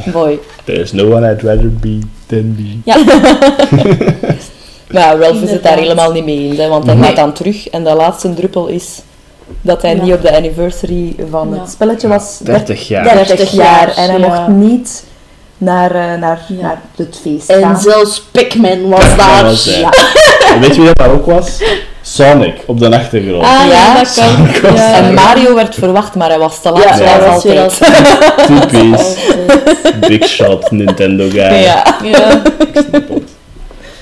Mooi. 0.15 0.39
There's 0.65 0.93
no 0.93 1.05
one 1.11 1.31
I'd 1.33 1.43
rather 1.43 1.71
be 1.71 1.99
than 2.27 2.55
me. 2.57 2.79
Ja, 2.85 2.97
Maar 4.91 5.03
ja, 5.03 5.17
Ralph 5.17 5.43
is 5.43 5.51
het 5.51 5.63
daar 5.63 5.79
helemaal 5.79 6.13
niet 6.13 6.25
mee 6.25 6.39
eens, 6.49 6.57
hè, 6.59 6.69
want 6.69 6.87
hij 6.87 6.95
Nee. 6.95 7.05
gaat 7.05 7.17
dan 7.17 7.33
terug 7.33 7.69
en 7.69 7.85
de 7.85 7.95
laatste 7.95 8.35
druppel 8.35 8.67
is 8.67 9.01
dat 9.61 9.83
hij 9.83 9.97
Ja. 9.97 10.03
niet 10.03 10.13
op 10.15 10.23
de 10.23 10.37
anniversary 10.37 11.15
van 11.31 11.49
Ja. 11.55 11.61
het 11.61 11.71
spelletje 11.71 12.09
was 12.09 12.39
30 12.43 12.89
jaar. 12.89 13.05
30, 13.05 13.27
30 13.27 13.51
jaar 13.53 13.87
jaar, 13.87 13.97
en 13.97 14.11
hij 14.11 14.19
ja. 14.21 14.27
mocht 14.29 14.49
niet 14.49 15.05
naar, 15.59 15.91
eh, 15.91 16.19
naar, 16.21 16.41
Ja. 16.49 16.63
naar 16.63 16.81
het 16.97 17.19
feest 17.23 17.49
en 17.49 17.61
gaan. 17.61 17.81
zelfs 17.81 18.23
Pac-Man 18.31 18.89
was 18.89 19.17
daar. 19.17 19.45
was 19.45 19.65
daar. 19.65 19.79
ja. 19.79 19.91
En 20.55 20.61
weet 20.61 20.75
je 20.75 20.81
wie 20.81 20.87
dat 20.87 20.97
daar 20.99 21.11
ook 21.11 21.27
was? 21.27 21.63
Sonic, 22.03 22.55
op 22.67 22.79
de 22.81 22.91
achtergrond. 22.97 23.43
Ah 23.45 23.51
ja, 23.71 23.95
Ja, 23.95 23.95
dat 24.03 24.61
kan. 24.61 24.75
Ja. 24.75 24.95
En 24.95 25.15
Mario 25.15 25.55
werd 25.55 25.75
verwacht, 25.75 26.15
maar 26.15 26.29
hij 26.29 26.39
was 26.39 26.61
te 26.63 26.71
laat, 26.71 26.99
Ja, 26.99 27.19
was 27.19 27.45
altijd. 27.45 27.79
Typisch. 28.71 29.15
Big 30.09 30.29
shot 30.29 30.71
Nintendo 30.71 31.29
guy. 31.29 31.41
Ja. 31.41 31.85
Ja. 32.03 32.43
Ik 32.59 32.85
snap 32.89 33.09
het. 33.09 33.23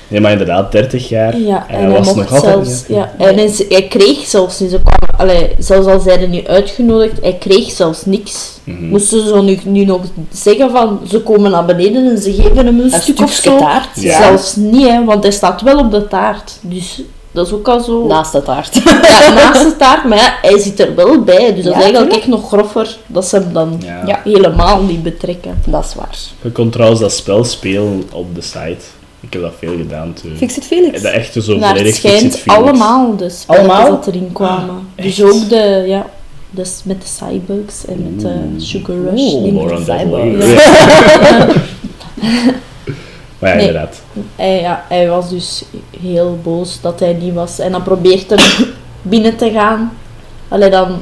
Nee, 0.07 0.21
maar 0.21 0.31
inderdaad, 0.31 0.71
30 0.71 1.09
jaar. 1.09 1.37
Ja, 1.37 1.65
en 1.67 1.75
en 1.77 1.83
hij 1.83 1.97
was 1.97 2.15
nog 2.15 2.31
altijd 2.33 2.53
zelfs, 2.67 2.83
ja, 2.87 3.11
en 3.17 3.37
hij, 3.37 3.53
hij 3.69 3.87
kreeg 3.87 4.25
zelfs 4.25 4.59
niet, 4.59 4.69
kwam, 4.69 5.12
allee, 5.23 5.49
zelfs 5.57 5.87
al 5.87 5.99
zijn 5.99 6.19
er 6.21 6.27
nu 6.27 6.47
uitgenodigd, 6.47 7.21
hij 7.21 7.33
kreeg 7.39 7.71
zelfs 7.71 8.05
niks. 8.05 8.51
Mhm. 8.63 8.85
Moesten 8.87 9.21
ze 9.21 9.27
zo 9.27 9.41
nu, 9.41 9.59
nu 9.65 9.85
nog 9.85 10.01
zeggen 10.31 10.71
van, 10.71 10.99
ze 11.07 11.21
komen 11.21 11.51
naar 11.51 11.65
beneden 11.65 12.09
en 12.09 12.17
ze 12.17 12.33
geven 12.33 12.57
hem 12.57 12.67
een, 12.79 12.93
Een 12.93 13.01
stuk 13.01 13.19
of 13.21 13.31
stukje 13.31 13.49
zo. 13.49 13.57
taart. 13.57 14.01
Ja. 14.01 14.17
Zelfs 14.17 14.55
niet, 14.55 14.87
hè, 14.87 15.03
want 15.05 15.23
hij 15.23 15.31
staat 15.31 15.61
wel 15.61 15.77
op 15.79 15.91
de 15.91 16.07
taart. 16.07 16.57
Dus 16.61 17.01
dat 17.31 17.47
is 17.47 17.53
ook 17.53 17.67
al 17.67 17.79
zo... 17.79 18.07
Naast 18.07 18.31
de 18.31 18.41
taart. 18.43 18.75
Ja, 18.83 19.33
naast 19.33 19.63
de 19.63 19.75
taart, 19.77 20.03
maar 20.03 20.17
ja, 20.17 20.33
hij 20.41 20.57
zit 20.59 20.79
er 20.79 20.95
wel 20.95 21.21
bij. 21.23 21.53
Dus 21.53 21.63
dat 21.63 21.73
Ja, 21.73 21.79
is 21.79 21.83
eigenlijk 21.83 22.13
echt 22.15 22.27
nog 22.27 22.47
groffer 22.47 22.97
dat 23.07 23.25
ze 23.25 23.35
hem 23.35 23.53
dan 23.53 23.81
Ja. 23.85 24.01
Ja. 24.05 24.19
helemaal 24.23 24.81
niet 24.83 25.03
betrekken. 25.03 25.61
Dat 25.65 25.85
is 25.85 25.95
waar. 25.95 26.17
Je 26.41 26.51
kon 26.51 26.69
trouwens 26.69 26.99
dat 27.01 27.11
spel 27.13 27.43
spelen 27.43 28.03
op 28.11 28.35
de 28.35 28.41
site. 28.41 28.83
Ik 29.23 29.33
heb 29.33 29.41
dat 29.41 29.53
veel 29.59 29.77
gedaan 29.77 30.13
toen. 30.13 30.35
Fix 30.37 30.57
it 30.57 30.65
Felix. 30.65 31.01
De 31.01 31.07
echte 31.07 31.41
zo 31.41 31.57
Naar 31.57 31.75
het 31.77 31.95
schijnt 31.95 32.19
Felix. 32.39 32.47
allemaal 32.47 33.15
de 33.15 33.29
spelletjes 33.29 33.71
Allemaal? 33.75 33.89
dat 33.89 34.07
erin 34.07 34.29
kwamen. 34.33 34.87
echt? 34.95 35.07
dus 35.07 35.23
ook 35.23 35.49
de, 35.49 35.83
ja, 35.87 36.05
dus 36.51 36.81
met 36.85 37.01
de 37.01 37.07
Cybugs 37.07 37.85
en 37.85 38.03
met 38.03 38.21
de 38.21 38.27
Oeh. 38.27 38.61
Sugar 38.61 38.95
Rush. 38.95 39.21
Oeh. 39.33 39.51
More 39.53 39.75
on 39.77 39.83
that 39.85 40.05
maar 43.39 43.49
ja, 43.51 43.55
Nee. 43.57 43.67
inderdaad. 43.67 44.01
Hij, 44.35 44.59
ja, 44.61 44.85
hij 44.89 45.09
was 45.09 45.29
dus 45.29 45.63
heel 46.01 46.39
boos 46.43 46.81
dat 46.81 46.99
hij 46.99 47.13
niet 47.13 47.33
was. 47.33 47.59
En 47.59 47.71
dan 47.71 47.83
probeert 47.83 48.29
hij 48.29 48.65
binnen 49.01 49.35
te 49.35 49.51
gaan. 49.51 49.91
Allee, 50.47 50.69
dan 50.69 51.01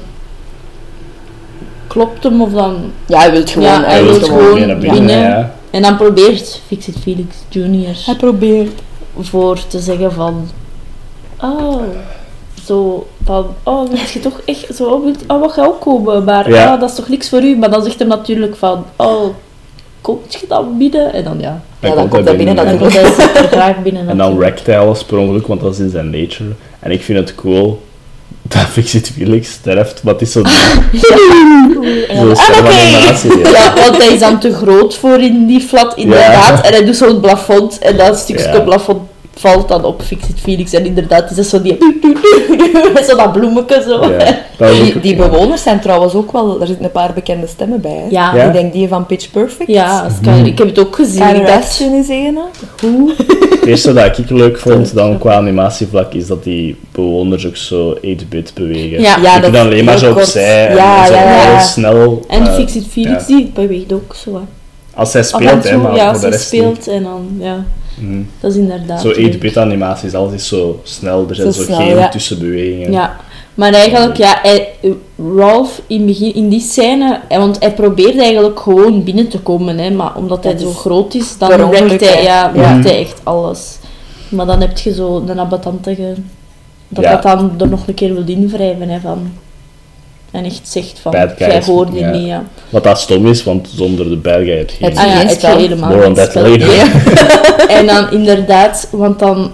klopt 1.88 2.24
hem 2.24 2.42
of 2.42 2.52
dan... 2.52 2.92
Ja, 3.08 3.20
hij 3.20 3.32
wil 3.32 3.46
gewoon. 3.46 3.68
Ja, 3.68 3.82
hij 3.84 3.92
hij 3.94 4.04
wil 4.04 4.14
gewoon. 4.14 4.40
gewoon 4.40 4.68
naar 4.68 4.78
binnen, 4.78 4.92
binnen. 5.06 5.20
ja. 5.20 5.54
En 5.72 5.82
dan 5.82 5.98
probeert 5.98 6.62
Fix-It 6.68 6.96
Felix 7.02 7.36
Jr. 7.50 7.98
Hij 8.06 8.16
probeert. 8.16 8.82
voor 9.20 9.68
te 9.68 9.80
zeggen 9.80 10.12
van... 10.12 10.50
Oh, 11.42 11.82
zo 12.64 13.08
van... 13.24 13.56
Oh, 13.64 13.90
wil 13.90 14.00
je 14.14 14.20
toch 14.20 14.42
echt 14.46 14.76
zo... 14.76 15.04
Wilt, 15.04 15.24
oh, 15.28 15.40
wat 15.40 15.52
ga 15.52 15.66
ook 15.66 15.82
komen? 15.82 16.24
Maar 16.24 16.50
Ja. 16.50 16.74
ah, 16.74 16.80
dat 16.80 16.90
is 16.90 16.96
toch 16.96 17.10
niks 17.10 17.30
voor 17.30 17.42
u? 17.42 17.58
Maar 17.58 17.72
dan 17.72 17.84
zegt 17.84 18.00
hij 18.00 18.08
natuurlijk 18.08 18.56
van... 18.56 18.86
Oh, 18.96 19.26
komt 20.02 20.34
je 20.34 20.46
dan 20.48 20.78
binnen? 20.78 21.14
En 21.14 21.24
dan 21.24 21.40
ja. 21.40 21.62
Ja, 21.80 21.96
dan 21.96 22.08
komt 22.08 22.26
hij 22.26 22.36
binnen, 22.38 22.56
Dan 22.56 22.66
dat 22.66 22.78
komt 22.78 22.94
hij 22.94 23.04
graag 23.48 23.82
binnen. 23.82 24.08
En 24.10 24.18
dan 24.18 24.38
wreckt 24.38 24.66
hij 24.66 24.80
alles 24.80 25.04
per 25.04 25.18
ongeluk, 25.18 25.48
want 25.48 25.62
dat 25.62 25.74
is 25.74 25.80
in 25.80 25.90
zijn 25.90 26.10
nature. 26.10 26.50
En 26.80 26.92
ik 26.92 27.02
vind 27.02 27.20
het 27.20 27.36
cool 27.36 27.82
dat 28.54 28.66
Fixit 28.72 29.12
Felix 29.16 29.52
sterft, 29.52 30.04
maar 30.04 30.14
het 30.14 30.22
is 30.22 30.32
zo... 30.32 30.42
Zo'n 32.14 32.36
sterfanimatie. 32.36 33.38
Ja. 33.44 33.50
Ja, 33.52 33.74
want 33.76 33.98
hij 33.98 34.14
is 34.14 34.20
dan 34.20 34.40
te 34.40 34.54
groot 34.54 34.96
voor 34.96 35.20
in 35.20 35.46
die 35.46 35.62
flat, 35.62 35.94
inderdaad. 35.98 36.58
Ja. 36.58 36.64
En 36.64 36.72
hij 36.74 36.86
doet 36.86 36.96
zo'n 36.98 37.20
plafond 37.20 37.80
en 37.80 37.98
dat 37.98 38.18
stukje 38.18 38.44
Ja. 38.52 38.60
plafond 38.60 39.02
valt 39.42 39.68
dan 39.68 39.84
op 39.86 40.02
Fixit 40.02 40.40
Felix. 40.40 40.74
En 40.74 40.86
inderdaad 40.86 41.30
is 41.30 41.36
dat 41.36 41.46
zo 41.46 41.62
die... 41.62 41.78
Met 42.94 43.06
zo 43.10 43.16
dat 43.16 43.32
bloemetje 43.32 43.82
zo. 43.82 44.12
Ja, 44.12 44.18
dat 44.58 44.70
was 44.70 44.94
Die, 45.02 45.16
bewoners 45.16 45.64
zijn 45.64 45.80
trouwens 45.80 46.14
ook 46.14 46.32
wel, 46.32 46.62
er 46.62 46.68
zitten 46.68 46.86
een 46.86 46.92
paar 46.92 47.14
bekende 47.14 47.48
stemmen 47.48 47.82
bij. 47.82 47.92
Hè? 47.92 48.06
Ja. 48.10 48.36
Ja. 48.36 48.44
Ik 48.44 48.54
denk 48.54 48.74
die 48.74 48.88
van 48.88 49.06
Pitch 49.06 49.32
Perfect. 49.32 49.70
Ja, 49.70 50.10
Skyler, 50.10 50.46
ik 50.46 50.58
heb 50.58 50.68
het 50.68 50.80
ook 50.80 50.96
gezien. 50.96 51.46
Raskin 51.46 51.94
is 51.94 52.10
een. 52.10 52.40
Hoe? 52.82 53.14
Het 53.50 53.66
eerste 53.66 53.94
dat 53.94 54.18
ik 54.18 54.30
leuk 54.30 54.60
vond 54.60 54.94
dan 54.96 55.18
qua 55.18 55.34
animatievlak 55.34 56.14
is 56.14 56.28
dat 56.28 56.44
die 56.44 56.76
bewoners 56.92 57.48
ook 57.48 57.56
zo 57.56 57.96
8-bit 57.96 58.52
bewegen. 58.54 59.02
Ja. 59.02 59.16
Ja, 59.16 59.16
die 59.16 59.24
dat 59.24 59.42
kunnen 59.42 59.62
alleen 59.62 59.86
maar 59.86 59.98
zo 59.98 60.14
kort. 60.14 60.26
opzij 60.26 60.68
en 60.68 60.76
Ja, 60.76 61.06
zo 61.06 61.14
ja, 61.14 61.24
ja. 61.24 61.50
heel 61.50 61.66
snel. 61.66 62.26
En 62.28 62.48
eh, 62.48 62.54
Fixit 62.54 62.88
Felix, 62.90 63.28
ja. 63.28 63.36
die 63.36 63.52
beweegt 63.54 63.94
ook 63.94 64.16
zo. 64.16 64.34
Hè. 64.34 64.42
Als 64.94 65.12
zij 65.12 65.24
speelt, 65.24 65.70
hè, 65.70 65.78
maar 65.78 65.96
ja, 65.96 66.14
ze 66.14 66.30
rest 66.30 66.46
speelt 66.46 66.88
en 66.88 67.04
dan, 67.04 67.28
ja, 67.40 67.66
Mhm. 68.00 68.22
dat 68.40 68.52
is 68.52 68.58
inderdaad 68.58 69.02
Zo 69.02 69.08
leuk. 69.08 69.34
8-bit 69.34 69.58
animaties, 69.58 70.14
alles 70.14 70.34
is 70.34 70.48
zo 70.48 70.80
snel, 70.84 71.26
er 71.30 71.36
zijn 71.36 71.54
Zo 71.54 71.60
zo, 71.60 71.66
snel, 71.66 71.78
geen 71.78 71.96
ja. 71.96 72.10
tussenbewegingen. 72.10 72.92
Ja, 72.92 73.18
maar 73.56 73.74
eigenlijk, 73.74 74.18
ja, 74.18 74.40
hij, 74.42 74.68
Ralph 75.36 75.82
in, 75.88 76.06
begin, 76.06 76.34
in 76.36 76.50
die 76.50 76.60
scène, 76.60 77.20
eh, 77.28 77.38
want 77.38 77.60
hij 77.60 77.74
probeert 77.74 78.18
eigenlijk 78.18 78.60
gewoon 78.60 79.04
binnen 79.04 79.28
te 79.28 79.40
komen, 79.40 79.78
hè, 79.78 79.90
maar 79.90 80.16
omdat 80.16 80.44
hij 80.44 80.54
Dat 80.54 80.62
zo 80.62 80.70
is 80.70 80.76
groot 80.76 81.14
is, 81.14 81.38
dan 81.38 81.70
wreekt 81.70 82.02
hij, 82.10 82.24
ja, 82.24 82.52
Ja. 82.56 82.80
hij 82.82 83.00
echt 83.00 83.20
alles. 83.24 83.78
Maar 84.30 84.46
dan 84.46 84.62
heb 84.62 84.78
je 84.78 84.94
zo 84.94 85.24
een 85.28 85.40
abattantige, 85.40 86.16
dat 86.88 87.04
Ja. 87.04 87.12
dat 87.12 87.24
dan 87.24 87.52
er 87.60 87.70
nog 87.70 87.88
een 87.88 87.94
keer 87.94 88.14
wil 88.14 88.28
invrijven, 88.28 88.90
hè, 88.90 89.00
van... 89.00 89.32
En 90.32 90.46
echt 90.46 90.60
zegt 90.64 91.00
van, 91.02 91.12
Bad 91.12 91.30
jij 91.38 91.64
hoort 91.66 91.90
ja. 91.94 92.10
niet, 92.10 92.26
ja. 92.28 92.44
Wat 92.70 92.84
dat 92.84 93.00
stom 93.00 93.28
is, 93.28 93.44
want 93.44 93.70
zonder 93.76 94.10
de 94.10 94.16
bad 94.16 94.34
guy 94.36 94.58
heb 94.58 94.70
je 94.70 94.86
Het 94.86 94.98
geen- 95.00 95.08
Ah 95.10 95.14
ja, 95.22 95.28
het 95.28 95.46
helemaal 95.48 95.90
More 95.90 96.00
on 96.00 96.06
geen 96.06 96.14
that 96.14 96.30
spel. 96.30 96.50
later. 96.50 96.68
Nee. 96.68 96.80
en 97.78 97.88
dan 97.88 98.12
inderdaad, 98.12 98.88
want 98.92 99.20
dan 99.20 99.52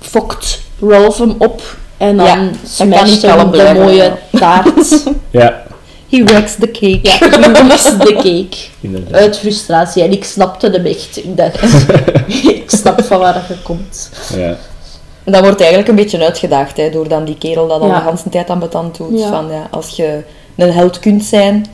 fokt 0.00 0.60
Ralph 0.80 1.18
hem 1.18 1.34
op 1.38 1.62
en 1.96 2.16
dan 2.16 2.26
Ja, 2.26 2.48
smasht 2.66 3.22
hem 3.22 3.50
de 3.50 3.70
mooie 3.74 4.02
ja. 4.30 4.38
taart. 4.38 5.02
Ja, 5.30 5.62
He 6.08 6.24
wrecks 6.24 6.54
the 6.54 6.66
cake. 6.70 6.98
Ja, 7.02 7.18
he 7.52 7.66
was 7.66 7.82
de 7.98 8.12
cake. 8.14 8.56
inderdaad. 8.80 9.12
Uit 9.12 9.38
frustratie. 9.38 10.02
En 10.02 10.12
ik 10.12 10.24
snapte 10.24 10.70
hem 10.70 10.84
echt. 10.84 11.16
Ik 11.16 11.36
dacht, 11.36 11.62
ik 12.44 12.62
snap 12.66 13.04
van 13.04 13.18
waar 13.18 13.44
je 13.48 13.54
komt. 13.62 14.10
Ja. 14.36 14.56
En 15.24 15.32
dat 15.32 15.40
wordt 15.42 15.58
eigenlijk 15.60 15.88
een 15.88 15.94
beetje 15.96 16.24
uitgedaagd 16.24 16.76
hè, 16.76 16.90
door 16.90 17.08
dan 17.08 17.24
die 17.24 17.38
kerel 17.38 17.68
dat 17.68 17.80
al 17.80 17.86
Ja. 17.86 17.98
de 18.00 18.04
hele 18.04 18.30
tijd 18.30 18.50
aan 18.50 18.58
betand 18.58 18.96
doet. 18.96 19.18
Ja. 19.20 19.28
Van, 19.28 19.46
ja, 19.50 19.68
als 19.70 19.88
je 19.96 20.22
een 20.56 20.72
held 20.72 20.98
kunt 20.98 21.24
zijn, 21.24 21.66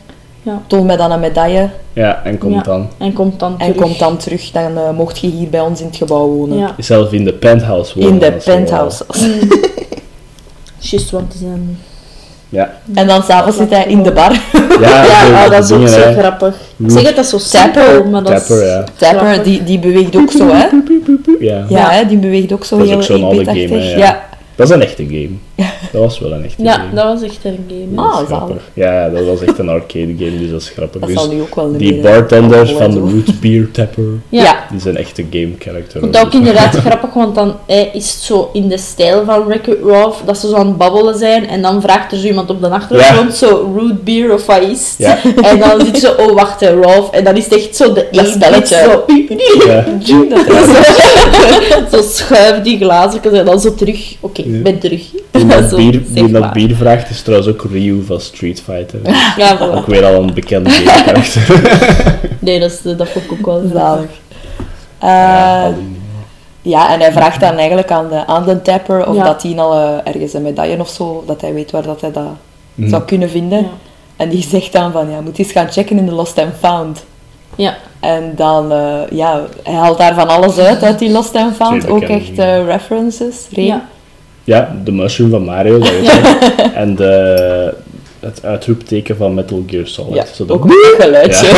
Ja. 0.43 0.63
toon 0.67 0.87
mij 0.87 0.97
dan 0.97 1.11
een 1.11 1.21
medaille 1.21 1.69
Ja, 1.93 2.25
en 2.25 2.39
komt 2.39 2.55
Ja. 2.55 2.63
dan. 2.63 2.89
En 2.99 3.13
komt 3.13 3.41
dan 3.41 3.53
en 3.53 3.59
terug. 3.59 3.83
komt 3.83 3.99
dan 3.99 4.17
terug. 4.17 4.51
Dan 4.51 4.77
eh, 4.79 4.91
mocht 4.91 5.19
je 5.19 5.27
hier 5.27 5.49
bij 5.49 5.61
ons 5.61 5.81
in 5.81 5.87
het 5.87 5.97
gebouw 5.97 6.27
wonen. 6.29 6.59
Ja. 6.59 6.75
Zelf 6.79 7.13
in 7.13 7.25
de 7.25 7.33
penthouse 7.33 7.95
wonen. 7.99 8.13
In 8.13 8.19
de 8.19 8.37
is 8.37 8.45
penthouse. 8.45 9.05
Juist, 10.79 11.11
want 11.11 11.31
die 11.33 11.41
zijn... 11.41 11.79
Ja. 12.51 12.71
En 12.95 13.07
dan 13.07 13.23
s'avonds 13.23 13.57
zit 13.57 13.71
hij 13.71 13.85
in 13.85 14.03
de 14.03 14.13
bar. 14.13 14.33
Ja, 14.81 15.05
Ja, 15.07 15.45
oh, 15.45 15.51
dat 15.51 15.65
is 15.65 15.73
ook 15.73 15.89
zo 15.89 15.99
hè. 15.99 16.13
grappig. 16.19 16.55
Ik 16.77 16.91
zeg 16.91 17.03
het, 17.03 17.17
dat 17.17 17.25
is 17.25 17.31
zo 17.31 17.59
Tapper. 17.59 17.83
simpel, 17.85 18.11
maar 18.11 18.23
dat. 18.23 18.33
Tapper, 18.47 18.67
ja. 18.67 18.85
Tapper, 18.97 19.43
die, 19.43 19.65
die 19.65 19.79
beweegt 19.79 20.17
ook 20.17 20.31
zo, 20.31 20.49
hè? 20.49 20.67
Ja. 21.41 21.65
Ja, 21.69 21.91
hè, 21.91 22.07
die 22.07 22.19
beweegt 22.19 22.53
ook 22.53 22.65
zo 22.65 22.77
Dat 22.77 22.85
is 22.87 22.91
heel 22.91 22.99
ook 23.01 23.05
zo'n 23.05 23.35
8-bit-achtig. 23.35 23.69
game, 23.69 23.81
hè, 23.83 23.97
ja. 23.97 24.21
Ja. 24.61 24.67
Dat 24.67 24.69
is 24.69 24.75
een 24.75 24.83
echte 24.83 25.05
game. 25.05 25.69
Dat 25.93 26.03
was 26.03 26.19
wel 26.19 26.33
een 26.33 26.45
echte 26.45 26.63
Ja, 26.63 26.73
game. 26.73 26.95
dat 26.95 27.05
was 27.05 27.23
echt 27.23 27.45
een 27.45 27.59
game. 27.69 28.09
Ah, 28.09 28.21
is 28.21 28.27
grappig. 28.27 28.63
Ja, 28.75 28.93
ja, 29.05 29.09
dat 29.09 29.25
was 29.25 29.41
echt 29.41 29.59
een 29.59 29.69
arcade 29.69 30.15
game, 30.19 30.39
dus 30.39 30.51
dat 30.51 30.61
is 30.61 30.69
grappig. 30.69 31.01
Dat 31.01 31.09
Dus 31.11 31.19
zal 31.19 31.29
nu 31.33 31.41
ook 31.41 31.55
wel 31.55 31.77
die 31.77 31.95
meer, 31.95 32.05
hè, 32.05 32.11
bartender 32.19 32.59
alcohol 32.59 32.81
en 32.81 32.93
van 32.93 33.09
zo. 33.09 33.15
Root 33.15 33.41
Beer 33.41 33.71
Tapper, 33.71 34.05
Ja. 34.29 34.43
Ja. 34.43 34.65
die 34.69 34.79
is 34.79 34.85
een 34.85 34.97
echte 34.97 35.25
game 35.31 35.51
character. 35.59 36.11
Dat 36.11 36.25
ook 36.25 36.33
inderdaad 36.41 36.75
grappig, 36.77 37.13
want 37.15 37.35
dan 37.35 37.55
eh, 37.67 37.95
is 37.95 38.13
het 38.13 38.23
zo 38.23 38.51
in 38.53 38.69
de 38.69 38.79
stijl 38.79 39.25
van 39.25 39.45
Wreck-It 39.47 39.79
Ralph, 39.85 40.23
dat 40.27 40.39
ze 40.39 40.49
zo 40.49 40.55
aan 40.55 40.67
het 40.67 40.77
babbelen 40.79 41.19
zijn, 41.19 41.49
en 41.49 41.63
dan 41.63 41.81
vraagt 41.83 42.13
er 42.13 42.19
zo 42.19 42.27
iemand 42.27 42.51
op 42.51 42.61
de 42.61 42.69
achtergrond 42.69 43.35
zo 43.35 43.73
root 43.77 44.05
beer 44.05 44.33
of 44.33 44.47
wat 44.47 44.63
is? 44.63 44.95
Ja. 44.99 45.19
En 45.51 45.59
dan 45.59 45.85
zit 45.85 45.99
ze, 45.99 46.17
oh 46.19 46.35
wacht, 46.35 46.61
hè, 46.61 46.81
Ralph, 46.81 47.11
en 47.11 47.25
dan 47.25 47.37
is 47.37 47.45
het 47.45 47.55
echt 47.55 47.77
zo 47.77 47.93
de 47.93 48.07
Dat 48.13 48.25
één 48.25 48.33
spelletje. 48.33 48.77
Zo, 48.77 49.05
Ja. 49.71 49.85
zo 51.93 52.03
schuift 52.03 52.65
die 52.65 52.79
glazen 52.79 53.23
en 53.35 53.45
dan 53.45 53.61
zo 53.61 53.75
terug, 53.75 54.15
oké, 54.21 54.43
ik 54.55 54.63
ben 54.63 54.79
terug. 54.79 55.03
Die 55.31 55.47
dat, 55.61 55.71
Zo, 55.71 55.77
bier, 55.77 56.03
die 56.09 56.31
dat 56.31 56.53
bier 56.53 56.77
vraagt 56.77 57.11
is 57.11 57.23
trouwens 57.23 57.51
ook 57.51 57.67
Ryu 57.71 58.03
van 58.07 58.21
Street 58.21 58.63
Fighter. 58.63 59.01
Ja, 59.37 59.59
voilà. 59.59 59.77
ook 59.77 59.87
weer 59.87 60.05
al 60.05 60.15
een 60.23 60.35
bekende 60.35 60.71
character. 61.05 61.61
Nee, 62.39 62.61
dat, 62.61 62.71
is, 62.71 62.83
dat 62.97 63.09
vond 63.09 63.25
ik 63.25 63.33
ook 63.33 63.45
wel 63.47 63.63
Zalig. 63.75 64.11
Eh, 64.99 65.67
Ja, 66.63 66.93
en 66.93 67.01
hij 67.01 67.13
vraagt 67.13 67.41
dan 67.41 67.57
eigenlijk 67.57 67.91
aan 67.91 68.09
de, 68.09 68.27
aan 68.27 68.45
de 68.45 68.63
tapper 68.63 69.07
of 69.09 69.17
Ja. 69.17 69.25
dat 69.25 69.43
hij 69.43 69.57
al 69.59 69.73
eh, 69.75 70.13
ergens 70.13 70.33
een 70.35 70.43
medaille 70.43 70.81
of 70.81 70.89
zo, 70.89 71.25
dat 71.27 71.41
hij 71.41 71.55
weet 71.55 71.71
waar 71.71 71.83
dat 71.83 72.01
hij 72.01 72.13
dat 72.13 72.25
Mhm. 72.75 72.89
zou 72.89 73.03
kunnen 73.03 73.31
vinden. 73.31 73.59
Ja. 73.59 73.69
En 74.17 74.29
die 74.29 74.43
zegt 74.43 74.73
dan 74.73 74.93
van, 74.93 75.11
ja, 75.11 75.21
moet 75.21 75.39
eens 75.39 75.53
gaan 75.53 75.71
checken 75.71 75.99
in 75.99 76.07
de 76.07 76.13
Lost 76.13 76.39
and 76.39 76.53
Found. 76.61 77.05
Ja, 77.57 77.75
En 78.01 78.33
dan, 78.37 78.73
eh, 78.73 78.99
ja, 79.11 79.43
hij 79.63 79.75
haalt 79.75 79.99
daar 79.99 80.15
van 80.15 80.29
alles 80.29 80.59
uit, 80.59 80.83
uit 80.83 80.99
die 80.99 81.11
Lost 81.11 81.35
and 81.37 81.57
Found. 81.57 81.89
Ook 81.89 82.03
echt 82.03 82.39
eh, 82.39 82.65
references. 82.67 83.37
Ray. 83.53 83.81
Ja. 84.51 84.77
De 84.85 84.93
mushroom 84.93 85.31
van 85.31 85.45
Mario, 85.45 85.79
dat. 85.79 85.89
En 86.75 86.95
de, 86.95 87.75
het 88.21 88.45
uitroepteken 88.45 89.17
van 89.17 89.35
Metal 89.35 89.65
Gear 89.67 89.87
Solid. 89.87 90.15
Ja, 90.39 90.45
ook 90.47 90.65
een 90.65 90.95
geluidje. 90.99 91.49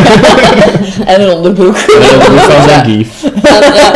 en 1.12 1.22
een 1.22 1.30
onderbroek. 1.30 1.76
En 1.76 2.18
dat 2.18 2.28
is 2.28 2.42
van 2.42 2.68
zijn 2.68 2.84
gief. 2.84 3.24
En, 3.24 3.74
ja. 3.74 3.94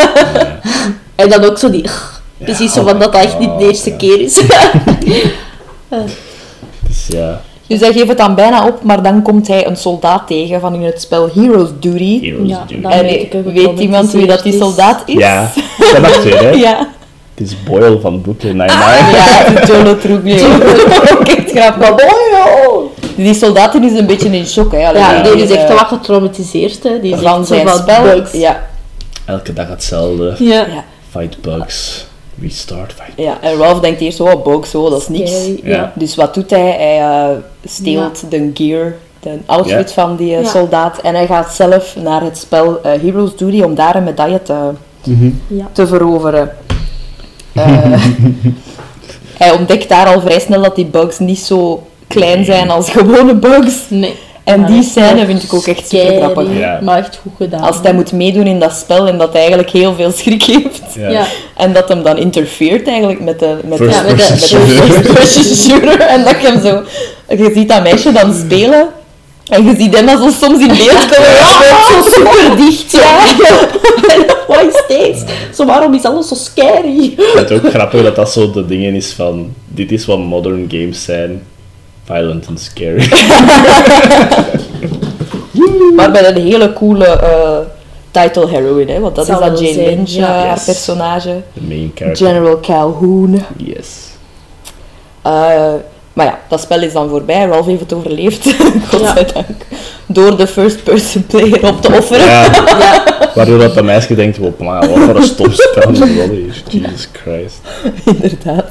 en 1.14 1.28
dan 1.28 1.44
ook 1.44 1.58
zo 1.58 1.70
die... 1.70 1.84
Precies 2.38 2.72
zo 2.72 2.84
van 2.84 2.98
dat 2.98 3.12
dat 3.12 3.22
echt 3.22 3.38
niet 3.38 3.58
de 3.58 3.66
eerste 3.66 3.90
ja. 3.90 3.96
keer 3.96 4.20
is. 4.20 4.40
Dus 6.86 7.06
ja, 7.06 7.40
Dus 7.66 7.80
hij 7.80 7.92
geeft 7.92 8.08
het 8.08 8.18
dan 8.18 8.34
bijna 8.34 8.66
op, 8.66 8.82
maar 8.82 9.02
dan 9.02 9.22
komt 9.22 9.48
hij 9.48 9.66
een 9.66 9.76
soldaat 9.76 10.26
tegen 10.26 10.60
van 10.60 10.74
in 10.74 10.84
het 10.84 11.00
spel 11.00 11.30
Heroes 11.34 11.68
Duty. 11.80 12.20
Heroes 12.20 12.48
Ja, 12.48 12.64
Duty. 12.66 12.80
dan 12.80 12.90
en 12.90 13.04
weet 13.52 13.78
iemand 13.78 14.12
wie 14.12 14.26
dat 14.26 14.42
die 14.42 14.58
soldaat 14.58 15.02
is? 15.06 15.14
Ja, 15.14 15.52
dat 15.78 16.22
je, 16.22 16.28
hè? 16.28 16.50
Ja. 16.66 16.94
Het 17.36 17.46
is 17.46 17.62
Boyle 17.64 18.00
van 18.00 18.20
Brooklyn 18.20 18.56
Nine-Nine. 18.56 19.10
Ja, 19.16 19.44
de 19.44 19.66
Jolo. 19.66 19.90
Ook 21.18 21.28
echt 21.28 21.50
grappig. 21.50 22.04
Die 23.16 23.34
soldaat 23.34 23.72
die 23.72 23.90
is 23.90 23.98
een 23.98 24.06
beetje 24.06 24.28
in 24.28 24.46
shock, 24.46 24.72
hè. 24.72 24.86
Allee, 24.86 25.00
Ja, 25.00 25.22
die 25.22 25.32
die 25.34 25.42
is 25.42 25.50
echt 25.50 25.68
wel 25.68 25.76
wat 25.76 25.86
getraumatiseerd, 25.86 26.82
hè. 26.82 27.00
Die 27.00 27.14
is 27.14 27.20
van 27.20 27.46
zijn 27.46 27.68
van 27.68 27.78
spel. 27.78 28.02
bugs. 28.02 28.32
Ja, 28.32 28.64
Elke 29.24 29.52
dag 29.52 29.68
hetzelfde. 29.68 30.34
Ja. 30.38 30.54
ja, 30.66 30.84
Fight 31.10 31.40
bugs. 31.40 32.06
Restart 32.40 32.92
fight. 32.92 33.12
ja. 33.16 33.38
En 33.40 33.56
Ralph 33.56 33.80
denkt 33.80 34.00
eerst, 34.00 34.20
oh, 34.20 34.42
box, 34.44 34.74
oh, 34.74 34.90
dat 34.90 35.00
is 35.00 35.08
niks. 35.08 35.30
Scary, 35.30 35.60
Ja. 35.62 35.76
Ja. 35.76 35.92
Dus 35.94 36.14
wat 36.16 36.34
doet 36.34 36.50
hij? 36.50 36.60
Hij 36.78 36.98
eh, 37.00 37.36
steelt 37.64 38.30
de 38.30 38.50
gear, 38.54 38.94
de 39.20 39.38
outfit 39.46 39.92
van 39.92 40.16
die 40.16 40.34
eh, 40.36 40.42
Ja. 40.42 40.48
soldaat. 40.48 40.98
En 40.98 41.14
hij 41.14 41.26
gaat 41.26 41.54
zelf 41.54 41.96
naar 42.02 42.22
het 42.22 42.38
spel 42.38 42.80
eh, 42.82 42.92
Heroes 43.02 43.36
Duty 43.36 43.60
om 43.62 43.74
daar 43.74 43.94
een 43.96 44.04
medaille 44.04 44.42
te, 44.42 44.54
Ja. 45.46 45.66
te 45.72 45.86
veroveren. 45.86 46.50
Eh, 47.56 48.02
hij 49.42 49.50
ontdekt 49.50 49.88
daar 49.88 50.06
al 50.06 50.20
vrij 50.20 50.40
snel 50.40 50.62
dat 50.62 50.76
die 50.76 50.84
bugs 50.86 51.18
niet 51.18 51.38
zo 51.38 51.86
klein 52.08 52.44
zijn 52.44 52.70
als 52.70 52.90
gewone 52.90 53.34
bugs. 53.34 53.74
Nee. 53.88 54.14
En 54.44 54.60
Maar 54.60 54.70
die 54.70 54.82
scène 54.82 55.26
vind 55.26 55.42
ik 55.42 55.54
ook 55.54 55.66
echt 55.66 55.88
super 55.88 56.16
grappig. 56.16 56.58
Ja. 56.58 56.80
Maar 56.82 56.98
echt 56.98 57.18
goed 57.22 57.32
gedaan. 57.36 57.60
Als 57.60 57.76
hij 57.82 57.92
moet 57.94 58.12
meedoen 58.12 58.46
in 58.46 58.58
dat 58.60 58.72
spel 58.76 59.08
en 59.08 59.18
dat 59.18 59.28
hij 59.32 59.40
eigenlijk 59.40 59.70
heel 59.70 59.94
veel 59.94 60.10
schrik 60.10 60.42
heeft. 60.52 60.82
Ja. 60.94 61.08
Ja. 61.08 61.24
En 61.56 61.72
dat 61.72 61.88
hem 61.88 62.02
dan 62.02 62.16
interfereert 62.16 62.88
eigenlijk 62.88 63.20
met 63.20 63.38
de, 63.38 63.56
met 63.64 63.78
First 63.78 63.98
de, 63.98 64.04
met 64.06 64.18
de, 64.18 64.26
person 64.26 64.58
met 64.60 64.68
de 64.68 64.76
shooter. 64.76 65.02
first 65.02 65.14
person 65.14 65.54
shooter. 65.70 66.00
En 66.00 66.24
dat 66.24 66.40
je 66.40 66.46
hem 66.46 66.60
zo... 66.60 66.82
Je 67.36 67.50
ziet 67.54 67.68
dat 67.68 67.82
meisje 67.82 68.12
dan 68.12 68.34
spelen. 68.34 68.88
En 69.48 69.64
je 69.64 69.74
ziet 69.76 69.96
hem 69.96 70.06
dan 70.06 70.18
zo 70.18 70.46
soms 70.46 70.60
in 70.60 70.68
beeld 70.68 71.06
komen. 71.08 71.30
Ja, 71.62 71.84
zo 71.84 72.10
super 72.10 72.56
dicht. 72.56 72.92
Ja. 72.92 73.24
Is 74.60 74.82
deze? 74.96 75.24
Zo, 75.54 75.64
waarom 75.64 75.94
is 75.94 76.04
alles 76.04 76.28
zo 76.28 76.34
scary? 76.34 77.04
Ik 77.04 77.14
vind 77.34 77.48
het 77.48 77.52
ook 77.64 77.70
grappig 77.70 78.02
dat 78.02 78.16
dat 78.16 78.32
zo 78.32 78.50
de 78.50 78.66
dingen 78.66 78.94
is 78.94 79.12
van... 79.12 79.52
Dit 79.68 79.92
is 79.92 80.06
wat 80.06 80.18
modern 80.18 80.66
games 80.70 81.04
zijn. 81.04 81.42
Violent 82.04 82.46
and 82.48 82.60
scary. 82.60 83.08
Maar 85.96 86.10
met 86.10 86.24
een 86.36 86.42
hele 86.42 86.72
coole 86.72 87.06
eh, 87.06 87.58
title 88.10 88.48
heroine. 88.48 88.92
Hè, 88.92 89.00
want 89.00 89.14
dat 89.14 89.24
is 89.28 89.30
Zal 89.30 89.40
wel 89.40 89.54
Jane 89.62 89.72
zijn, 89.72 89.86
Lynch, 89.86 90.08
ja. 90.10 90.22
eh, 90.26 90.42
haar 90.46 90.54
Yes. 90.54 90.64
personage. 90.64 91.42
De 91.52 91.60
main 91.68 91.92
character. 91.94 92.26
General 92.26 92.60
Calhoun. 92.60 93.44
Yes. 93.56 93.88
Eh, 95.22 95.72
maar 96.16 96.26
ja, 96.26 96.38
dat 96.48 96.60
spel 96.60 96.82
is 96.82 96.92
dan 96.92 97.08
voorbij. 97.08 97.44
Ralph 97.46 97.66
heeft 97.66 97.80
het 97.80 97.92
overleefd, 97.92 98.54
godzijdank. 98.90 99.64
Door 100.06 100.36
de 100.36 100.46
first-person 100.46 101.26
player 101.26 101.68
op 101.68 101.80
te 101.82 101.92
offeren. 101.92 102.26
Ja. 102.26 102.50
Waardoor 103.34 103.58
dat 103.58 103.74
de 103.74 103.82
meisje 103.82 104.14
denkt, 104.14 104.38
wat 104.38 104.52
voor 104.58 105.16
een 105.16 105.22
stopspel 105.22 105.90
is? 105.90 106.62
Jesus 106.68 107.08
Christ. 107.12 107.60
Inderdaad. 108.22 108.70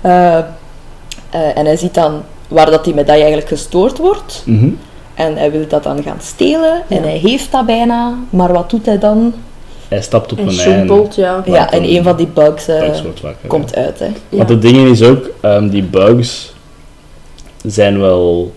Eh, 0.00 0.36
eh, 0.38 1.56
en 1.58 1.64
hij 1.66 1.76
ziet 1.76 1.94
dan 1.94 2.22
waar 2.48 2.70
dat 2.70 2.84
die 2.84 2.94
medaille 2.94 3.22
eigenlijk 3.22 3.52
gestoord 3.52 3.98
wordt. 3.98 4.42
Mhm. 4.46 4.68
En 5.14 5.36
hij 5.36 5.50
wil 5.50 5.64
dat 5.68 5.82
dan 5.82 6.02
gaan 6.02 6.18
stelen. 6.22 6.82
En 6.88 6.96
Ja. 6.96 7.02
hij 7.02 7.16
heeft 7.16 7.52
dat 7.52 7.66
bijna. 7.66 8.14
Maar 8.30 8.52
wat 8.52 8.70
doet 8.70 8.86
hij 8.86 8.98
dan? 8.98 9.34
Hij 9.88 10.02
stapt 10.02 10.32
op 10.32 10.38
En 10.38 10.48
een 10.48 10.58
ei. 10.88 11.08
ja. 11.16 11.42
Ja, 11.44 11.70
en 11.72 11.84
een 11.84 12.02
van 12.02 12.16
die 12.16 12.26
bugs 12.26 12.68
eh, 12.68 12.80
Bugs 12.80 13.02
wordt 13.02 13.20
wakker. 13.20 13.48
komt 13.48 13.76
uit. 13.76 13.98
Hè. 13.98 14.04
Ja. 14.04 14.36
Want 14.36 14.48
het 14.48 14.62
ding 14.62 14.88
is 14.90 15.02
ook, 15.02 15.30
ehm, 15.40 15.68
die 15.68 15.82
bugs 15.82 16.52
zijn 17.66 18.00
wel 18.00 18.54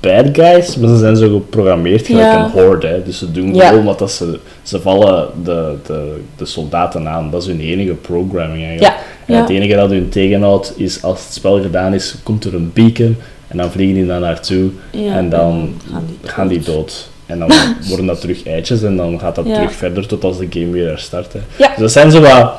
bad 0.00 0.24
guys, 0.32 0.76
maar 0.76 0.88
ze 0.88 0.96
zijn 0.98 1.16
zo 1.16 1.28
geprogrammeerd 1.32 2.06
gelijk 2.06 2.26
Ja. 2.32 2.44
een 2.44 2.50
horde. 2.50 2.86
Hè. 2.86 3.02
Dus 3.02 3.18
ze 3.18 3.32
doen 3.32 3.54
Ja. 3.54 3.68
gewoon 3.68 3.84
wat 3.84 3.98
dat 3.98 4.10
ze... 4.10 4.38
Ze 4.62 4.80
vallen 4.80 5.28
de, 5.44 5.74
de, 5.86 6.20
de 6.36 6.44
soldaten 6.46 7.08
aan. 7.08 7.30
Dat 7.30 7.42
is 7.42 7.48
hun 7.48 7.60
enige 7.60 7.92
programming 7.92 8.64
eigenlijk. 8.64 8.94
Ja. 9.26 9.34
En 9.34 9.40
het 9.40 9.50
enige 9.50 9.74
dat 9.76 9.90
hun 9.90 10.08
tegenhoudt 10.08 10.72
is, 10.76 11.02
als 11.02 11.24
het 11.24 11.32
spel 11.34 11.62
gedaan 11.62 11.94
is, 11.94 12.14
komt 12.22 12.44
er 12.44 12.54
een 12.54 12.70
beacon 12.74 13.16
en 13.48 13.56
dan 13.56 13.70
vliegen 13.70 13.94
die 13.94 14.06
daar 14.06 14.20
naartoe 14.20 14.70
en 14.92 15.28
dan 15.28 15.74
gaan 15.92 16.04
die 16.06 16.30
gaan 16.30 16.48
die 16.48 16.60
dood. 16.60 17.08
En 17.26 17.38
dan 17.38 17.50
worden 17.88 18.06
dat 18.06 18.20
terug 18.20 18.46
eitjes 18.46 18.82
en 18.82 18.96
dan 18.96 19.18
gaat 19.20 19.34
dat 19.34 19.44
terug 19.44 19.72
verder 19.72 20.06
tot 20.06 20.24
als 20.24 20.38
de 20.38 20.46
game 20.50 20.70
weer 20.70 20.86
herstart. 20.88 21.32
Hè. 21.32 21.40
Dus 21.56 21.68
dat 21.78 21.92
zijn 21.92 22.10
zo 22.10 22.20
wat... 22.20 22.52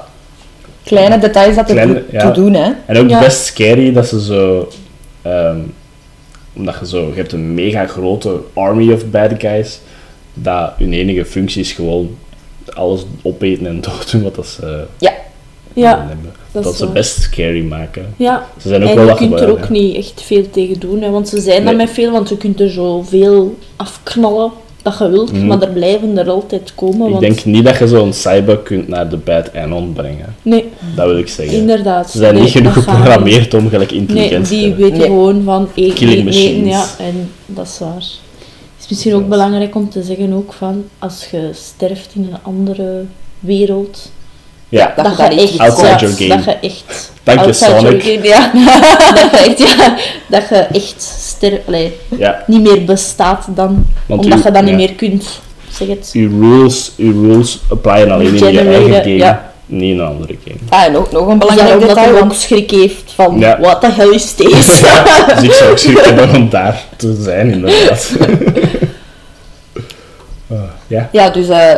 Kleine 0.84 1.20
details 1.20 1.56
dat 1.56 1.70
er 1.70 1.76
Kleine- 1.76 2.04
toe, 2.18 2.32
doen. 2.32 2.54
Hè. 2.54 2.72
En 2.86 2.98
ook 2.98 3.20
best 3.20 3.46
scary 3.46 3.94
dat 3.94 4.08
ze 4.08 4.22
zo... 4.22 4.70
ehm, 5.32 5.60
omdat 6.54 6.76
je 6.80 6.88
zo... 6.88 7.08
Je 7.08 7.14
hebt 7.16 7.32
een 7.32 7.54
mega 7.54 7.86
grote 7.88 8.40
army 8.54 8.92
of 8.94 9.06
bad 9.06 9.32
guys, 9.38 9.80
dat 10.34 10.72
hun 10.78 10.94
enige 10.94 11.26
functie 11.26 11.62
is 11.62 11.72
gewoon 11.72 12.16
alles 12.74 13.06
opeten 13.22 13.66
en 13.66 13.82
dooddoen 13.88 14.24
wat 14.24 14.36
dat 14.36 14.48
ze 14.48 14.86
Ja. 14.98 15.14
Ja, 15.74 15.92
willen 15.96 16.08
hebben. 16.08 16.32
dat 16.52 16.76
ze 16.76 16.84
waar. 16.86 16.94
best 16.94 17.22
scary 17.22 17.64
maken. 17.64 18.14
ja. 18.18 18.48
Ze 18.62 18.68
zijn 18.68 18.84
ook 18.84 18.90
En 18.90 18.96
wel 18.96 19.08
je 19.08 19.16
kunt 19.16 19.40
er 19.40 19.50
ook 19.52 19.60
hè. 19.60 19.72
niet 19.72 19.96
echt 19.96 20.22
veel 20.22 20.50
tegen 20.50 20.80
doen, 20.80 21.02
hè, 21.02 21.10
want 21.10 21.30
ze 21.30 21.40
zijn 21.42 21.64
Nee. 21.64 21.72
er 21.72 21.78
met 21.78 21.90
veel, 21.90 22.12
want 22.12 22.30
je 22.30 22.38
kunt 22.38 22.60
er 22.60 22.70
zoveel 22.70 23.58
afknallen 23.76 24.52
dat 24.82 24.98
je 24.98 25.10
wilt, 25.10 25.32
Mhm. 25.32 25.46
maar 25.48 25.62
er 25.62 25.70
blijven 25.70 26.18
er 26.18 26.30
altijd 26.30 26.72
komen. 26.76 27.06
Ik 27.06 27.10
want... 27.12 27.20
denk 27.20 27.46
niet 27.46 27.66
dat 27.66 27.78
je 27.78 27.88
zo'n 27.88 28.14
cyber 28.14 28.58
kunt 28.58 28.88
naar 28.88 29.10
de 29.10 29.18
bad 29.18 29.54
Anon 29.56 29.94
brengen. 29.94 30.36
Nee, 30.42 30.66
Dat 30.96 31.06
wil 31.08 31.18
ik 31.18 31.28
zeggen. 31.28 31.58
inderdaad. 31.58 32.12
Ze 32.12 32.18
zijn 32.18 32.34
Nee, 32.34 32.44
niet 32.44 32.52
genoeg 32.52 32.74
geprogrammeerd 32.74 33.54
om 33.54 33.70
gelijk 33.70 33.92
intelligent 33.92 34.50
Nee, 34.50 34.60
die 34.62 34.74
weten 34.74 34.98
Nee. 34.98 35.08
gewoon 35.08 35.44
van 35.44 35.68
eten, 35.76 35.96
Killing 35.96 36.28
eten, 36.28 36.40
eten, 36.42 36.66
ja, 36.66 36.78
machines. 36.78 36.96
en 36.98 37.30
dat 37.46 37.66
is 37.66 37.80
waar. 37.80 37.96
Het 37.96 38.88
is 38.88 38.90
misschien 38.90 39.14
ook 39.16 39.30
belangrijk 39.30 39.76
om 39.76 39.90
te 39.90 40.04
zeggen 40.04 40.34
ook 40.34 40.54
van, 40.54 40.84
als 41.00 41.28
je 41.32 41.50
sterft 41.54 42.10
in 42.16 42.24
een 42.24 42.38
andere 42.42 43.04
wereld, 43.40 44.12
Ja, 44.70 44.94
dat, 44.96 45.06
Dat 45.06 45.18
je 45.34 45.42
echt, 45.42 45.60
Outside 45.60 45.88
ja, 45.88 45.98
your 45.98 46.16
game. 46.16 46.28
dat 46.36 46.44
je 46.44 46.58
echt... 46.68 47.12
Dank 47.24 47.40
je, 47.40 47.46
outside 47.46 47.70
your 47.72 47.82
Sonic. 48.02 48.04
game, 48.04 48.28
ja. 48.28 48.52
dat, 49.32 49.32
je 49.32 49.38
echt, 49.50 49.78
ja, 49.78 49.96
dat 50.28 50.50
je 50.50 50.56
echt 50.56 51.02
ster, 51.26 51.62
allee, 51.68 51.98
ja. 52.18 52.44
niet 52.48 52.62
meer 52.62 52.84
bestaat 52.86 53.46
dan, 53.56 53.86
Want 54.06 54.24
omdat 54.24 54.40
u- 54.40 54.44
je 54.44 54.52
dat 54.52 54.64
niet 54.64 54.76
meer 54.76 54.94
kunt. 54.94 55.40
Zeg 55.72 55.88
het. 55.88 56.10
Uw 56.14 56.30
rules, 56.42 56.92
uw 56.98 57.22
rules 57.32 57.60
applyen 57.70 58.12
alleen 58.12 58.36
in 58.36 58.52
je 58.54 58.60
eigen 58.60 58.94
game, 58.94 59.16
ja. 59.16 59.52
niet 59.66 59.94
in 59.94 60.00
een 60.00 60.06
andere 60.06 60.36
game. 60.46 60.58
Ah, 60.70 60.84
en 60.84 60.98
ook 60.98 61.12
nog 61.12 61.28
een 61.28 61.40
belangrijk 61.40 61.80
detail, 61.80 62.14
hij 62.14 62.22
ook 62.22 62.34
schrik 62.34 62.72
heeft 62.72 63.12
van, 63.16 63.40
Ja. 63.40 63.60
wat 63.60 63.82
de 63.82 63.92
hel 63.92 64.10
is 64.10 64.36
deze? 64.36 64.56
Dus 65.36 65.44
ik 65.44 65.52
zou 65.52 65.72
ook 65.72 65.78
schrik 65.78 66.06
hebben 66.06 66.36
om 66.36 66.50
daar 66.50 66.84
te 66.96 67.18
zijn, 67.22 67.52
inderdaad. 67.52 68.10
Ah, 70.52 70.58
ja. 70.88 71.10
ja, 71.12 71.30
dus 71.30 71.48
eh, 71.50 71.74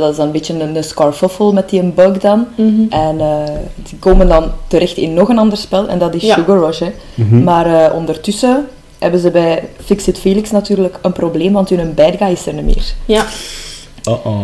dat 0.00 0.12
is 0.12 0.18
een 0.18 0.30
beetje 0.30 0.60
een, 0.60 0.76
een 0.76 0.84
scarfuffle 0.84 1.52
met 1.52 1.68
die 1.68 1.80
een 1.80 1.94
bug 1.94 2.18
dan. 2.18 2.46
Mhm. 2.56 2.82
En 2.90 3.20
eh, 3.20 3.54
die 3.76 3.98
komen 3.98 4.28
dan 4.28 4.50
terecht 4.66 4.96
in 4.96 5.14
nog 5.14 5.28
een 5.28 5.38
ander 5.38 5.58
spel, 5.58 5.88
en 5.88 5.98
dat 5.98 6.14
is 6.14 6.22
Ja. 6.22 6.34
Sugar 6.34 6.58
Rush. 6.58 6.78
Hè. 6.80 6.92
Mhm. 7.14 7.42
Maar 7.42 7.66
eh, 7.66 7.94
ondertussen 7.94 8.68
hebben 8.98 9.20
ze 9.20 9.30
bij 9.30 9.68
Fix-It 9.84 10.18
Felix 10.18 10.50
natuurlijk 10.50 10.98
een 11.02 11.12
probleem, 11.12 11.52
want 11.52 11.68
hun 11.68 11.94
bad 11.94 12.14
guy 12.18 12.28
is 12.30 12.46
er 12.46 12.54
niet 12.54 12.64
meer. 12.64 12.94
Ja, 13.06 13.24
Uh-oh. 14.08 14.38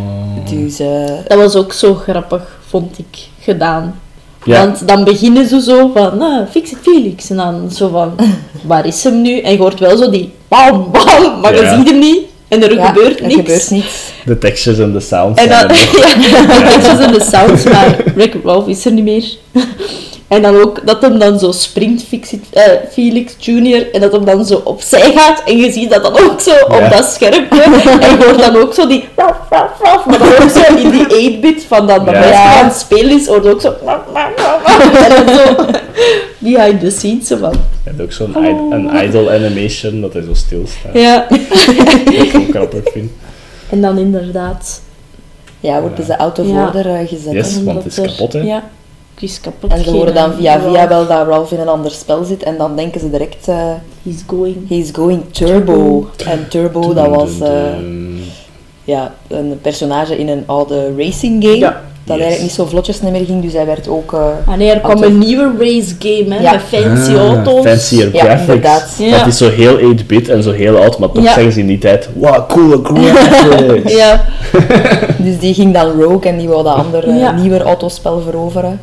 Dus 0.50 0.78
eh, 0.78 1.04
dat 1.28 1.38
was 1.38 1.56
ook 1.56 1.72
zo 1.72 1.94
grappig, 1.94 2.58
vond 2.66 2.98
ik, 2.98 3.28
gedaan. 3.40 4.00
Ja. 4.44 4.64
Want 4.64 4.88
dan 4.88 5.04
beginnen 5.04 5.46
ze 5.46 5.60
zo 5.60 5.90
van, 5.94 6.18
nou, 6.18 6.46
fix 6.46 6.70
het 6.70 6.78
Felix. 6.82 7.30
En 7.30 7.36
dan 7.36 7.70
zo 7.70 7.88
van, 7.88 8.12
waar 8.66 8.86
is 8.86 9.04
hem 9.04 9.22
nu? 9.22 9.38
En 9.40 9.52
je 9.52 9.58
hoort 9.58 9.78
wel 9.80 9.96
zo 9.96 10.10
die 10.10 10.32
bam, 10.48 10.90
bam, 10.92 11.40
maar 11.40 11.54
Ja. 11.54 11.60
je 11.70 11.76
ziet 11.76 11.88
hem 11.90 11.98
niet. 11.98 12.20
En 12.48 12.62
er 12.62 12.74
ja, 12.74 12.86
gebeurt 12.86 13.18
er 13.20 13.26
niks. 13.26 13.34
gebeurt 13.34 13.70
niets. 13.70 14.12
De 14.24 14.38
tekstjes 14.38 14.78
en 14.78 14.92
de 14.92 15.00
sounds 15.00 15.42
En 15.42 15.48
dan, 15.48 15.58
er 15.68 15.88
ja, 16.30 16.78
dat 16.78 16.98
is 16.98 17.06
in 17.06 17.12
de 17.12 17.24
sounds, 17.30 17.64
maar 17.64 17.96
Rick 18.16 18.34
Ralph 18.44 18.68
is 18.68 18.84
er 18.84 18.92
niet 18.92 19.04
meer. 19.04 19.24
En 20.28 20.42
dan 20.42 20.56
ook 20.60 20.86
dat 20.86 21.02
hem 21.02 21.18
dan 21.18 21.38
zo 21.38 21.52
springt, 21.52 22.04
eh, 22.52 22.62
Felix 22.92 23.32
Jr. 23.38 23.90
En 23.92 24.00
dat 24.00 24.12
hem 24.12 24.24
dan 24.24 24.44
zo 24.44 24.60
opzij 24.64 25.12
gaat. 25.14 25.42
En 25.46 25.56
je 25.56 25.72
ziet 25.72 25.90
dat 25.90 26.02
dan 26.02 26.18
ook 26.18 26.40
zo 26.40 26.50
Ja. 26.50 26.64
op 26.84 26.90
dat 26.92 27.04
schermpje. 27.04 27.62
En 28.00 28.10
je 28.10 28.16
hoort 28.24 28.38
dan 28.38 28.56
ook 28.56 28.74
zo 28.74 28.86
die 28.86 29.08
raf, 29.16 29.36
raf, 29.50 29.70
raf. 29.82 30.04
Maar 30.06 30.18
dan 30.18 30.28
ook 30.28 30.50
zo 30.50 30.74
in 30.76 30.90
die 30.90 31.06
8-bit 31.38 31.64
van 31.68 31.86
dat 31.86 32.04
dat 32.06 32.14
Ja. 32.14 32.20
meisje 32.20 32.38
aan 32.58 32.64
het 32.68 32.76
spelen 32.76 33.10
is, 33.20 33.26
hoort 33.26 33.46
ook 33.46 33.60
zo... 33.60 33.74
En 33.84 35.24
dan 35.26 35.34
zo 35.34 35.64
behind 36.38 36.80
the 36.80 36.90
scenes. 36.90 37.26
Zo 37.26 37.36
van, 37.36 37.54
hebt 37.98 38.20
ook 38.20 38.32
zo'n 38.32 38.44
een 38.72 39.04
idle 39.04 39.30
animation 39.30 40.00
dat 40.00 40.12
hij 40.12 40.22
zo 40.22 40.34
stilstaat. 40.34 40.92
ja. 40.94 41.26
Dat 42.04 42.14
ik 42.14 42.34
ook 42.36 42.50
grappig 42.50 42.92
vind. 42.92 43.10
En 43.70 43.80
dan 43.80 43.98
inderdaad... 43.98 44.80
Ja, 45.60 45.80
worden 45.80 46.04
ze 46.04 46.18
out 46.18 46.38
of 46.38 46.46
Ja. 46.46 46.66
order 46.66 46.86
eh, 46.94 47.08
gezet. 47.08 47.32
Yes. 47.32 47.62
want 47.62 47.84
het 47.84 47.98
is 47.98 48.16
kapot, 48.16 48.32
hè? 48.32 48.40
Ja, 48.40 48.62
het 49.14 49.22
is 49.22 49.40
kapot. 49.40 49.70
En 49.70 49.84
ze 49.84 49.90
horen 49.90 50.14
dan 50.14 50.32
via 50.34 50.56
eh, 50.56 50.62
via 50.70 50.88
wel 50.88 51.06
dat 51.06 51.26
Ralph 51.26 51.52
in 51.52 51.58
een 51.60 51.68
ander 51.68 51.90
spel 51.90 52.24
zit 52.24 52.42
en 52.42 52.56
dan 52.56 52.76
denken 52.76 53.00
ze 53.00 53.10
direct, 53.10 53.48
eh 53.48 53.72
He's 54.02 54.22
going. 54.26 54.68
he's 54.68 54.90
going 54.92 55.22
turbo. 55.30 56.08
En 56.26 56.48
turbo, 56.48 56.94
dat 56.94 57.08
was 57.08 57.40
eh, 57.40 57.74
ja, 58.84 59.14
een 59.28 59.58
personage 59.62 60.18
in 60.18 60.28
een 60.28 60.42
oude 60.46 60.94
racing 60.96 61.44
game. 61.44 61.56
Ja. 61.56 61.82
Dat 62.08 62.16
Yes. 62.16 62.26
eigenlijk 62.26 62.40
niet 62.42 62.52
zo 62.52 62.66
vlotjes 62.66 63.00
meer 63.00 63.24
ging, 63.24 63.42
dus 63.42 63.52
hij 63.52 63.66
werd 63.66 63.88
ook... 63.88 64.12
eh, 64.12 64.20
Ah 64.46 64.56
nee, 64.56 64.70
er 64.70 64.78
kwam 64.80 64.90
Auto. 64.92 65.06
een 65.08 65.18
nieuwe 65.18 65.52
race 65.58 65.94
game 65.98 66.34
hè, 66.34 66.40
Ja. 66.42 66.52
met 66.52 66.60
fancy 66.62 67.14
Ah, 67.14 67.26
auto's. 67.26 67.64
Fancier 67.66 68.08
Ja, 68.12 68.20
graphics. 68.24 68.40
inderdaad. 68.40 68.94
Ja. 68.98 69.18
Dat 69.18 69.26
is 69.26 69.36
zo 69.36 69.50
heel 69.50 69.78
8-bit 69.78 70.28
en 70.28 70.42
zo 70.42 70.52
heel 70.52 70.76
oud, 70.76 70.98
maar 70.98 71.10
toch 71.12 71.24
Ja. 71.24 71.32
zeggen 71.34 71.52
ze 71.52 71.60
in 71.60 71.66
die 71.66 71.78
tijd, 71.78 72.08
wow, 72.14 72.48
coole 72.48 72.80
graphics. 72.82 73.92
Ja, 73.96 74.24
Dus 75.26 75.38
die 75.38 75.54
ging 75.54 75.74
dan 75.74 76.00
rogue 76.00 76.30
en 76.30 76.38
die 76.38 76.48
wou 76.48 76.64
dat 76.64 76.74
andere 76.74 77.12
Ja. 77.14 77.32
nieuwe 77.32 77.62
autospel 77.62 78.20
veroveren. 78.20 78.80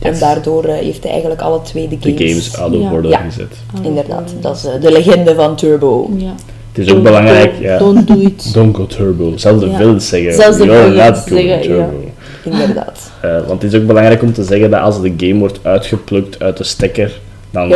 En 0.00 0.18
daardoor 0.18 0.64
eh, 0.64 0.74
heeft 0.74 1.02
hij 1.02 1.10
eigenlijk 1.12 1.40
alle 1.40 1.60
twee 1.62 1.88
de 1.88 1.98
De 1.98 2.08
games... 2.16 2.30
games 2.30 2.56
out 2.58 2.74
of 2.74 2.80
Ja. 2.82 2.90
order 2.92 3.10
Ja. 3.10 3.18
gezet. 3.18 3.52
Inderdaad, 3.82 4.32
dat 4.40 4.56
is 4.56 4.64
eh, 4.64 4.72
de 4.80 4.92
legende 4.92 5.34
van 5.34 5.56
Turbo. 5.56 6.10
ja. 6.16 6.34
Het 6.72 6.86
is 6.86 6.92
ook 6.94 7.02
belangrijk, 7.02 7.50
don't, 7.52 7.62
ja. 7.62 7.78
Don't 7.78 8.06
do 8.08 8.14
it. 8.20 8.54
Don't 8.54 8.76
go 8.76 8.86
turbo. 8.86 9.32
Zelfs 9.36 9.60
de 9.60 9.68
Ja. 9.70 9.76
villains 9.76 10.08
zeggen, 10.08 10.32
Zelfs 10.34 10.56
de 10.56 10.62
villains 10.62 10.94
not 11.18 11.28
going 11.28 11.48
zeggen, 11.48 11.62
turbo. 11.62 11.90
Inderdaad. 12.52 13.10
Eh, 13.20 13.30
want 13.46 13.62
het 13.62 13.72
is 13.72 13.80
ook 13.80 13.86
belangrijk 13.86 14.22
om 14.22 14.32
te 14.32 14.42
zeggen 14.44 14.70
dat 14.70 14.80
als 14.80 15.00
de 15.00 15.14
game 15.16 15.38
wordt 15.38 15.58
uitgeplukt 15.62 16.42
uit 16.42 16.56
de 16.56 16.64
stekker, 16.64 17.20
dan 17.50 17.72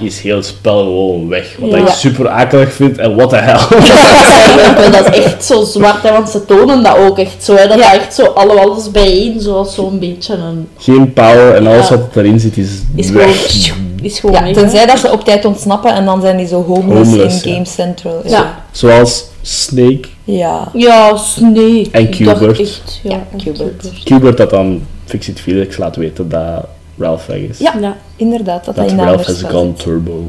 is 0.00 0.20
heel 0.20 0.36
het 0.36 0.46
spel 0.46 0.78
gewoon 0.78 1.28
weg. 1.28 1.56
Wat 1.58 1.70
Ja. 1.70 1.76
ik 1.76 1.88
super 1.88 2.28
akelig 2.28 2.72
vind 2.72 2.98
en 2.98 3.14
what 3.16 3.28
the 3.30 3.36
hell. 3.36 3.58
dat 4.92 5.08
is 5.16 5.24
echt 5.24 5.44
zo 5.44 5.64
zwart, 5.64 6.02
hè, 6.02 6.12
want 6.12 6.28
ze 6.28 6.44
tonen 6.44 6.82
dat 6.82 6.96
ook 6.96 7.18
echt 7.18 7.44
zo. 7.44 7.54
Hè, 7.56 7.68
dat 7.68 7.78
Ja. 7.78 7.94
echt 7.94 8.14
zo 8.14 8.24
alle 8.24 8.60
alles 8.60 8.90
bijeen, 8.90 9.40
zoals 9.40 9.74
zo'n 9.74 9.98
beetje 9.98 10.34
een... 10.34 10.68
Geen 10.78 11.12
power 11.12 11.54
en 11.54 11.66
alles 11.66 11.88
Ja. 11.88 11.96
wat 11.98 12.16
erin 12.16 12.40
zit 12.40 12.56
is, 12.56 12.70
Is 12.94 13.06
gewoon, 13.06 13.22
weg. 13.26 13.72
Is 14.04 14.20
gewoon 14.20 14.34
Ja, 14.36 14.42
weg, 14.42 14.54
tenzij 14.54 14.80
hè. 14.80 14.86
dat 14.86 14.98
ze 14.98 15.12
op 15.12 15.24
tijd 15.24 15.44
ontsnappen 15.44 15.94
en 15.94 16.04
dan 16.04 16.20
zijn 16.20 16.36
die 16.36 16.46
zo 16.46 16.64
homeless, 16.64 17.10
Homeless, 17.10 17.42
in 17.42 17.48
ja. 17.50 17.54
Game 17.54 17.66
Central. 17.66 18.22
Ja. 18.24 18.64
Zoals 18.70 19.24
Snake, 19.42 20.08
Ja. 20.24 20.68
Ja, 20.72 21.16
nee. 21.40 21.88
En 21.92 22.10
Qbert. 22.10 22.60
Echt, 22.60 23.00
ja, 23.02 23.10
Ja, 23.10 24.18
Qbert. 24.18 24.36
Dat 24.36 24.50
dan 24.50 24.82
Fixit 25.04 25.40
Felix 25.40 25.76
laat 25.76 25.96
weten 25.96 26.28
dat 26.28 26.64
Ralph 26.98 27.26
weg 27.26 27.38
is. 27.38 27.58
Ja. 27.58 27.74
Ja. 27.80 27.96
inderdaad, 28.16 28.64
dat, 28.64 28.76
Dat 28.76 28.90
hij 28.90 29.04
Ralph 29.04 29.26
has 29.26 29.42
gone 29.42 29.72
turbo. 29.72 30.28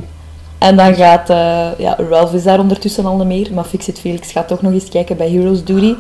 En 0.58 0.76
dan 0.76 0.96
gaat, 0.96 1.30
eh, 1.30 1.68
ja, 1.78 1.98
Ralph 2.10 2.34
is 2.34 2.44
daar 2.44 2.60
ondertussen 2.60 3.06
al 3.06 3.16
niet 3.18 3.28
meer, 3.28 3.48
maar 3.54 3.64
Fixit 3.64 4.00
Felix 4.00 4.32
gaat 4.32 4.48
toch 4.48 4.62
nog 4.62 4.74
eens 4.74 4.90
kijken 4.90 5.18
bij 5.18 5.30
Heroes 5.32 5.64
Duty. 5.64 5.94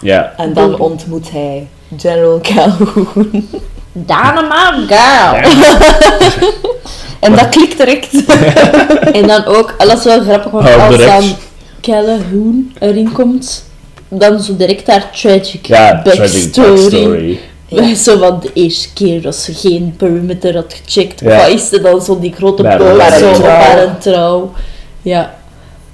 Ja, 0.00 0.32
En 0.36 0.52
dan 0.52 0.78
ontmoet 0.78 1.30
hij 1.30 1.66
General 1.96 2.40
Calhoun. 2.42 3.48
Dynamite 3.92 4.84
Girl. 4.94 5.40
En 7.20 7.36
dat 7.36 7.48
klikt 7.48 7.76
direct. 7.78 8.24
En 9.18 9.26
dan 9.26 9.44
ook, 9.44 9.74
dat 9.78 9.98
is 9.98 10.04
wel 10.04 10.20
grappig, 10.20 10.50
want 10.50 10.68
Oh, 10.68 10.86
als 10.86 10.96
direct. 10.96 11.20
dan 11.20 11.34
Calhoun 11.80 12.72
erin 12.78 13.12
komt, 13.12 13.64
dan 14.08 14.40
zo 14.40 14.56
direct 14.56 14.86
haar 14.86 15.10
tragic 15.12 15.66
ja 15.66 16.02
tragic 16.02 16.54
backstory. 16.54 17.38
Wij 17.68 17.94
Zo 18.04 18.18
van 18.18 18.40
de 18.40 18.50
eerste 18.54 18.92
keer 18.92 19.22
dat 19.22 19.34
ze 19.36 19.54
geen 19.54 19.94
perimeter 19.96 20.54
had 20.54 20.74
gecheckt, 20.84 21.20
Ja. 21.20 21.36
wat 21.36 21.48
is 21.48 21.72
er 21.72 21.82
dan 21.82 22.02
zo 22.02 22.18
die 22.18 22.32
grote 22.32 22.66
haar 22.66 23.18
zo 23.18 23.32
trouw. 23.32 23.46
haar 23.48 23.98
trouw. 23.98 24.52
Ja. 25.02 25.36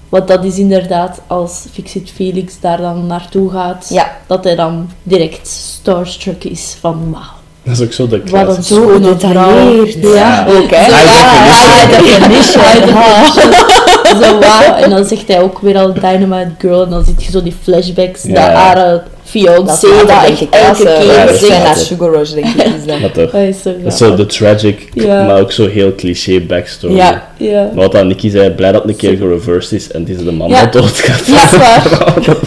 Want 0.08 0.28
dat 0.28 0.44
is 0.44 0.58
inderdaad, 0.58 1.20
als 1.26 1.64
Fixit 1.72 2.10
Felix 2.14 2.60
daar 2.60 2.76
dan 2.80 3.06
naartoe 3.06 3.50
gaat, 3.50 3.86
Ja. 3.90 4.16
dat 4.26 4.44
hij 4.44 4.54
dan 4.54 4.90
direct 5.02 5.46
starstruck 5.48 6.44
is 6.44 6.76
van 6.80 7.10
wauw, 7.10 7.22
Dat 7.64 7.74
is 7.78 7.82
ook 7.82 7.92
zo 7.92 8.08
de 8.08 8.20
wat 8.30 8.56
een. 8.56 8.62
Zo 8.62 8.86
gedetailleerd. 8.86 9.96
Ja, 10.02 10.46
Ook, 10.48 10.70
hè? 10.70 10.84
High 10.84 11.04
ja, 11.04 11.86
definition. 11.98 12.20
definition. 12.20 12.62
High 12.62 12.86
definition. 12.86 14.22
Zo 14.22 14.38
wauw. 14.38 14.74
En 14.84 14.90
dan 14.90 15.04
zegt 15.04 15.28
hij 15.28 15.40
ook 15.42 15.58
weer 15.58 15.78
al 15.78 15.92
Dynamite 15.94 16.50
Girl. 16.58 16.82
En 16.82 16.90
dan 16.90 17.04
zit 17.04 17.24
je 17.24 17.30
zo 17.30 17.42
die 17.42 17.54
flashbacks. 17.62 18.22
Ja. 18.22 18.32
Dat 18.34 18.42
haar 18.54 18.74
Dat 18.76 19.02
fiancé, 19.24 19.86
is 19.86 19.92
dat 19.98 20.08
later, 20.08 20.30
echt 20.30 20.40
elke 20.50 20.88
eh, 20.88 21.06
Ja, 21.06 21.14
keer 21.14 21.26
dat 21.26 21.34
is 21.34 21.40
zijn 21.40 21.50
zegt. 21.52 21.64
naar. 21.64 21.76
Sugar 21.76 22.10
Rush, 22.10 22.30
denk 22.30 22.46
ik. 22.46 22.62
Is 22.64 22.86
dat. 22.86 23.00
Maar 23.00 23.10
toch. 23.12 23.30
Dat 23.30 23.40
is 23.40 23.62
zo 23.62 23.72
Dat 23.82 23.92
is 23.92 23.98
zo 23.98 24.14
de 24.14 24.26
tragic, 24.26 24.88
Ja. 24.94 25.24
maar 25.24 25.40
ook 25.40 25.52
zo 25.52 25.68
heel 25.68 25.94
cliché 25.94 26.40
backstory. 26.40 26.94
Ja. 26.96 27.28
Ja. 27.36 27.62
Maar 27.62 27.82
wat 27.84 27.92
dan 27.92 28.06
Nicky 28.06 28.30
zei, 28.30 28.50
blij 28.50 28.72
dat 28.72 28.82
het 28.82 28.90
een 28.90 28.96
keer 28.96 29.16
gereversed 29.16 29.72
is 29.72 29.90
en 29.90 30.00
het 30.00 30.08
is 30.10 30.24
de 30.24 30.32
man 30.32 30.48
Ja. 30.48 30.60
dat 30.64 30.72
doodgaat. 30.72 31.26
Ja, 31.26 31.34
dat 31.50 31.52
is 31.52 31.58
waar. 31.98 32.14
dat, 32.24 32.38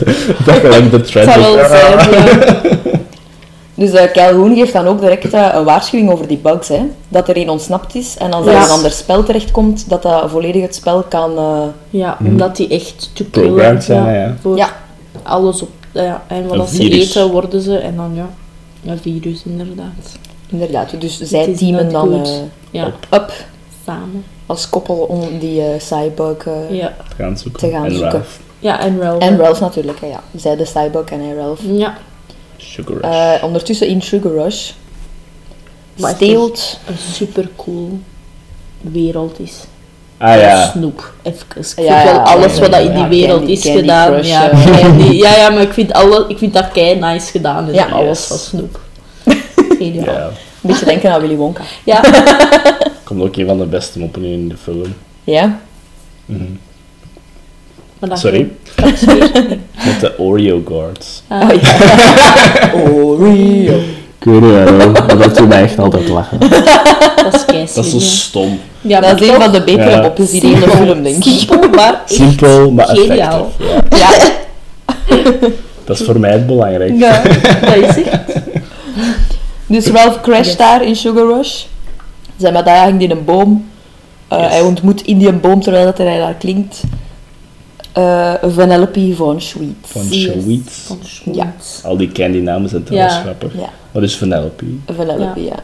dat 0.45 0.55
gelijk 0.55 0.91
de 0.91 1.01
tragic. 1.01 1.45
Dus 3.77 3.91
eh 3.91 4.11
Calhoun 4.11 4.55
geeft 4.55 4.73
dan 4.73 4.87
ook 4.87 4.99
direct 4.99 5.33
eh, 5.33 5.49
een 5.53 5.63
waarschuwing 5.63 6.11
over 6.11 6.27
die 6.27 6.37
bugs. 6.37 6.67
Hè? 6.67 6.81
Dat 7.09 7.27
er 7.29 7.37
een 7.37 7.49
ontsnapt 7.49 7.95
is 7.95 8.17
en 8.17 8.33
als 8.33 8.45
in 8.45 8.51
een 8.55 8.69
ander 8.69 8.91
spel 8.91 9.23
terechtkomt, 9.23 9.89
dat 9.89 10.01
dat 10.01 10.29
volledig 10.29 10.61
het 10.61 10.75
spel 10.75 11.03
kan... 11.03 11.37
eh, 11.37 11.61
Ja, 11.89 12.17
omdat 12.25 12.55
die 12.55 12.67
echt 12.67 13.09
te 13.13 13.25
killen. 13.25 13.49
Programmed 13.53 13.83
zijn, 13.83 14.03
hè, 14.05 14.23
ja. 14.23 14.35
Voor 14.41 14.57
Ja. 14.57 14.69
alles 15.23 15.61
op... 15.61 15.69
Ja, 15.91 16.23
en 16.27 16.47
wat 16.47 16.57
Een 16.59 16.67
ze 16.67 16.89
eten, 16.89 17.31
worden 17.31 17.61
ze. 17.61 17.77
En 17.77 17.95
dan, 17.95 18.11
ja, 18.15 18.27
een 18.91 18.97
virus 18.99 19.41
inderdaad. 19.45 20.17
inderdaad, 20.49 21.01
dus 21.01 21.19
Het 21.19 21.27
zij 21.29 21.53
teamen 21.53 21.89
dan 21.91 22.23
eh, 22.23 22.29
Ja, 22.71 22.85
up 23.13 23.31
samen. 23.85 24.23
als 24.45 24.69
koppel 24.69 24.95
om 24.95 25.39
die 25.39 25.61
eh 25.61 25.79
Cybug 25.79 26.45
Ja. 26.69 26.93
Te 27.09 27.15
gaan 27.23 27.37
zoeken. 27.37 27.59
te 27.59 27.69
gaan 27.69 27.85
en 27.85 27.91
zoeken. 27.91 28.11
Ralph. 28.11 28.39
Ja, 28.59 28.79
en 28.79 29.01
Ralph. 29.01 29.21
En 29.21 29.37
Ralph 29.37 29.59
natuurlijk, 29.59 29.99
hè, 30.01 30.07
ja. 30.07 30.19
Zij 30.35 30.55
de 30.55 30.65
Cybug 30.65 31.05
en 31.05 31.19
hij 31.21 31.33
Ralph. 31.35 31.59
Ja, 31.71 31.97
Sugar 32.57 32.95
Rush. 33.01 33.35
Eh, 33.35 33.43
ondertussen 33.43 33.87
in 33.87 34.01
Sugar 34.01 34.31
Rush 34.31 34.71
Maar 35.99 36.09
het 36.09 36.17
steelt... 36.17 36.79
een 36.87 36.97
super 37.13 37.49
cool 37.55 37.99
wereld 38.81 39.39
is. 39.39 39.53
ah 40.17 40.39
ja. 40.39 40.67
Snoep, 40.71 41.13
even. 41.21 41.39
Ik 41.55 41.65
vind 41.65 41.87
Ja, 41.87 42.03
wel 42.03 42.19
alles 42.19 42.53
ja, 42.55 42.59
wat 42.61 42.71
dat 42.71 42.81
in 42.81 42.91
die 42.91 43.01
Ja, 43.01 43.07
wereld 43.07 43.37
Candy- 43.37 43.51
is 43.51 43.61
Candy 43.61 43.79
gedaan. 43.79 44.11
Crush, 44.11 44.27
ja, 44.27 44.49
eh. 44.49 44.77
Candy. 44.81 45.03
ja, 45.11 45.35
ja, 45.35 45.49
maar 45.49 45.61
ik 45.61 45.73
vind, 45.73 45.93
alle, 45.93 46.25
ik 46.27 46.37
vind 46.37 46.53
dat 46.53 46.71
kei 46.71 46.95
nice 46.99 47.31
gedaan. 47.31 47.67
En 47.67 47.73
Ja. 47.73 47.85
alles 47.85 48.19
Yes. 48.19 48.27
van 48.27 48.37
Snoep. 48.37 48.79
Geniaal. 49.79 50.05
ja. 50.13 50.25
Een 50.61 50.73
beetje 50.73 50.85
denken 50.85 51.11
aan 51.11 51.21
Willy 51.21 51.35
Wonka. 51.35 51.63
Ja. 51.83 52.01
Komt 53.03 53.21
ook 53.21 53.35
een 53.35 53.45
van 53.45 53.57
de 53.57 53.65
beste 53.65 53.99
moppen 53.99 54.23
in 54.23 54.47
de 54.49 54.57
film. 54.57 54.93
Ja? 55.23 55.59
Mhm. 56.25 56.43
Sorry? 58.13 58.47
Met 59.85 59.99
de 59.99 60.13
Oreo 60.17 60.61
guards. 60.67 61.23
Ah, 61.27 61.49
Oh, 61.49 61.61
ja. 61.61 62.71
Oreo. 62.91 63.75
Ik 64.19 64.23
weet 64.23 64.41
niet 64.41 64.51
waarom, 64.51 64.91
maar 64.91 65.17
dat 65.17 65.35
doet 65.37 65.47
mij 65.47 65.61
echt 65.63 65.79
altijd 65.79 66.07
lachen. 66.07 66.39
dat 66.39 67.33
is 67.33 67.45
keislim, 67.45 67.65
Dat 67.75 67.85
is 67.85 67.91
zo 67.91 67.99
stom. 67.99 68.59
Ja, 68.81 68.99
Dat 69.01 69.21
is 69.21 69.27
een 69.29 69.41
van 69.41 69.51
de 69.51 69.63
betere 69.63 69.89
Ja. 69.89 70.01
mopjes 70.01 70.29
die 70.29 70.41
in 70.41 70.59
de 70.59 70.69
film, 70.69 71.03
denk 71.03 71.25
ik. 71.25 71.31
Simpel, 71.39 71.69
maar 71.69 71.93
echt 72.05 72.13
Simpel, 72.13 72.71
maar 72.71 72.87
geniaal. 72.87 73.51
effectief. 73.59 73.99
Ja. 73.99 74.07
Ja. 75.15 75.47
Dat 75.85 75.99
is 75.99 76.05
voor 76.05 76.19
mij 76.19 76.31
het 76.31 76.47
belangrijk. 76.47 76.93
Ja, 76.97 77.21
dat 77.61 77.75
is 77.75 78.03
echt. 78.03 78.33
Dus 79.65 79.87
Ralph 79.87 80.21
crasht 80.21 80.45
Yes. 80.45 80.57
daar 80.57 80.83
in 80.83 80.95
Sugar 80.95 81.25
Rush. 81.35 81.63
Zijn 82.37 82.53
medaille 82.53 82.81
hangt 82.89 83.03
in 83.03 83.11
een 83.11 83.25
boom. 83.25 83.65
Uh, 84.33 84.39
Yes. 84.39 84.49
Hij 84.49 84.61
ontmoet 84.61 85.01
in 85.01 85.17
die 85.17 85.31
boom, 85.33 85.61
terwijl 85.61 85.85
dat 85.85 85.97
hij 85.97 86.17
daar 86.17 86.33
klinkt, 86.33 86.81
uh, 87.97 88.33
Vanellope 88.43 89.13
von 89.15 89.41
Schweet. 89.41 89.75
Van 89.81 90.01
Yes. 90.09 90.43
Sweets. 90.43 90.77
Van 90.77 90.97
Schweet. 91.03 91.35
Ja. 91.35 91.53
Al 91.83 91.97
die 91.97 92.11
candy 92.11 92.37
namen 92.39 92.69
zijn 92.69 92.83
trouwens 92.83 93.13
Ja. 93.15 93.21
grappig. 93.21 93.53
Ja, 93.53 93.69
Wat 93.91 94.03
is 94.03 94.15
Vanellope? 94.17 94.65
Vanellope, 94.95 95.43
ja. 95.43 95.55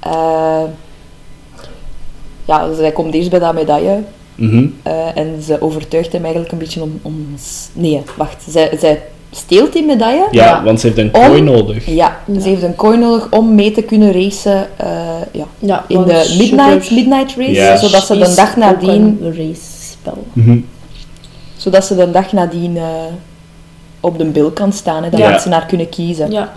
Eh, 0.00 0.62
ja, 2.44 2.68
dus 2.68 2.76
hij 2.78 2.92
komt 2.92 3.14
eerst 3.14 3.30
bij 3.30 3.38
dat 3.38 3.54
medaille. 3.54 4.02
Mhm. 4.34 4.66
eh, 4.82 5.16
en 5.16 5.42
ze 5.42 5.60
overtuigt 5.62 6.12
hem 6.12 6.22
eigenlijk 6.22 6.52
een 6.52 6.58
beetje 6.58 6.82
om... 6.82 6.98
om 7.02 7.26
nee, 7.72 8.02
wacht. 8.16 8.44
Zij, 8.48 8.70
zij 8.78 9.02
steelt 9.30 9.72
die 9.72 9.84
medaille. 9.84 10.26
Ja, 10.30 10.44
Ja. 10.44 10.62
want 10.64 10.80
ze 10.80 10.86
heeft 10.86 10.98
een 10.98 11.14
Om- 11.14 11.26
kooi 11.26 11.40
nodig. 11.40 11.86
Ja, 11.86 12.18
Ja. 12.26 12.40
ze 12.40 12.48
heeft 12.48 12.62
een 12.62 12.74
kooi 12.74 12.98
nodig 12.98 13.30
om 13.30 13.54
mee 13.54 13.70
te 13.72 13.82
kunnen 13.82 14.12
racen 14.12 14.66
eh, 14.76 14.88
ja, 15.32 15.46
Ja, 15.58 15.84
in 15.88 16.02
de 16.02 16.34
midnight, 16.38 16.90
midnight 16.90 17.36
race. 17.36 17.50
Ja. 17.52 17.76
Zodat 17.76 18.06
ze 18.06 18.14
de 18.18 18.20
is 18.24 18.34
dag 18.34 18.56
nadien 18.56 19.18
een 19.22 19.34
race-spel. 19.36 20.24
Mhm. 20.32 20.58
Zodat 21.60 21.84
ze 21.84 21.96
de 21.96 22.10
dag 22.10 22.32
nadien 22.32 22.76
eh, 22.76 22.84
op 24.00 24.18
de 24.18 24.24
bil 24.24 24.50
kan 24.50 24.72
staan, 24.72 25.02
hè, 25.04 25.10
dat 25.10 25.20
Ja. 25.20 25.28
mensen 25.30 25.50
naar 25.50 25.66
kunnen 25.66 25.88
kiezen. 25.88 26.30
Ja. 26.30 26.52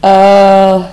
Eh, 0.00 0.84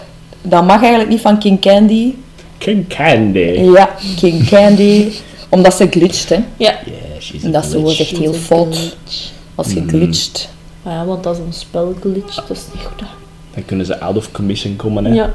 dat 0.41 0.63
mag 0.65 0.79
eigenlijk 0.81 1.09
niet 1.09 1.21
van 1.21 1.37
King 1.39 1.61
Candy. 1.61 2.13
King 2.57 2.87
Candy. 2.87 3.39
Ja, 3.75 3.89
King 4.15 4.47
Candy. 4.47 5.11
Omdat 5.49 5.73
ze 5.73 5.87
glitcht, 5.89 6.29
hè. 6.29 6.35
Ja. 6.35 6.43
Yeah, 6.85 7.43
En 7.43 7.51
dat 7.51 7.63
is 7.65 7.71
glitch. 7.71 7.99
echt 7.99 8.17
heel 8.17 8.33
fout. 8.33 8.95
Als 9.55 9.73
je 9.73 9.81
Mm. 9.81 9.89
glitcht. 9.89 10.49
Ja, 10.85 11.05
want 11.05 11.23
dat 11.23 11.33
is 11.35 11.39
een 11.45 11.53
spelglitch, 11.53 12.35
dat 12.35 12.49
is 12.57 12.61
niet 12.73 12.83
goed. 12.83 12.99
hè. 12.99 13.05
Dan 13.53 13.65
kunnen 13.65 13.85
ze 13.85 13.99
out 13.99 14.17
of 14.17 14.31
commission 14.31 14.75
komen, 14.75 15.05
hè. 15.05 15.13
Ja. 15.13 15.33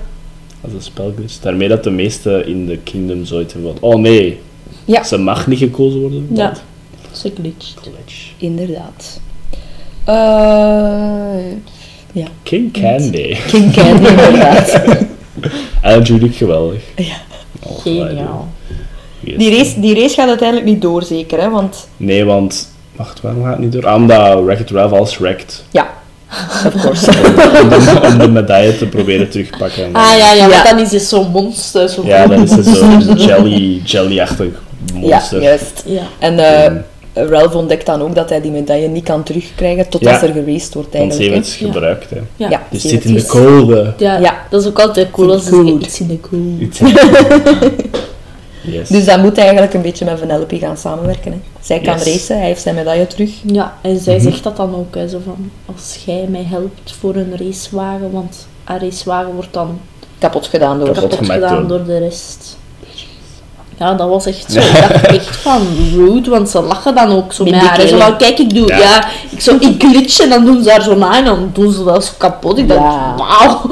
Als 0.60 0.72
een 0.72 0.82
spel 0.82 1.12
glitch. 1.16 1.40
Daarmee 1.40 1.68
dat 1.68 1.84
de 1.84 1.90
meeste 1.90 2.42
in 2.46 2.66
de 2.66 2.76
kingdom 2.78 3.24
zoiets 3.24 3.52
hebben 3.52 3.72
van... 3.80 3.90
Oh 3.90 4.00
nee, 4.00 4.40
Ja, 4.84 5.02
ze 5.04 5.18
mag 5.18 5.46
niet 5.46 5.58
gekozen 5.58 6.00
worden. 6.00 6.28
Ja. 6.32 6.52
Ze 7.16 7.32
glitcht. 7.40 7.74
Glitch. 7.82 8.30
inderdaad. 8.38 9.20
Eh, 10.04 11.52
ja, 12.12 12.26
King 12.42 12.72
Candy. 12.72 13.36
King 13.46 13.72
Candy, 13.74 14.06
inderdaad. 14.08 14.80
En 15.82 15.98
natuurlijk 15.98 16.34
geweldig. 16.36 16.82
Ja. 16.96 17.14
Oh, 17.62 17.78
Geniaal. 17.82 18.48
yes. 19.20 19.36
Die 19.38 19.56
race, 19.58 19.80
die 19.80 19.94
race 20.00 20.14
gaat 20.14 20.28
uiteindelijk 20.28 20.68
niet 20.68 20.82
door, 20.82 21.02
zeker, 21.02 21.40
hè. 21.40 21.50
Want, 21.50 21.88
Nee, 21.96 22.24
want... 22.24 22.68
Wacht, 22.92 23.20
waarom 23.20 23.42
gaat 23.42 23.52
het 23.52 23.60
niet 23.60 23.72
door? 23.72 23.86
Ah, 23.86 23.94
Omdat 23.94 24.44
Wreck-It 24.44 24.70
Ralph 24.70 24.92
als 24.92 25.18
wrecked. 25.18 25.64
ja, 25.70 25.88
of 26.66 26.82
course. 26.82 27.10
om, 27.62 27.68
de, 27.68 28.00
om 28.12 28.18
de 28.18 28.28
medaille 28.28 28.76
te 28.78 28.86
proberen 28.86 29.30
terugpakken. 29.30 29.88
Ah 29.94 30.08
ja, 30.18 30.32
ja, 30.32 30.32
Ja. 30.32 30.48
want 30.48 30.64
dan 30.64 30.78
is 30.78 30.92
het 30.92 31.02
zo'n 31.02 31.30
monster. 31.30 31.88
Zo 31.88 32.02
Ja, 32.06 32.26
dan 32.26 32.42
is 32.42 32.50
het 32.50 32.66
zo'n 32.66 32.88
monster. 32.88 33.16
jelly, 33.26 33.80
jelly-achtig 33.84 34.62
ja, 34.94 34.98
monster. 34.98 35.42
juist. 35.42 35.82
Ja. 35.86 36.02
En 36.18 36.38
eh, 36.64 36.72
Ralph 37.18 37.54
ontdekt 37.54 37.86
dan 37.86 38.02
ook 38.02 38.14
dat 38.14 38.28
hij 38.28 38.40
die 38.40 38.50
medaille 38.50 38.88
niet 38.88 39.04
kan 39.04 39.22
terugkrijgen 39.22 39.88
totdat 39.88 40.20
Ja. 40.20 40.22
er 40.26 40.32
geraced 40.32 40.74
wordt 40.74 40.92
Want 40.96 41.12
ze 41.14 41.18
eigenlijk. 41.18 41.34
heeft 41.44 41.58
hè. 41.58 41.66
het 41.66 41.66
Ja. 41.66 41.72
gebruikt, 41.72 42.10
hè. 42.10 42.16
Ja. 42.36 42.48
Ja, 42.50 42.62
Dus 42.70 42.80
ze 42.82 42.88
het 42.88 43.02
zit 43.02 43.04
in 43.12 43.14
de 43.14 43.26
code. 43.26 43.94
Ja, 43.98 44.16
Ja. 44.18 44.42
dat 44.50 44.60
is 44.62 44.68
ook 44.68 44.80
altijd 44.80 45.10
cool 45.10 45.32
als 45.32 45.44
ze 45.44 45.76
iets 45.80 46.00
in 46.00 46.06
de 46.06 46.20
the 46.20 46.74
Yes. 48.70 48.88
Dus 48.88 49.04
dan 49.04 49.20
moet 49.20 49.34
hij 49.36 49.44
eigenlijk 49.44 49.74
een 49.74 49.82
beetje 49.82 50.04
met 50.04 50.18
Vanellope 50.18 50.58
gaan 50.58 50.76
samenwerken. 50.76 51.32
Hè. 51.32 51.38
Zij 51.60 51.80
kan 51.80 51.94
Yes. 51.94 52.04
racen, 52.04 52.36
hij 52.38 52.46
heeft 52.46 52.62
zijn 52.62 52.74
medaille 52.74 53.06
terug. 53.06 53.30
Ja, 53.46 53.74
en 53.82 53.98
zij 53.98 54.14
Mhm. 54.14 54.22
zegt 54.22 54.42
dat 54.42 54.56
dan 54.56 54.74
ook, 54.74 54.94
hè, 54.94 55.08
zo 55.08 55.18
van, 55.24 55.50
als 55.74 55.98
jij 56.06 56.26
mij 56.28 56.44
helpt 56.44 56.92
voor 57.00 57.14
een 57.16 57.34
racewagen, 57.38 58.10
want 58.10 58.46
een 58.64 58.78
racewagen 58.78 59.32
wordt 59.34 59.52
dan 59.52 59.78
Kapot 60.18 60.46
gedaan 60.46 60.78
door... 60.78 60.92
Kapot 60.92 61.14
gedaan 61.26 61.68
door- 61.68 61.78
door 61.78 61.86
de 61.86 61.98
rest. 61.98 62.56
Ja, 63.78 63.94
dat 63.94 64.08
was 64.08 64.26
echt 64.26 64.52
zo. 64.52 64.58
Ik 64.60 64.72
dacht 64.72 65.06
echt 65.06 65.36
van 65.36 65.66
rude, 65.94 66.30
want 66.30 66.48
ze 66.48 66.62
lachen 66.62 66.94
dan 66.94 67.10
ook 67.10 67.32
zo 67.32 67.44
met 67.44 67.54
haar. 67.54 67.80
Zo 67.80 68.12
kijk, 68.18 68.38
ik 68.38 68.54
doe, 68.54 68.66
Ja. 68.66 68.78
ja, 68.78 69.04
ik, 69.30 69.40
zo, 69.40 69.56
ik 69.60 69.74
glitch 69.84 70.20
en 70.20 70.28
dan 70.28 70.44
doen 70.44 70.56
ze 70.62 70.68
daar 70.68 70.82
zo 70.82 70.94
na 70.96 71.16
en 71.18 71.24
dan 71.24 71.50
doen 71.52 71.72
ze 71.72 71.84
dat 71.84 72.04
zo 72.04 72.12
kapot. 72.18 72.58
Ik 72.58 72.68
dacht, 72.68 72.80
Ja. 72.80 73.14
wauw, 73.16 73.70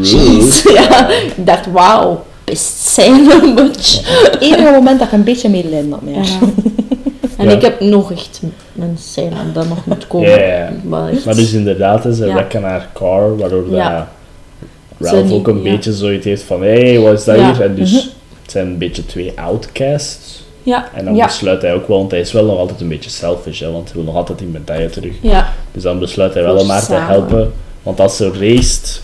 jeez. 0.00 0.62
Ja, 0.62 1.08
ik 1.08 1.46
dacht, 1.46 1.66
wauw, 1.72 2.24
best 2.44 2.86
zijn 2.88 3.30
een 3.30 3.54
much. 3.54 4.00
Het 4.32 4.36
enige 4.40 4.70
moment 4.72 4.98
dat 4.98 5.10
je 5.10 5.16
een 5.16 5.24
beetje 5.24 5.48
medelijden 5.48 5.90
had. 5.92 6.00
Ja. 6.04 6.46
En 7.36 7.44
Ja. 7.48 7.50
ik 7.50 7.62
heb 7.62 7.80
nog 7.80 8.12
echt 8.12 8.40
een 8.78 8.96
scène 9.00 9.34
dat 9.52 9.68
nog 9.68 9.78
moet 9.86 10.06
komen. 10.06 10.30
Ja. 10.46 10.68
Maar 10.82 11.08
echt- 11.08 11.24
Maar 11.24 11.34
dus 11.34 11.52
inderdaad, 11.52 12.02
ze 12.02 12.26
Ja. 12.26 12.32
wrecken 12.32 12.62
haar 12.62 12.88
car, 12.94 13.36
waardoor 13.38 13.64
Ja. 13.70 14.08
dat 14.98 15.10
Ralph 15.10 15.24
niet- 15.24 15.32
ook 15.32 15.48
een 15.48 15.62
ja. 15.62 15.70
beetje 15.70 15.92
zoiets 15.92 16.24
heeft 16.24 16.42
van 16.42 16.62
hé, 16.62 16.90
hey, 16.92 17.00
wat 17.00 17.12
is 17.18 17.24
dat 17.24 17.36
Ja. 17.36 17.52
hier? 17.52 17.62
En 17.62 17.74
dus 17.74 17.92
Mhm. 17.92 18.04
Het 18.46 18.54
zijn 18.54 18.66
een 18.66 18.78
beetje 18.78 19.06
twee 19.06 19.32
outcasts. 19.40 20.44
Ja, 20.62 20.88
En 20.94 21.04
dan 21.04 21.14
Ja. 21.16 21.24
besluit 21.26 21.62
hij 21.62 21.74
ook 21.74 21.88
wel, 21.88 21.98
want 21.98 22.10
hij 22.10 22.20
is 22.20 22.32
wel 22.32 22.44
nog 22.44 22.58
altijd 22.58 22.80
een 22.80 22.88
beetje 22.88 23.10
selfish, 23.10 23.60
hè, 23.60 23.70
want 23.72 23.84
hij 23.86 23.94
wil 23.94 24.04
nog 24.04 24.14
altijd 24.14 24.38
die 24.38 24.48
medaille 24.48 24.90
terug. 24.90 25.14
ja, 25.20 25.52
Dus 25.72 25.82
dan 25.82 25.98
besluit 25.98 26.34
hij 26.34 26.42
wel 26.42 26.56
om 26.56 26.68
haar 26.68 26.86
te 26.86 26.94
helpen. 26.94 27.52
Want 27.82 28.00
als 28.00 28.16
ze 28.16 28.30
raced, 28.40 29.02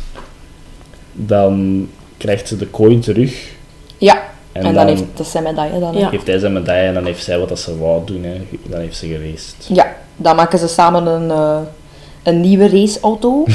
dan 1.13 1.89
krijgt 2.17 2.49
ze 2.49 2.57
de 2.57 2.71
coin 2.71 3.01
terug. 3.01 3.51
Ja, 3.99 4.15
En, 4.15 4.23
en, 4.53 4.63
dan, 4.63 4.75
dan, 4.75 4.87
heeft 4.87 5.05
dat 5.15 5.27
zijn 5.27 5.43
medaille 5.45 5.81
dan. 5.81 5.97
Ja. 5.97 6.11
heeft 6.11 6.27
hij 6.27 6.39
zijn 6.39 6.53
medaille 6.53 6.89
en 6.89 6.95
dan 6.95 7.05
heeft 7.05 7.25
zij 7.25 7.39
wat 7.39 7.49
dat 7.49 7.59
ze 7.59 7.79
wou 7.79 8.03
doen. 8.05 8.23
Hè. 8.25 8.47
Dan 8.67 8.81
heeft 8.81 8.97
ze 8.97 9.07
geraced. 9.07 9.55
Ja, 9.69 9.95
dan 10.17 10.37
maken 10.37 10.59
ze 10.59 10.69
samen 10.69 11.07
een, 11.07 11.31
eh, 11.31 11.59
een 12.23 12.41
nieuwe 12.41 12.69
raceauto. 12.69 13.45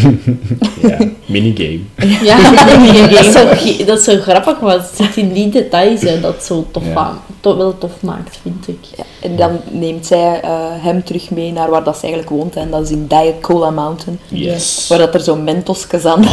Ja, 0.81 0.97
minigame. 1.25 1.79
ja. 2.29 2.37
dat, 3.85 3.97
is 3.97 4.03
zo, 4.03 4.15
dat 4.15 4.21
grappig, 4.21 4.59
maar 4.61 4.73
het 4.77 4.91
zit 4.95 5.15
in 5.17 5.33
die 5.33 5.49
details 5.49 6.01
hè, 6.01 6.19
dat 6.19 6.33
het 6.33 6.43
zo 6.43 6.65
tof, 6.71 6.83
Ja. 6.85 6.95
aan- 6.95 7.19
toch 7.39 7.57
wel 7.57 7.77
tof 7.77 7.91
maakt, 8.01 8.39
vind 8.41 8.67
ik. 8.67 8.77
Ja, 8.97 9.03
en 9.21 9.35
dan 9.35 9.59
neemt 9.71 10.05
zij 10.05 10.39
eh, 10.41 10.49
hem 10.59 11.03
terug 11.03 11.29
mee 11.29 11.51
naar 11.51 11.69
waar 11.69 11.83
dat 11.83 11.95
ze 11.97 12.01
eigenlijk 12.01 12.31
woont. 12.33 12.55
En 12.55 12.69
dat 12.71 12.81
is 12.83 12.89
in 12.89 13.07
Diet 13.07 13.33
Cola 13.41 13.69
Mountain. 13.69 14.19
Yes. 14.27 14.85
Waar 14.89 14.97
dat 14.97 15.13
er 15.13 15.19
zo'n 15.19 15.43
mentosjes 15.43 16.05
aan... 16.05 16.25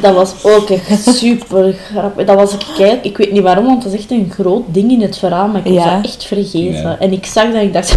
Dat 0.00 0.14
was 0.14 0.32
ook 0.42 0.70
echt 0.70 1.14
super 1.16 1.74
grappig. 1.90 2.26
Dat 2.26 2.36
was 2.36 2.52
ik 2.52 2.66
kijk, 2.76 3.04
ik 3.04 3.16
weet 3.16 3.32
niet 3.32 3.42
waarom, 3.42 3.64
want 3.66 3.82
dat 3.82 3.92
is 3.92 3.98
echt 3.98 4.10
een 4.10 4.30
groot 4.34 4.64
ding 4.66 4.90
in 4.92 5.00
het 5.02 5.18
verhaal, 5.18 5.48
maar 5.48 5.66
ik 5.66 5.74
was 5.74 5.84
Ja. 5.84 5.96
dat 5.96 6.04
echt 6.04 6.24
vergeten. 6.24 6.82
Ja. 6.82 6.96
En 6.98 7.12
ik 7.12 7.26
zag 7.26 7.44
dat 7.44 7.54
en 7.54 7.60
ik 7.62 7.72
dacht, 7.72 7.96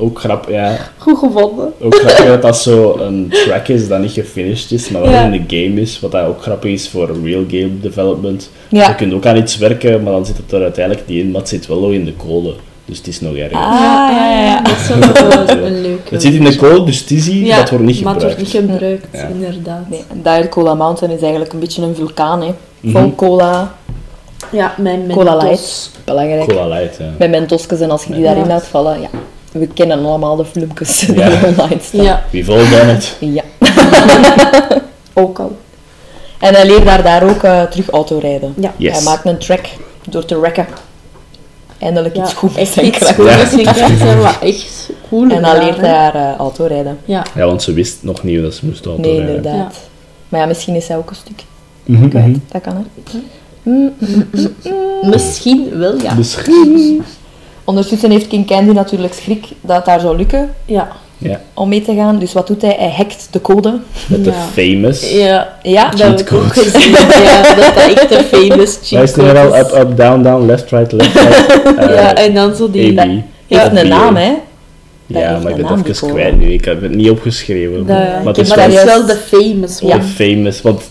Ook 0.00 0.18
grappig, 0.18 0.54
ja. 0.54 0.76
goed 0.98 1.18
gevonden. 1.18 1.72
Ook 1.80 1.94
grappig 1.94 2.26
dat 2.26 2.42
dat 2.42 2.56
zo 2.58 2.96
een 3.00 3.32
track 3.44 3.68
is 3.68 3.88
dat 3.88 4.00
niet 4.00 4.10
gefinished 4.12 4.70
is, 4.72 4.88
maar 4.88 5.02
wel 5.02 5.10
Ja. 5.10 5.22
in 5.24 5.30
de 5.46 5.56
game 5.56 5.80
is. 5.80 6.00
Wat 6.00 6.10
dat 6.12 6.26
ook 6.26 6.42
grappig 6.42 6.70
is 6.70 6.88
voor 6.88 7.10
real 7.24 7.44
game 7.48 7.80
development. 7.80 8.50
Ja. 8.68 8.88
Je 8.88 8.94
kunt 8.94 9.12
ook 9.12 9.26
aan 9.26 9.36
iets 9.36 9.56
werken, 9.58 10.02
maar 10.02 10.12
dan 10.12 10.26
zit 10.26 10.36
het 10.36 10.52
er 10.52 10.62
uiteindelijk 10.62 11.06
niet 11.08 11.18
in, 11.24 11.30
maar 11.30 11.40
het 11.40 11.48
zit 11.50 11.66
wel 11.66 11.80
nog 11.80 11.92
in 11.92 12.04
de 12.04 12.16
code. 12.16 12.54
Dus 12.84 12.98
het 12.98 13.06
is 13.06 13.20
nog 13.20 13.36
erger. 13.36 13.56
Ah, 13.56 13.62
ja, 13.80 14.42
ja. 14.44 14.62
Dat 14.62 14.72
is 14.76 14.88
wel 14.88 15.66
een, 15.66 15.80
leuke. 15.80 16.10
Het 16.14 16.22
zit 16.22 16.34
in 16.34 16.44
de 16.44 16.56
code, 16.56 16.84
dus 16.84 16.98
het 17.00 17.10
is 17.10 17.26
hier, 17.26 17.46
Ja, 17.46 17.56
dat 17.56 17.70
wordt 17.70 17.84
niet 17.84 18.02
maar 18.02 18.14
het 18.14 18.22
gebruikt. 18.22 18.52
wordt 18.52 18.66
niet 18.68 18.72
gebruikt, 18.72 19.06
Ja. 19.12 19.26
inderdaad. 19.26 19.84
Nee, 19.90 20.02
Diet 20.40 20.48
Cola 20.50 20.74
Mountain 20.74 21.14
is 21.14 21.20
eigenlijk 21.20 21.52
een 21.52 21.58
beetje 21.58 21.82
een 21.82 21.94
vulkaan. 21.94 22.40
Hè. 22.42 22.50
Vol 22.84 23.00
Mhm. 23.00 23.14
cola, 23.14 23.74
Ja, 24.52 24.74
mijn 24.78 25.06
Cola 25.08 25.30
Mentos. 25.36 25.50
Light. 25.50 25.90
Belangrijk. 26.04 26.48
Cola 26.48 26.66
Light, 26.68 26.96
ja. 26.98 27.10
Met 27.18 27.30
mentosjes 27.30 27.80
en 27.80 27.90
als 27.90 28.04
je 28.04 28.12
die 28.14 28.22
daarin 28.22 28.46
laat 28.46 28.66
vallen, 28.66 29.00
ja. 29.00 29.08
We 29.52 29.66
kennen 29.66 30.04
allemaal 30.04 30.36
de 30.36 30.44
filmpjes 30.44 31.00
Ja. 31.00 31.28
die 31.28 31.46
online 31.48 31.76
staan. 31.82 32.02
Ja, 32.02 32.24
We've 32.30 32.52
all 32.52 32.68
done 32.70 32.92
it. 32.92 33.16
Ja. 33.20 33.42
ook 35.22 35.38
al. 35.38 35.56
En 36.38 36.54
hij 36.54 36.66
leert 36.66 36.84
daar, 36.84 37.02
daar 37.02 37.22
ook 37.22 37.42
eh, 37.42 37.62
terug 37.62 37.90
autorijden. 37.90 38.54
Ja. 38.56 38.72
Yes. 38.76 38.92
Hij 38.94 39.02
maakt 39.02 39.24
een 39.26 39.38
track 39.38 39.66
door 40.08 40.24
te 40.24 40.40
wrecken. 40.40 40.66
Eindelijk 41.78 42.16
iets 42.16 42.30
Ja, 42.30 42.36
goed 42.36 42.50
met 42.50 42.58
echt 42.58 42.72
zijn 42.72 42.86
iets 42.86 42.98
kracht. 42.98 43.14
goed 43.14 43.28
Ja. 43.28 43.36
met 43.36 43.48
zijn 43.48 43.62
kracht 43.62 43.98
zijn, 43.98 44.18
maar 44.20 44.40
echt 44.42 44.90
cool. 45.08 45.30
En 45.30 45.42
dan 45.42 45.58
leert 45.58 45.76
hij 45.80 45.90
haar 45.90 46.14
eh, 46.14 46.36
autorijden. 46.38 46.98
Ja, 47.04 47.22
Ja, 47.34 47.46
want 47.46 47.62
ze 47.62 47.72
wist 47.72 47.98
nog 48.00 48.22
niet 48.22 48.42
dat 48.42 48.54
ze 48.54 48.66
moest 48.66 48.86
auto 48.86 49.00
Nee, 49.02 49.16
inderdaad. 49.20 49.74
Maar 50.28 50.40
ja, 50.40 50.46
misschien 50.46 50.74
is 50.74 50.88
hij 50.88 50.96
ook 50.96 51.10
een 51.10 51.16
stuk 51.16 51.42
Mhm, 51.84 52.08
kwijt. 52.08 52.26
mhm. 52.26 52.38
Dat 52.48 52.60
kan, 52.62 52.76
hè. 52.76 53.18
Mm. 53.62 53.92
misschien 55.02 55.78
wel, 55.78 56.00
ja. 56.02 56.14
Misschien. 56.14 57.02
Ondertussen 57.70 58.10
heeft 58.10 58.26
King 58.26 58.46
Candy 58.46 58.72
natuurlijk 58.72 59.14
schrik 59.14 59.44
dat 59.60 59.76
het 59.76 59.84
daar 59.84 60.00
zou 60.00 60.16
lukken 60.16 60.50
Ja, 60.64 60.88
Ja, 61.18 61.40
om 61.54 61.68
mee 61.68 61.82
te 61.82 61.94
gaan. 61.94 62.18
Dus 62.18 62.32
wat 62.32 62.46
doet 62.46 62.62
hij? 62.62 62.76
Hij 62.78 62.90
hackt 62.96 63.28
de 63.30 63.40
code. 63.40 63.78
met 64.06 64.24
de 64.24 64.30
Ja. 64.30 64.36
famous. 64.52 65.10
ja. 65.12 65.56
Ja, 65.62 65.90
Dat 65.90 66.00
heb 66.00 66.20
ik 66.20 66.32
ook 66.32 66.52
code. 66.52 66.60
gezien. 66.70 66.90
Ja, 67.24 67.54
dat 67.54 67.74
dat 67.74 67.76
echt 67.76 68.10
een 68.10 68.24
famous 68.24 68.78
cheat 68.82 68.90
Wij 68.90 69.06
staan 69.06 69.24
er 69.26 69.38
al 69.38 69.44
code 69.48 69.58
up, 69.58 69.66
is. 69.66 69.78
up, 69.78 69.96
down, 69.96 70.22
down, 70.22 70.46
left, 70.46 70.70
right, 70.70 70.92
left, 70.92 71.14
right. 71.14 71.62
eh, 71.78 71.94
Ja, 71.94 72.14
en 72.14 72.34
dan 72.34 72.54
zo 72.54 72.70
die... 72.70 73.00
AB. 73.00 73.08
heeft 73.48 73.76
een 73.76 73.88
naam, 73.88 74.16
hè. 74.16 74.32
Dat 75.06 75.22
ja, 75.22 75.28
heeft 75.30 75.42
maar 75.42 75.52
ik 75.52 75.56
een 75.58 75.62
ben 75.62 75.70
naam, 75.70 75.78
het 75.84 75.88
even 75.96 76.08
kwijt 76.08 76.38
nu. 76.38 76.52
Ik 76.52 76.64
heb 76.64 76.82
het 76.82 76.94
niet 76.94 77.10
opgeschreven. 77.10 77.76
Dat, 77.86 77.86
maar 77.86 78.24
het 78.24 78.36
heb 78.36 78.36
is 78.36 78.48
maar 78.48 78.58
wel 78.58 78.66
dat 78.68 78.78
is 78.78 78.84
wel 78.84 79.06
de 79.06 79.16
famous 79.16 79.78
Ja. 79.80 79.94
one. 79.94 80.02
famous. 80.02 80.62
Want 80.62 80.82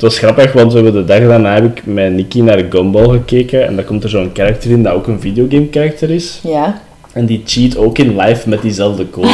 het 0.00 0.08
was 0.08 0.18
grappig, 0.18 0.52
want 0.52 0.72
we 0.72 0.80
hebben 0.80 1.06
de 1.06 1.12
dag 1.18 1.28
daarna 1.28 1.54
heb 1.54 1.64
ik 1.64 1.86
met 1.86 2.12
Nicky 2.12 2.40
naar 2.40 2.64
Gumball 2.70 3.08
gekeken. 3.08 3.66
En 3.66 3.76
daar 3.76 3.84
komt 3.84 4.04
er 4.04 4.10
zo'n 4.10 4.32
karakter 4.32 4.70
in 4.70 4.82
dat 4.82 4.92
ook 4.92 5.06
een 5.06 5.20
videogame-karakter 5.20 6.10
is. 6.10 6.40
Ja. 6.42 6.80
En 7.12 7.26
die 7.26 7.42
cheat 7.44 7.76
ook 7.76 7.98
in 7.98 8.16
live 8.16 8.48
met 8.48 8.62
diezelfde 8.62 9.10
code. 9.10 9.28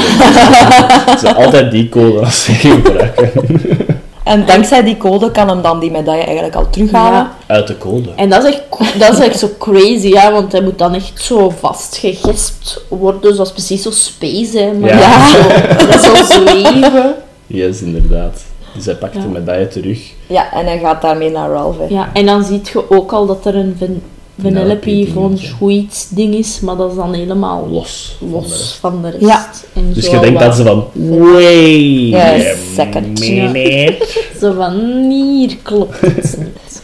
Ze 1.21 1.35
altijd 1.35 1.71
die 1.71 1.89
code 1.89 2.19
als 2.21 2.45
ze 2.45 2.53
gebruiken. 2.53 3.31
En 4.25 4.47
dankzij 4.47 4.83
die 4.83 4.97
code 4.97 5.31
kan 5.31 5.49
hem 5.49 5.63
dan 5.63 5.81
die 5.81 5.91
medaille 5.91 6.23
eigenlijk 6.25 6.55
al 6.55 6.71
terughalen. 6.71 7.13
Ja. 7.13 7.37
Uit 7.47 7.67
de 7.67 7.79
code. 7.79 8.09
En 8.17 8.29
dat 8.31 8.45
is, 8.45 8.55
echt, 8.55 8.99
dat 8.99 9.13
is 9.13 9.19
echt 9.19 9.39
zo 9.39 9.49
crazy, 9.59 10.09
ja, 10.09 10.33
want 10.33 10.53
hij 10.53 10.61
moet 10.61 10.79
dan 10.79 10.95
echt 10.95 11.13
zo 11.15 11.51
vastgegespt 11.61 12.85
worden, 12.89 13.35
zoals 13.35 13.53
precies 13.53 13.83
zo 13.83 13.91
space, 13.91 14.59
hè. 14.59 14.73
Maar 14.73 14.89
Ja. 14.91 14.99
ja. 14.99 15.99
Zo, 15.99 16.15
zo 16.15 16.25
zweven. 16.25 17.15
Yes, 17.47 17.83
inderdaad. 17.83 18.41
Dus 18.77 18.85
hij 18.85 18.95
pakt 18.95 19.15
Ja. 19.15 19.21
de 19.21 19.29
medaille 19.29 19.69
terug. 19.69 20.13
Ja, 20.27 20.53
en 20.53 20.67
hij 20.67 20.79
gaat 20.79 21.03
daarmee 21.03 21.31
naar 21.31 21.51
Ralph. 21.51 21.79
hè. 21.79 21.85
Ja, 21.89 22.11
en 22.13 22.27
dan 22.27 22.45
zie 22.45 22.61
je 22.73 22.91
ook 22.91 23.13
al 23.13 23.27
dat 23.27 23.47
er 23.47 23.55
een 23.57 23.77
Van- 23.79 24.01
Vanellope 24.41 24.81
Vanellope 24.83 25.13
van 25.13 25.29
dingetje. 25.29 25.47
Sweets 25.47 26.09
ding 26.09 26.35
is, 26.35 26.61
maar 26.61 26.77
dat 26.77 26.91
is 26.91 26.97
dan 26.97 27.15
helemaal 27.15 27.69
Los. 27.71 28.17
van 28.19 28.29
de 28.29 28.35
los 28.35 28.49
rest. 28.51 28.73
van 28.75 29.03
de 29.03 29.11
rest. 29.11 29.23
Ja. 29.23 29.51
En 29.75 29.93
Dus 29.93 30.07
je 30.07 30.19
denkt 30.19 30.41
dat 30.41 30.55
ze 30.57 30.65
van... 30.65 30.85
Wait 30.93 32.09
Ja, 32.09 32.35
a 32.35 32.55
second. 32.75 33.19
minute. 33.21 34.07
Zo 34.41 34.53
van, 34.53 34.73
hier 35.11 35.57
klopt 35.63 36.01
het 36.01 36.39
niet. 36.45 36.83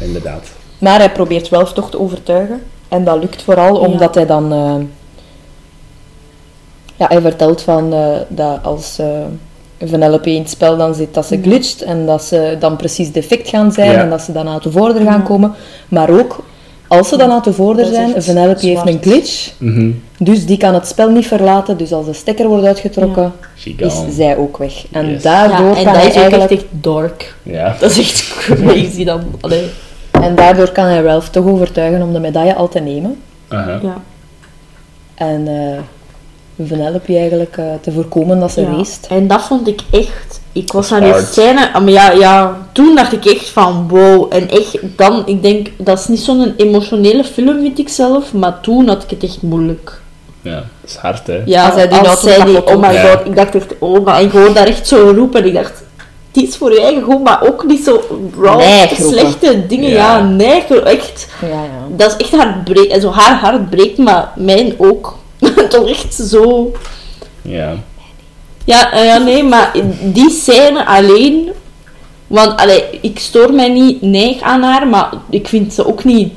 Inderdaad. 0.00 0.48
Maar 0.78 0.98
hij 0.98 1.10
probeert 1.12 1.48
Ralph 1.48 1.72
toch 1.72 1.90
te 1.90 2.00
overtuigen. 2.00 2.62
En 2.88 3.04
dat 3.04 3.18
lukt 3.20 3.42
vooral 3.42 3.74
Ja. 3.82 3.88
omdat 3.88 4.14
hij 4.14 4.26
dan... 4.26 4.52
eh, 4.52 4.74
ja, 6.96 7.06
hij 7.08 7.20
vertelt 7.20 7.62
van 7.62 7.92
eh, 7.92 8.16
dat 8.28 8.58
als 8.62 8.98
eh 8.98 9.06
Vanellope 9.88 10.30
in 10.30 10.40
het 10.40 10.50
spel 10.50 10.76
dan 10.76 10.94
zit, 10.94 11.14
dat 11.14 11.26
ze 11.26 11.38
glitcht. 11.42 11.82
En 11.82 12.06
dat 12.06 12.22
ze 12.24 12.56
dan 12.58 12.76
precies 12.76 13.12
defect 13.12 13.48
gaan 13.48 13.72
zijn. 13.72 13.90
Ja. 13.90 13.98
En 13.98 14.10
dat 14.10 14.22
ze 14.22 14.32
dan 14.32 14.48
uit 14.48 14.62
de 14.62 14.70
voordeur 14.70 15.06
gaan 15.06 15.22
komen. 15.22 15.52
Maar 15.88 16.10
ook, 16.10 16.44
als 16.88 17.08
ze 17.08 17.16
dan 17.16 17.32
uit 17.32 17.44
de 17.44 17.74
is 17.76 17.88
zijn, 17.88 18.22
Vanellope 18.22 18.66
heeft 18.66 18.86
een 18.88 18.98
glitch. 19.02 19.52
Mhm. 19.58 19.90
Dus 20.18 20.46
die 20.46 20.56
kan 20.56 20.74
het 20.74 20.86
spel 20.86 21.10
niet 21.10 21.26
verlaten. 21.26 21.76
Dus 21.76 21.92
als 21.92 22.06
de 22.06 22.12
stekker 22.12 22.48
wordt 22.48 22.64
uitgetrokken, 22.66 23.32
is 23.76 23.94
zij 24.10 24.36
ook 24.36 24.56
weg. 24.56 24.84
En 24.92 25.10
Yes. 25.10 25.22
daardoor 25.22 25.70
Ja, 25.70 25.76
en 25.76 25.84
kan 25.84 25.92
dat 25.92 26.02
hij 26.02 26.10
is 26.10 26.16
ook 26.16 26.20
eigenlijk... 26.20 26.50
echt 26.50 26.64
dark. 26.70 27.34
Ja. 27.42 27.76
Dat 27.80 27.90
is 27.90 27.98
echt 27.98 28.36
crazy 28.38 29.04
dan. 29.04 29.22
Allee. 29.40 29.64
En 30.10 30.34
daardoor 30.34 30.70
kan 30.72 30.84
hij 30.84 31.02
Ralph 31.02 31.28
toch 31.28 31.46
overtuigen 31.46 32.02
om 32.02 32.12
de 32.12 32.18
medaille 32.20 32.54
al 32.54 32.68
te 32.68 32.80
nemen. 32.80 33.16
Aha. 33.48 33.78
Ja. 33.82 34.00
En 35.14 35.48
eh 35.48 35.78
Vanellope 36.62 37.16
eigenlijk 37.18 37.56
eh, 37.56 37.64
te 37.80 37.92
voorkomen 37.92 38.40
dat 38.40 38.52
ze 38.52 38.60
Ja. 38.60 38.70
reest. 38.76 39.06
En 39.10 39.26
dat 39.26 39.42
vond 39.42 39.68
ik 39.68 39.80
echt... 39.90 40.40
Ik 40.52 40.72
was 40.72 40.92
aan 40.92 41.02
die 41.02 41.14
scène... 41.30 41.72
ah, 41.72 41.82
Maar 41.82 41.90
ja, 41.92 42.10
ja, 42.10 42.56
toen 42.72 42.94
dacht 42.94 43.12
ik 43.12 43.24
echt 43.24 43.48
van 43.48 43.88
wow. 43.88 44.26
En 44.34 44.50
echt 44.50 44.78
dan, 44.96 45.22
ik 45.26 45.42
denk, 45.42 45.68
dat 45.76 45.98
is 45.98 46.06
niet 46.08 46.20
zo'n 46.20 46.54
emotionele 46.56 47.24
film, 47.24 47.60
vind 47.60 47.78
ik 47.78 47.88
zelf. 47.88 48.32
Maar 48.32 48.60
toen 48.60 48.88
had 48.88 49.02
ik 49.02 49.10
het 49.10 49.22
echt 49.22 49.42
moeilijk. 49.42 50.00
Ja, 50.42 50.54
dat 50.54 50.90
is 50.90 50.96
hard, 50.96 51.26
hè. 51.26 51.42
Ja, 51.44 51.64
Als 51.66 51.74
hij 51.74 51.88
die 51.88 51.98
zij 52.18 52.44
die, 52.44 52.66
oh 52.66 52.80
my. 52.80 52.92
Ja. 52.92 53.10
god, 53.10 53.26
ik 53.26 53.36
dacht 53.36 53.54
echt, 53.54 53.74
oh 53.78 54.04
maar 54.04 54.22
ik 54.22 54.30
hoorde 54.30 54.52
daar 54.52 54.66
echt 54.66 54.88
zo 54.88 55.12
roepen. 55.14 55.40
En 55.40 55.46
ik 55.46 55.54
dacht, 55.54 55.82
het 56.32 56.42
is 56.42 56.56
voor 56.56 56.72
je 56.72 56.80
eigen 56.80 57.02
goed, 57.02 57.22
maar 57.24 57.42
ook 57.42 57.64
niet 57.66 57.84
zo 57.84 58.00
raw, 58.40 58.60
slechte 58.98 59.66
dingen. 59.66 59.90
Ja. 59.90 60.16
Ja, 60.16 60.22
nee, 60.22 60.64
echt. 60.84 61.28
Ja, 61.40 61.48
ja. 61.48 61.96
Dat 61.96 62.10
is 62.10 62.16
echt 62.26 62.42
hard 62.42 62.64
breekt. 62.64 63.00
Zo 63.00 63.10
haar 63.10 63.38
hart 63.38 63.70
breekt, 63.70 63.98
maar 63.98 64.32
mijn 64.36 64.74
ook. 64.76 65.16
Toch 65.70 65.88
echt 65.88 66.14
zo... 66.14 66.72
Ja. 67.42 67.74
Ja, 68.64 68.92
eh, 68.92 69.04
ja, 69.04 69.18
nee, 69.18 69.42
maar 69.42 69.72
die 70.02 70.30
scène 70.30 70.86
alleen... 70.86 71.50
Want 72.26 72.56
allee, 72.60 72.84
ik 73.00 73.18
stoor 73.18 73.52
mij 73.52 73.68
niet 73.68 74.02
neig 74.02 74.40
aan 74.40 74.62
haar, 74.62 74.86
maar 74.88 75.12
ik 75.30 75.48
vind 75.48 75.72
ze 75.74 75.86
ook 75.86 76.04
niet 76.04 76.32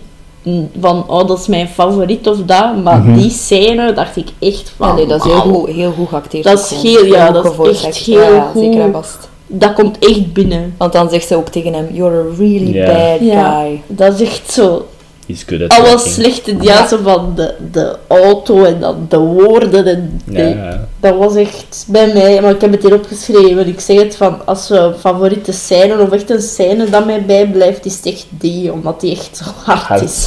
van, 0.80 1.04
oh, 1.10 1.28
dat 1.28 1.40
is 1.40 1.48
mijn 1.48 1.68
favoriet 1.68 2.28
of 2.28 2.38
dat. 2.46 2.84
Maar 2.84 2.98
Mhm. 3.00 3.18
die 3.18 3.30
scène 3.30 3.94
dacht 3.94 4.16
ik 4.16 4.28
echt 4.40 4.74
van... 4.78 4.96
Nee, 4.96 5.06
dat 5.06 5.26
is 5.26 5.32
heel 5.32 5.42
goed, 5.42 5.70
heel 5.70 5.92
goed 5.92 6.10
geacteerd. 6.10 6.44
Dat 6.44 6.60
is 6.72 6.82
heel- 6.82 7.06
ja, 7.06 7.24
Heel 7.24 7.34
dat 7.44 7.68
is 7.68 7.84
echt 7.84 7.96
heel 7.98 8.22
ja, 8.22 8.30
ja, 8.30 8.50
goed. 8.54 8.62
Zeker 8.64 8.82
en 8.82 8.92
vast. 8.92 9.30
Dat 9.48 9.74
komt 9.74 10.00
echt 10.00 10.34
binnen. 10.34 10.76
Want 10.78 10.94
dan 10.94 11.10
zegt 11.10 11.28
ze 11.28 11.36
ook 11.36 11.48
tegen 11.50 11.74
hem, 11.74 11.88
you're 11.92 12.18
a 12.18 12.36
really 12.38 12.86
bad 12.86 13.20
Ja, 13.20 13.60
guy. 13.62 13.82
dat 13.88 14.14
is 14.20 14.28
echt 14.28 14.52
zo... 14.52 14.86
He's 15.28 15.44
good 15.48 15.62
at 15.62 15.74
Alles 15.86 16.14
slechte 16.14 16.52
ja, 16.52 16.58
Ja. 16.62 16.88
zo 16.88 16.98
van 17.04 17.32
de, 17.36 17.54
de 17.72 17.96
auto 18.08 18.64
en 18.64 18.80
dan 18.80 19.06
de 19.10 19.18
woorden. 19.18 19.86
En 19.88 20.22
Ja, 20.26 20.34
de- 20.38 20.50
ja. 20.50 20.88
Dat 21.00 21.16
was 21.18 21.36
echt 21.36 21.86
bij 21.88 22.14
mij, 22.14 22.42
maar 22.42 22.52
ik 22.52 22.62
heb 22.62 22.72
het 22.72 22.82
hier 22.84 22.94
opgeschreven. 22.94 23.68
Ik 23.68 23.80
zeg 23.80 23.98
het 24.02 24.16
van, 24.16 24.46
als 24.46 24.70
we 24.70 24.94
favoriete 25.00 25.52
scène 25.52 26.00
of 26.00 26.12
echt 26.12 26.30
een 26.30 26.42
scène 26.42 26.90
dat 26.90 27.06
mij 27.06 27.26
bijblijft, 27.26 27.86
is 27.86 27.96
het 27.96 28.06
echt 28.06 28.26
die, 28.30 28.72
omdat 28.74 29.02
die 29.02 29.12
echt 29.12 29.38
zo 29.38 29.44
hard, 29.64 29.82
Hard. 29.82 30.02
is. 30.02 30.26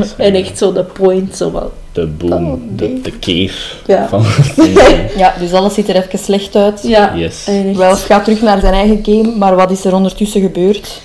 Is 0.00 0.14
En 0.16 0.34
echt 0.34 0.58
zo 0.58 0.72
de 0.72 0.84
point, 0.84 1.36
zo 1.36 1.50
van, 1.50 1.68
De 1.92 2.06
boom, 2.06 2.46
Oh, 2.50 2.60
de, 2.76 2.84
nee. 2.88 3.00
de 3.00 3.12
keer 3.18 3.54
ja. 3.86 4.08
van 4.08 4.24
Ja, 5.16 5.34
dus 5.38 5.52
alles 5.52 5.74
ziet 5.74 5.88
er 5.88 5.96
even 5.96 6.18
slecht 6.18 6.56
uit. 6.56 6.80
Ja, 6.82 7.12
Yes. 7.16 7.46
Ralph 7.76 8.06
gaat 8.06 8.24
terug 8.24 8.40
naar 8.42 8.60
zijn 8.60 8.74
eigen 8.74 8.98
game, 9.02 9.36
maar 9.36 9.56
wat 9.56 9.70
is 9.70 9.84
er 9.84 9.94
ondertussen 9.94 10.40
gebeurd? 10.40 11.00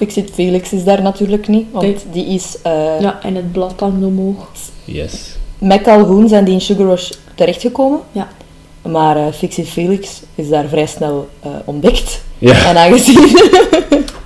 Fixit 0.00 0.30
Felix 0.34 0.72
is 0.72 0.84
daar 0.84 1.02
natuurlijk 1.02 1.48
niet, 1.48 1.66
want 1.70 1.84
Nee. 1.84 1.96
die 2.12 2.26
is... 2.26 2.56
eh 2.62 3.00
ja, 3.00 3.18
en 3.22 3.34
het 3.34 3.52
blad 3.52 3.74
hangt 3.80 4.04
omhoog. 4.04 4.48
Yes. 4.84 5.36
Met 5.58 5.80
Calhoun 5.82 6.28
zijn 6.28 6.44
die 6.44 6.54
in 6.54 6.60
Sugar 6.60 6.86
Rush 6.86 7.10
terechtgekomen. 7.34 8.00
Ja. 8.12 8.28
Maar 8.82 9.16
eh 9.16 9.32
Fixit 9.32 9.68
Felix 9.68 10.20
is 10.34 10.48
daar 10.48 10.68
vrij 10.68 10.86
snel 10.86 11.28
eh, 11.40 11.50
ontdekt. 11.64 12.22
Ja. 12.38 12.64
En 12.68 12.76
aangezien... 12.76 13.18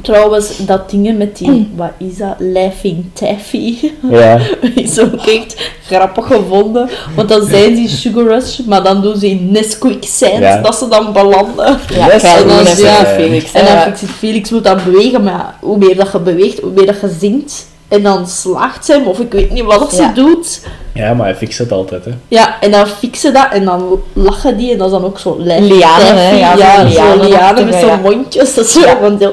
Trouwens, 0.05 0.57
dat 0.67 0.91
dingen 0.91 1.17
met 1.17 1.37
die, 1.37 1.71
wat 1.77 1.91
is 1.99 2.17
dat, 2.17 2.35
Laughing 2.39 3.05
Taffy, 3.13 3.75
Ja. 4.11 4.39
is 4.75 4.99
ook 5.01 5.15
echt 5.27 5.71
grappig 5.87 6.27
gevonden. 6.27 6.89
Want 7.15 7.29
dan 7.29 7.47
zijn 7.47 7.77
ze 7.89 7.97
Sugar 7.97 8.25
Rush, 8.25 8.59
maar 8.67 8.83
dan 8.83 9.03
doen 9.03 9.17
ze 9.17 9.29
in 9.31 9.49
Nesquik 9.53 10.05
Ja. 10.19 10.61
dat 10.61 10.77
ze 10.77 10.89
dan 10.89 11.13
belanden. 11.13 11.79
Ja, 11.95 12.11
en 12.11 12.21
en 12.21 12.49
dan- 12.49 12.77
ja. 12.77 13.05
Felix. 13.05 13.53
En 13.53 13.65
dan 13.65 13.75
ja. 13.75 13.93
Felix 14.19 14.51
moet 14.51 14.65
dan 14.65 14.79
bewegen, 14.85 15.23
maar 15.23 15.55
hoe 15.61 15.79
meer 15.79 15.97
dat 15.97 16.13
je 16.13 16.19
beweegt, 16.19 16.61
hoe 16.61 16.71
meer 16.71 16.87
dat 16.87 17.01
je 17.01 17.17
zingt. 17.21 17.67
En 17.89 18.03
dan 18.03 18.29
slaagt 18.29 18.85
ze 18.85 18.93
hem, 18.93 19.07
of 19.07 19.19
ik 19.19 19.33
weet 19.33 19.51
niet 19.51 19.65
wat 19.65 19.79
dat 19.79 19.93
ze 19.95 20.11
doet. 20.15 20.61
ja, 20.95 21.15
maar 21.15 21.27
hij 21.27 21.35
fixt 21.37 21.59
het 21.59 21.73
altijd, 21.73 22.05
hè. 22.05 22.11
Ja, 22.29 22.61
en 22.61 22.71
dan 22.71 22.87
fixen 22.87 23.33
dat 23.33 23.47
en 23.53 23.65
dan 23.65 24.01
lachen 24.13 24.57
die 24.57 24.73
en 24.73 24.79
dat 24.79 24.87
is 24.87 24.93
dan 24.93 25.05
ook 25.05 25.19
zo. 25.19 25.37
Lianen, 25.39 26.17
hè, 26.17 26.31
ja, 26.31 26.55
ja, 26.57 27.15
lianen 27.15 27.65
met 27.65 27.75
zo'n 27.75 27.87
ja. 27.89 27.97
mondjes. 27.97 28.55
Dat 28.55 28.65
is 28.65 28.73
zo 28.73 28.81
Ja. 28.81 28.97
van 29.01 29.19
zo... 29.21 29.33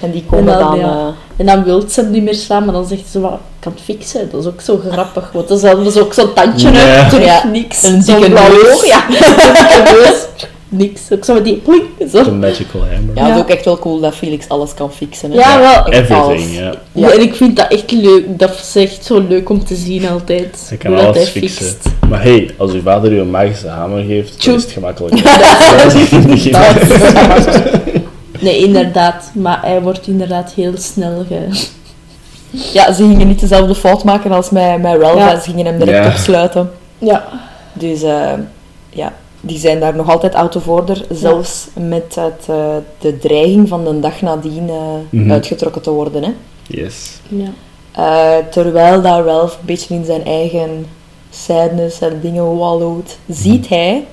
En 0.00 0.10
die 0.10 0.24
komen 0.30 0.52
En 0.52 0.58
dan, 0.58 0.70
dan... 0.70 0.78
ja. 0.78 0.86
eh, 0.98 1.06
En 1.36 1.46
dan 1.46 1.64
wil 1.64 1.84
ze 1.88 2.00
hem 2.00 2.10
niet 2.10 2.22
meer 2.22 2.34
slaan, 2.34 2.64
maar 2.64 2.74
dan 2.74 2.86
zegt 2.86 3.08
ze, 3.10 3.20
wat, 3.20 3.32
ik 3.32 3.38
kan 3.60 3.72
het 3.72 3.80
fixen. 3.80 4.28
Dat 4.30 4.40
is 4.40 4.46
ook 4.46 4.60
zo 4.60 4.80
grappig, 4.90 5.30
want 5.32 5.48
dan 5.48 5.56
is 5.56 5.62
dan 5.62 5.84
dus 5.84 5.96
ook 5.98 6.14
zo'n 6.14 6.32
tandje 6.32 6.70
Ja. 6.70 6.96
uit, 6.96 7.10
terug 7.10 7.24
Ja. 7.26 7.46
niks. 7.46 7.82
Een 7.82 8.04
dikke 8.06 8.28
neus. 8.28 8.84
Ja. 8.86 9.04
Niks. 10.68 11.00
Ook 11.12 11.24
zo 11.24 11.34
met 11.34 11.44
die 11.44 11.54
plink, 11.56 11.82
zo. 12.12 12.22
The 12.22 12.30
magical 12.32 12.80
hammer. 12.80 13.14
ja, 13.14 13.20
dat 13.20 13.26
Ja. 13.26 13.34
is 13.34 13.40
ook 13.40 13.48
echt 13.48 13.64
wel 13.64 13.78
cool 13.78 14.00
dat 14.00 14.14
Felix 14.14 14.48
alles 14.48 14.74
kan 14.74 14.92
fixen. 14.92 15.30
hè. 15.30 15.36
Ja, 15.38 15.58
wel. 15.60 15.92
Everything, 15.92 16.56
ja. 16.56 16.74
Ja. 16.92 17.10
En 17.12 17.20
ik 17.20 17.34
vind 17.34 17.56
dat 17.56 17.68
echt 17.72 17.90
leuk. 17.90 18.38
Dat 18.38 18.50
is 18.50 18.82
echt 18.82 19.04
zo 19.04 19.24
leuk 19.28 19.48
om 19.48 19.64
te 19.64 19.74
zien 19.74 20.08
altijd. 20.08 20.64
Hij 20.68 20.76
kan 20.76 20.90
hoe 20.92 21.00
dat 21.00 21.14
alles 21.14 21.32
hij 21.32 21.40
fixen. 21.42 21.66
fixt. 21.66 21.88
Maar 22.08 22.22
hey, 22.22 22.50
als 22.56 22.72
uw 22.72 22.82
vader 22.82 23.12
u 23.12 23.18
een 23.20 23.30
magische 23.30 23.68
hamer 23.68 24.04
geeft, 24.04 24.38
Tjoe. 24.40 24.52
dan 24.52 24.56
is 24.56 24.62
het 24.64 24.72
gemakkelijk. 24.72 25.22
Nee, 28.46 28.64
inderdaad. 28.64 29.30
Maar 29.34 29.60
hij 29.62 29.82
wordt 29.82 30.06
inderdaad 30.06 30.52
heel 30.52 30.72
snel 30.76 31.24
ge... 31.28 31.68
Ja, 32.72 32.92
ze 32.92 33.02
gingen 33.02 33.26
niet 33.28 33.40
dezelfde 33.40 33.74
fout 33.74 34.04
maken 34.04 34.32
als 34.32 34.50
met, 34.50 34.82
met 34.82 35.00
Ralph. 35.00 35.18
Ja. 35.18 35.30
en 35.32 35.40
Ze 35.42 35.50
gingen 35.50 35.66
hem 35.66 35.78
direct 35.78 36.04
Ja. 36.04 36.10
opsluiten. 36.10 36.70
Ja. 36.98 37.24
Dus 37.72 38.02
eh, 38.02 38.32
ja, 38.90 39.12
die 39.40 39.58
zijn 39.58 39.80
daar 39.80 39.96
nog 39.96 40.10
altijd 40.10 40.66
order. 40.66 41.04
Zelfs 41.10 41.66
met 41.74 42.14
het, 42.14 42.46
eh, 42.48 42.76
de 42.98 43.18
dreiging 43.18 43.68
van 43.68 43.84
de 43.84 44.00
dag 44.00 44.20
nadien 44.20 44.68
eh, 44.68 44.74
Mhm. 45.20 45.32
uitgetrokken 45.32 45.82
te 45.82 45.90
worden. 45.90 46.22
Hè. 46.22 46.30
Yes. 46.66 47.20
ja. 47.28 47.48
Eh, 47.92 48.44
terwijl 48.50 49.02
dat 49.02 49.24
Ralph 49.24 49.52
een 49.52 49.66
beetje 49.66 49.94
in 49.94 50.04
zijn 50.04 50.24
eigen 50.24 50.86
sadness 51.30 52.00
en 52.00 52.18
dingen 52.20 52.56
wallowt, 52.56 53.18
ziet 53.28 53.68
hij 53.68 54.04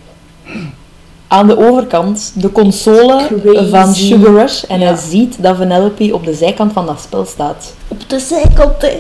aan 1.34 1.48
de 1.48 1.58
overkant 1.58 2.32
de 2.36 2.52
console 2.52 3.28
Crazy. 3.28 3.70
van 3.70 3.94
Sugar 3.96 4.34
Rush. 4.34 4.64
En 4.64 4.80
Ja. 4.80 4.86
hij 4.88 4.96
ziet 5.10 5.36
dat 5.40 5.56
Vanellope 5.58 6.14
op 6.14 6.26
de 6.26 6.34
zijkant 6.34 6.74
van 6.74 6.86
dat 6.86 7.00
spel 7.02 7.26
staat. 7.26 7.74
Op 7.88 8.10
de 8.10 8.20
zijkant, 8.20 8.82
hè. 8.82 9.00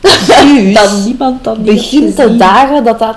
Dus 0.00 0.26
Dat 0.74 1.04
niemand 1.04 1.44
dan 1.44 1.62
begint 1.62 2.16
te 2.16 2.36
dagen 2.36 2.84
dat 2.84 2.98
dat... 2.98 3.16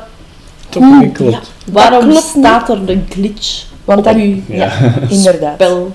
Toch 0.70 1.00
niet 1.02 1.12
klopt. 1.12 1.52
Waarom 1.72 2.10
klopt 2.10 2.24
staat 2.38 2.70
er 2.70 2.90
een 2.90 3.06
glitch 3.10 3.64
Want 3.86 4.00
op 4.00 4.06
dat- 4.06 4.16
Ja. 4.48 4.72
Inderdaad. 5.10 5.54
spel? 5.54 5.92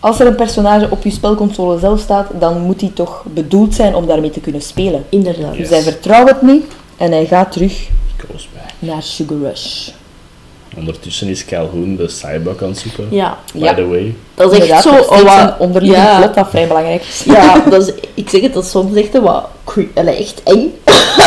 Als 0.00 0.20
er 0.20 0.26
een 0.26 0.34
personage 0.34 0.86
op 0.90 1.04
je 1.04 1.10
spelconsole 1.10 1.78
zelf 1.78 2.00
staat, 2.00 2.26
dan 2.38 2.60
moet 2.60 2.78
die 2.80 2.92
toch 2.92 3.24
bedoeld 3.34 3.74
zijn 3.74 3.94
om 3.94 4.06
daarmee 4.06 4.30
te 4.30 4.40
kunnen 4.40 4.62
spelen. 4.62 5.04
Inderdaad. 5.08 5.56
Dus 5.56 5.68
hij 5.68 5.82
vertrouwt 5.82 6.28
het 6.28 6.42
niet 6.42 6.64
en 6.96 7.12
hij 7.12 7.26
gaat 7.26 7.52
terug 7.52 7.88
naar 8.78 9.02
Sugar 9.02 9.38
Rush. 9.38 9.88
Ondertussen 10.78 11.28
is 11.28 11.44
Calhoun 11.44 11.96
de 11.96 12.08
cyborg 12.08 12.62
aan 12.62 12.68
het 12.68 12.78
zoeken. 12.78 13.06
Ja, 13.10 13.38
By 13.54 13.58
Ja. 13.64 13.74
the 13.74 13.86
way. 13.86 14.14
dat 14.34 14.52
is 14.52 14.58
echt 14.58 14.84
Inderdaad, 14.84 15.04
zo... 15.06 15.14
oh, 15.14 15.40
een 15.42 15.52
onderliggend 15.58 16.02
ja. 16.06 16.18
plot 16.18 16.34
dat 16.34 16.48
vrij 16.50 16.66
belangrijk 16.66 17.02
is. 17.02 17.22
Ja, 17.24 17.60
dat 17.70 17.86
is, 17.88 17.92
ik 18.14 18.28
zeg 18.28 18.40
het, 18.40 18.52
dat 18.54 18.64
is 18.64 18.70
soms 18.70 18.94
echt 18.96 19.18
wat 19.20 19.48
echt 19.94 20.42
eng. 20.42 20.72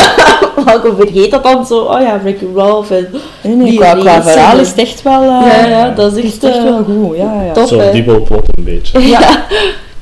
maar 0.64 0.74
ik 0.74 0.92
vergeet 0.98 1.30
dat 1.30 1.42
dan 1.42 1.66
zo, 1.66 1.78
oh 1.78 2.00
ja, 2.00 2.20
Ricky 2.24 2.44
Ralph 2.54 2.90
en... 2.90 3.08
Nee, 3.42 3.76
qua, 3.76 3.94
qua 3.94 4.22
verhaal 4.22 4.58
is 4.58 4.68
het 4.68 4.78
echt 4.78 5.02
wel... 5.02 5.22
eh, 5.22 5.28
Ja, 5.46 5.66
ja, 5.66 5.90
dat 5.90 6.16
is 6.16 6.24
echt, 6.24 6.44
echt 6.44 6.56
eh, 6.56 6.62
wel 6.62 6.84
goed. 6.84 7.16
Ja, 7.16 7.34
ja, 7.34 7.42
ja. 7.42 7.52
top. 7.52 7.66
Zo'n 7.68 7.78
hè. 7.80 7.92
dubbelplot 7.92 8.44
een 8.58 8.64
beetje. 8.64 9.00
Ja, 9.08 9.44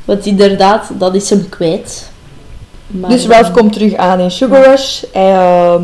want 0.05 0.27
inderdaad, 0.27 0.91
dat 0.99 1.15
is 1.15 1.31
hem 1.31 1.49
kwijt. 1.49 2.11
Maar, 2.87 3.11
Dus 3.11 3.27
Ralph 3.27 3.51
komt 3.51 3.73
terug 3.73 3.95
aan 3.97 4.21
in 4.21 4.31
Sugar 4.31 4.65
Rush. 4.65 5.03
Hij 5.13 5.33
eh, 5.33 5.75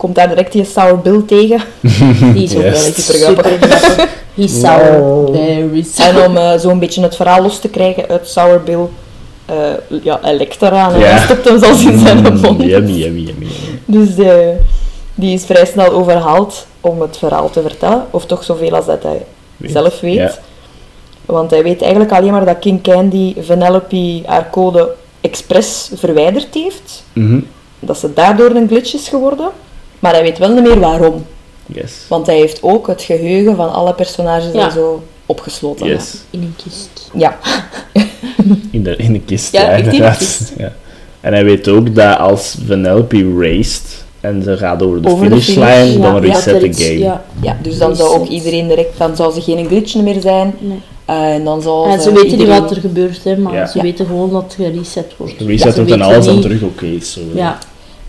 komt 0.00 0.14
daar 0.14 0.28
direct 0.28 0.52
die 0.52 0.64
Sour 0.64 0.98
Bill 0.98 1.22
tegen. 1.26 1.60
Die 2.34 2.42
is 2.44 2.56
ook 2.56 2.62
Yes. 2.62 2.82
wel 2.82 2.92
Super 2.92 3.14
super 3.14 3.44
grappig. 3.44 4.08
He's 4.34 4.60
sour. 4.60 5.34
En 5.96 6.24
om 6.26 6.36
eh, 6.44 6.58
zo'n 6.58 6.78
beetje 6.78 7.02
het 7.02 7.16
verhaal 7.16 7.42
los 7.42 7.58
te 7.58 7.68
krijgen 7.68 8.08
uit 8.08 8.28
Sour 8.28 8.62
Bill, 8.62 8.86
eh, 9.46 9.56
ja, 10.02 10.20
eraan 10.60 10.94
en 10.94 11.00
hij 11.00 11.18
stopt 11.24 11.48
hem 11.48 11.58
zelfs 11.58 11.84
in 11.84 11.98
zijn 11.98 12.18
Mm, 12.18 12.40
mond. 12.40 12.62
Yummy, 12.62 12.90
yummy, 12.92 13.20
yummy. 13.20 13.46
Dus 13.84 14.16
eh, 14.18 14.48
die 15.14 15.34
is 15.34 15.44
vrij 15.44 15.64
snel 15.66 15.90
overhaald 15.92 16.66
om 16.80 17.00
het 17.00 17.16
verhaal 17.16 17.50
te 17.50 17.62
vertellen. 17.62 18.04
Of 18.10 18.26
toch 18.26 18.44
zoveel 18.44 18.74
als 18.74 18.86
dat 18.86 19.02
hij 19.02 19.24
Weet. 19.56 19.70
zelf 19.70 20.00
weet. 20.00 20.40
Want 21.26 21.50
hij 21.50 21.62
weet 21.62 21.82
eigenlijk 21.82 22.12
alleen 22.12 22.30
maar 22.32 22.44
dat 22.44 22.58
King 22.58 22.82
Candy 22.82 23.34
Vanellope 23.40 24.22
haar 24.26 24.50
code 24.50 24.94
expres 25.20 25.90
verwijderd 25.94 26.54
heeft. 26.54 27.02
Mhm. 27.12 27.40
Dat 27.80 27.98
ze 27.98 28.12
daardoor 28.12 28.50
een 28.50 28.68
glitch 28.68 28.94
is 28.94 29.08
geworden. 29.08 29.48
Maar 30.00 30.12
hij 30.12 30.22
weet 30.22 30.38
wel 30.38 30.48
niet 30.52 30.62
meer 30.62 30.80
waarom. 30.80 31.24
Yes. 31.66 31.92
Want 32.08 32.26
hij 32.26 32.36
heeft 32.36 32.62
ook 32.62 32.86
het 32.86 33.02
geheugen 33.02 33.56
van 33.56 33.72
alle 33.72 33.94
personages 33.94 34.52
Ja. 34.52 34.64
en 34.64 34.72
zo 34.72 35.02
opgesloten. 35.26 35.86
Yes. 35.86 36.14
In 36.30 36.42
een 36.42 36.54
kist. 36.64 37.10
Ja, 37.14 37.38
In 38.70 38.82
de, 38.82 38.96
in 38.96 39.12
de 39.12 39.20
kist, 39.20 39.52
Ja, 39.52 39.60
ja, 39.62 39.70
inderdaad. 39.70 40.16
kist. 40.18 40.52
Ja. 40.58 40.72
En 41.20 41.32
hij 41.32 41.44
weet 41.44 41.68
ook 41.68 41.94
dat 41.94 42.18
als 42.18 42.56
Vanellope 42.66 43.34
raced 43.38 44.04
en 44.20 44.42
ze 44.42 44.56
gaat 44.56 44.82
over 44.82 45.02
de 45.02 45.08
Over 45.08 45.24
de 45.24 45.30
finishlijn, 45.30 45.86
finish, 45.90 46.02
dan 46.02 46.18
reset 46.18 46.60
de 46.60 46.84
game. 46.84 46.98
Ja, 46.98 47.24
ja 47.40 47.56
dus 47.62 47.78
dan 47.78 47.96
zou 47.96 48.08
ook 48.18 48.28
iedereen 48.28 48.68
direct, 48.68 48.98
dan 48.98 49.16
zou 49.16 49.32
ze 49.32 49.40
geen 49.40 49.66
glitch 49.66 49.94
meer 49.94 50.20
zijn. 50.20 50.54
nee. 50.58 50.80
Eh, 51.04 51.34
en 51.34 51.44
dan 51.44 51.62
zou 51.62 51.90
En 51.90 52.00
ze 52.00 52.12
weten 52.12 52.38
niet 52.38 52.46
wat 52.48 52.70
er 52.70 52.76
gebeurt, 52.80 53.24
hè, 53.24 53.36
maar 53.36 53.54
Ja. 53.54 53.66
ze 53.66 53.76
Ja. 53.76 53.82
weten 53.84 54.06
gewoon 54.06 54.30
dat 54.30 54.42
het 54.42 54.54
gereset 54.54 55.12
wordt. 55.16 55.34
Reset 55.40 55.68
Ja, 55.68 55.74
wordt 55.74 55.90
en 55.90 56.02
alles 56.02 56.24
dan 56.24 56.40
terug 56.40 56.62
oké 56.62 56.86
is. 56.86 57.12
Zo. 57.12 57.20
Ja, 57.34 57.58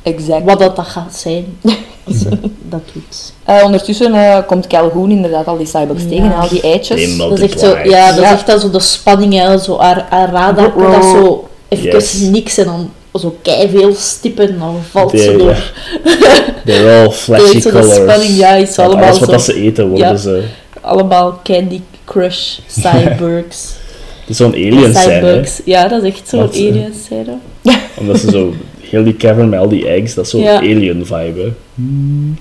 Exact. 0.03 0.43
wat 0.43 0.59
dat, 0.59 0.75
dat 0.75 0.85
gaat 0.87 1.15
zijn. 1.15 1.45
Als 2.07 2.19
ze 2.19 2.29
dat 2.69 2.81
doet. 2.93 3.33
Eh, 3.45 3.63
ondertussen 3.63 4.13
eh, 4.13 4.37
komt 4.47 4.67
Calhoun 4.67 5.11
inderdaad 5.11 5.47
al 5.47 5.57
die 5.57 5.67
cyborgs 5.67 6.03
Ja. 6.03 6.09
tegen, 6.09 6.35
al 6.35 6.49
die 6.49 6.61
eitjes. 6.61 7.17
Dat 7.17 7.31
is 7.31 7.39
echt 7.41 7.59
zo, 7.59 7.77
ja, 7.83 8.11
dat 8.11 8.19
Ja. 8.19 8.25
is 8.25 8.31
echt 8.31 8.47
dan 8.47 8.59
zo 8.59 8.69
de 8.69 8.79
spanning, 8.79 9.33
hè, 9.33 9.57
zo 9.57 9.79
haar, 9.79 10.05
haar 10.09 10.31
radar, 10.31 10.73
Wow. 10.73 10.91
dat 10.93 11.03
zo 11.03 11.47
even 11.69 11.85
Yes. 11.91 12.13
niks 12.19 12.57
en 12.57 12.65
dan 12.65 12.91
zo 13.19 13.35
veel 13.43 13.93
stippen 13.93 14.47
en 14.49 14.59
dan 14.59 14.75
valt 14.91 15.11
ze 15.19 15.35
door. 15.37 15.71
They're 16.65 17.01
all 17.03 17.11
flashy 17.25 17.59
zo, 17.61 17.71
de 17.71 17.83
spanning, 18.03 18.37
ja, 18.37 18.53
is 18.53 18.75
Want 18.75 18.89
allemaal 18.89 19.05
alles 19.07 19.19
wat 19.19 19.27
zo- 19.29 19.35
dat 19.35 19.41
ze 19.43 19.53
eten 19.53 19.87
worden 19.89 20.07
Ja. 20.07 20.15
ze... 20.15 20.43
Allemaal 20.81 21.39
Candy 21.43 21.81
Crush, 22.05 22.57
cyborgs, 22.81 23.73
Het 24.19 24.29
is 24.29 24.37
zo'n 24.37 24.51
alien 24.53 24.95
scène, 24.95 25.15
cyborgs. 25.15 25.61
Ja, 25.65 25.87
dat 25.87 26.03
is 26.03 26.09
echt 26.09 26.29
zo'n 26.29 26.39
eh, 26.39 26.47
alien 26.49 26.93
scène. 27.05 27.37
Omdat 27.97 28.19
ze 28.19 28.29
zo... 28.31 28.53
Heel 28.91 29.03
die 29.03 29.15
cavern 29.17 29.49
met 29.49 29.59
al 29.59 29.69
die 29.69 29.87
eggs, 29.87 30.13
dat 30.13 30.25
is 30.25 30.31
zo'n 30.31 30.41
Ja. 30.41 30.57
alien 30.57 31.05
vibe. 31.05 31.51
Hmm. 31.75 32.37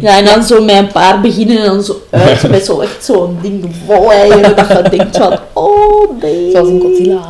Ja, 0.00 0.18
en 0.18 0.24
dan 0.24 0.42
zo 0.44 0.64
met 0.64 0.76
een 0.76 0.86
paar 0.92 1.20
beginnen 1.20 1.58
en 1.58 1.64
dan 1.64 1.82
zo 1.82 2.02
uit 2.10 2.48
met 2.50 2.64
zo 2.64 2.80
echt 2.80 3.04
zo'n 3.04 3.38
ding 3.42 3.64
vol 3.86 4.12
eieren 4.12 4.56
dat 4.56 4.68
je 4.68 4.88
denkt 4.96 5.16
van, 5.16 5.38
oh 5.52 6.20
nee. 6.22 6.50
Zoals 6.50 6.68
in 6.68 6.80
Godzilla. 6.80 7.26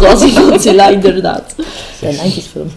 Zoals 0.00 0.22
in 0.22 0.30
Godzilla, 0.42 0.88
inderdaad. 0.88 1.54
Een 2.02 2.14
90s 2.14 2.46
film. 2.52 2.68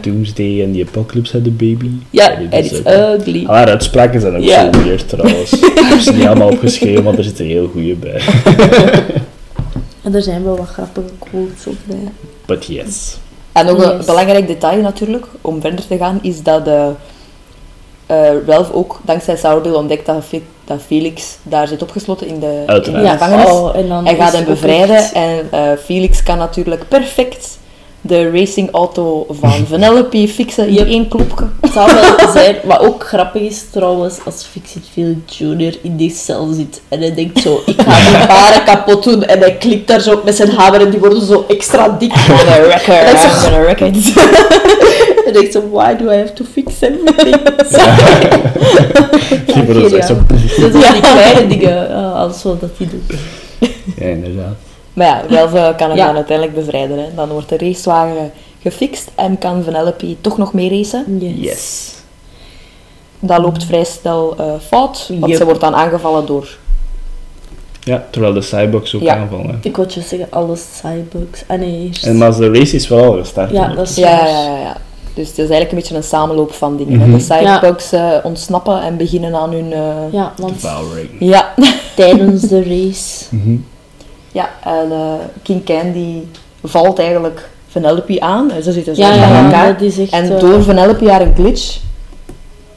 Doomsday 0.00 0.62
en 0.62 0.72
the 0.72 0.84
Apocalypse 0.88 1.32
had 1.32 1.44
the 1.44 1.50
baby. 1.50 1.90
Ja, 2.10 2.38
en 2.50 2.64
is 2.64 2.72
ugly. 2.86 3.44
Haar 3.46 3.68
uitspraken 3.68 4.20
zijn 4.20 4.36
ook 4.36 4.42
Ja. 4.42 4.72
zo 4.72 4.82
weird 4.82 5.08
trouwens. 5.08 5.52
Ik 5.52 5.82
heb 5.84 5.98
ze 6.00 6.12
niet 6.12 6.26
allemaal 6.26 6.48
opgeschreven, 6.50 7.02
maar 7.04 7.14
er 7.18 7.24
zitten 7.24 7.44
heel 7.46 7.68
goede 7.72 7.94
bij. 7.94 8.20
En 10.02 10.14
er 10.14 10.22
zijn 10.22 10.44
wel 10.44 10.56
wat 10.56 10.66
grappige 10.68 11.06
quotes 11.18 11.66
op 11.66 11.76
bij. 11.84 12.08
But 12.46 12.66
yes. 12.66 13.16
En 13.54 13.66
nog 13.66 13.82
een 13.82 14.04
belangrijk 14.06 14.46
detail 14.46 14.80
natuurlijk, 14.80 15.26
om 15.40 15.60
verder 15.60 15.86
te 15.86 15.96
gaan, 15.96 16.18
is 16.22 16.42
dat 16.42 16.64
de, 16.64 16.92
eh, 18.06 18.46
Ralph 18.46 18.72
ook 18.72 19.00
dankzij 19.02 19.36
Sourbill 19.36 19.72
ontdekt 19.72 20.06
dat, 20.06 20.24
dat 20.64 20.82
Felix 20.82 21.36
daar 21.42 21.68
zit 21.68 21.82
opgesloten 21.82 22.26
in 22.26 22.40
de, 22.40 22.46
in 22.46 22.66
de 22.66 22.72
Uiteraard. 22.72 23.08
gevangenis. 23.22 23.50
oh, 23.50 23.76
en 23.76 23.88
dan 23.88 24.04
Hij 24.04 24.16
gaat 24.16 24.32
hem 24.32 24.44
bevrijden 24.44 25.12
en 25.12 25.48
eh, 25.50 25.70
Felix 25.84 26.22
kan 26.22 26.38
natuurlijk 26.38 26.88
perfect 26.88 27.58
de 28.06 28.30
racing 28.30 28.70
auto 28.70 29.26
van 29.30 29.66
Vanellope 29.70 30.28
fixen 30.28 30.66
in 30.66 30.72
Yep. 30.74 30.86
één 30.86 31.08
klopje. 31.08 31.46
Het 31.60 31.72
zou 31.72 31.94
wel 31.94 32.32
zijn, 32.32 32.56
wat 32.64 32.80
ook 32.80 33.04
grappig 33.06 33.42
is 33.42 33.64
trouwens, 33.70 34.18
als 34.24 34.44
Fixit 34.52 34.82
Felix 34.92 35.38
Jr. 35.38 35.74
in 35.82 35.96
die 35.96 36.10
cel 36.10 36.52
zit 36.52 36.80
en 36.88 37.00
hij 37.00 37.14
denkt 37.14 37.40
zo, 37.40 37.62
ik 37.66 37.80
ga 37.86 38.18
die 38.18 38.26
baren 38.26 38.64
kapot 38.74 39.02
doen 39.04 39.22
en 39.24 39.38
hij 39.38 39.54
klikt 39.56 39.86
daar 39.88 40.00
zo 40.00 40.20
met 40.24 40.34
zijn 40.36 40.50
hamer 40.50 40.80
en 40.80 40.90
die 40.90 41.00
worden 41.00 41.26
zo 41.26 41.44
extra 41.48 41.88
dik. 41.98 42.12
I'm 42.14 42.36
gonna 42.36 42.60
wreck 42.60 42.82
her, 42.86 43.10
I'm 43.10 43.18
zo- 43.18 43.28
gonna 43.28 43.60
wreck 43.60 43.80
it. 43.80 44.12
En 45.26 45.32
denkt 45.32 45.52
zo, 45.52 45.62
why 45.70 45.96
do 45.96 46.10
I 46.10 46.16
have 46.16 46.32
to 46.32 46.44
fix 46.52 46.74
everything? 46.80 47.36
Die 49.46 49.62
worden 49.64 49.90
zo 49.90 49.96
echt 49.96 50.06
zo... 50.06 50.14
Dat 50.60 50.82
zijn 50.82 50.92
die 50.92 51.02
kleine 51.02 51.46
dingen, 51.46 51.90
uh, 51.90 52.14
als 52.14 52.40
zo 52.40 52.56
dat 52.60 52.70
hij 52.76 52.88
doet. 52.90 53.18
Ja, 53.96 54.06
inderdaad. 54.06 54.56
Maar 54.94 55.32
ja, 55.32 55.42
eh, 55.44 55.76
kan 55.76 55.88
hem 55.88 55.96
Ja. 55.96 56.06
dan 56.06 56.14
uiteindelijk 56.16 56.56
bevrijden. 56.56 56.98
Hè. 56.98 57.04
Dan 57.14 57.28
wordt 57.28 57.48
de 57.48 57.58
racewagen 57.58 58.32
gefixt 58.62 59.10
en 59.14 59.38
kan 59.38 59.64
Vanellope 59.64 60.16
toch 60.20 60.38
nog 60.38 60.52
mee 60.52 60.68
racen. 60.70 61.18
Yes. 61.40 61.94
Dat 63.20 63.38
loopt 63.38 63.64
vrij 63.64 63.84
snel 63.84 64.34
eh, 64.38 64.44
fout, 64.66 65.06
want 65.08 65.26
Yep. 65.26 65.36
ze 65.38 65.44
wordt 65.44 65.60
dan 65.60 65.74
aangevallen 65.74 66.26
door... 66.26 66.48
Ja, 67.80 68.04
terwijl 68.10 68.32
de 68.34 68.40
cyborgs 68.40 68.94
ook 68.94 69.02
Ja. 69.02 69.16
aanvallen. 69.16 69.58
Ik 69.62 69.76
wou 69.76 69.88
je 69.94 70.00
zeggen, 70.00 70.28
alle 70.30 70.56
cyborgs. 70.56 71.42
Ah 71.46 71.58
nee, 71.58 71.86
eerst. 71.86 72.06
En 72.06 72.18
maar 72.18 72.36
de 72.36 72.52
race 72.52 72.74
is 72.76 72.88
wel 72.88 73.04
al 73.04 73.12
gestart. 73.18 73.50
Ja, 73.50 73.68
dat 73.68 73.88
is 73.88 73.94
Ja, 73.96 74.10
ja, 74.26 74.26
ja, 74.44 74.58
ja. 74.58 74.76
Dus 75.14 75.28
het 75.28 75.38
is 75.38 75.48
eigenlijk 75.48 75.70
een 75.70 75.78
beetje 75.78 75.96
een 75.96 76.02
samenloop 76.02 76.52
van 76.52 76.76
dingen. 76.76 76.98
Mhm. 76.98 77.10
De 77.12 77.20
cyborgs 77.20 77.92
eh, 77.92 78.10
ontsnappen 78.22 78.82
en 78.82 78.96
beginnen 78.96 79.34
aan 79.34 79.52
hun... 79.52 79.72
eh, 79.72 80.12
Ja, 80.12 80.32
want 80.36 80.52
Devouring. 80.62 81.08
Ja. 81.20 81.54
tijdens 81.96 82.42
de 82.52 82.62
race... 82.62 83.24
Mhm. 83.36 83.56
Ja, 84.34 84.50
en 84.64 84.92
eh, 84.92 85.14
King 85.42 85.64
Candy 85.64 86.22
valt 86.62 86.98
eigenlijk 86.98 87.48
Vanellope 87.68 88.20
aan. 88.20 88.50
En 88.50 88.62
Ze 88.62 88.72
zitten 88.72 88.94
zo 88.96 89.02
Ja, 89.02 89.14
ja, 89.14 89.44
elkaar. 89.44 89.82
is 89.82 89.98
echt... 89.98 90.10
En 90.10 90.34
eh, 90.34 90.40
door 90.40 90.62
Vanellope 90.62 91.10
haar 91.10 91.20
een 91.20 91.34
glitch, 91.34 91.78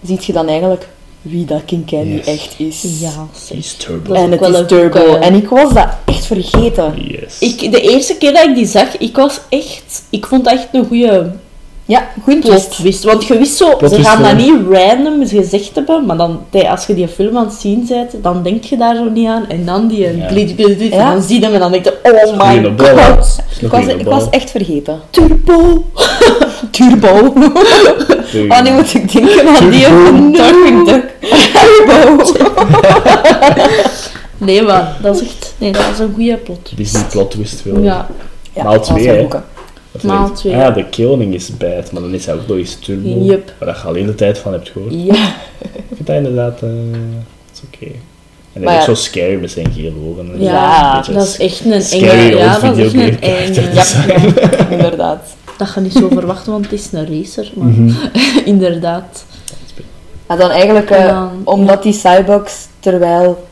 ziet 0.03 0.25
je 0.25 0.33
dan 0.33 0.47
eigenlijk 0.47 0.87
wie 1.21 1.45
dat 1.45 1.65
King 1.65 1.87
Candy 1.87 2.15
Yes. 2.15 2.25
echt 2.25 2.55
is. 2.57 2.99
Ja. 2.99 3.27
He's 3.53 3.73
turbo. 3.73 4.13
Is 4.13 4.19
En 4.19 4.31
het 4.31 4.41
is 4.41 4.67
Turbo. 4.67 5.15
En 5.15 5.33
ik 5.33 5.49
was 5.49 5.73
dat 5.73 5.87
echt 6.05 6.25
vergeten. 6.25 6.93
Yes. 6.95 7.39
Ik, 7.39 7.71
de 7.71 7.81
eerste 7.81 8.17
keer 8.17 8.33
dat 8.33 8.43
ik 8.45 8.55
die 8.55 8.65
zag, 8.65 8.97
ik 8.97 9.15
was 9.15 9.39
echt... 9.49 10.03
Ik 10.09 10.25
vond 10.25 10.43
dat 10.43 10.53
echt 10.53 10.67
een 10.71 10.85
goede 10.85 11.31
Ja, 11.87 12.07
goed 12.23 12.41
twist. 12.41 12.71
twist. 12.71 13.03
Want 13.03 13.25
je 13.25 13.37
wist 13.37 13.55
zo, 13.57 13.75
Plot 13.75 13.91
ze 13.91 14.03
gaan 14.03 14.21
dat 14.23 14.31
wel. 14.33 14.45
niet 14.45 14.61
random 14.77 15.27
gezegd 15.27 15.75
hebben, 15.75 16.05
maar 16.05 16.17
dan, 16.17 16.39
als 16.69 16.85
je 16.85 16.93
die 16.93 17.07
film 17.07 17.37
aan 17.37 17.45
het 17.45 17.53
zien 17.53 17.85
bent, 17.89 18.11
dan 18.21 18.43
denk 18.43 18.63
je 18.63 18.77
daar 18.77 18.95
zo 18.95 19.03
niet 19.09 19.27
aan. 19.27 19.49
En 19.49 19.65
dan 19.65 19.87
die 19.87 19.99
Ja. 20.17 20.27
glitch, 20.27 20.53
glitch, 20.53 20.75
glitch, 20.75 20.93
Ja. 20.95 21.05
en 21.07 21.11
dan 21.13 21.21
zie 21.21 21.39
je 21.39 21.45
hem 21.45 21.53
en 21.53 21.59
dan 21.59 21.71
denk 21.71 21.83
je, 21.83 21.93
oh 22.03 22.37
my 22.37 22.63
god, 22.77 23.39
Is 23.51 23.61
Ik 23.61 23.69
was, 23.71 23.85
ik 23.85 24.05
was 24.05 24.29
echt 24.29 24.51
vergeten. 24.51 24.99
turbo. 25.09 25.83
Turbo. 26.71 27.33
Turbo. 28.31 28.55
Oh, 28.55 28.61
nu 28.63 28.71
moet 28.71 28.93
ik 28.93 29.11
denken 29.11 29.47
aan 29.47 29.69
die 29.69 29.81
Darkwing 30.37 30.85
Duck. 30.87 31.13
Turbo. 31.53 32.23
Nee, 34.37 34.61
maar 34.61 34.97
dat 35.01 35.15
is 35.15 35.21
echt, 35.21 35.53
nee, 35.57 35.71
dat 35.71 35.81
was 35.89 35.99
een 35.99 36.11
goede 36.15 36.37
plot. 36.37 36.71
Disney 36.75 37.03
plot 37.09 37.31
twist 37.31 37.63
wel. 37.63 37.79
Ja, 37.83 38.07
Ja, 38.53 38.79
twee, 38.79 39.07
hè. 39.07 39.27
Maal 40.03 40.31
twee. 40.31 40.53
Ah, 40.53 40.59
ja, 40.59 40.71
de 40.71 40.85
killing 40.89 41.33
is 41.33 41.57
bad, 41.57 41.91
maar 41.91 42.01
dan 42.01 42.13
is 42.13 42.25
hij 42.25 42.35
ook 42.35 42.47
nog 42.47 42.57
eens 42.57 42.75
turbo. 42.75 43.07
Yep. 43.23 43.53
Waar 43.59 43.67
je 43.81 43.87
alleen 43.87 44.05
de 44.05 44.15
tijd 44.15 44.37
van 44.37 44.51
hebt 44.51 44.69
gehoord. 44.69 44.93
ja. 44.93 45.15
Ik 45.61 45.95
vind 45.95 46.07
dat 46.07 46.15
inderdaad... 46.15 46.61
eh 46.61 46.69
is 47.53 47.61
oké. 47.73 47.91
En 48.53 48.63
Maar 48.63 48.71
hij 48.73 48.81
is 48.81 48.85
ja. 48.85 48.91
ook 48.91 48.97
zo 48.97 49.03
scary 49.03 49.39
met 49.39 49.51
zijn 49.51 49.71
gele 49.73 49.93
ogen. 50.09 50.31
en 50.33 50.41
Ja, 50.41 51.01
dat 51.01 51.23
is 51.27 51.37
echt 51.37 51.65
een 51.65 51.81
scary 51.81 52.07
enge, 52.31 52.37
ja, 52.37 52.59
dat 52.59 52.77
is 52.77 52.83
echt 52.83 52.93
een 52.93 53.01
videogame 53.01 53.17
enge, 53.19 53.53
character. 53.53 53.73
ja, 54.63 54.69
Inderdaad. 54.77 55.35
dat 55.57 55.73
je 55.75 55.79
niet 55.81 55.93
zo 55.93 56.07
verwachten, 56.11 56.51
want 56.51 56.63
het 56.69 56.73
is 56.73 56.87
een 56.91 57.17
racer, 57.19 57.51
maar 57.55 57.67
Mhm. 57.67 57.91
inderdaad. 58.45 59.25
En 60.27 60.37
dan 60.37 60.49
eigenlijk, 60.49 60.89
eh, 60.89 61.01
En 61.01 61.07
dan- 61.07 61.41
omdat 61.43 61.83
die 61.83 61.93
cyborgs 61.93 62.67
terwijl 62.79 63.47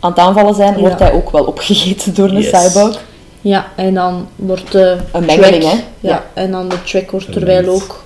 aan 0.00 0.10
het 0.10 0.18
aanvallen 0.20 0.54
zijn, 0.54 0.74
Ja. 0.74 0.80
wordt 0.80 0.98
hij 0.98 1.12
ook 1.12 1.30
wel 1.30 1.44
opgegeten 1.44 2.14
door 2.14 2.28
een 2.28 2.40
Yes. 2.40 2.62
cyborg. 2.72 3.00
Ja, 3.40 3.68
en 3.76 3.94
dan 3.94 4.28
wordt 4.36 4.72
de 4.72 4.96
Een 5.12 5.24
mengeling, 5.24 5.62
track- 5.62 5.72
hè? 5.74 5.78
Ja, 5.78 5.84
Ja. 6.00 6.24
en 6.34 6.50
dan 6.50 6.68
de 6.68 6.82
track 6.82 7.10
wordt 7.10 7.32
terwijl 7.32 7.68
ook 7.68 8.02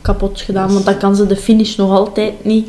kapot 0.00 0.40
gedaan, 0.40 0.72
want 0.72 0.84
dan 0.84 0.96
kan 0.96 1.16
ze 1.16 1.26
de 1.26 1.36
finish 1.36 1.76
nog 1.76 1.90
altijd 1.90 2.44
niet 2.44 2.66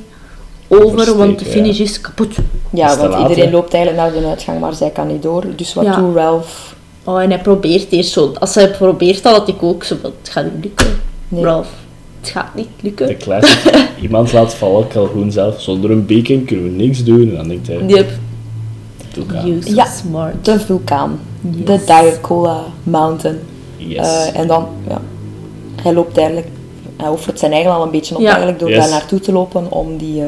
over, 0.68 1.18
want 1.18 1.40
de 1.40 1.46
ja. 1.46 1.52
finish 1.52 1.80
is 1.80 2.02
kapot. 2.02 2.36
Ja, 2.72 2.92
Is 2.92 2.98
want 2.98 3.10
laat, 3.14 3.30
iedereen 3.30 3.52
loopt 3.52 3.74
eigenlijk 3.74 4.04
naar 4.14 4.22
de 4.22 4.28
uitgang, 4.28 4.60
maar 4.60 4.74
zij 4.74 4.90
kan 4.90 5.08
niet 5.08 5.22
door. 5.22 5.44
Dus 5.56 5.74
wat 5.74 5.84
Ja. 5.86 5.96
doet 5.96 6.16
Ralph? 6.16 6.76
Oh, 7.04 7.22
en 7.22 7.30
hij 7.30 7.40
probeert 7.42 7.92
eerst 7.92 8.12
zo. 8.12 8.32
Als 8.40 8.56
hij 8.56 8.70
probeert, 8.72 9.24
dan 9.24 9.34
had 9.34 9.48
ik 9.48 9.64
ook 9.64 9.84
zo 9.84 9.96
het 10.02 10.30
gaat 10.30 10.44
niet 10.44 10.64
lukken. 10.64 10.88
Nee. 11.28 11.44
Ralph, 11.44 11.68
het 12.20 12.30
gaat 12.30 12.56
niet 12.56 12.68
De 12.76 12.84
lukken. 12.84 13.18
classic. 13.18 13.88
Iemand 14.02 14.34
laat 14.34 14.54
vallen, 14.54 14.88
Calhoun 14.88 15.32
zelf. 15.32 15.62
Zonder 15.62 15.92
een 15.92 16.06
beacon 16.06 16.46
kunnen 16.46 16.66
we 16.66 16.72
niks 16.84 17.04
doen. 17.04 17.30
En 17.30 17.36
dan 17.36 17.48
denkt 17.48 17.68
hij, 17.68 17.84
Yep. 17.88 18.10
Aan. 19.36 19.48
You 19.48 19.62
so 19.62 19.74
Ja. 19.74 19.86
smart. 19.86 20.46
De 20.46 20.60
vulkaan. 20.60 21.20
Yes. 21.42 21.66
De 21.66 21.80
Diet 21.86 22.22
Cola 22.22 22.64
Mountain. 22.84 23.40
Yes. 23.78 24.08
Eh, 24.08 24.40
en 24.40 24.48
dan, 24.48 24.68
ja, 24.88 25.02
hij 25.84 25.94
loopt 25.94 26.18
eigenlijk, 26.18 26.48
hij 26.98 27.10
offert 27.10 27.40
zijn 27.40 27.52
eigen 27.52 27.72
al 27.72 27.84
een 27.84 27.92
beetje 27.92 28.16
op 28.16 28.22
Ja. 28.22 28.28
eigenlijk 28.28 28.60
door 28.60 28.70
Yes. 28.70 28.80
daar 28.80 28.90
naartoe 28.90 29.20
te 29.20 29.32
lopen 29.32 29.72
om 29.72 29.98
die... 29.98 30.22
eh, 30.22 30.28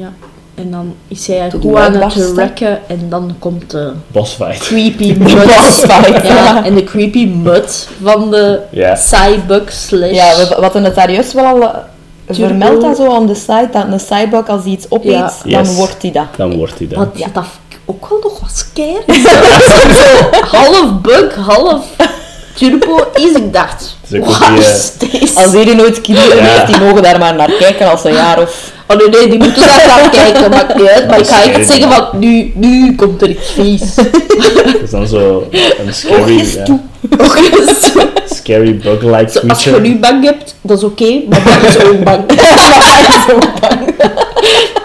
Ja. 0.00 0.12
En 0.54 0.70
dan 0.70 0.94
is 1.08 1.26
hij 1.26 1.48
Te 1.50 1.58
goed 1.60 1.76
aan 1.76 1.94
het 1.94 2.32
rekken 2.36 2.88
en 2.88 3.08
dan 3.08 3.34
komt 3.38 3.70
de 3.70 3.92
Bossfight. 4.12 4.58
creepy 4.58 5.12
de 5.14 5.18
mud. 5.20 5.34
bossfight. 5.46 6.26
Ja, 6.26 6.64
en 6.64 6.74
de 6.74 6.84
creepy 6.84 7.26
mud 7.26 7.88
van 8.02 8.30
de. 8.30 8.60
Cybug 8.96 9.72
slash... 9.72 10.10
Ja, 10.10 10.36
we, 10.36 10.68
we 10.72 10.78
het 10.78 10.94
daar 10.94 11.10
juist 11.12 11.32
wel 11.32 11.44
al 11.44 11.62
eh, 11.62 11.70
vermeld 12.28 12.80
dat 12.80 12.96
zo 12.96 13.06
on 13.06 13.26
the 13.26 13.34
side, 13.34 13.68
dat 13.72 13.84
een 13.90 14.00
cyborg 14.00 14.48
als 14.48 14.62
die 14.62 14.72
iets 14.72 14.86
opeet, 14.90 15.10
Ja. 15.12 15.32
dan 15.44 15.64
Yes. 15.64 15.76
wordt 15.76 16.02
hij 16.02 16.10
dat. 16.12 16.26
Dan 16.36 16.56
wordt 16.56 16.78
hij 16.78 16.88
dan. 16.88 16.98
Wat 16.98 17.18
Ja. 17.18 17.26
dat 17.32 17.44
ook 17.86 18.08
wel 18.08 18.18
nog 18.22 18.40
wat 18.40 18.50
scary. 18.54 19.02
zo 20.02 20.46
half 20.56 21.00
bug, 21.02 21.34
half 21.34 21.84
turbo 22.56 23.10
is. 23.14 23.32
Ik 23.32 23.52
dacht, 23.52 23.96
is 24.08 24.18
ook 24.18 24.26
wat 24.26 24.48
die, 24.48 24.58
is 24.58 24.92
deze? 24.98 25.34
Als 25.34 25.52
iedereen 25.52 25.76
nooit 25.76 26.00
kinderen 26.00 26.36
Ja. 26.36 26.42
heeft, 26.44 26.66
die 26.66 26.80
mogen 26.80 27.02
daar 27.02 27.18
maar 27.18 27.34
naar 27.34 27.52
kijken 27.58 27.90
als 27.90 28.04
een 28.04 28.12
jaar 28.12 28.40
of... 28.40 28.72
Oh 28.88 28.96
nee, 28.96 29.08
nee, 29.08 29.28
die 29.28 29.38
moeten 29.38 29.62
daar 29.66 29.80
gaan 29.80 30.10
kijken, 30.10 30.50
maakt 30.50 30.74
niet 30.76 30.86
uit. 30.86 31.08
Maar 31.08 31.18
ik 31.18 31.26
ga 31.26 31.36
Dat 31.40 31.48
is 31.48 31.56
echt 31.56 31.70
zeggen 31.70 31.92
van, 31.92 32.06
nu, 32.12 32.52
nu 32.54 32.94
komt 32.94 33.22
er 33.22 33.28
iets 33.30 33.50
vies. 33.50 33.94
Dat 33.94 34.82
is 34.82 34.90
dan 34.90 35.06
zo 35.06 35.48
een 35.86 35.94
scary, 35.94 36.38
is 36.40 36.54
ja, 36.54 36.64
yes. 37.34 37.92
scary 38.38 38.76
bug-like 38.76 39.30
Zo, 39.32 39.40
Als 39.48 39.64
je 39.64 39.70
creature. 39.70 39.80
nu 39.80 39.98
bang 39.98 40.24
hebt, 40.24 40.54
dat 40.60 40.78
is 40.78 40.84
oké, 40.84 41.20
maar 41.28 41.42
dat 41.44 41.68
is 41.76 41.84
ook 41.84 42.04
bang. 42.04 42.24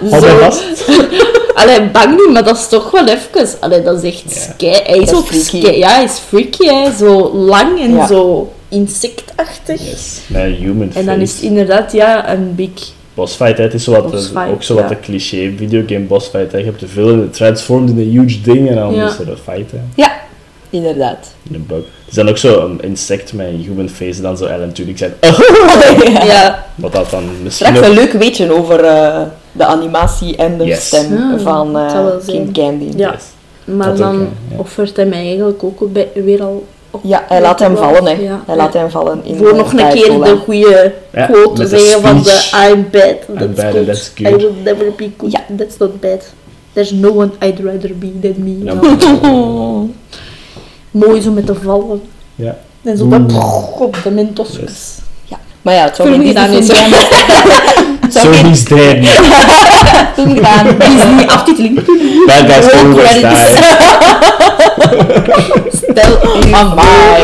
Hou 0.10 0.22
mij 0.22 0.38
vast. 0.40 0.64
Allee, 1.62 1.90
bang 1.90 2.16
niet, 2.16 2.30
maar 2.32 2.44
dat 2.44 2.58
is 2.58 2.68
toch 2.68 2.92
wel 2.92 3.08
even... 3.08 3.48
Allee, 3.60 3.82
dat 3.82 4.04
is 4.04 4.14
echt 4.14 4.34
Ja. 4.36 4.42
sky. 4.54 4.84
Hij 4.84 4.98
is 4.98 5.14
ook 5.14 5.26
freaky. 5.26 5.44
sky. 5.46 5.72
Ja, 5.78 5.90
hij 5.94 6.04
is 6.04 6.18
freaky, 6.28 6.66
hè. 6.68 6.92
Zo 6.98 7.34
lang 7.34 7.82
en 7.82 7.94
Ja. 7.94 8.08
zo 8.08 8.52
insectachtig. 8.70 9.90
Yes. 9.90 10.20
Met 10.28 10.44
een 10.44 10.54
human 10.54 10.92
En 10.94 11.06
dan 11.06 11.20
is 11.20 11.32
het 11.34 11.42
inderdaad, 11.42 11.92
ja, 11.92 12.32
een 12.32 12.56
big... 12.56 12.70
Bossfight, 13.14 13.58
hè, 13.58 13.64
het 13.64 13.74
is 13.74 13.84
zo 13.84 13.92
wat 13.92 14.32
ook 14.52 14.64
zo 14.64 14.74
wat 14.74 14.84
ja. 14.84 14.90
de 14.90 15.00
cliché 15.00 15.54
videogame 15.58 16.06
bossfight. 16.06 16.52
Hè. 16.52 16.58
Je 16.58 16.64
hebt 16.64 16.80
de 16.80 16.88
villain, 16.88 17.20
het 17.20 17.34
transformed 17.34 17.90
in 17.90 17.98
een 17.98 18.10
huge 18.10 18.42
ding 18.42 18.70
en 18.70 18.76
dan 18.76 18.94
is 18.94 19.20
er 19.20 19.30
een 19.30 19.38
fight. 19.44 19.72
Hè. 19.72 19.78
Ja, 19.96 20.12
inderdaad. 20.70 21.28
In 21.50 21.56
een 21.56 21.66
bug. 21.68 21.78
Er 21.78 21.84
is 22.10 22.14
dan 22.14 22.30
ook 22.30 22.38
zo 22.38 22.66
een 22.66 22.82
insect 22.82 23.34
met 23.34 23.48
een 23.48 23.62
human 23.68 23.90
face 23.90 24.22
dan 24.22 24.38
zo 24.38 24.46
Alan 24.46 24.72
Tudyk 24.72 24.98
zijn. 24.98 25.14
Ja. 26.26 26.66
Wat 26.76 26.92
dat 26.92 27.10
dan 27.10 27.24
misschien 27.44 27.68
Straks 27.68 27.78
ook... 27.78 27.94
een 27.94 28.00
leuk 28.04 28.12
weetje 28.12 28.54
over 28.54 28.84
eh, 28.84 29.22
de 29.52 29.66
animatie 29.66 30.36
en 30.36 30.58
de 30.58 30.66
Yes. 30.66 30.86
stem 30.88 31.18
Ah, 31.18 31.40
van 31.44 31.78
eh, 31.78 31.94
wel 31.94 32.20
King. 32.26 32.54
Candy. 32.54 32.88
Ja. 32.98 33.12
Yes. 33.12 33.24
Maar 33.76 33.88
Dat 33.88 33.98
dan 33.98 34.20
ja. 34.52 34.58
offert 34.58 34.96
hij 34.96 35.06
mij 35.06 35.26
eigenlijk 35.26 35.64
ook 35.64 35.94
bij- 35.94 36.10
weer 36.14 36.44
al 36.44 36.66
op. 36.92 37.02
Ja, 37.04 37.24
hij 37.28 37.42
laat 37.42 37.60
hem 37.60 37.78
vallen, 37.78 38.06
hè. 38.06 38.12
ja. 38.12 38.44
Hij 38.46 38.56
laat 38.56 38.74
hem 38.74 38.90
vallen 38.90 39.22
in 39.24 39.36
Voor 39.38 39.50
de 39.50 39.56
nog 39.56 39.72
een 39.74 39.90
keer 39.90 40.10
de 40.24 40.38
goede 40.44 40.94
Ja, 41.14 41.26
quote 41.26 41.68
zeggen 41.68 42.02
van 42.02 42.24
de. 42.24 42.50
I'm 42.72 42.88
bad, 42.92 43.04
I'm 43.30 43.38
that's 43.38 43.62
bad, 43.62 43.74
good. 43.74 43.86
that's 43.86 44.12
I 44.20 44.24
good. 44.26 44.42
will 44.42 44.54
never 44.64 44.86
be 44.96 45.10
good, 45.18 45.32
Ja. 45.32 45.40
that's 45.58 45.78
not 45.78 46.00
bad. 46.00 46.34
There's 46.74 46.92
no 46.92 47.10
one 47.10 47.30
I'd 47.44 47.60
rather 47.60 47.92
be 47.98 48.20
than 48.22 48.34
me. 48.44 48.58
Ja. 48.64 48.74
Ja. 49.22 49.86
Mooi 50.92 51.22
zo 51.22 51.32
met 51.32 51.48
de 51.48 51.56
vallen. 51.56 52.02
Ja. 52.36 52.58
En 52.84 52.98
zo 52.98 53.08
dat 53.08 53.22
op 53.80 53.98
de 54.04 54.12
mentosjes. 54.12 54.98
Maar 55.62 55.74
ja, 55.74 55.84
het 55.84 55.96
zou 55.96 56.10
is. 56.10 56.16
film 56.16 56.64
zijn. 56.64 57.88
Zo 58.24 58.32
geen 58.32 58.50
misdrijven. 58.50 59.04
film 60.16 60.36
gedaan. 60.36 60.66
Disney 60.80 61.28
aftiteling. 61.28 61.76
Bad 62.26 62.52
guys 62.52 62.66
die. 62.72 63.58
Stel 65.92 66.38
u 66.48 66.54
Amai. 66.54 67.24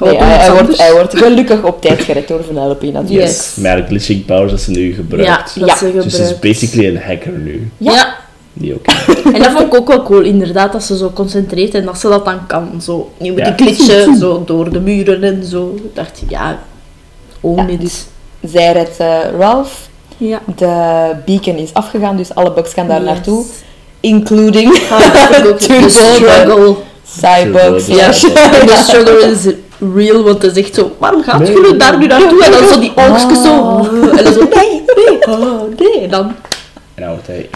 Nee, 0.00 0.16
hij, 0.22 0.52
wordt, 0.52 0.78
hij 0.78 0.92
wordt 0.92 1.16
gelukkig 1.18 1.62
op 1.62 1.80
tijd 1.82 2.02
gered 2.02 2.28
door 2.28 2.44
Vanellope 2.44 2.86
natuurlijk. 2.90 3.28
Yes. 3.28 3.52
Met 3.56 3.70
haar 3.70 3.84
glitching 3.86 4.24
powers 4.24 4.50
dat 4.50 4.60
ze 4.60 4.70
nu 4.70 4.94
gebruikt. 4.94 5.26
Ja, 5.54 5.60
dat 5.60 5.68
Ja. 5.68 5.76
ze 5.76 5.92
Dus 5.92 6.02
ze 6.02 6.08
is 6.08 6.12
gebruikt. 6.14 6.40
basically 6.40 6.88
een 6.88 7.02
hacker 7.02 7.32
nu. 7.32 7.70
Ja. 7.78 7.92
Ja. 7.92 8.16
Die 8.52 8.74
ook. 8.74 8.84
En 9.34 9.42
dat 9.42 9.50
vond 9.50 9.66
ik 9.66 9.74
ook 9.74 9.88
wel 9.88 10.02
cool, 10.02 10.20
inderdaad, 10.20 10.72
dat 10.72 10.82
ze 10.84 10.96
zo 10.96 11.10
concentreert 11.14 11.74
en 11.74 11.84
dat 11.84 11.98
ze 12.00 12.08
dat 12.08 12.24
dan 12.24 12.46
kan. 12.46 12.70
Zo, 12.82 13.10
niet 13.18 13.34
met 13.34 13.46
Ja. 13.46 13.50
die 13.50 13.66
glitchen, 13.66 14.16
zo 14.16 14.42
door 14.46 14.70
de 14.72 14.80
muren 14.80 15.22
en 15.22 15.44
zo. 15.44 15.74
Ik 15.76 15.94
dacht, 15.94 16.22
ja, 16.28 16.58
own 17.40 17.60
Ja, 17.60 17.68
it. 17.68 17.80
dus 17.80 18.04
zij 18.42 18.72
redt 18.72 18.96
eh, 18.98 19.18
Ralph. 19.38 19.88
Ja. 20.16 20.40
De 20.56 21.10
beacon 21.26 21.56
is 21.56 21.74
afgegaan, 21.74 22.16
dus 22.16 22.34
alle 22.34 22.52
bugs 22.52 22.72
gaan 22.72 22.88
daar 22.88 23.00
Yes. 23.02 23.08
naartoe. 23.10 23.44
Including 24.00 24.82
Ah, 24.90 24.98
de 25.42 25.54
Turbo, 25.58 25.88
struggle. 25.88 26.74
Turbo, 27.20 27.80
Ja, 27.86 28.08
de 28.08 28.82
struggle 28.86 29.30
is 29.30 29.54
real, 29.94 30.22
want 30.22 30.42
het 30.42 30.56
is 30.56 30.64
echt 30.64 30.74
zo, 30.74 30.90
waarom 30.98 31.22
gaat 31.22 31.38
Nee, 31.38 31.52
jullie 31.52 31.68
nee, 31.70 31.78
daar 31.78 31.98
nu 31.98 32.06
naartoe? 32.06 32.44
En 32.44 32.50
dan 32.52 32.68
zo 32.68 32.80
die 32.80 32.92
oogstjes 32.96 33.42
zo, 33.42 33.60
Ah. 33.60 34.18
en 34.18 34.24
dan 34.24 34.32
zo, 34.32 34.40
nee, 34.54 34.82
nee, 34.96 35.26
oh, 35.26 35.62
nee. 35.78 36.00
En 36.02 36.10
dan 36.10 36.26
En 36.94 37.02
dan 37.02 37.08
wordt 37.10 37.26
hij 37.26 37.48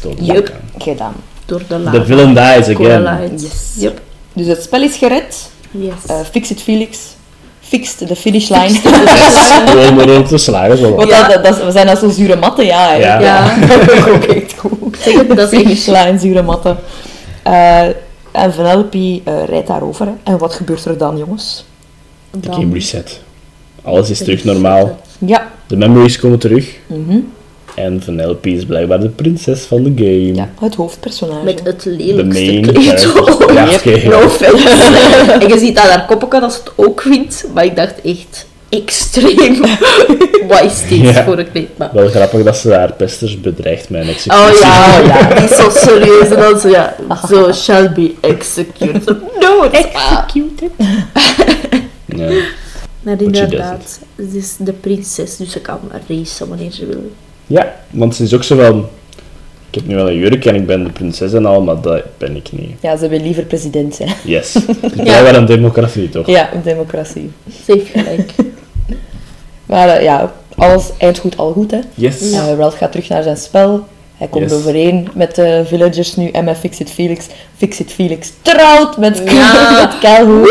door 0.00 0.14
de 0.16 0.24
Yep. 0.24 0.52
Gedaan. 0.78 1.14
door 1.46 1.62
de 1.68 1.78
lava. 1.78 1.98
The 1.98 2.04
villain 2.04 2.34
dies 2.34 2.76
again. 2.76 3.30
Yes. 3.36 3.72
Yep. 3.78 4.00
Dus 4.32 4.46
het 4.46 4.62
spel 4.62 4.82
is 4.82 4.96
gered. 4.96 5.50
Yes. 5.70 5.92
Eh, 6.06 6.16
fix 6.30 6.50
it 6.50 6.62
Felix. 6.62 6.98
Fixed 7.74 8.08
de 8.08 8.16
finish 8.16 8.48
line. 8.48 8.68
Yes. 8.68 8.80
Gewoon 9.70 9.94
maar 9.94 10.08
om 10.16 10.24
te 10.26 10.38
slagen. 10.38 10.78
Zo. 10.78 10.94
Want 10.94 11.08
Ja. 11.08 11.28
dat, 11.28 11.44
dat, 11.44 11.64
we 11.64 11.70
zijn 11.70 11.86
dat 11.86 11.98
zo 11.98 12.08
zure 12.08 12.36
matten, 12.36 12.64
ja. 12.64 12.88
hè. 12.88 12.94
Ja. 12.94 13.20
Ja. 13.20 13.54
dat 13.66 14.08
ook 14.08 14.24
echt 14.24 14.54
goed. 14.58 15.06
Is 15.52 15.86
line, 15.86 16.18
zure 16.18 16.42
matten. 16.42 16.76
Eh, 17.42 17.80
en 18.32 18.52
Vanellope 18.54 19.20
eh 19.24 19.44
rijdt 19.48 19.66
daarover. 19.66 20.06
Hè. 20.06 20.12
En 20.22 20.38
wat 20.38 20.54
gebeurt 20.54 20.84
er 20.84 20.98
dan, 20.98 21.16
jongens? 21.18 21.64
De 22.30 22.38
Dan- 22.40 22.54
game 22.54 22.74
reset. 22.74 23.20
Alles 23.82 24.10
is 24.10 24.18
terug 24.18 24.44
normaal. 24.44 25.00
Ja. 25.18 25.50
De 25.66 25.76
memories 25.76 26.18
komen 26.18 26.38
terug. 26.38 26.68
Mhm. 26.86 27.18
En 27.74 28.02
Vanellope 28.02 28.50
is 28.50 28.64
blijkbaar 28.64 29.00
de 29.00 29.08
prinses 29.08 29.62
van 29.62 29.82
de 29.82 29.92
game. 29.96 30.34
ja, 30.34 30.50
het 30.60 30.74
hoofdpersonage. 30.74 31.44
Met 31.44 31.60
het 31.64 31.82
De 31.82 31.90
lelijkste 31.90 32.42
main 32.44 32.62
kleed. 32.72 33.02
Ja, 33.54 33.74
oké. 33.74 34.08
No 34.08 34.24
offense. 34.24 34.68
en 35.40 35.48
je 35.48 35.58
ziet 35.58 35.78
aan 35.78 35.88
haar 35.88 36.06
koppelken 36.06 36.40
dat 36.40 36.52
ze 36.52 36.58
het 36.58 36.72
ook 36.76 37.00
vindt, 37.02 37.44
maar 37.54 37.64
ik 37.64 37.76
dacht 37.76 38.00
echt 38.04 38.46
extreem. 38.68 39.60
Wat 40.48 40.62
is 40.64 40.88
dit 40.88 40.98
Ja. 40.98 41.24
voor 41.24 41.38
een 41.38 41.50
kleed? 41.50 41.68
Maar... 41.78 41.90
Wel 41.92 42.08
grappig 42.08 42.42
dat 42.42 42.56
ze 42.56 42.72
haar 42.72 42.92
pesters 42.92 43.40
bedreigt 43.40 43.90
met 43.90 44.00
een 44.02 44.08
executie. 44.08 44.52
Oh 44.54 44.58
ja, 44.60 44.98
ja, 45.18 45.34
die 45.34 45.44
is 45.48 45.56
zo 45.56 45.70
serieus 45.70 46.28
en 46.30 46.40
dan 46.40 46.58
zo, 46.60 46.68
ja, 46.68 46.96
zo 47.28 47.52
shall 47.52 47.92
be 47.92 48.14
executed. 48.20 49.16
No, 49.40 49.62
executed. 49.70 50.70
Ja. 52.06 52.28
Maar 53.02 53.22
inderdaad, 53.22 54.00
ze 54.16 54.36
is 54.38 54.54
de 54.58 54.72
prinses, 54.72 55.36
dus 55.36 55.50
ze 55.50 55.60
kan 55.60 55.78
racen 56.08 56.48
wanneer 56.48 56.70
ze 56.72 56.86
wil. 56.86 57.12
Ja, 57.46 57.74
want 57.90 58.14
ze 58.14 58.22
is 58.22 58.34
ook 58.34 58.44
zo 58.44 58.56
van... 58.56 58.86
Ik 59.70 59.80
heb 59.80 59.88
nu 59.88 59.94
wel 59.94 60.08
een 60.08 60.16
jurk 60.18 60.44
en 60.44 60.54
ik 60.54 60.66
ben 60.66 60.84
de 60.84 60.90
prinses 60.90 61.32
en 61.32 61.46
al, 61.46 61.62
maar 61.62 61.80
dat 61.80 62.02
ben 62.18 62.36
ik 62.36 62.48
niet. 62.52 62.70
Ja, 62.80 62.96
ze 62.96 63.08
wil 63.08 63.20
liever 63.20 63.42
president 63.44 63.94
zijn. 63.94 64.10
Yes. 64.24 64.54
Het 64.54 64.66
is 64.82 64.90
blijkbaar 65.02 65.34
een 65.34 65.46
democratie, 65.46 66.08
toch? 66.08 66.26
Ja, 66.26 66.52
een 66.54 66.62
democratie. 66.62 67.30
Ze 67.64 67.72
heeft 67.72 67.88
gelijk. 67.90 68.32
Maar 69.66 69.88
eh, 69.88 70.02
ja, 70.02 70.32
alles 70.56 70.90
eind 70.98 71.18
goed, 71.18 71.36
al 71.36 71.52
goed, 71.52 71.70
hè. 71.70 71.78
Yes. 71.94 72.30
Ja. 72.30 72.48
Eh, 72.48 72.56
Ralph 72.56 72.76
gaat 72.76 72.92
terug 72.92 73.08
naar 73.08 73.22
zijn 73.22 73.36
spel. 73.36 73.84
Hij 74.16 74.26
komt 74.28 74.50
Yes. 74.50 74.58
overeen 74.58 75.08
met 75.14 75.34
de 75.34 75.62
villagers 75.66 76.16
nu 76.16 76.28
en 76.30 76.44
met 76.44 76.56
Fixit 76.58 76.90
Felix. 76.90 77.26
Fixit 77.56 77.92
Felix 77.92 78.32
trouwt 78.42 78.96
met, 78.96 79.22
Ja. 79.24 79.80
met 79.80 79.98
Calhoun. 80.00 80.48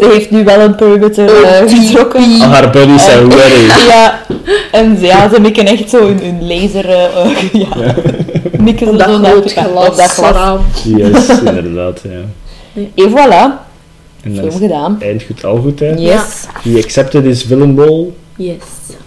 Ze 0.00 0.08
heeft 0.12 0.30
nu 0.30 0.44
wel 0.44 0.60
een 0.60 0.74
perimeter 0.74 1.42
eh, 1.44 1.68
getrokken. 1.68 2.22
Al 2.22 2.48
haar 2.48 2.70
buddies 2.70 3.04
zijn 3.04 3.30
ready. 3.30 3.66
Ja, 3.88 4.22
en 4.72 4.98
ze- 4.98 5.06
ja, 5.06 5.28
ze 5.34 5.40
mikken 5.40 5.66
echt 5.66 5.90
zo 5.90 6.06
hun, 6.06 6.18
hun 6.22 6.46
laser... 6.46 6.88
eh, 6.88 7.04
eh, 7.24 7.52
ja. 7.62 7.94
Mikken 8.58 8.86
ze 8.86 9.04
zo 9.04 9.18
naar 9.18 9.30
groot 9.30 9.44
elkaar. 9.44 9.64
glas, 9.64 9.88
Op 9.88 9.96
dat 9.96 10.10
glas. 10.10 10.60
Yes, 10.84 11.28
inderdaad, 11.44 12.00
ja. 12.02 12.20
En 12.94 13.10
voilà, 13.10 13.68
En 14.22 14.34
film 14.34 14.46
is 14.48 14.54
gedaan. 14.58 14.96
eind 15.00 15.22
goed, 15.22 15.44
al 15.44 15.56
goed, 15.60 15.80
hè. 15.80 15.94
Yes. 15.94 16.20
He 16.62 16.80
accepted 16.84 17.24
his 17.24 17.42
villain 17.42 17.78
role 17.78 18.06
Yes. 18.36 18.56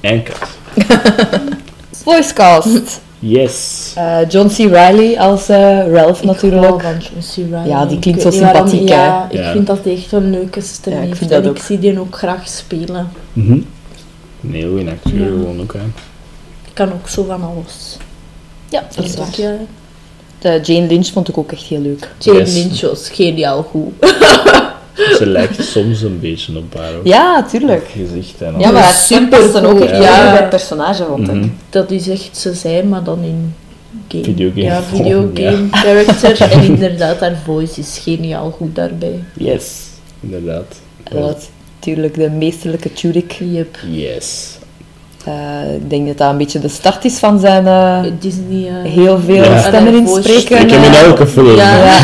en 0.02 0.24
cut. 0.24 0.38
Voicecast. 2.04 3.02
Yes. 3.26 3.92
Eh, 3.96 4.18
John 4.30 4.48
C. 4.48 4.58
Reilly 4.58 5.18
als 5.18 5.50
eh, 5.50 5.88
Ralph 5.92 6.20
Ik 6.20 6.26
natuurlijk. 6.26 6.82
van 6.82 6.98
John 6.98 7.20
C. 7.20 7.52
Reilly. 7.52 7.68
Ja, 7.70 7.86
die 7.86 7.96
Ik 7.96 8.02
klinkt 8.02 8.22
zo 8.22 8.30
waarom- 8.40 8.68
sympathiek, 8.68 8.90
hè. 8.90 8.96
Ja, 9.06 9.28
ik 9.30 9.38
Ja. 9.38 9.52
vind 9.52 9.68
dat 9.68 9.86
echt 9.86 10.12
een 10.12 10.30
leuke 10.30 10.62
stem 10.62 10.94
Ja, 10.94 11.00
ik 11.00 11.06
heeft. 11.06 11.18
vind 11.18 11.32
en 11.32 11.42
dat 11.42 11.50
ook. 11.52 11.58
ik 11.58 11.64
zie 11.64 11.80
die 11.80 12.00
ook 12.00 12.18
graag 12.18 12.48
spelen. 12.48 13.10
Mhm. 13.34 13.52
Een 13.52 14.54
heel 14.54 14.70
goede 14.76 14.92
acteur 14.92 15.20
Ja. 15.20 15.26
gewoon 15.26 15.62
ook, 15.62 15.74
hè. 15.74 15.80
kan 16.74 16.92
ook 16.94 17.10
zo 17.10 17.24
van 17.24 17.44
alles. 17.44 17.98
Ja, 18.70 18.84
dat 18.96 19.06
is 19.06 19.16
waar. 19.16 19.30
De 20.40 20.60
Jane 20.64 20.88
Lynch 20.88 21.08
vond 21.08 21.28
ik 21.30 21.38
ook 21.38 21.52
echt 21.52 21.64
heel 21.64 21.80
leuk. 21.82 22.10
Jane 22.20 22.40
Yes. 22.40 22.54
Lynch 22.54 22.82
was 22.82 23.10
geniaal 23.10 23.64
goed. 23.64 23.92
Ze 25.18 25.26
lijkt 25.26 25.64
soms 25.66 26.02
een 26.02 26.20
beetje 26.20 26.58
op 26.58 26.78
haar 26.78 26.96
ook. 26.96 27.06
Ja, 27.08 27.44
tuurlijk. 27.44 27.88
gezicht 27.98 28.42
en 28.42 28.60
Ja, 28.60 28.72
maar 28.72 29.28
past 29.30 29.54
dan 29.54 29.66
ook 29.66 29.80
Ja. 29.80 30.32
bij 30.32 30.40
het 30.42 30.50
personage, 30.50 31.04
vond 31.06 31.28
ik. 31.28 31.34
Mhm. 31.34 31.48
Dat 31.70 31.92
is 31.92 32.08
echt 32.08 32.38
ze 32.38 32.54
zijn, 32.54 32.90
maar 32.90 33.04
dan 33.04 33.24
in 33.24 33.56
game. 34.08 34.24
Videogame 34.24 34.62
Ja, 34.64 34.82
vorm, 34.82 35.04
videogame 35.04 35.68
character. 35.72 36.42
En 36.52 36.64
inderdaad, 36.64 37.20
haar 37.20 37.38
voice 37.46 37.80
is 37.80 38.00
geniaal 38.04 38.52
goed 38.52 38.76
daarbij. 38.76 39.24
Yes, 39.38 39.82
inderdaad. 40.20 40.66
En 41.04 41.16
dat 41.16 41.34
was 41.36 41.50
natuurlijk 41.76 42.14
de 42.14 42.30
meesterlijke 42.30 42.94
Tudyk. 42.94 43.32
Yep. 43.32 43.78
Yes. 43.92 44.58
Eh, 45.24 45.74
ik 45.76 45.90
denk 45.90 46.08
dat 46.08 46.18
dat 46.18 46.30
een 46.30 46.38
beetje 46.38 46.60
de 46.60 46.68
start 46.68 47.06
is 47.06 47.18
van 47.20 47.40
zijn 47.40 47.68
eh, 47.68 48.00
Disney. 48.20 48.68
eh, 48.84 48.92
heel 48.92 49.20
veel 49.26 49.44
Ja. 49.44 49.58
stemmen 49.58 49.94
inspreken. 49.94 50.60
Ik 50.62 50.70
heb 50.72 50.84
in 50.84 50.94
elke 50.94 51.28
film. 51.28 51.56
Ja. 51.56 51.78
Ja. 51.86 51.96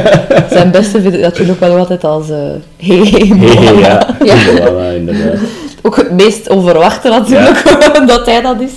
Zijn 0.50 0.70
beste 0.70 1.00
video 1.00 1.20
natuurlijk 1.20 1.60
wel 1.60 1.76
altijd 1.76 2.04
als 2.04 2.30
eh 2.30 2.36
hey, 2.76 2.96
hey, 2.96 3.74
ja. 3.78 4.94
Inderdaad. 4.94 5.38
Ook 5.82 5.96
het 5.96 6.10
meest 6.10 6.48
onverwachte 6.48 7.08
natuurlijk, 7.08 7.62
dat 8.06 8.26
hij 8.26 8.40
dat 8.40 8.60
is. 8.60 8.70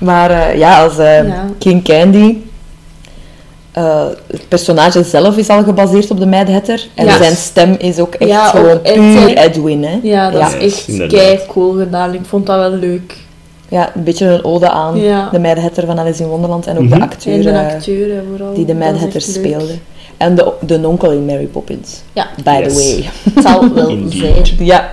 Maar 0.00 0.30
eh, 0.30 0.58
ja, 0.58 0.82
als 0.84 0.98
eh, 0.98 1.26
Ja. 1.28 1.44
King 1.58 1.84
Candy... 1.84 2.36
eh, 3.72 4.04
het 4.26 4.48
personage 4.48 5.02
zelf 5.04 5.36
is 5.36 5.48
al 5.48 5.62
gebaseerd 5.62 6.10
op 6.10 6.18
de 6.20 6.26
Mad 6.26 6.48
Hatter. 6.48 6.86
En 6.94 7.08
zijn 7.10 7.36
stem 7.36 7.74
is 7.78 7.98
ook 7.98 8.14
echt 8.14 8.30
Ja, 8.30 8.44
gewoon 8.44 8.80
puur 8.82 9.20
hè. 9.20 9.26
Edwin. 9.34 9.84
Hè? 9.84 9.98
Ja, 10.02 10.30
dat 10.30 10.40
Ja. 10.40 10.56
is 10.56 10.86
echt 10.88 11.06
kei 11.08 11.38
cool 11.48 11.72
gedaan. 11.72 12.14
Ik 12.14 12.20
vond 12.28 12.46
dat 12.46 12.56
wel 12.58 12.70
leuk. 12.78 13.16
Ja, 13.70 13.90
een 13.94 14.04
beetje 14.04 14.26
een 14.26 14.44
ode 14.44 14.68
aan 14.70 14.96
Ja. 15.00 15.28
de 15.32 15.38
Mad 15.38 15.58
Hatter 15.58 15.86
van 15.86 15.98
Alice 15.98 16.22
in 16.22 16.28
Wonderland. 16.28 16.66
En 16.66 16.76
ook 16.78 16.82
Mhm. 16.82 16.98
de 16.98 17.04
acteur, 17.04 17.42
de 17.42 18.22
vooral. 18.30 18.54
die 18.54 18.64
de 18.64 18.74
leuk. 18.74 19.20
speelde. 19.20 19.74
En 20.16 20.34
de, 20.34 20.52
de 20.60 20.88
onkel 20.88 21.10
in 21.12 21.24
Mary 21.24 21.44
Poppins. 21.46 22.02
Ja, 22.12 22.26
By 22.44 22.60
Yes. 22.62 22.74
the 22.74 22.80
way. 23.00 23.10
het 23.34 23.44
zal 23.44 23.74
wel 23.74 23.88
Indeed. 23.88 24.46
zijn. 24.46 24.66
Ja, 24.66 24.90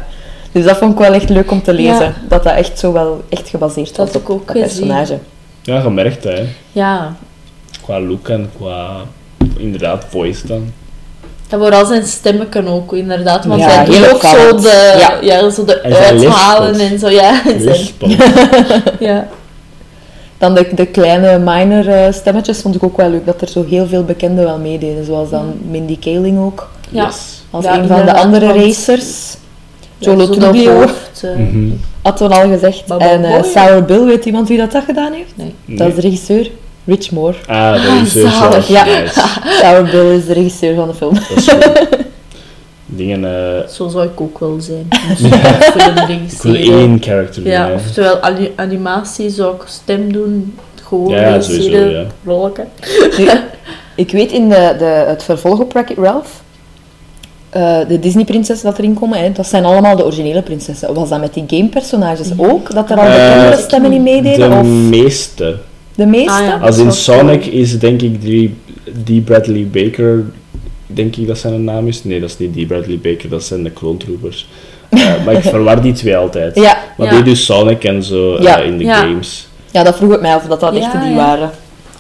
dus 0.52 0.66
dat 0.66 0.78
vond 0.78 0.92
ik 0.94 1.00
wel 1.00 1.14
echt 1.14 1.30
leuk 1.30 1.52
om 1.52 1.62
te 1.62 1.74
lezen. 1.74 1.94
Ja. 2.06 2.14
Dat 2.28 2.44
dat 2.44 2.54
echt 2.56 2.80
zo 2.80 2.92
wel 2.94 3.22
echt 3.30 3.50
gebaseerd 3.50 3.96
Dat 3.96 4.08
was 4.14 4.22
op 4.22 4.30
ook 4.30 4.48
dat 4.48 4.58
personage. 4.58 5.18
Ja, 5.62 5.80
gemerkt 5.80 6.24
hè. 6.24 6.44
Ja, 6.72 7.16
Qua 7.82 8.00
look 8.02 8.30
en 8.30 8.50
qua 8.58 8.96
inderdaad 9.58 10.06
voice 10.10 10.48
dan. 10.48 10.72
En 11.50 11.60
vooral 11.60 11.86
zijn 11.86 12.06
stemmen 12.06 12.68
ook, 12.68 12.94
inderdaad. 12.94 13.46
Want 13.46 13.62
Ja, 13.62 13.68
hij 13.70 13.86
doet 13.86 14.14
ook 14.14 14.22
zo 14.22 14.56
de, 14.56 14.96
Ja. 15.00 15.18
ja. 15.22 15.50
zo 15.50 15.66
de 15.66 15.80
En 15.82 15.94
uithalen 15.96 16.80
en 16.80 17.00
zo. 17.00 17.10
Ja, 17.10 17.42
ja. 19.00 19.28
Dan 20.38 20.54
de, 20.56 20.68
de 20.76 20.86
kleine 20.86 21.38
minor 21.40 21.90
eh, 21.90 22.14
stemmetjes 22.14 22.62
vond 22.62 22.76
ik 22.76 22.84
ook 22.84 22.98
wel 22.98 23.10
leuk. 23.10 23.26
Dat 23.26 23.42
er 23.42 23.48
zo 23.48 23.66
heel 23.70 23.88
veel 23.88 24.04
bekenden 24.04 24.44
wel 24.46 24.58
meededen. 24.58 25.06
Zoals 25.06 25.30
dan 25.30 25.54
Mindy 25.70 26.00
Kaling 26.00 26.40
ook. 26.40 26.70
Ja. 26.90 27.06
Yes. 27.06 27.16
Als 27.50 27.66
Ja, 27.66 27.78
een 27.78 27.88
van 27.88 28.06
de 28.06 28.14
andere 28.14 28.54
racers. 28.54 29.36
Jolo 29.98 30.26
hoofd, 30.26 31.24
eh, 31.24 31.30
Mhm. 31.36 31.70
had 32.02 32.18
toen 32.18 32.32
al 32.32 32.50
gezegd. 32.50 32.86
Baba 32.86 33.10
en 33.10 33.24
eh, 33.24 33.32
Boy. 33.32 33.44
Sour 33.44 33.84
Bill, 33.86 34.04
weet 34.04 34.26
iemand 34.26 34.48
wie 34.48 34.58
dat, 34.58 34.72
dat 34.72 34.84
gedaan 34.84 35.14
heeft? 35.14 35.32
Nee. 35.36 35.78
Dat 35.78 35.88
is 35.88 35.96
de 35.96 36.02
regisseur. 36.02 36.52
Rich 36.88 37.12
Moore. 37.12 37.36
Ah, 37.48 37.72
dat 37.74 38.02
is 38.04 38.12
zo 38.12 38.28
zalig. 38.28 38.66
zelf. 38.66 38.68
Ja. 38.68 38.86
Nice. 38.86 39.20
Sour 39.62 39.84
Bill 39.84 40.16
is 40.18 40.26
de 40.26 40.34
regisseur 40.34 40.76
van 40.76 40.88
de 40.88 40.94
film. 40.94 41.14
Dat 41.14 41.38
is 41.38 41.48
goed. 41.48 41.88
Dingen, 42.86 43.26
eh 43.26 43.68
Zo 43.68 43.88
zou 43.88 44.06
ik 44.06 44.22
ook 44.22 44.40
wel 44.40 44.58
zijn. 44.60 44.88
Ik 46.32 46.42
wil 46.42 46.56
één 46.56 46.98
character 47.02 47.44
doen. 47.44 47.52
Ja, 47.52 47.72
oftewel 47.74 48.16
ani- 48.16 48.52
animatie 48.56 49.30
zou 49.30 49.56
ik 49.56 49.62
stem 49.66 50.12
doen. 50.14 50.56
Gewoon 50.88 51.10
Ja, 51.14 51.42
sowieso, 51.42 51.70
ja. 51.78 52.04
Nu, 53.18 53.28
ik 54.04 54.12
weet 54.12 54.32
in 54.32 54.50
de, 54.50 54.76
de, 54.78 54.86
het 54.86 55.24
vervolg 55.24 55.60
op 55.60 55.74
Wreck-It 55.74 55.98
Ralph, 55.98 56.42
eh, 57.50 57.78
de 57.88 58.00
Disney-prinsessen 58.00 58.70
dat 58.70 58.78
erin 58.78 58.94
komen, 58.94 59.20
hè, 59.20 59.32
dat 59.32 59.48
zijn 59.48 59.66
allemaal 59.66 59.96
de 59.96 60.06
originele 60.06 60.42
prinsessen. 60.42 60.94
Was 60.94 61.10
dat 61.10 61.20
met 61.20 61.34
die 61.34 61.44
game-personages 61.48 62.28
ook? 62.38 62.74
Dat 62.74 62.90
er 62.90 62.98
al 62.98 63.06
Eh, 63.06 63.34
bekende 63.36 63.62
stemmen 63.64 63.92
in 63.92 64.04
meededen? 64.04 64.50
De 64.50 64.56
of 64.56 64.66
meeste. 64.66 65.56
De 65.98 66.06
meeste? 66.06 66.32
Ah, 66.32 66.46
ja. 66.46 66.58
Als 66.62 66.78
in 66.78 66.92
Sonic 66.92 67.42
cool. 67.42 67.54
is 67.54 67.80
denk 67.80 68.02
ik 68.02 68.22
die, 68.22 68.54
die 69.04 69.22
Bradley 69.22 69.68
Baker, 69.72 70.24
denk 70.88 71.16
ik 71.16 71.28
dat 71.28 71.38
zijn 71.38 71.64
naam 71.64 71.88
is. 71.88 72.04
Nee, 72.04 72.20
dat 72.20 72.30
is 72.30 72.38
niet 72.38 72.54
die 72.54 72.66
Bradley 72.66 73.00
Baker, 73.02 73.30
dat 73.30 73.44
zijn 73.44 73.64
de 73.64 73.74
Clone 73.74 73.98
Troopers. 73.98 74.48
Eh, 74.90 75.26
maar 75.26 75.34
ik 75.34 75.42
verwar 75.44 75.82
die 75.82 75.94
twee 75.94 76.18
altijd. 76.18 76.56
Ja, 76.56 76.78
Maar 76.98 77.08
Ja. 77.08 77.14
die 77.14 77.24
dus 77.24 77.46
Sonic 77.46 77.84
en 77.84 78.04
zo 78.04 78.36
eh, 78.36 78.44
Ja. 78.44 78.58
in 78.58 78.78
de 78.78 78.84
Ja. 78.84 78.96
games. 79.02 79.48
ja, 79.72 79.84
dat 79.84 79.96
vroeg 79.98 80.14
ik 80.14 80.22
mij 80.22 80.34
af 80.34 80.44
dat 80.48 80.60
dat 80.60 80.74
Ja, 80.76 80.80
echt 80.80 80.92
die 81.02 81.10
ja. 81.10 81.16
waren. 81.16 81.50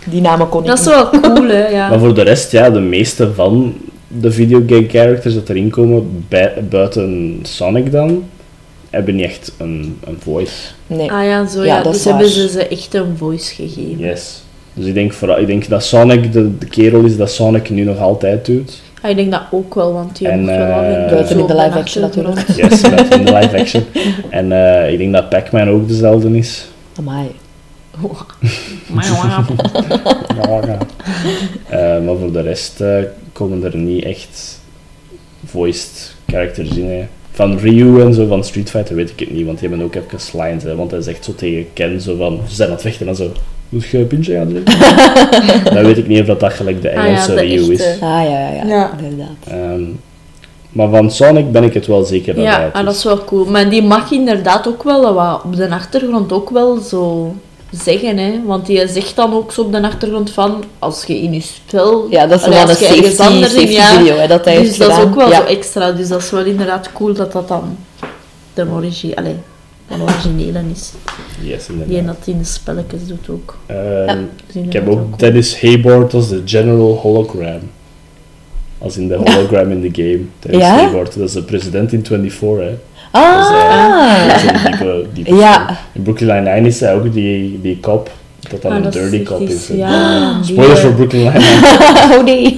Die 0.06 0.22
namen 0.22 0.50
kon 0.50 0.62
ik 0.62 0.68
Dat 0.68 0.80
is 0.80 0.86
niet. 0.86 0.94
wel 0.96 1.10
cool, 1.34 1.48
hè? 1.48 1.68
Ja. 1.68 1.90
Maar 1.90 2.00
voor 2.00 2.14
de 2.14 2.22
rest, 2.22 2.52
ja, 2.52 2.70
de 2.70 2.80
meeste 2.80 3.34
van 3.34 3.74
de 4.08 4.32
videogame 4.32 4.88
characters 4.90 5.34
dat 5.34 5.50
erin 5.50 5.70
komen, 5.70 6.26
buiten 6.70 7.40
Sonic 7.44 7.92
dan, 7.92 8.24
hebben 8.98 9.16
niet 9.16 9.26
echt 9.26 9.52
een, 9.58 10.00
een 10.04 10.18
voice. 10.20 10.54
Nee. 10.88 11.12
Ah 11.12 11.24
ja, 11.24 11.48
zo 11.48 11.60
Ja, 11.64 11.66
ja. 11.66 11.84
dat 11.84 11.94
Dus 11.94 12.04
hebben 12.04 12.30
ze 12.30 12.50
ze 12.50 12.68
echt 12.68 12.94
een 12.94 13.18
voice 13.18 13.56
gegeven. 13.56 13.98
Yes. 13.98 14.42
Dus 14.74 14.86
ik 14.86 14.94
denk, 14.94 15.14
vooral, 15.14 15.40
ik 15.40 15.48
denk 15.48 15.68
dat 15.68 15.84
Sonic 15.84 16.34
de, 16.34 16.58
de 16.58 16.66
kerel 16.66 17.04
is 17.04 17.18
dat 17.18 17.32
Sonic 17.32 17.70
nu 17.70 17.84
nog 17.84 18.00
altijd 18.00 18.46
doet. 18.46 18.82
Ah, 19.02 19.10
ik 19.10 19.16
denk 19.16 19.32
dat 19.32 19.42
ook 19.52 19.76
wel, 19.76 19.94
want 19.94 20.18
die 20.18 20.28
En, 20.28 20.40
mocht 20.40 20.56
wel 20.56 20.84
eh, 20.84 21.10
Buiten 21.10 21.40
in 21.40 21.48
de 21.48 21.56
live 21.56 21.78
action 21.78 22.04
natuurlijk. 22.04 22.48
Yes, 22.48 22.82
met 22.90 23.16
in 23.16 23.26
de 23.26 23.34
live 23.34 23.60
action. 23.60 23.84
En 24.30 24.52
eh, 24.52 24.92
ik 24.92 24.98
denk 24.98 25.14
dat 25.14 25.30
Pac-Man 25.30 25.70
ook 25.70 25.88
dezelfde 25.88 26.38
is. 26.38 26.68
Amai. 26.98 27.32
Maar 28.88 29.06
ja, 29.06 29.46
Eh, 31.70 32.06
maar 32.06 32.18
voor 32.18 32.32
de 32.32 32.42
rest 32.42 32.82
eh, 32.82 32.98
komen 33.32 33.64
er 33.64 33.78
niet 33.78 34.04
echt 34.04 34.60
voiced 35.46 36.16
characters 36.28 36.70
in. 36.70 36.90
Hè. 36.90 37.08
Van 37.38 37.58
Ryu 37.58 38.02
en 38.02 38.14
zo, 38.14 38.28
van 38.28 38.44
Street 38.44 38.70
Fighter 38.70 38.96
weet 38.96 39.10
ik 39.10 39.20
het 39.20 39.32
niet, 39.32 39.46
want 39.46 39.60
die 39.60 39.70
hebben 39.70 39.86
ook 39.86 39.96
even 39.96 40.40
lines. 40.42 40.64
Hè, 40.64 40.76
want 40.76 40.92
hij 40.92 41.02
zegt 41.02 41.24
zo 41.26 41.36
tegen 41.36 41.66
Ken, 41.74 42.02
zo 42.02 42.16
van, 42.16 42.40
ze 42.48 42.56
zijn 42.56 42.68
aan 42.68 42.74
het 42.74 42.84
vechten 42.84 43.08
en 43.08 43.16
zo. 43.16 43.32
Moet 43.70 43.86
je 43.86 43.98
een 43.98 44.08
pintje 44.08 44.34
gaan 44.34 44.48
drinken? 44.48 44.80
Dan 45.74 45.84
weet 45.84 45.98
ik 45.98 46.08
niet 46.08 46.20
of 46.20 46.26
dat, 46.26 46.40
dat 46.40 46.54
gelijk 46.54 46.82
de 46.82 46.90
Ah 46.90 46.96
ja, 46.96 47.04
Engelse 47.06 47.34
Ryu 47.34 47.72
is. 47.74 47.82
Ah 47.84 48.00
ja, 48.00 48.24
ja, 48.24 48.50
ja, 48.50 48.66
Ja. 48.66 48.92
inderdaad. 49.04 49.36
Ehm, 49.48 49.84
maar 50.72 50.90
van 50.90 51.12
Sonic 51.12 51.52
ben 51.52 51.64
ik 51.64 51.74
het 51.74 51.88
wel 51.88 52.04
zeker 52.04 52.36
dat 52.36 52.44
hij 52.46 52.54
Ja, 52.54 52.70
ah, 52.74 52.86
dat 52.86 52.96
is 52.96 53.04
wel 53.04 53.24
cool. 53.24 53.46
Maar 53.46 53.70
die 53.70 53.84
mag 53.84 54.12
inderdaad 54.12 54.68
ook 54.68 54.84
wel 54.84 55.14
wat 55.14 55.44
op 55.44 55.56
de 55.56 55.70
achtergrond 55.70 56.32
ook 56.32 56.50
wel 56.50 56.78
zo 56.78 57.34
zeggen, 57.72 58.18
hè. 58.18 58.40
Want 58.46 58.66
die 58.66 58.88
zegt 58.88 59.16
dan 59.16 59.34
ook 59.34 59.52
zo 59.52 59.62
op 59.62 59.72
de 59.72 59.82
achtergrond 59.82 60.32
van, 60.32 60.64
als 60.80 61.04
je 61.06 61.22
in 61.22 61.34
je 61.34 61.42
spel... 61.42 62.08
Ja, 62.10 62.28
dat 62.28 62.40
is 62.40 62.48
wel 62.48 62.62
een 62.70 62.76
safety, 62.76 63.22
anders 63.22 63.54
in- 63.54 63.60
safety 63.60 63.74
ja. 63.74 63.98
video 63.98 64.16
hè, 64.18 64.28
dat 64.28 64.46
hij 64.46 64.54
dus 64.58 64.64
heeft 64.66 64.80
dat 64.80 64.92
is 64.98 65.04
ook 65.04 65.16
wel 65.16 65.30
ja. 65.30 65.36
zo 65.36 65.44
extra. 65.44 65.92
Dus 65.92 66.08
dat 66.08 66.22
is 66.22 66.30
wel 66.30 66.46
inderdaad 66.46 66.92
cool 66.94 67.14
dat 67.14 67.32
dat 67.32 67.48
dan 67.48 67.78
de, 68.54 68.66
origi 68.72 69.14
allee, 69.16 69.36
de 69.88 69.96
originele 70.02 70.62
is. 70.74 70.92
Yes, 71.42 71.66
Die 71.66 71.76
inderdaad. 71.76 72.06
dat 72.18 72.28
in 72.28 72.38
de 72.38 72.44
spelletjes 72.46 73.08
doet 73.08 73.30
ook. 73.30 73.58
Ehm, 73.66 74.18
Dus 74.54 74.64
Ik 74.64 74.74
heb 74.74 74.88
ook 74.88 74.96
cool. 75.06 75.18
Dennis 75.18 75.62
Hayward 75.62 76.14
als 76.14 76.30
de 76.30 76.42
General 76.46 76.96
Hologram. 77.02 77.60
Als 78.78 78.98
in 78.98 79.08
de 79.08 79.16
hologram 79.24 79.72
in 79.72 79.82
de 79.82 79.90
game. 80.04 80.22
Dennis 80.40 80.62
Ja? 80.68 80.76
Hayward, 80.76 81.18
dat 81.18 81.28
is 81.28 81.34
de 81.34 81.44
president 81.44 81.94
in 81.94 82.06
24, 82.06 82.60
hè. 82.68 82.78
Is, 83.14 83.20
Ah! 83.20 84.28
dat 84.28 84.36
is 84.36 84.44
een 84.44 84.72
diepe, 84.72 85.06
diepe 85.14 85.36
Ja. 85.36 85.78
In 85.94 86.02
Brooklyn 86.02 86.44
Nine-Nine 86.44 86.68
is 86.68 86.80
hij 86.80 86.94
ook 86.96 87.14
die, 87.14 87.60
die 87.62 87.80
cop, 87.80 88.12
dat 88.50 88.62
dan 88.62 88.72
Ah, 88.72 88.78
een 88.78 88.84
dat 88.84 88.96
is 88.96 89.02
dirty 89.10 89.24
cop 89.24 89.40
is. 89.42 89.68
hè. 89.68 89.76
Ja, 89.76 90.34
die, 90.42 90.54
Spoilers 90.54 90.80
eh, 90.80 90.86
voor 90.86 90.94
Brooklyn 90.96 91.22
Nine-Nine. 91.24 91.78
oh 92.18 92.24
nee. 92.24 92.58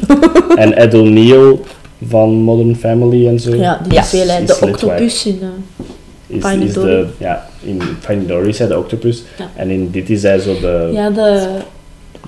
en 0.56 0.76
Ed 0.78 0.94
O'Neill 0.94 1.60
van 2.08 2.30
Modern 2.34 2.76
Family 2.76 3.28
en 3.28 3.40
zo. 3.40 3.56
Ja, 3.56 3.80
die 3.88 4.00
is 4.00 4.10
veel. 4.10 4.30
Is 4.30 4.46
De 4.48 4.58
octopus 4.68 5.26
in... 5.26 5.40
eh, 5.42 6.36
is, 6.38 6.44
Finding 6.46 6.70
is 6.70 6.74
Dory. 6.74 6.88
de, 6.88 7.06
ja, 7.18 7.48
in 7.64 7.82
Finding 8.00 8.30
Dory 8.30 8.48
is 8.48 8.60
hij 8.60 8.68
de 8.68 8.78
octopus. 8.78 9.24
Ja. 9.38 9.50
En 9.56 9.70
in 9.70 9.90
dit 9.92 10.10
is 10.10 10.22
hij 10.24 10.40
zo 10.40 10.60
de, 10.60 10.90
ja, 10.94 11.10
de... 11.10 11.48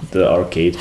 de 0.10 0.26
arcade 0.27 0.73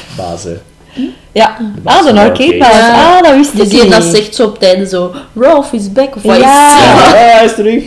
Ja. 1.32 1.56
Ah, 1.84 2.04
de 2.04 2.12
arcade. 2.20 2.54
Ja. 2.56 3.16
Ah, 3.16 3.22
dat 3.22 3.34
wist 3.36 3.52
Die 3.52 3.62
ik 3.62 3.70
zie 3.70 3.84
je 3.84 3.90
dat 3.90 4.04
niet. 4.04 4.14
zegt 4.16 4.34
zo 4.34 4.46
op 4.46 4.52
het 4.54 4.62
einde 4.62 4.86
zo... 4.86 5.12
Ralph 5.34 5.72
is 5.72 5.92
back, 5.92 6.16
of 6.16 6.22
wat 6.22 6.36
is 6.36 6.42
Ja. 6.42 6.50
Ja, 7.14 7.36
hij 7.36 7.44
is 7.44 7.54
terug. 7.54 7.84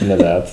Inderdaad. 0.00 0.50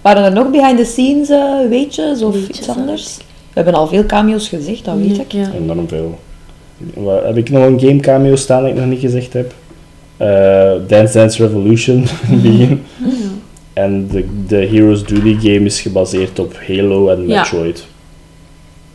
Waren 0.00 0.24
er 0.24 0.32
nog 0.32 0.50
behind 0.50 0.78
the 0.78 0.84
scenes 0.84 1.28
eh, 1.30 1.68
weetjes 1.68 2.22
of 2.22 2.34
Weetjes, 2.34 2.58
iets 2.58 2.68
anders? 2.68 3.16
We 3.18 3.64
hebben 3.64 3.74
al 3.74 3.86
veel 3.86 4.06
cameo's 4.06 4.48
gezegd, 4.48 4.84
dat 4.84 4.94
weet 4.96 5.18
ik. 5.18 5.32
Ja. 5.32 5.50
Enorm 5.56 5.88
veel. 5.88 6.18
Wat- 6.94 7.24
Heb 7.24 7.36
ik 7.36 7.50
nog 7.50 7.62
een 7.64 7.80
game 7.80 8.00
cameo 8.00 8.36
staan 8.36 8.60
dat 8.62 8.70
ik 8.70 8.76
nog 8.76 8.86
niet 8.86 9.00
gezegd 9.00 9.32
heb? 9.32 9.54
Eh, 10.16 10.70
Dance 10.86 11.18
Dance 11.18 11.42
Revolution 11.46 12.06
in 12.30 12.40
begin. 12.42 12.82
En 13.72 14.08
de, 14.10 14.26
de 14.46 14.56
Heroes 14.56 15.04
Duty 15.04 15.36
game 15.40 15.64
is 15.64 15.80
gebaseerd 15.80 16.38
op 16.38 16.54
Halo 16.66 17.08
en 17.08 17.28
Ja. 17.28 17.46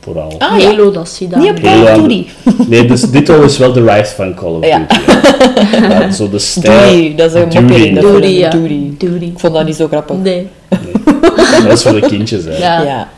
Vooral. 0.04 0.36
Ah 0.40 0.60
ja, 0.60 0.66
Halo, 0.68 0.92
dat 0.92 1.10
zie 1.10 1.28
je 1.30 1.36
niet 1.38 1.50
op 1.50 1.60
Call 1.60 1.82
of 1.82 2.02
Duty. 2.02 2.26
Nee, 2.70 2.86
dus 2.86 3.02
dit 3.02 3.30
is 3.30 3.58
wel 3.58 3.74
de 3.74 3.84
rise 3.84 4.16
van 4.16 4.34
Call 4.34 4.52
of 4.54 4.66
Ja. 4.66 4.78
Duty. 4.80 4.96
hè. 5.06 5.88
Ja, 6.04 6.12
zo 6.12 6.30
de 6.30 6.40
stijl. 6.40 6.92
Duty, 6.94 7.16
dat 7.16 7.34
is 7.36 7.42
een 7.42 7.50
Duty. 7.50 7.62
mopje 7.62 7.88
in 7.88 7.94
de 7.96 8.02
Duty, 8.02 8.28
ja. 8.28 8.50
Duty. 8.50 8.90
Duty. 8.98 9.26
Ik 9.26 9.40
vond 9.40 9.54
dat 9.54 9.66
niet 9.66 9.76
zo 9.76 9.88
grappig. 9.88 10.16
Nee. 10.18 10.48
Nee. 10.70 11.14
Dat 11.64 11.72
is 11.72 11.82
voor 11.84 11.94
de 12.02 12.08
kindjes, 12.08 12.44
hè. 12.44 12.58
Ja. 12.58 12.82
Ja, 12.82 13.10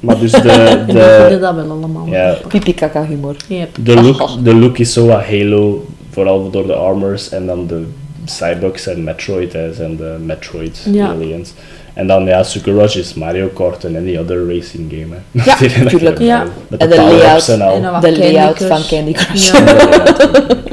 Maar 0.00 0.18
dus 0.18 0.32
de, 0.32 0.40
de, 0.86 1.38
dat 1.40 1.54
wel 1.54 1.70
allemaal. 1.70 2.06
ja, 2.10 2.36
pipi 2.48 2.74
kaka 2.74 3.04
humor. 3.06 3.36
Yep. 3.48 3.76
de, 3.80 4.02
look, 4.02 4.44
de 4.44 4.54
look 4.54 4.78
is 4.78 4.92
zo 4.92 5.06
wat 5.06 5.22
Halo, 5.24 5.86
vooral 6.10 6.50
door 6.50 6.66
de 6.66 6.74
armors. 6.74 7.28
En 7.28 7.46
dan 7.46 7.66
de 7.66 7.82
cyborgs 8.24 8.86
en 8.86 9.04
Metroid, 9.04 9.52
hè, 9.52 9.72
zijn 9.74 9.96
de 9.96 10.16
Metroid 10.24 10.86
Ja. 10.92 11.08
aliens. 11.08 11.52
En 11.96 12.06
dan, 12.06 12.24
ja, 12.24 12.42
Sugar 12.42 12.74
Rush 12.74 12.96
is 12.96 13.14
Mario 13.14 13.46
Kart 13.54 13.84
en 13.84 13.96
any 13.96 14.16
other 14.18 14.46
racing 14.46 14.90
game, 14.92 15.14
hè. 15.14 15.42
Ja, 15.44 15.56
Die 15.58 15.68
dat 15.82 15.88
tuurlijk. 15.88 16.18
je- 16.18 16.24
Ja. 16.24 16.44
Met 16.68 16.80
En 16.80 16.88
de 16.88 16.94
de 16.96 17.02
layout 17.02 17.48
en 17.48 17.60
al. 17.60 17.74
En 17.74 17.82
dan 17.82 17.92
wat 17.92 18.02
De 18.02 18.12
Candy 18.12 18.20
layout 18.32 18.54
Crush. 18.54 18.68
van 18.68 18.80
Candy 18.88 19.12
Crush. 19.12 19.50
Ja. 19.50 19.64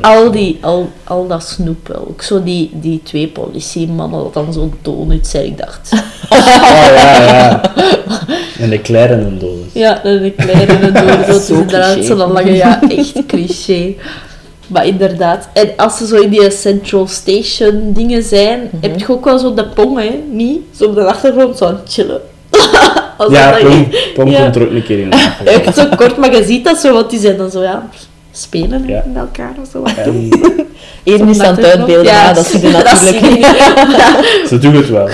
al, 0.15 0.31
die, 0.31 0.57
al, 0.61 0.89
al 1.03 1.27
dat 1.27 1.43
snoep 1.43 1.87
wel. 1.87 2.05
Ook 2.09 2.21
zo 2.21 2.43
die, 2.43 2.69
die 2.73 3.01
twee 3.03 3.27
politiemannen 3.27 4.19
dat 4.23 4.33
dan 4.33 4.53
zo 4.53 4.73
donuts 4.81 5.29
zijn. 5.29 5.45
Ik 5.45 5.57
dacht, 5.57 5.89
Oh, 6.29 6.45
ja, 6.45 7.21
ja. 7.23 7.61
En 8.59 8.69
de 8.69 8.79
kleine 8.79 9.13
en 9.13 9.37
doos. 9.39 9.57
ja, 9.73 10.03
en 10.03 10.23
een 10.23 10.35
kleine 10.35 10.65
donut. 10.91 11.27
Dat 11.27 11.35
is 11.35 11.45
Zo 11.47 11.65
zo 12.01 12.15
dan 12.15 12.31
lange, 12.31 12.51
ja, 12.53 12.81
echt 12.89 13.13
cliché. 13.27 13.93
Maar 14.73 14.87
inderdaad. 14.87 15.47
En 15.53 15.69
als 15.77 15.97
ze 15.97 16.07
zo 16.07 16.15
in 16.15 16.29
die 16.29 16.51
Central 16.51 17.07
Station 17.07 17.91
dingen 17.93 18.23
zijn, 18.23 18.59
Mhm. 18.71 18.81
heb 18.81 18.99
je 18.99 19.09
ook 19.11 19.25
wel 19.25 19.39
zo 19.39 19.53
de 19.53 19.65
pong, 19.67 19.99
hè? 19.99 20.19
Niet? 20.31 20.59
Zo 20.77 20.85
op 20.85 20.95
de 20.95 21.03
achtergrond 21.05 21.57
zo 21.57 21.65
aan 21.65 21.79
het 21.83 21.93
chillen. 21.93 22.21
Als 23.17 23.33
Ja, 23.33 23.57
Pong, 24.13 24.31
Ja. 24.31 24.41
komt 24.43 24.55
er 24.55 24.61
ook 24.61 24.71
een 24.71 24.83
keer 24.83 24.99
in. 24.99 25.11
Echt 25.45 25.75
zo 25.75 25.85
kort, 25.95 26.17
maar 26.17 26.35
je 26.35 26.43
ziet 26.43 26.63
dat 26.63 26.77
zo, 26.77 26.93
want 26.93 27.09
die 27.09 27.19
zijn 27.19 27.37
dan 27.37 27.51
zo, 27.51 27.61
ja, 27.61 27.89
spelen 28.31 28.83
Ja. 28.87 29.03
met 29.07 29.15
elkaar 29.23 29.53
of 29.61 29.67
zo. 29.71 29.81
wat 29.81 30.03
doen. 30.03 30.33
Eén 31.03 31.27
is 31.29 31.39
aan 31.39 31.55
het 31.55 31.65
uitbeelden, 31.65 32.03
Ja, 32.05 32.11
ja, 32.27 32.33
dat 32.33 32.45
zie 32.45 32.61
je 32.61 32.71
dat 32.71 32.83
natuurlijk 32.83 33.29
niet. 33.29 33.45
ze 34.49 34.57
doen 34.59 34.75
het 34.75 34.89
wel. 34.89 35.07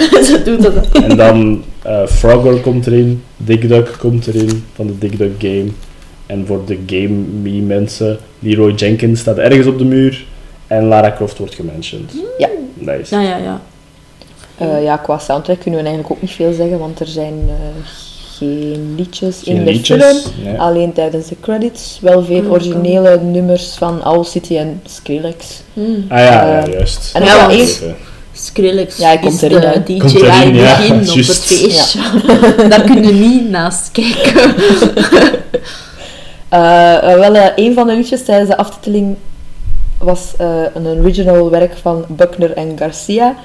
dat. 0.73 1.03
En 1.03 1.17
dan 1.17 1.63
eh 1.81 1.99
Frogger 2.07 2.55
komt 2.59 2.87
erin, 2.87 3.23
Dick 3.37 3.67
Duck 3.67 3.95
komt 3.99 4.27
erin, 4.27 4.63
van 4.75 4.87
de 4.87 4.97
Dick 4.97 5.17
Duck 5.17 5.31
game. 5.39 5.65
En 6.29 6.45
voor 6.47 6.65
de 6.65 6.79
Game 6.85 7.09
Me 7.41 7.49
mensen, 7.61 8.17
Leroy 8.39 8.71
Jenkins 8.73 9.19
staat 9.19 9.37
ergens 9.37 9.67
op 9.67 9.77
de 9.77 9.83
muur. 9.85 10.25
En 10.67 10.83
Lara 10.85 11.11
Croft 11.11 11.37
wordt 11.37 11.55
gementiond. 11.55 12.11
Ja. 12.37 12.49
Nice. 12.73 13.15
Ja, 13.15 13.21
ja, 13.21 13.37
ja. 13.37 13.61
Eh, 14.57 14.83
ja, 14.83 14.97
qua 14.97 15.17
soundtrack 15.17 15.59
kunnen 15.59 15.79
we 15.79 15.85
eigenlijk 15.85 16.15
ook 16.15 16.21
niet 16.21 16.31
veel 16.31 16.53
zeggen, 16.53 16.79
want 16.79 16.99
er 16.99 17.07
zijn 17.07 17.33
eh, 17.47 17.55
geen 18.37 18.93
liedjes 18.97 19.41
Geen 19.43 19.55
in 19.55 19.65
de 19.65 19.71
liedjes. 19.71 20.03
film. 20.03 20.43
nee. 20.43 20.59
Alleen 20.59 20.93
tijdens 20.93 21.27
de 21.27 21.35
credits 21.41 21.97
wel 22.01 22.23
veel 22.23 22.43
Oh, 22.43 22.51
originele 22.51 23.19
nummers 23.21 23.73
van 23.77 24.05
Owl 24.05 24.23
City 24.23 24.55
en 24.57 24.81
Skrillex. 24.85 25.61
Hmm. 25.73 26.05
Ah 26.09 26.17
ja, 26.17 26.23
ja, 26.25 26.65
Eh, 26.65 26.73
juist. 26.73 27.11
en 27.13 27.23
Ja, 27.23 27.35
ja, 27.35 27.49
eerst, 27.49 27.83
Skrillex 28.33 28.97
Ja, 28.97 29.07
hij 29.07 29.19
komt 29.19 29.33
is 29.33 29.41
erin, 29.41 29.59
de. 29.59 29.83
DJ 29.85 29.97
Komt 29.97 30.21
erin, 30.21 30.55
ja, 30.55 30.77
begin 30.77 31.09
op 31.09 31.15
het 31.17 31.25
feestje. 31.39 31.99
Daar 32.69 32.81
kun 32.81 33.03
je 33.03 33.13
niet 33.13 33.49
naast 33.49 33.91
kijken. 33.91 34.53
eh, 36.49 37.13
eh, 37.13 37.19
wel, 37.19 37.51
een 37.55 37.73
van 37.73 37.87
de 37.87 37.93
liedjes 37.95 38.25
tijdens 38.25 38.49
de 38.49 38.57
aftiteling 38.57 39.15
was 39.97 40.33
eh, 40.37 40.61
een 40.73 40.85
original 40.87 41.49
werk 41.49 41.77
van 41.81 42.05
Buckner 42.07 42.53
en 42.53 42.77
Garcia. 42.77 43.35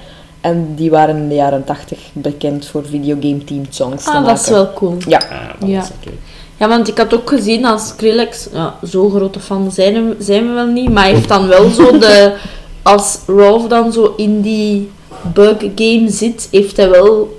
En 0.40 0.74
die 0.74 0.90
waren 0.90 1.16
in 1.16 1.28
de 1.28 1.35
jaren 1.35 1.64
80 1.64 1.98
bekend 2.12 2.66
voor 2.66 2.86
videogame 2.86 3.44
team 3.44 3.62
songs 3.70 4.05
te 4.05 4.09
Ah, 4.10 4.14
maken. 4.14 4.28
dat 4.35 4.43
is 4.43 4.48
wel 4.51 4.72
cool. 4.72 4.97
Ja, 5.09 5.18
Ah, 5.18 5.60
dat 5.60 5.68
Ja. 5.68 5.81
is 5.82 5.89
oké. 6.01 6.14
Ja, 6.56 6.68
want 6.68 6.89
ik 6.89 6.98
had 6.98 7.14
ook 7.14 7.28
gezien 7.28 7.64
als 7.64 7.89
Skrillex, 7.89 8.48
ja, 8.52 8.74
zo 8.86 9.09
grote 9.10 9.40
fan 9.40 9.70
zijn 9.72 10.09
we, 10.09 10.16
zijn 10.18 10.47
we 10.48 10.52
wel 10.52 10.66
niet, 10.66 10.90
maar 10.90 11.05
hij 11.05 11.14
heeft 11.14 11.28
dan 11.28 11.47
wel 11.47 11.70
zo 11.70 11.98
de, 11.98 12.35
als 12.82 13.18
Rolf 13.26 13.66
dan 13.68 13.93
zo 13.93 14.14
in 14.16 14.40
die 14.40 14.90
bug 15.35 15.56
game 15.74 16.05
zit, 16.10 16.48
heeft 16.51 16.76
hij 16.76 16.90
wel 16.90 17.39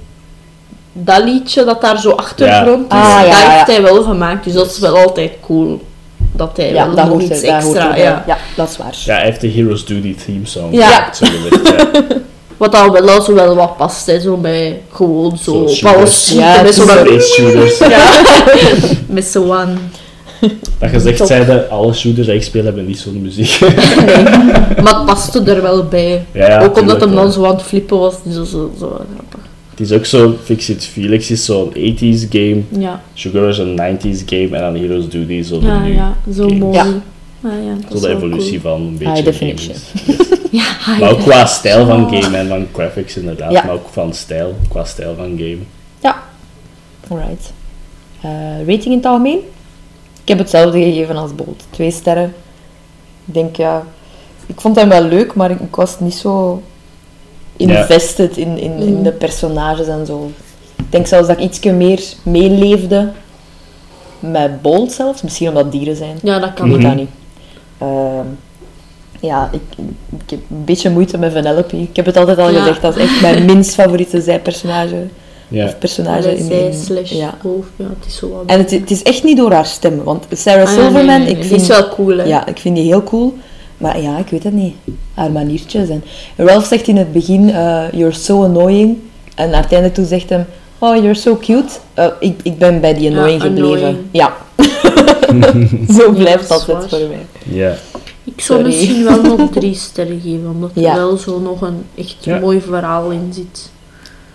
dat 0.97 1.23
liedje 1.23 1.63
dat 1.63 1.81
daar 1.81 1.99
zo 1.99 2.09
achtergrond 2.09 2.91
Ja. 2.91 2.97
is, 2.97 3.03
Ah, 3.03 3.27
ja, 3.27 3.30
dat 3.31 3.39
ja. 3.41 3.49
heeft 3.49 3.67
hij 3.67 3.81
wel 3.81 4.03
gemaakt, 4.03 4.43
dus 4.43 4.53
dat 4.53 4.72
is 4.72 4.80
wel 4.80 4.97
altijd 4.97 5.31
cool. 5.41 5.81
Dat 6.31 6.57
hij 6.57 6.73
ja 6.73 6.85
wel 6.85 6.95
dat 6.95 7.05
nog 7.05 7.13
hoort 7.13 7.23
iets 7.23 7.41
er, 7.41 7.51
dat 7.51 7.63
hoort 7.63 7.76
extra, 7.76 7.95
ja. 7.95 8.23
ja, 8.27 8.38
dat 8.55 8.69
is 8.69 8.77
waar. 8.77 8.95
Ja, 9.05 9.15
hij 9.15 9.26
heeft 9.26 9.41
de 9.41 9.51
Heroes 9.51 9.85
Duty 9.85 10.15
theme 10.26 10.45
song. 10.45 10.67
Ja. 10.72 11.09
Wat 12.57 12.72
dan 12.72 12.91
wel 12.91 13.09
al 13.09 13.22
zo 13.22 13.34
wel 13.34 13.55
wat 13.55 13.77
past, 13.77 14.05
hè, 14.05 14.19
zo 14.19 14.38
bij 14.38 14.81
gewoon 14.91 15.38
zo, 15.38 15.67
Zo 15.67 15.89
Ja, 16.35 16.61
met 16.63 16.76
zo'n... 16.76 16.88
Shooters. 17.19 17.77
Ja, 17.77 18.22
met 19.07 19.26
zo'n... 19.26 19.77
Dat 20.80 20.89
gezegd 20.89 21.17
Top. 21.17 21.27
zeiden, 21.27 21.69
alle 21.69 21.93
shooters 21.93 22.27
die 22.27 22.35
ik 22.35 22.43
speel 22.43 22.63
hebben 22.63 22.85
niet 22.85 22.99
zo'n 22.99 23.22
muziek. 23.22 23.59
Nee, 23.59 24.23
maar 24.84 24.95
het 24.95 25.05
paste 25.05 25.41
er 25.41 25.61
wel 25.61 25.84
bij. 25.84 26.26
Ja, 26.31 26.47
ja, 26.47 26.63
ook 26.63 26.80
omdat 26.80 27.01
hem 27.01 27.15
dan 27.15 27.31
zo 27.31 27.45
aan 27.45 27.55
het 27.55 27.63
flippen 27.63 27.99
was. 27.99 28.13
Zo, 28.34 28.43
zo, 28.43 28.72
zo 28.80 29.01
grappig. 29.13 29.39
Het 29.76 29.80
is 29.89 29.91
ook 29.91 30.06
zo, 30.06 30.35
Fixit 30.43 30.85
Felix 30.85 31.31
is 31.31 31.45
zo'n 31.45 31.69
80s 31.73 32.27
game, 32.30 32.61
Ja, 32.80 33.02
Sugar 33.14 33.49
is 33.49 33.57
een 33.57 33.76
90s 33.76 34.23
game 34.26 34.49
en 34.57 34.61
dan 34.61 34.76
Heroes 34.76 35.10
Duty 35.10 35.41
zo 35.41 35.60
de, 35.60 35.65
ja, 35.65 35.84
ja, 35.85 36.15
zo 36.34 36.47
mooi. 36.47 36.73
Ja. 36.77 36.85
Ja, 37.43 37.52
ja, 37.53 37.73
dat 37.73 37.89
zo 37.89 37.95
is 37.95 38.02
de 38.02 38.07
evolutie 38.10 38.61
van 38.61 38.81
een 38.81 38.97
beetje 38.97 39.14
High 39.14 39.23
definition. 39.26 39.76
games. 39.76 40.27
Ja, 40.52 40.61
high 40.64 40.99
Maar 40.99 41.11
ook 41.11 41.19
qua 41.19 41.45
stijl 41.45 41.85
van 41.85 42.06
Oh. 42.06 42.22
game 42.22 42.38
en 42.38 42.47
van 42.47 42.68
graphics 42.73 43.18
inderdaad, 43.18 43.52
Ja. 43.52 43.64
maar 43.65 43.73
ook 43.73 43.88
van 43.91 44.14
stijl, 44.14 44.56
qua 44.69 44.84
stijl 44.84 45.15
van 45.15 45.26
game. 45.38 45.57
Ja. 45.99 46.23
Alright. 47.07 47.53
Eh, 48.22 48.30
rating 48.60 48.85
in 48.85 48.91
het 48.97 49.06
algemeen? 49.06 49.39
Ik 50.22 50.27
heb 50.27 50.38
hetzelfde 50.38 50.80
gegeven 50.84 51.15
als 51.15 51.35
Bolt. 51.35 51.65
Twee 51.69 51.91
sterren. 51.91 52.34
Ik 53.26 53.34
denk, 53.34 53.56
ja... 53.56 53.84
Ik 54.47 54.61
vond 54.61 54.76
hem 54.76 54.89
wel 54.89 55.03
leuk, 55.03 55.34
maar 55.35 55.52
ik, 55.52 55.60
ik 55.60 55.76
was 55.76 55.99
niet 55.99 56.14
zo 56.14 56.61
invested 57.57 58.38
in, 58.38 58.57
in, 58.57 58.77
in 58.80 58.95
Mm. 58.98 59.03
de 59.03 59.11
personages 59.11 59.88
en 59.88 60.06
zo. 60.06 60.32
Ik 60.76 60.86
denk 60.91 61.07
zelfs 61.07 61.27
dat 61.27 61.38
ik 61.38 61.44
ietsje 61.44 61.72
meer 61.72 62.02
meeleefde 62.23 63.11
met 64.19 64.61
Bolt 64.61 64.91
zelfs. 64.91 65.22
Misschien 65.22 65.48
omdat 65.48 65.64
het 65.64 65.72
dieren 65.72 65.95
zijn. 65.95 66.18
Ja, 66.23 66.40
dat 66.40 66.53
kan 66.53 66.69
Mhm. 66.69 66.82
dat 66.82 66.95
niet. 66.95 67.10
Ehm, 67.77 68.26
ja, 69.19 69.49
ik, 69.52 69.61
ik 70.23 70.30
heb 70.30 70.40
een 70.49 70.64
beetje 70.65 70.90
moeite 70.90 71.18
met 71.18 71.32
Vanellope. 71.34 71.82
Ik 71.82 71.95
heb 71.95 72.06
het 72.06 72.18
altijd 72.18 72.38
al 72.38 72.49
Ja. 72.52 72.60
gezegd, 72.60 72.82
dat 72.82 72.95
is 72.95 73.02
echt 73.03 73.22
mijn 73.22 73.45
minst 73.52 73.73
favoriete 73.73 74.22
zijpersonage. 74.22 75.03
Ja. 75.48 75.65
Of 75.65 75.77
personage 75.80 76.18
Allee, 76.27 76.38
in, 76.38 76.45
zij 76.45 76.65
in- 76.65 76.73
slash 76.73 77.11
ja. 77.11 77.34
Ja, 77.76 77.86
het 77.99 78.06
is 78.07 78.15
zo 78.18 78.30
wat... 78.30 78.44
En 78.45 78.57
het, 78.57 78.72
het 78.72 78.91
is 78.91 79.03
echt 79.03 79.23
niet 79.23 79.38
door 79.38 79.52
haar 79.52 79.65
stem, 79.65 80.03
want 80.03 80.26
Sarah 80.32 80.64
Ah, 80.64 80.69
ja, 80.69 80.76
nee, 80.76 80.84
Silverman, 80.86 81.06
nee, 81.06 81.18
nee, 81.19 81.30
ik 81.30 81.40
Die 81.40 81.49
vind, 81.49 81.61
is 81.61 81.68
wel 81.68 81.88
cool, 81.90 82.18
hè. 82.18 82.23
ja, 82.23 82.45
ik 82.48 82.57
vind 82.57 82.76
die 82.76 82.86
heel 82.86 83.03
cool. 83.03 83.34
Maar 83.77 84.02
ja, 84.02 84.18
ik 84.18 84.27
weet 84.27 84.43
het 84.43 84.53
niet. 84.53 84.76
Haar 85.14 85.31
maniertjes. 85.31 85.89
En 85.89 86.03
Ralph 86.35 86.65
zegt 86.65 86.88
in 86.88 86.97
het 86.97 87.14
begin, 87.14 87.49
eh, 87.49 87.84
you're 87.91 88.11
so 88.14 88.43
annoying. 88.43 88.97
En 89.35 89.49
naar 89.49 89.64
het 89.64 89.72
einde 89.72 89.91
toe 89.91 90.06
zegt 90.06 90.30
hem, 90.30 90.45
oh, 90.80 90.95
you're 90.95 91.14
so 91.14 91.35
cute. 91.38 91.73
Eh, 91.93 92.07
ik, 92.19 92.39
ik 92.43 92.57
ben 92.57 92.81
bij 92.81 92.93
die 92.93 93.10
annoying 93.10 93.41
gebleven. 93.41 93.72
annoying. 93.77 93.97
Ja. 94.11 94.34
Zo 95.97 96.11
blijft 96.11 96.49
dat 96.49 96.69
altijd 96.69 96.89
voor 96.89 96.99
mij. 97.07 97.26
Ja. 97.60 97.76
Ik 98.23 98.41
zou 98.41 98.60
Sorry. 98.60 98.65
misschien 98.65 99.03
wel 99.03 99.22
nog 99.38 99.49
drie 99.52 99.73
sterren 99.76 100.19
geven, 100.23 100.49
omdat 100.49 100.72
Ja. 100.73 100.89
er 100.91 100.95
wel 100.97 101.18
zo 101.18 101.39
nog 101.39 101.61
een 101.61 101.84
echt 101.95 102.15
Ja. 102.19 102.39
mooi 102.39 102.61
verhaal 102.61 103.10
in 103.10 103.30
zit. 103.34 103.69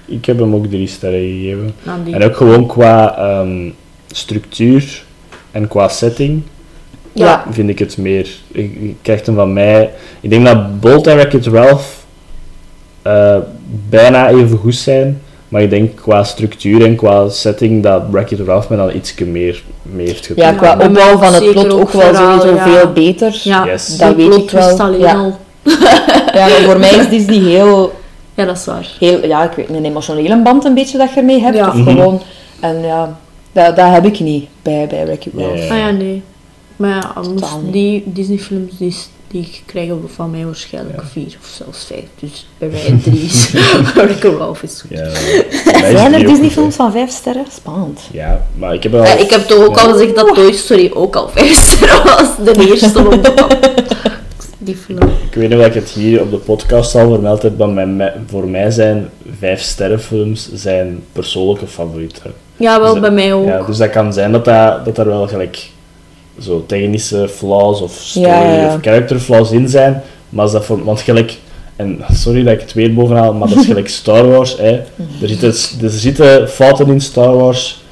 Ik 0.05 0.25
heb 0.25 0.39
hem 0.39 0.55
ook 0.55 0.67
drie 0.67 0.87
sterren 0.87 1.21
gegeven. 1.21 1.75
Aan 1.87 2.05
die... 2.05 2.15
En 2.15 2.23
ook 2.25 2.37
gewoon 2.37 2.67
qua 2.67 3.17
ehm, 3.19 3.71
structuur 4.11 5.05
en 5.51 5.69
qua 5.69 5.89
setting 5.89 6.43
Ja. 7.13 7.45
vind 7.51 7.69
ik 7.69 7.79
het 7.79 7.97
meer. 7.99 8.29
Ik, 8.53 8.75
ik 8.81 8.97
krijg 9.03 9.27
hem 9.27 9.35
van 9.35 9.53
mij. 9.53 9.91
Ik 10.21 10.31
denk 10.31 10.47
dat 10.47 10.81
Bolt 10.81 11.07
en 11.07 11.17
Wreck-It 11.17 11.47
Ralph 11.47 12.05
eh, 13.03 13.37
bijna 13.89 14.29
even 14.29 14.59
goed 14.59 14.75
zijn. 14.75 15.21
Maar 15.49 15.63
ik 15.63 15.71
denk 15.71 15.97
qua 15.97 16.25
structuur 16.25 16.85
en 16.85 16.97
qua 16.97 17.29
setting 17.29 17.83
dat 17.83 18.03
Wreck-It 18.11 18.41
Ralph 18.41 18.69
me 18.69 18.77
dan 18.77 18.95
iets 18.95 19.15
meer, 19.15 19.63
meer 19.83 20.07
heeft 20.07 20.27
Ja, 20.35 20.53
getrokken. 20.53 20.57
qua 20.79 20.87
opbouw 20.87 21.19
van 21.19 21.33
het 21.35 21.43
zeker 21.43 21.53
plot 21.67 21.73
ook 21.73 21.81
ook 21.81 21.91
wel 21.93 22.01
verhaal, 22.01 22.41
sowieso 22.41 22.57
ja. 22.57 22.65
veel 22.81 22.93
beter. 22.93 23.41
Ja, 23.45 23.67
Yes. 23.67 23.97
Dat 23.97 24.15
weet 24.17 24.35
ik 24.37 24.51
wel, 24.51 24.79
alleen 24.81 24.99
ja. 25.01 25.15
al. 25.15 25.37
Ja, 26.35 26.49
voor 26.65 26.79
mij 26.79 26.91
is 26.91 27.09
Disney 27.09 27.39
heel, 27.51 27.93
Ja, 28.35 28.45
dat 28.45 28.57
is 28.57 28.65
waar. 28.65 28.87
heel, 28.99 29.27
ja, 29.27 29.45
ik 29.45 29.53
weet 29.57 29.69
niet, 29.69 29.79
een 29.79 29.85
emotionele 29.85 30.43
band 30.43 30.65
een 30.65 30.75
beetje 30.75 30.99
dat 30.99 31.13
je 31.15 31.21
ermee 31.21 31.41
hebt. 31.41 31.57
Ja. 31.57 31.69
Of 31.69 31.75
Mhm. 31.75 31.91
gewoon, 31.91 32.21
en 32.61 32.81
ja, 32.83 33.17
dat, 33.53 33.77
dat 33.77 33.91
heb 33.91 34.05
ik 34.05 34.21
niet 34.21 34.49
bij, 34.63 34.87
bij 34.89 35.05
Wreck-It 35.05 35.33
Ja, 35.37 35.45
Ralph. 35.47 35.59
ja. 35.69 35.73
Ah 35.75 35.79
ja, 35.79 35.91
nee. 35.91 36.23
Maar 36.81 36.91
ja, 36.91 37.13
anders, 37.15 37.51
die 37.71 38.03
Disney-films 38.07 38.77
die, 38.79 38.97
die 39.29 39.61
krijgen 39.67 40.01
van 40.15 40.31
mij 40.31 40.45
waarschijnlijk 40.45 41.03
vier 41.13 41.37
of 41.43 41.47
zelfs 41.47 41.85
vijf. 41.85 42.05
Dus 42.21 42.47
bij 42.59 42.69
mij 42.69 42.99
drie 43.05 43.23
is 43.31 43.51
Wreck-It 43.95 44.25
Ralph 44.39 44.63
is 44.63 44.81
goed. 44.81 44.99
Ja, 44.99 45.11
Zijn 45.99 46.15
er 46.15 46.27
Disney-films 46.27 46.77
van 46.77 46.93
vijf 46.93 47.11
sterren? 47.11 47.45
Spannend. 47.53 48.01
Ja, 48.13 48.47
maar 48.57 48.75
ik 48.75 48.83
heb 48.83 48.93
wel. 48.93 49.03
Ja, 49.05 49.17
ik 49.17 49.31
heb 49.31 49.41
toch 49.41 49.67
ook 49.67 49.79
Ja. 49.79 49.85
al 49.87 49.93
gezegd 49.93 50.15
dat 50.17 50.35
Toy 50.35 50.53
Story 50.53 50.91
ook 50.95 51.17
al 51.17 51.29
vijf 51.29 51.53
sterren 51.53 52.05
was. 52.05 52.29
De 52.45 52.67
eerste 52.69 52.99
op 52.99 53.11
de. 53.25 53.47
Die 54.59 54.77
film. 54.77 54.99
Ik 55.31 55.35
weet 55.35 55.49
niet 55.49 55.59
of 55.59 55.67
ik 55.67 55.75
het 55.75 55.89
hier 55.89 56.21
op 56.21 56.31
de 56.31 56.37
podcast 56.37 56.95
al 56.95 57.11
vermeld 57.11 57.43
heb, 57.43 57.59
maar 57.59 57.69
mijn- 57.69 58.13
voor 58.27 58.49
mij 58.49 58.71
zijn 58.71 59.09
vijf 59.39 59.61
sterrenfilms 59.61 60.51
zijn 60.55 61.03
persoonlijke 61.13 61.67
favorieten. 61.67 62.33
Ja, 62.57 62.81
wel 62.81 62.93
Dus, 62.93 63.01
bij 63.01 63.11
mij 63.11 63.33
ook. 63.35 63.47
Ja, 63.47 63.63
dus 63.63 63.77
dat 63.77 63.91
kan 63.91 64.13
zijn 64.13 64.33
dat, 64.33 64.45
dat, 64.45 64.85
dat 64.85 64.99
er 64.99 65.07
wel 65.07 65.29
gelijk 65.29 65.69
zo 66.41 66.65
technische 66.67 67.29
flaws 67.29 67.81
of 67.81 67.93
story 67.93 68.27
Ja, 68.27 68.43
ja, 68.43 68.61
ja. 68.61 68.75
of 68.75 68.81
character 68.81 69.19
flaws 69.19 69.51
in 69.51 69.69
zijn, 69.69 70.03
maar 70.29 70.43
als 70.43 70.53
dat 70.53 70.65
voor, 70.65 70.85
want 70.85 71.01
gelijk 71.01 71.37
En 71.77 72.01
sorry 72.13 72.43
dat 72.43 72.53
ik 72.53 72.61
het 72.61 72.73
weer 72.73 72.95
bovenhaal, 72.95 73.33
maar 73.35 73.49
dat 73.49 73.59
is 73.59 73.67
gelijk 73.73 73.89
Star 73.89 74.29
Wars. 74.29 74.57
Hè. 74.59 74.71
Er, 75.23 75.29
zitten, 75.29 75.49
er 75.83 75.91
zitten 75.91 76.49
fouten 76.49 76.87
in 76.89 77.01
Star 77.01 77.37
Wars 77.37 77.83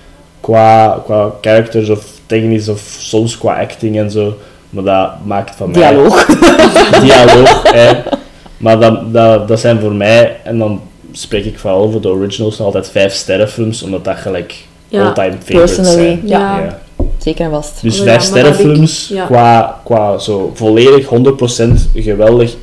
qua, 0.40 1.02
qua 1.04 1.32
characters 1.40 1.88
of 1.88 2.06
technisch 2.26 2.68
of 2.68 2.96
soms 2.98 3.38
qua 3.38 3.60
acting 3.60 3.98
en 3.98 4.10
zo. 4.10 4.36
Maar 4.70 4.84
dat 4.84 5.10
maakt 5.24 5.56
van 5.56 5.70
mij... 5.70 5.80
Dialoog. 5.80 6.26
Dialoog, 7.04 7.72
hè. 7.72 7.90
Maar 8.56 8.80
dat, 8.80 9.12
dat, 9.12 9.48
dat 9.48 9.60
zijn 9.60 9.80
voor 9.80 9.94
mij, 9.94 10.36
en 10.44 10.58
dan 10.58 10.80
spreek 11.12 11.44
ik 11.44 11.58
vooral 11.58 11.80
over 11.80 12.00
de 12.00 12.08
originals, 12.08 12.56
nog 12.58 12.66
altijd 12.66 12.90
vijf 12.90 13.12
sterrenfilms, 13.12 13.82
omdat 13.82 14.04
dat 14.04 14.16
gelijk 14.16 14.54
Ja, 14.88 15.06
all-time 15.06 15.36
favorites 15.44 15.74
personally. 15.74 16.06
zijn. 16.06 16.20
Ja. 16.24 16.58
Ja. 16.58 16.78
Zeker 17.18 17.44
en 17.44 17.50
vast. 17.50 17.82
Dus 17.82 17.98
Oh 18.00 18.04
vijf 18.06 19.08
ja, 19.08 19.26
qua, 19.26 19.80
qua 19.84 20.18
zo 20.18 20.50
volledig 20.54 21.06
100% 21.06 21.90
geweldig 21.94 22.56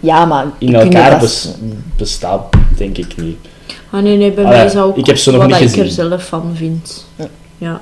Ja, 0.00 0.24
maar 0.24 0.46
in 0.58 0.74
elkaar 0.74 1.10
dat- 1.10 1.20
bes- 1.20 1.48
bestaat, 1.96 2.42
denk 2.76 2.98
ik 2.98 3.16
niet. 3.16 3.36
Ah 3.90 4.02
nee, 4.02 4.16
nee, 4.16 4.32
bij 4.32 4.44
Ah, 4.44 4.50
mij 4.50 4.64
is 4.64 4.72
dat 4.72 4.84
ook 4.84 4.96
ik 4.96 5.06
heb 5.06 5.16
ze 5.16 5.30
nog 5.30 5.38
wat 5.40 5.48
niet 5.48 5.58
dat 5.58 5.68
ik 5.68 5.76
er 5.76 5.84
gezien. 5.84 6.08
zelf 6.08 6.24
van 6.26 6.52
vind. 6.54 7.06
Ja. 7.16 7.26
Ja. 7.58 7.80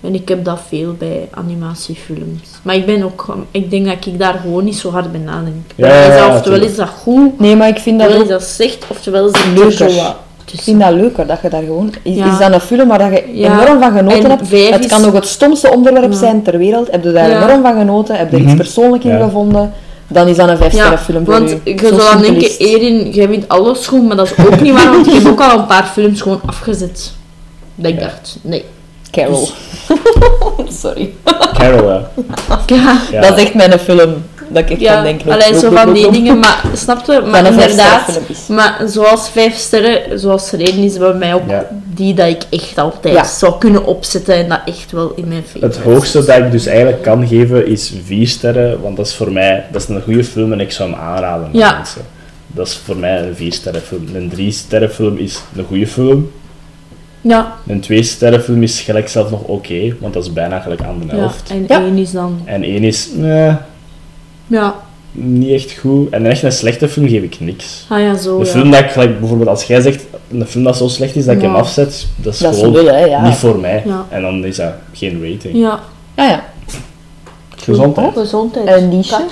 En 0.00 0.14
ik 0.14 0.28
heb 0.28 0.44
dat 0.44 0.60
veel 0.68 0.92
bij 0.98 1.28
animatiefilms. 1.30 2.48
Maar 2.62 2.74
ik 2.74 2.86
ben 2.86 3.02
ook, 3.02 3.36
ik 3.50 3.70
denk 3.70 3.86
dat 3.86 4.06
ik 4.06 4.18
daar 4.18 4.34
gewoon 4.42 4.64
niet 4.64 4.76
zo 4.76 4.90
hard 4.90 5.12
bij 5.12 5.20
nadenk. 5.20 5.64
Ja, 5.74 5.86
is 5.86 5.92
ja, 5.92 6.08
dat 6.08 6.18
ja, 6.18 6.24
oftewel 6.26 6.42
tuurlijk. 6.42 6.70
is 6.70 6.76
dat 6.76 6.88
goed, 6.88 7.40
Nee, 7.40 7.56
maar 7.56 7.68
ik 7.68 7.78
vind 7.78 7.98
dat 7.98 8.08
oftewel 8.08 8.26
is 8.28 8.34
ook... 8.34 8.40
dat 8.40 8.48
slecht, 8.48 8.84
oftewel 8.88 9.26
is 9.26 9.32
dat 9.32 9.42
Leuker. 9.54 9.84
er 9.84 9.90
zo 9.90 9.96
wat 10.02 10.16
Ik 10.44 10.50
tussen. 10.50 10.64
vind 10.64 10.80
dat 10.80 10.92
leuker, 11.00 11.26
dat 11.26 11.38
je 11.42 11.48
daar 11.48 11.62
gewoon... 11.62 11.92
Is, 12.02 12.16
Ja. 12.16 12.32
is 12.32 12.38
dat 12.38 12.52
een 12.52 12.60
film 12.60 12.88
waar 12.88 12.98
dat 12.98 13.08
je 13.08 13.24
Ja. 13.32 13.62
enorm 13.62 13.80
van 13.80 13.92
genoten 13.92 14.24
En 14.24 14.30
hebt? 14.30 14.48
vijf 14.48 14.70
Het 14.70 14.84
is- 14.84 14.90
kan 14.90 15.00
nog 15.00 15.12
het 15.12 15.26
stomste 15.26 15.70
onderwerp 15.72 16.12
Ja. 16.12 16.18
zijn 16.18 16.42
ter 16.42 16.58
wereld. 16.58 16.90
Heb 16.90 17.04
je 17.04 17.12
daar 17.12 17.28
Ja. 17.30 17.42
enorm 17.44 17.62
van 17.62 17.78
genoten? 17.78 18.16
Heb 18.16 18.30
je 18.30 18.36
er 18.36 18.42
iets 18.42 18.52
Mhm. 18.52 18.60
persoonlijk 18.62 19.04
in 19.04 19.10
Ja. 19.18 19.24
gevonden? 19.24 19.72
Dan 20.08 20.28
is 20.28 20.36
dat 20.36 20.48
een 20.48 20.56
vijfsterren 20.56 20.98
film 20.98 21.24
voor 21.24 21.34
want 21.34 21.50
u. 21.50 21.60
je 21.64 21.78
Zo 21.78 21.86
zou 21.98 22.12
dan 22.12 22.22
denken. 22.22 22.50
Erin, 22.58 23.10
jij 23.10 23.28
vindt 23.28 23.48
alles 23.48 23.86
goed, 23.86 24.06
maar 24.06 24.16
dat 24.16 24.26
is 24.36 24.44
ook 24.46 24.60
niet 24.60 24.72
waar, 24.72 24.90
want 24.90 25.06
ik 25.06 25.12
heb 25.12 25.26
ook 25.26 25.40
al 25.40 25.58
een 25.58 25.66
paar 25.66 25.90
films 25.92 26.20
gewoon 26.20 26.40
afgezet. 26.46 27.12
Dat 27.74 27.90
ik 27.90 27.98
Ja. 27.98 28.04
dacht, 28.04 28.36
nee. 28.42 28.64
Carol. 29.10 29.48
Sorry. 30.82 31.14
Carol, 31.58 31.88
Ja. 32.66 33.20
Dat 33.20 33.38
is 33.38 33.44
echt 33.44 33.54
mijn 33.54 33.78
film. 33.78 34.14
Dat 34.54 34.62
ik 34.62 34.70
echt 34.70 34.80
ja. 34.80 34.94
aan 34.96 35.04
denk. 35.04 35.20
Allee, 35.26 35.58
zo 35.58 35.70
van 35.70 35.92
die 35.92 36.10
dingen, 36.10 36.38
maar 36.38 36.62
snap 36.74 37.06
je? 37.06 37.20
Maar 37.20 37.46
inderdaad. 37.46 38.20
Maar 38.48 38.80
zoals 38.86 39.28
vijf 39.30 39.54
sterren, 39.56 40.18
zoals 40.18 40.50
reden 40.50 40.82
is 40.84 40.98
bij 40.98 41.12
mij 41.14 41.34
ook 41.34 41.48
Ja. 41.48 41.66
die 41.94 42.14
dat 42.14 42.26
ik 42.28 42.42
echt 42.50 42.78
altijd 42.78 43.14
Ja. 43.14 43.24
zou 43.24 43.58
kunnen 43.58 43.84
opzetten 43.84 44.34
en 44.34 44.48
dat 44.48 44.60
echt 44.64 44.92
wel 44.92 45.12
in 45.16 45.28
mijn 45.28 45.40
Het 45.40 45.50
favorites 45.50 45.82
hoogste 45.82 46.18
is. 46.18 46.26
dat 46.26 46.36
ik 46.36 46.50
dus 46.50 46.66
eigenlijk 46.66 47.02
kan 47.02 47.26
geven 47.26 47.66
is 47.66 47.92
4 48.04 48.26
sterren, 48.28 48.80
want 48.82 48.96
dat 48.96 49.06
is 49.06 49.14
voor 49.14 49.32
mij 49.32 49.64
dat 49.72 49.82
is 49.82 49.88
een 49.88 50.02
goede 50.02 50.24
film 50.24 50.52
en 50.52 50.60
ik 50.60 50.70
zou 50.72 50.90
hem 50.90 50.98
aanraden 51.00 51.44
aan 51.46 51.50
Ja. 51.52 51.72
mensen. 51.76 52.02
Dat 52.46 52.66
is 52.66 52.80
voor 52.84 52.96
mij 52.96 53.22
een 53.22 53.36
4 53.36 53.52
sterren 53.52 53.82
film. 53.82 54.06
Een 54.14 54.28
3 54.28 54.50
sterren 54.52 54.90
film 54.90 55.16
is 55.16 55.40
een 55.56 55.64
goede 55.64 55.86
film. 55.86 56.30
Ja, 57.20 57.54
Een 57.66 57.80
2 57.80 58.02
sterren 58.02 58.42
film 58.42 58.62
is 58.62 58.80
gelijk 58.80 59.08
zelf 59.08 59.30
nog 59.30 59.42
oké, 59.42 59.94
want 60.00 60.14
dat 60.14 60.22
is 60.24 60.32
bijna 60.32 60.60
gelijk 60.60 60.82
aan 60.82 60.98
de 60.98 61.06
ja. 61.06 61.20
helft. 61.20 61.50
en 61.50 61.64
Ja. 61.68 61.80
één 61.80 61.98
is 61.98 62.10
dan... 62.12 62.40
En 62.44 62.62
1 62.62 62.84
is 62.84 63.08
nee, 63.14 63.52
Ja, 64.46 64.74
niet 65.12 65.50
echt 65.52 65.78
goed. 65.78 66.10
En 66.10 66.26
echt 66.26 66.42
een 66.42 66.52
slechte 66.52 66.88
film 66.88 67.08
geef 67.08 67.22
ik 67.22 67.40
niks. 67.40 67.86
ah 67.88 68.00
ja, 68.00 68.16
zo 68.16 68.38
Een 68.38 68.44
ja. 68.44 68.50
film 68.50 68.70
dat 68.70 68.80
ik 68.80 68.90
gelijk, 68.90 69.18
bijvoorbeeld 69.18 69.48
als 69.48 69.64
jij 69.64 69.80
zegt, 69.80 70.04
een 70.30 70.46
film 70.46 70.64
dat 70.64 70.76
zo 70.76 70.88
slecht 70.88 71.16
is 71.16 71.24
dat 71.24 71.34
ik 71.34 71.42
hem 71.42 71.54
afzet, 71.54 72.06
dat 72.16 72.32
is 72.32 72.38
Dat 72.38 72.52
is 72.52 72.58
gewoon 72.58 72.74
lul, 72.74 72.86
hè, 72.86 73.04
ja. 73.04 73.26
niet 73.26 73.36
voor 73.36 73.58
mij. 73.58 73.82
Ja. 73.86 74.06
En 74.08 74.22
dan 74.22 74.44
is 74.44 74.56
dat 74.56 74.72
geen 74.92 75.12
rating. 75.32 75.56
Ja, 75.56 75.80
Ja, 76.16 76.28
ja. 76.28 76.44
Gezondheid. 77.56 78.06
Oh, 78.08 78.16
gezondheid. 78.16 78.68
Een 78.68 78.88
niche. 78.88 79.16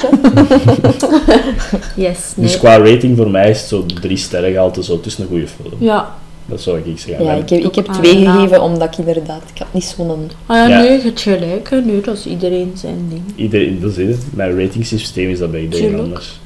Yes, 1.97 2.18
nee. 2.36 2.47
Dus 2.47 2.59
qua 2.59 2.78
rating 2.78 3.16
voor 3.16 3.30
mij 3.30 3.51
is 3.51 3.59
het 3.60 3.68
zo 3.68 3.86
drie 4.01 4.16
sterren 4.16 4.51
gehalte, 4.52 4.84
zo 4.84 5.01
tussen 5.01 5.22
een 5.22 5.28
goede 5.28 5.47
film. 5.47 5.74
Ja. 5.78 6.14
Dat 6.52 6.60
zou 6.60 6.78
ik 6.84 6.98
zeggen. 6.98 7.24
Ja, 7.24 7.32
ik 7.32 7.48
heb, 7.48 7.60
ik 7.64 7.74
heb 7.74 7.86
twee 7.86 8.26
gegeven, 8.26 8.62
omdat 8.62 8.88
ik 8.98 9.06
inderdaad... 9.06 9.42
Ik 9.54 9.58
had 9.58 9.66
niet 9.70 9.84
zo'n... 9.84 10.30
Ah 10.46 10.56
ja, 10.56 10.66
Ja. 10.68 10.78
nee, 10.80 10.90
je 10.90 11.02
hebt 11.02 11.20
gelijk. 11.20 11.70
hè. 11.70 11.80
Nee, 11.80 12.00
dat 12.00 12.16
is 12.16 12.26
iedereen 12.26 12.72
zijn 12.76 13.06
ding. 13.08 13.22
Iedereen, 13.36 13.80
dat 13.80 13.96
is 13.96 14.08
het. 14.08 14.24
Mijn 14.34 14.58
ratingsysteem 14.60 15.28
is 15.30 15.38
dat 15.38 15.50
bij 15.50 15.60
iedereen 15.60 15.84
Tuurlijk. 15.86 16.04
anders. 16.04 16.40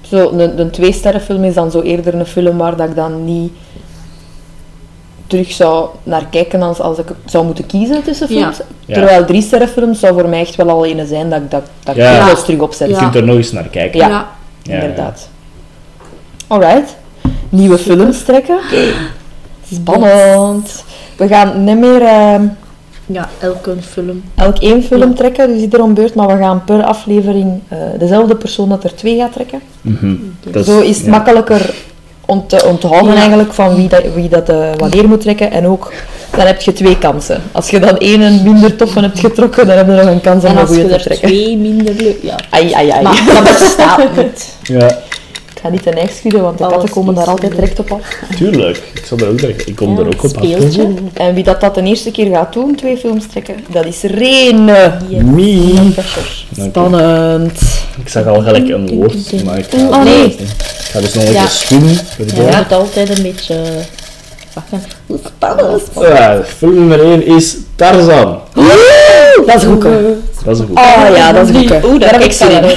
Zo, 0.00 0.30
een, 0.30 0.60
een 0.60 0.70
twee-sterrenfilm 0.70 1.44
is 1.44 1.54
dan 1.54 1.70
zo 1.70 1.80
eerder 1.80 2.14
een 2.14 2.26
film 2.26 2.56
waar 2.56 2.76
dat 2.76 2.88
ik 2.88 2.94
dan 2.94 3.24
niet 3.24 3.52
terug 5.26 5.50
zou 5.52 5.88
naar 6.02 6.26
kijken 6.30 6.62
als, 6.62 6.80
als 6.80 6.98
ik 6.98 7.06
zou 7.24 7.44
moeten 7.46 7.66
kiezen 7.66 8.02
tussen 8.02 8.28
films. 8.28 8.60
Ja. 8.86 8.94
Terwijl 8.94 9.24
drie-sterrenfilms 9.24 10.00
zou 10.00 10.20
voor 10.20 10.28
mij 10.28 10.40
echt 10.40 10.54
wel 10.56 10.68
al 10.70 10.86
een 10.86 11.06
zijn 11.06 11.30
dat 11.30 11.40
ik 11.42 11.50
dat, 11.50 11.62
dat 11.84 11.96
ik 11.96 12.02
Ja. 12.02 12.30
eens 12.30 12.44
terug 12.44 12.60
opzet. 12.60 12.88
Je 12.88 12.96
kunt 12.96 13.14
er 13.14 13.24
nog 13.24 13.36
eens 13.36 13.52
naar 13.52 13.68
kijken. 13.68 13.98
Ja. 14.00 14.08
ja. 14.08 14.26
Ja, 14.62 14.74
Inderdaad. 14.74 15.28
Alright. 16.46 16.96
Nieuwe 17.48 17.78
films 17.78 18.22
trekken. 18.22 18.58
Spannend. 19.72 20.84
We 21.16 21.28
gaan 21.28 21.64
niet 21.64 21.78
meer 21.78 22.02
eh, 22.02 22.34
Ja, 23.06 23.28
elke 23.40 23.74
film. 23.80 24.22
elk 24.34 24.58
één 24.58 24.82
film 24.82 25.08
Ja. 25.08 25.14
trekken, 25.14 25.48
dus 25.48 25.60
ieder 25.60 25.82
om 25.82 25.94
beurt, 25.94 26.14
maar 26.14 26.26
we 26.26 26.42
gaan 26.42 26.64
per 26.64 26.82
aflevering 26.82 27.60
eh, 27.68 27.78
dezelfde 27.98 28.36
persoon 28.36 28.68
dat 28.68 28.84
er 28.84 28.94
twee 28.94 29.16
gaat 29.16 29.32
trekken. 29.32 29.60
Mhm. 29.80 30.14
Dat 30.50 30.64
Zo 30.64 30.80
is 30.80 30.96
het 30.96 31.04
ja. 31.04 31.10
makkelijker 31.10 31.74
om 32.26 32.46
te 32.46 32.64
onthouden 32.64 33.12
Ja. 33.12 33.18
eigenlijk 33.18 33.52
van 33.52 33.74
wie 33.76 33.88
dat, 33.88 34.02
wie 34.14 34.28
dat 34.28 34.48
eh, 34.48 34.68
wanneer 34.78 35.08
moet 35.08 35.20
trekken. 35.20 35.50
En 35.50 35.66
ook, 35.66 35.92
dan 36.36 36.46
heb 36.46 36.60
je 36.60 36.72
twee 36.72 36.98
kansen. 36.98 37.42
Als 37.52 37.70
je 37.70 37.80
dan 37.80 37.96
één 37.98 38.20
een 38.20 38.40
minder 38.42 38.76
toffe 38.76 39.00
hebt 39.00 39.18
getrokken, 39.18 39.66
dan 39.66 39.76
heb 39.76 39.86
je 39.86 39.92
nog 39.92 40.06
een 40.06 40.20
kans 40.20 40.42
om 40.44 40.50
En 40.50 40.56
een 40.56 40.60
als 40.66 40.68
je 40.70 40.74
goede 40.80 40.88
te 40.88 40.94
er 40.94 41.02
trekken. 41.04 41.28
twee 41.28 41.56
minder 41.56 41.94
leuk... 41.94 42.16
Ja. 42.22 42.36
Ai, 42.50 42.72
ai, 42.72 42.88
ai. 42.90 43.02
Maar 43.02 43.22
dat 43.26 43.42
bestaat 43.58 44.16
niet. 44.16 44.54
Ja, 44.62 44.98
ga 45.66 45.72
niet 45.72 45.82
ten 45.82 45.92
eigen 45.94 46.16
schudden, 46.16 46.42
want 46.42 46.58
de 46.58 46.64
Alles 46.64 46.76
katten 46.76 46.94
komen 46.94 47.14
daar 47.14 47.26
altijd 47.26 47.52
direct 47.52 47.78
op 47.78 47.90
af. 47.92 48.00
tuurlijk. 48.36 48.76
Ik, 48.94 49.02
zal 49.06 49.18
er 49.18 49.28
ook, 49.28 49.40
ik 49.40 49.76
kom 49.76 49.94
Ja, 49.94 50.00
er 50.00 50.06
ook 50.06 50.24
op 50.24 50.36
af. 50.36 50.44
speeltje. 50.44 50.88
En 51.14 51.34
wie 51.34 51.44
dat, 51.44 51.60
dat 51.60 51.74
de 51.74 51.82
eerste 51.82 52.10
keer 52.10 52.30
gaat 52.34 52.52
doen, 52.52 52.74
twee 52.74 52.96
films 52.96 53.26
trekken, 53.26 53.54
dat 53.68 53.84
is 53.86 54.02
Rene. 54.02 54.92
Yes. 55.08 55.22
Me. 55.22 55.72
Oké. 55.90 56.62
Spannend. 56.68 57.60
Ik 58.02 58.08
zag 58.08 58.26
al 58.26 58.40
gelijk 58.42 58.68
een 58.68 58.88
woord, 58.96 59.44
maar 59.44 59.58
ik 59.58 59.66
ga, 59.70 59.88
Oh, 59.88 60.04
nee. 60.04 60.24
ik 60.24 60.38
ga 60.90 61.00
dus 61.00 61.14
nog 61.14 61.24
een 61.24 61.32
Ja. 61.32 61.46
schudden. 61.46 61.88
Je 62.16 62.56
moet 62.56 62.72
altijd 62.72 63.16
een 63.16 63.22
beetje... 63.22 63.54
Hoe 65.06 65.18
spannend. 65.36 65.82
Ja, 66.00 66.40
film 66.56 66.74
nummer 66.74 67.00
1 67.00 67.26
is 67.26 67.56
Tarzan. 67.76 68.38
Dat 69.46 69.56
is 69.56 69.62
goed. 69.64 69.82
Dat 70.44 70.54
is 70.54 70.58
een 70.60 70.66
goed. 70.66 70.78
Oh 70.78 71.16
ja, 71.16 71.32
dat 71.32 71.48
is 71.48 71.56
goed. 71.56 71.84
Oeh, 71.84 72.00
Daar 72.00 72.12
heb 72.12 72.22
ik 72.22 72.32
zin 72.32 72.50
in. 72.50 72.62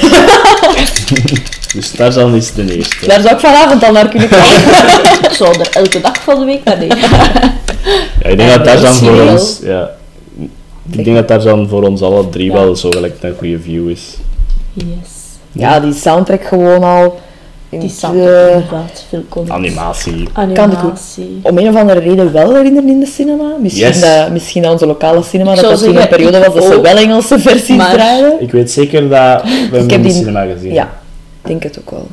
Dus 1.74 1.92
Tarzan 1.92 2.36
is 2.36 2.54
de 2.54 2.76
eerste. 2.78 3.08
Daar 3.08 3.22
zou 3.22 3.34
ik 3.34 3.40
vanavond 3.40 3.84
al 3.84 3.92
naar 3.92 4.08
kunnen 4.10 4.28
kijken. 4.38 5.30
Ik 5.30 5.32
zou 5.32 5.60
er 5.60 5.70
elke 5.72 6.02
dag 6.02 6.22
van 6.24 6.40
de 6.40 6.46
week 6.46 6.64
naar 6.64 6.80
denken. 6.80 6.98
Ja, 8.22 8.30
ik 8.30 8.38
denk 8.38 8.50
dat 8.50 8.64
Tarzan 8.64 8.94
voor 8.94 9.22
ons... 9.30 9.60
Ja, 9.64 9.90
ik 10.92 11.04
denk 11.04 11.16
dat 11.18 11.28
Tarzan 11.28 11.68
voor 11.68 11.84
ons 11.84 12.02
alle 12.02 12.30
drie 12.30 12.46
Ja. 12.52 12.54
wel 12.54 12.76
zo 12.76 12.90
gelijk 12.90 13.16
een 13.22 13.34
goede 13.38 13.60
view 13.60 13.90
is. 13.90 14.02
Yes. 14.74 14.88
Ja, 15.52 15.80
die 15.80 15.94
soundtrack 15.94 16.44
gewoon 16.44 16.84
al. 16.84 17.20
in 17.70 17.80
Die 17.80 17.94
inderdaad 18.04 19.06
veel 19.10 19.24
content. 19.30 19.56
Animatie. 19.58 20.28
Animatie. 20.34 21.40
om 21.42 21.58
een 21.58 21.68
of 21.68 21.76
andere 21.76 22.00
reden 22.00 22.32
wel 22.34 22.56
herinneren 22.56 22.90
in 22.90 23.00
de 23.00 23.06
cinema. 23.06 23.44
Misschien, 23.62 23.88
Yes. 23.88 24.00
dat, 24.02 24.30
misschien 24.32 24.62
dat 24.62 24.72
onze 24.72 24.86
lokale 24.86 25.24
cinema, 25.24 25.54
Ik 25.54 25.62
dat 25.62 25.70
dat 25.70 25.84
toen 25.84 25.96
een 25.96 26.08
periode 26.08 26.40
was 26.40 26.54
dat 26.54 26.64
ze 26.64 26.82
wel 26.82 26.98
Engelse 26.98 27.40
versies 27.40 27.76
Maar- 27.78 27.94
draaiden. 27.94 28.34
Ik 28.42 28.52
weet 28.52 28.72
zeker 28.72 29.10
dat 29.10 29.42
we 29.44 29.50
hem 29.50 29.72
heb 29.72 29.82
in 29.82 29.88
de 29.88 30.00
die- 30.08 30.12
cinema 30.12 30.46
gezien 30.46 30.74
Ja, 30.74 30.84
ik 30.84 30.90
denk 31.50 31.64
het 31.64 31.80
ook 31.80 31.90
wel. 31.92 32.08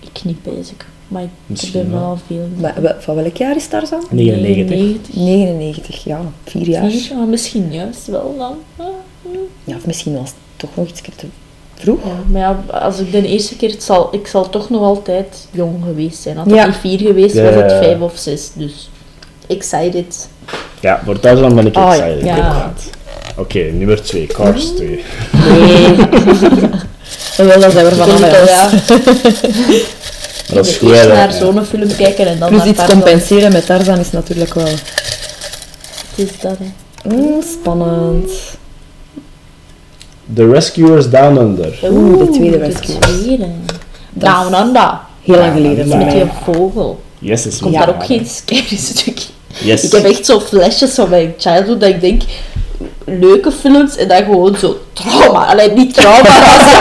Ik 0.00 0.24
niet 0.24 0.42
bezig. 0.42 0.74
Maar 1.08 1.22
ik 1.22 1.28
Misschien 1.46 1.72
heb 1.80 1.84
er 1.84 1.90
wel. 1.90 2.00
wel 2.00 2.18
veel. 2.26 2.48
Maar 2.60 2.96
van 2.98 3.14
welk 3.14 3.36
jaar 3.36 3.56
is 3.56 3.66
Tarzan? 3.66 4.04
99. 4.10 5.14
99, 5.14 6.04
ja. 6.04 6.20
Vier 6.44 6.68
jaar. 6.68 6.90
Vier? 6.90 7.10
Ah, 7.16 7.28
misschien 7.28 7.72
juist 7.72 8.06
wel 8.06 8.34
dan. 8.38 8.56
Ja, 9.64 9.76
of 9.76 9.86
misschien 9.86 10.12
was 10.16 10.28
het 10.28 10.34
toch 10.56 10.70
nog 10.74 10.88
iets 10.88 11.00
te 11.16 11.26
vroeg. 11.74 12.04
Ja, 12.04 12.12
maar 12.26 12.40
ja, 12.40 12.64
als 12.78 12.98
ik 12.98 13.12
de 13.12 13.26
eerste 13.26 13.56
keer, 13.56 13.70
het 13.70 13.82
zal, 13.82 14.08
ik 14.14 14.26
zal 14.26 14.48
toch 14.50 14.70
nog 14.70 14.82
altijd 14.82 15.48
jong 15.50 15.84
geweest 15.84 16.22
zijn. 16.22 16.36
Had 16.36 16.46
het 16.46 16.54
Ja. 16.54 16.66
niet 16.66 16.76
vier 16.76 16.98
geweest, 16.98 17.34
Ja, 17.34 17.42
was 17.42 17.54
het 17.54 17.72
vijf 17.72 18.00
of 18.00 18.16
zes. 18.16 18.50
Dus 18.54 18.90
excited. 19.46 20.28
Ja, 20.80 21.00
voor 21.04 21.20
Tarzan 21.20 21.54
ben 21.54 21.66
ik 21.66 21.76
Ah, 21.76 21.92
excited. 21.96 22.24
ja. 22.24 22.72
Oké, 23.36 23.58
nummer 23.58 24.02
2, 24.02 24.26
Cars 24.26 24.64
2. 24.66 25.04
Nee. 25.48 25.96
wel, 27.46 27.60
dat 27.60 27.72
zijn 27.72 27.84
we 27.84 27.90
Ik 27.90 27.96
vanaf 27.96 28.18
denk 28.18 28.32
dat, 28.32 28.48
ja, 28.48 28.70
Maar 30.46 30.54
dat 30.54 30.66
is 30.66 30.70
eerst 30.72 30.78
goed, 30.78 30.90
hè, 30.90 31.06
naar 31.06 31.32
ja. 31.32 31.38
zo'n 31.38 31.64
film 31.64 31.96
kijken 31.96 32.26
en 32.26 32.38
dan 32.38 32.48
Plus 32.48 32.58
naar 32.60 32.68
iets 32.68 32.78
Tarzan. 32.78 33.00
compenseren 33.00 33.52
met 33.52 33.66
Tarzan 33.66 33.98
is 33.98 34.10
natuurlijk 34.10 34.54
wel 34.54 34.64
Het 34.66 34.78
is 36.16 36.28
dat, 36.40 36.56
hè. 36.58 37.14
mm, 37.16 37.42
spannend. 37.60 38.30
The 40.34 40.50
Rescuers 40.50 41.10
Down 41.10 41.36
Under. 41.36 41.78
Oeh, 41.82 42.18
de 42.18 42.30
tweede 42.32 42.58
de 42.58 42.64
Rescuers. 42.64 42.98
tweede. 42.98 43.46
Down 44.10 44.54
Under. 44.54 44.98
Heel 45.22 45.36
lang 45.36 45.46
Ja, 45.46 45.52
geleden. 45.52 45.76
dat 45.76 45.86
is 45.86 45.90
voor 45.92 45.98
Met 46.04 46.10
die 46.10 46.54
vogel. 46.54 47.00
Yes, 47.18 47.46
is 47.46 47.58
Komt 47.58 47.74
daar 47.74 47.88
ook 47.88 48.04
geen 48.04 48.26
scary 48.26 48.76
stukje? 48.76 49.28
Yes. 49.62 49.82
Ik 49.84 49.92
heb 49.92 50.04
echt 50.04 50.26
zo 50.26 50.40
flesjes 50.40 50.90
van 50.94 51.08
mijn 51.08 51.34
childhood 51.38 51.80
dat 51.80 51.88
ik 51.88 52.00
denk... 52.00 52.22
leuke 53.18 53.52
films 53.52 53.96
en 53.96 54.08
dan 54.08 54.16
gewoon 54.24 54.56
zo 54.56 54.76
trauma. 54.92 55.46
Alleen 55.46 55.74
niet 55.74 55.94
trauma, 55.94 56.22
maar 56.22 56.68
zo 56.68 56.80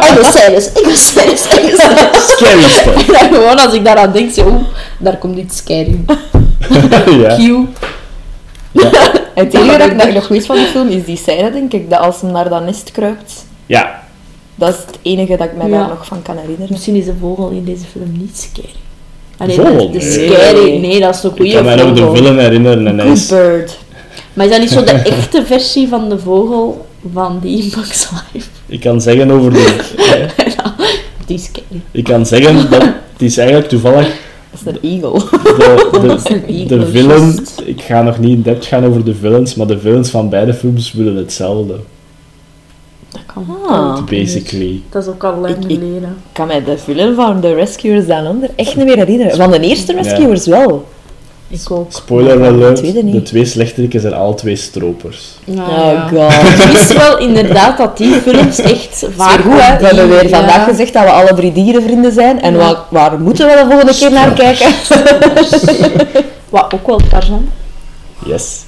enge 0.00 0.24
scènes, 0.24 0.72
enge 0.72 0.96
scènes, 0.96 1.46
enge 1.46 1.74
scènes. 1.76 2.26
Scary 2.30 2.62
stuff. 2.62 3.06
En 3.06 3.12
dan 3.12 3.34
gewoon 3.34 3.58
als 3.58 3.72
ik 3.74 3.84
daaraan 3.84 4.12
denk, 4.12 4.30
zo, 4.32 4.46
oeh, 4.46 4.62
daar 4.98 5.16
komt 5.18 5.38
iets 5.38 5.56
scary. 5.56 6.00
ja. 7.22 7.36
Cue. 7.36 7.66
Het 9.34 9.54
enige 9.54 9.78
dat 9.78 9.90
ik 9.90 9.98
daar 9.98 10.12
nog 10.12 10.28
weet 10.28 10.46
van 10.46 10.56
die 10.56 10.66
film 10.66 10.88
is 10.88 11.04
die 11.04 11.16
scène, 11.16 11.50
denk 11.52 11.72
ik, 11.72 11.90
dat 11.90 11.98
als 11.98 12.20
hem 12.20 12.32
naar 12.32 12.48
dat 12.48 12.64
nest 12.64 12.90
kruipt. 12.92 13.44
ja, 13.66 14.02
Dat 14.54 14.68
is 14.68 14.76
het 14.86 14.98
enige 15.02 15.36
dat 15.36 15.46
ik 15.46 15.56
me 15.56 15.64
Ja. 15.68 15.78
daar 15.78 15.88
nog 15.88 16.06
van 16.06 16.22
kan 16.22 16.34
herinneren. 16.36 16.66
Misschien 16.70 16.94
is 16.94 17.04
de 17.04 17.14
vogel 17.20 17.48
in 17.48 17.64
deze 17.64 17.84
film 17.92 18.12
niet 18.18 18.38
scary. 18.38 18.74
Alleen 19.38 19.56
Vogel? 19.56 19.90
de, 19.90 19.98
de 19.98 20.04
Nee. 20.04 20.28
scary, 20.30 20.76
nee, 20.80 21.00
dat 21.00 21.14
is 21.14 21.22
een 21.22 21.30
ik 21.30 21.36
goede 21.36 21.52
kan 21.54 21.64
mij 21.64 21.74
nog 21.76 21.92
de 21.92 22.10
villain 22.14 22.38
herinneren 22.38 22.86
en 22.86 22.98
hij 22.98 23.08
is... 23.10 23.26
bird. 23.26 23.78
Maar 24.32 24.44
is 24.44 24.50
dat 24.50 24.60
niet 24.60 24.70
zo 24.70 24.84
de 24.84 24.90
echte 25.16 25.46
versie 25.46 25.88
van 25.88 26.08
de 26.08 26.18
vogel 26.18 26.86
van 27.12 27.38
die 27.42 27.62
in 27.62 27.70
Bugs 27.74 28.08
Life? 28.10 28.48
Ik 28.66 28.80
kan 28.80 29.00
zeggen 29.00 29.30
over 29.30 29.52
de... 29.52 29.76
Die 31.26 31.38
is 31.38 31.44
scary. 31.44 31.80
Ik 31.90 32.04
kan 32.04 32.26
zeggen 32.26 32.70
dat... 32.70 32.82
Het 32.82 33.28
is 33.28 33.36
eigenlijk 33.36 33.68
toevallig 33.68 34.06
Dat 34.50 34.60
is 34.60 34.66
een 34.66 34.90
eagle. 34.90 35.18
de, 35.18 35.88
Dat 36.06 36.18
is 36.18 36.34
een 36.34 36.42
de, 36.46 36.52
eagle, 36.52 36.78
de 36.78 36.86
villain... 36.86 37.20
juist. 37.20 37.62
Ik 37.64 37.82
ga 37.82 38.02
nog 38.02 38.18
niet 38.18 38.30
in 38.30 38.42
depth 38.42 38.66
gaan 38.66 38.84
over 38.84 39.04
de 39.04 39.14
villains, 39.14 39.54
maar 39.54 39.66
de 39.66 39.78
villains 39.78 40.10
van 40.10 40.28
beide 40.28 40.54
films 40.54 40.92
willen 40.92 41.16
hetzelfde. 41.16 41.76
Dat 43.08 43.20
kan. 43.26 43.46
Ah. 43.68 44.04
Basically. 44.04 44.80
Dat 44.90 45.02
is 45.02 45.08
ook 45.08 45.24
al 45.24 45.36
lang 45.36 45.56
geleden. 45.60 46.02
Ik 46.02 46.32
kan 46.32 46.46
mij 46.46 46.64
de 46.64 46.78
film 46.78 47.14
van 47.14 47.40
The 47.40 47.54
Rescuers 47.54 48.06
Down 48.06 48.26
Under 48.26 48.50
echt 48.56 48.76
niet 48.76 48.86
meer 48.86 48.96
herinneren. 48.96 49.36
Van 49.36 49.50
de 49.50 49.60
eerste 49.60 49.92
Rescuers 49.92 50.46
wel. 50.46 50.88
Ik 51.52 51.70
ook. 51.70 51.92
Spoiler 51.92 52.38
Maar 52.38 52.48
de 52.48 52.54
alert, 52.54 53.12
de 53.12 53.22
twee 53.22 53.44
slechteriken 53.44 54.00
zijn 54.00 54.14
al 54.14 54.34
twee 54.34 54.56
stropers. 54.56 55.28
Nou, 55.44 55.70
Oh 55.70 55.76
ja. 55.92 56.08
god. 56.08 56.32
Ik 56.64 56.70
wist 56.72 56.92
wel 56.92 57.18
inderdaad 57.18 57.78
dat 57.78 57.96
die 57.96 58.14
films 58.14 58.58
echt 58.58 59.06
vaak 59.16 59.40
goed, 59.40 59.52
hè? 59.60 59.78
We 59.78 59.86
hebben 59.86 60.08
weer 60.08 60.28
vandaag 60.28 60.56
ja. 60.56 60.64
gezegd 60.64 60.92
dat 60.92 61.02
we 61.04 61.10
alle 61.10 61.34
drie 61.34 61.52
dierenvrienden 61.52 62.12
zijn. 62.12 62.42
En 62.42 62.52
Ja. 62.52 62.58
waar, 62.58 62.76
waar 62.88 63.20
moeten 63.20 63.46
we 63.46 63.52
de 63.52 63.66
volgende 63.70 63.94
keer 63.94 64.10
naar 64.10 64.32
kijken? 64.32 64.72
Wat 66.48 66.74
ook 66.74 66.86
wel 66.86 67.00
Tarzan. 67.10 67.48
Yes. 68.26 68.64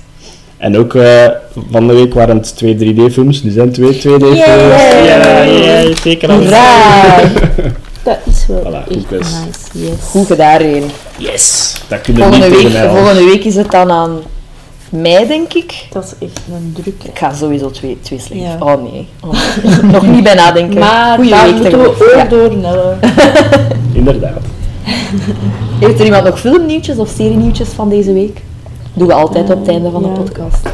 En 0.56 0.78
ook 0.78 0.94
eh, 0.94 1.28
van 1.70 1.86
de 1.86 1.94
week 1.94 2.14
waren 2.14 2.36
het 2.36 2.56
twee 2.56 2.74
3D-films, 2.76 3.42
nu 3.42 3.50
zijn 3.50 3.66
het 3.66 3.74
twee 3.74 3.94
2D-films. 3.98 4.36
Yay! 4.38 5.04
Ja, 5.04 5.42
ja, 5.42 5.94
zeker 6.02 6.28
als... 6.30 6.38
Hoera! 6.38 7.20
Dat 8.02 8.18
is 8.24 8.46
wel 8.46 8.60
Voilà, 8.62 8.88
echt 8.88 9.08
best. 9.08 9.30
nice. 9.44 9.84
Yes. 9.88 9.94
Goed 10.10 10.26
gedaan, 10.26 10.56
Reen. 10.56 10.84
Yes! 11.18 11.74
Dat 11.88 12.00
kunnen 12.00 12.22
we 12.30 12.34
Volgende 12.34 12.56
niet 12.62 12.72
week, 12.72 12.90
volgende 12.90 13.24
week 13.24 13.44
is 13.44 13.54
het 13.54 13.70
dan 13.70 13.90
aan 13.90 14.18
mei, 14.90 15.26
denk 15.26 15.52
ik. 15.52 15.86
Dat 15.92 16.04
is 16.04 16.28
echt 16.28 16.40
een 16.52 16.72
drukke. 16.82 17.06
Ik 17.08 17.18
ga 17.18 17.34
sowieso 17.34 17.70
twee, 17.70 17.98
twee 18.02 18.18
slecht. 18.18 18.40
Ja. 18.40 18.56
Oh 18.58 18.82
nee. 18.92 19.08
Oh, 19.20 19.32
nee. 19.62 19.90
Nog 19.92 20.06
niet 20.06 20.22
bij 20.22 20.34
nadenken. 20.34 20.78
Maar 20.78 21.14
Goeie 21.14 21.30
daar 21.30 21.44
week 21.44 21.54
moeten 21.54 21.78
we 21.80 21.88
ook 21.88 22.14
Ja. 22.16 22.24
door. 22.24 22.50
Inderdaad. 23.92 24.40
Heeft 25.80 25.98
er 25.98 26.04
iemand 26.04 26.24
nog 26.24 26.40
filmnieuwtjes 26.40 26.96
of 26.96 27.08
serienieuwtjes 27.16 27.68
van 27.68 27.88
deze 27.88 28.12
week? 28.12 28.40
Doen 28.94 29.06
we 29.06 29.12
altijd 29.14 29.50
op 29.50 29.58
het 29.58 29.68
einde 29.68 29.90
van 29.90 30.02
de 30.02 30.08
podcast. 30.08 30.68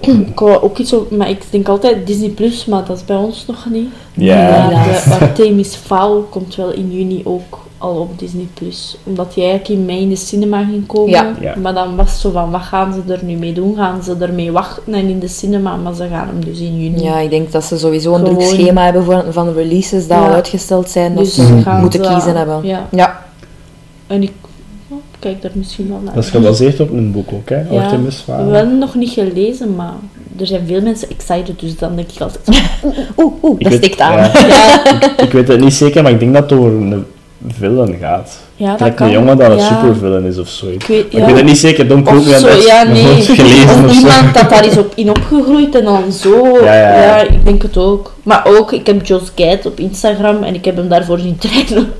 Ik 0.30 0.38
wou 0.38 0.62
ook 0.62 0.78
iets 0.78 0.92
op, 0.92 1.10
maar 1.10 1.30
ik 1.30 1.42
denk 1.50 1.68
altijd 1.68 2.06
Disney 2.06 2.28
Plus, 2.28 2.64
maar 2.64 2.84
dat 2.84 2.96
is 2.96 3.04
bij 3.04 3.16
ons 3.16 3.44
nog 3.46 3.66
niet. 3.70 3.88
Ja. 4.14 4.68
Maar 4.72 4.84
de 4.84 5.24
Artemis 5.24 5.74
Fowl 5.74 6.20
komt 6.30 6.54
wel 6.54 6.72
in 6.72 6.90
juni 6.92 7.20
ook 7.24 7.58
al 7.78 7.96
op 7.96 8.18
Disney 8.18 8.46
Plus. 8.54 8.96
Omdat 9.04 9.34
die 9.34 9.44
eigenlijk 9.44 9.80
in 9.80 9.84
mei 9.86 10.00
in 10.00 10.08
de 10.08 10.16
cinema 10.16 10.64
ging 10.64 10.86
komen. 10.86 11.10
Ja. 11.10 11.32
Ja. 11.40 11.54
Maar 11.62 11.74
dan 11.74 11.96
was 11.96 12.10
het 12.10 12.20
zo 12.20 12.30
van, 12.30 12.50
wat 12.50 12.60
gaan 12.60 12.92
ze 12.92 13.12
er 13.12 13.24
nu 13.24 13.36
mee 13.36 13.52
doen? 13.52 13.74
Gaan 13.76 14.02
ze 14.02 14.16
ermee 14.20 14.52
wachten 14.52 14.94
en 14.94 15.08
in 15.08 15.18
de 15.18 15.28
cinema? 15.28 15.76
Maar 15.76 15.94
ze 15.94 16.06
gaan 16.10 16.26
hem 16.26 16.44
dus 16.44 16.58
in 16.60 16.82
juni. 16.82 17.02
Ja, 17.02 17.18
ik 17.18 17.30
denk 17.30 17.52
dat 17.52 17.64
ze 17.64 17.78
sowieso 17.78 18.14
een 18.14 18.24
druk 18.24 18.40
schema 18.42 18.84
hebben 18.84 19.04
voor, 19.04 19.24
van 19.30 19.52
releases 19.52 20.06
dat 20.08 20.18
Ja. 20.18 20.26
al 20.26 20.32
uitgesteld 20.34 20.90
zijn. 20.90 21.16
Dus 21.16 21.34
ze 21.34 21.60
gaan 21.62 21.80
moeten 21.80 22.04
ze- 22.04 22.10
kiezen 22.12 22.36
hebben. 22.36 22.60
Ja. 22.66 22.86
Ja. 22.90 23.22
En 24.06 24.22
ik 24.22 24.32
kijk 25.18 25.42
daar 25.42 25.50
misschien 25.54 25.88
wel 25.88 26.00
naar. 26.04 26.14
Dat 26.14 26.24
is 26.24 26.30
gebaseerd 26.30 26.80
op 26.80 26.90
een 26.92 27.12
boek 27.12 27.32
ook, 27.32 27.48
hè? 27.48 27.60
Ja, 27.70 27.82
Artemis 27.82 28.16
Fowl. 28.26 28.50
Wel 28.50 28.66
nog 28.66 28.94
niet 28.94 29.10
gelezen, 29.10 29.74
maar 29.76 29.92
er 30.38 30.46
zijn 30.46 30.62
veel 30.66 30.80
mensen 30.80 31.08
excited, 31.10 31.60
dus 31.60 31.76
dan 31.76 31.96
denk 31.96 32.10
ik 32.12 32.20
altijd... 32.20 32.60
Oeh, 33.16 33.32
oeh, 33.42 33.60
dat 33.60 33.68
weet- 33.72 33.82
stikt 33.84 34.00
aan. 34.00 34.16
ja. 34.16 34.30
Ja, 34.48 35.22
Ik 35.22 35.32
weet 35.32 35.48
het 35.48 35.60
niet 35.60 35.74
zeker, 35.74 36.02
maar 36.02 36.12
ik 36.12 36.20
denk 36.20 36.34
dat 36.34 36.50
het 36.50 36.58
over 36.58 36.70
een 36.72 37.04
villain 37.48 37.96
gaat. 38.00 38.38
ja 38.56 38.76
dat 38.76 38.94
kan. 38.94 39.06
een 39.06 39.12
jongen 39.12 39.36
dat 39.38 39.50
een 39.50 39.56
ja. 39.56 39.68
supervillain 39.68 40.24
is 40.24 40.38
of 40.38 40.48
zoiets. 40.48 40.84
Ik 40.88 40.88
weet, 40.88 41.12
Maar 41.12 41.20
ja. 41.20 41.26
Ik 41.26 41.32
weet 41.32 41.36
het 41.42 41.46
niet 41.50 41.58
zeker, 41.58 41.88
don't 41.88 42.04
quote 42.04 42.20
Of 42.20 42.26
me 42.26 42.34
on 42.34 42.40
zo, 42.40 42.46
that. 42.48 42.64
ja, 42.66 42.82
nee. 42.92 43.22
gelezen 43.22 43.68
Of 43.68 43.84
of 43.84 43.92
zo. 43.92 43.98
iemand 43.98 44.34
dat 44.34 44.50
daar 44.50 44.66
is 44.66 44.76
op 44.78 44.92
in 44.94 45.10
opgegroeid 45.10 45.74
en 45.74 45.84
dan 45.84 46.12
zo. 46.12 46.58
Ja, 46.64 46.74
ja, 46.74 47.02
ja. 47.02 47.20
ik 47.20 47.44
denk 47.44 47.62
het 47.62 47.76
ook. 47.76 48.14
Maar 48.22 48.42
ook, 48.46 48.72
ik 48.72 48.86
heb 48.86 49.06
Jos 49.06 49.22
Geit 49.34 49.66
op 49.66 49.78
Instagram 49.80 50.42
en 50.42 50.54
ik 50.54 50.64
heb 50.64 50.76
hem 50.76 50.88
daarvoor 50.88 51.18
zien 51.18 51.38
trainen. 51.38 51.92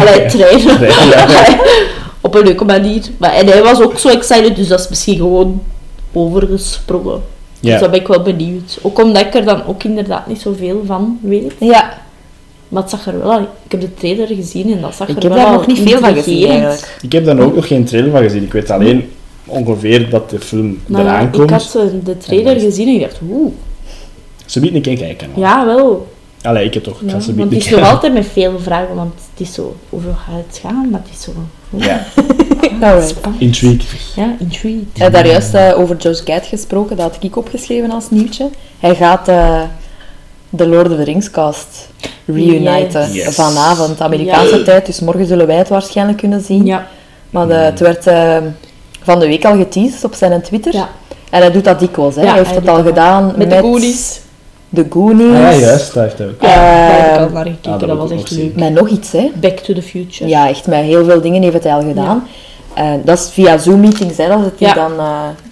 Allee, 0.00 0.26
trainen. 0.26 0.80
Ja. 0.80 1.26
op 2.28 2.34
een 2.34 2.44
leuke 2.46 2.64
manier. 2.64 3.02
Maar, 3.16 3.32
en 3.32 3.46
hij 3.46 3.62
was 3.62 3.80
ook 3.80 3.98
zo 3.98 4.08
excited, 4.08 4.56
dus 4.56 4.68
dat 4.68 4.80
is 4.80 4.88
misschien 4.88 5.16
gewoon 5.16 5.62
overgesprongen. 6.12 7.20
Dus 7.60 7.70
Ja. 7.70 7.78
dat 7.78 7.90
ben 7.90 8.00
ik 8.00 8.06
wel 8.06 8.22
benieuwd. 8.22 8.78
Ook 8.82 9.02
omdat 9.02 9.22
ik 9.26 9.34
er 9.34 9.44
dan 9.44 9.64
ook 9.66 9.84
inderdaad 9.84 10.26
niet 10.26 10.40
zoveel 10.40 10.82
van 10.86 11.18
weet. 11.22 11.52
Ja, 11.60 12.06
Maar 12.68 12.82
het 12.82 12.90
zag 12.90 13.06
er 13.06 13.18
wel 13.18 13.30
al... 13.32 13.40
Ik 13.40 13.70
heb 13.72 13.80
de 13.80 13.94
trailer 13.94 14.26
gezien 14.26 14.72
en 14.72 14.80
dat 14.80 14.94
zag 14.94 15.08
ik 15.08 15.16
er 15.16 15.22
heb 15.22 15.32
wel 15.32 15.40
daar 15.42 15.46
al 15.52 15.52
nog 15.58 15.66
niet 15.66 15.78
veel 15.78 15.98
van 15.98 16.14
gezien 16.14 16.48
eigenlijk. 16.48 16.98
Ik 17.02 17.12
heb 17.12 17.24
daar 17.24 17.38
ook 17.40 17.54
nog 17.54 17.66
geen 17.66 17.84
trailer 17.84 18.10
van 18.10 18.22
gezien. 18.22 18.42
Ik 18.42 18.52
weet 18.52 18.70
alleen 18.70 19.10
ongeveer 19.46 20.10
dat 20.10 20.30
de 20.30 20.40
film 20.40 20.78
Maar 20.86 21.00
eraan 21.00 21.24
ik 21.26 21.32
komt. 21.32 21.50
had 21.50 21.74
eh, 21.76 21.82
de 22.04 22.16
trailer 22.18 22.54
En- 22.54 22.60
gezien 22.60 22.88
en 22.88 22.94
ik 22.94 23.00
dacht, 23.00 23.18
oeh, 23.30 23.52
Ze 24.46 24.60
biedt 24.60 24.74
een 24.74 24.82
keer 24.82 24.96
kijken. 24.96 25.28
ja 25.36 25.66
wel. 25.66 26.08
Allee, 26.42 26.64
ik 26.64 26.74
heb 26.74 26.82
toch. 26.84 27.00
Ik 27.00 27.06
Ja, 27.06 27.12
ga 27.12 27.20
ze 27.20 27.34
want 27.34 27.50
het 27.54 27.64
is 27.64 27.70
nog 27.76 27.90
altijd 27.90 28.12
met 28.12 28.26
veel 28.26 28.58
vragen, 28.58 28.94
want 28.94 29.14
het 29.14 29.46
is 29.48 29.54
zo, 29.54 29.76
hoeveel 29.88 30.14
gaat 30.26 30.42
het 30.48 30.58
gaan? 30.62 30.88
Maar 30.90 31.00
het 31.04 31.10
is 31.18 31.22
zo, 31.24 31.30
Ja, 31.70 32.04
Alright. 32.82 33.14
Ja, 34.14 34.34
intrigued. 34.38 34.98
Heb 34.98 35.12
daar 35.12 35.26
juist 35.26 35.54
eh, 35.54 35.78
over 35.78 35.96
Josh 35.96 36.20
Gad 36.24 36.46
gesproken, 36.46 36.96
dat 36.96 37.12
had 37.12 37.22
ik 37.24 37.36
opgeschreven 37.36 37.90
als 37.90 38.10
nieuwtje. 38.10 38.50
Hij 38.78 38.94
gaat 38.94 39.28
eh, 39.28 39.60
de 40.50 40.68
Lord 40.68 40.90
of 40.90 40.96
the 40.96 41.02
Rings 41.02 41.30
cast 41.30 41.88
reuniten 42.24 43.12
Yes. 43.12 43.34
vanavond, 43.34 44.00
Amerikaanse 44.00 44.56
Ja. 44.58 44.64
tijd. 44.64 44.86
Dus 44.86 45.00
morgen 45.00 45.26
zullen 45.26 45.46
wij 45.46 45.56
het 45.56 45.68
waarschijnlijk 45.68 46.18
kunnen 46.18 46.40
zien. 46.40 46.66
Ja, 46.66 46.86
Maar 47.30 47.46
de- 47.48 47.54
het 47.54 47.80
werd 47.80 48.06
eh, 48.06 48.36
van 49.02 49.18
de 49.18 49.26
week 49.26 49.44
al 49.44 49.56
geteased 49.56 50.04
op 50.04 50.14
zijn 50.14 50.42
Twitter. 50.42 50.72
ja. 50.74 50.88
En 51.30 51.40
hij 51.40 51.50
doet 51.50 51.64
dat 51.64 51.78
dikwijls. 51.78 52.14
Hè. 52.14 52.20
Ja, 52.22 52.26
hij 52.28 52.36
heeft 52.36 52.46
hij 52.50 52.56
het 52.56 52.66
doet 52.66 52.74
al 52.76 52.82
dat 52.82 52.86
gedaan 52.92 53.32
Met 53.36 53.50
de 53.50 53.58
Goonies. 53.58 54.20
De 54.68 54.86
Goonies. 54.90 55.34
Ah, 55.34 55.40
ja, 55.40 55.54
juist. 55.54 55.94
Dat 55.94 56.02
heeft 56.02 56.18
hij 56.18 56.26
ook. 56.26 56.42
Ja, 56.42 56.48
daar 56.54 56.96
heb 56.96 57.10
ik 57.10 57.16
Eh, 57.16 57.22
al 57.22 57.28
naar 57.32 57.44
gekeken, 57.44 57.72
ah, 57.72 57.88
dat 57.88 57.96
was 57.98 58.10
echt 58.10 58.30
leuk. 58.30 58.56
Met 58.56 58.72
nog 58.72 58.88
iets, 58.88 59.12
hè. 59.12 59.30
Back 59.40 59.58
to 59.58 59.72
the 59.74 59.82
Future. 59.82 60.28
Ja, 60.30 60.48
echt 60.48 60.66
met 60.66 60.78
heel 60.84 61.04
veel 61.04 61.20
dingen 61.20 61.42
heeft 61.42 61.64
hij 61.64 61.72
al 61.72 61.82
gedaan. 61.82 62.26
En 62.74 63.02
dat 63.04 63.18
is 63.18 63.28
via 63.32 63.58
Zoom-meetings, 63.58 64.16
hè, 64.16 64.28
dat 64.28 64.38
het 64.40 64.52
hier 64.58 64.68
Ja. 64.68 64.74
dan 64.74 64.92
eh 64.98 65.06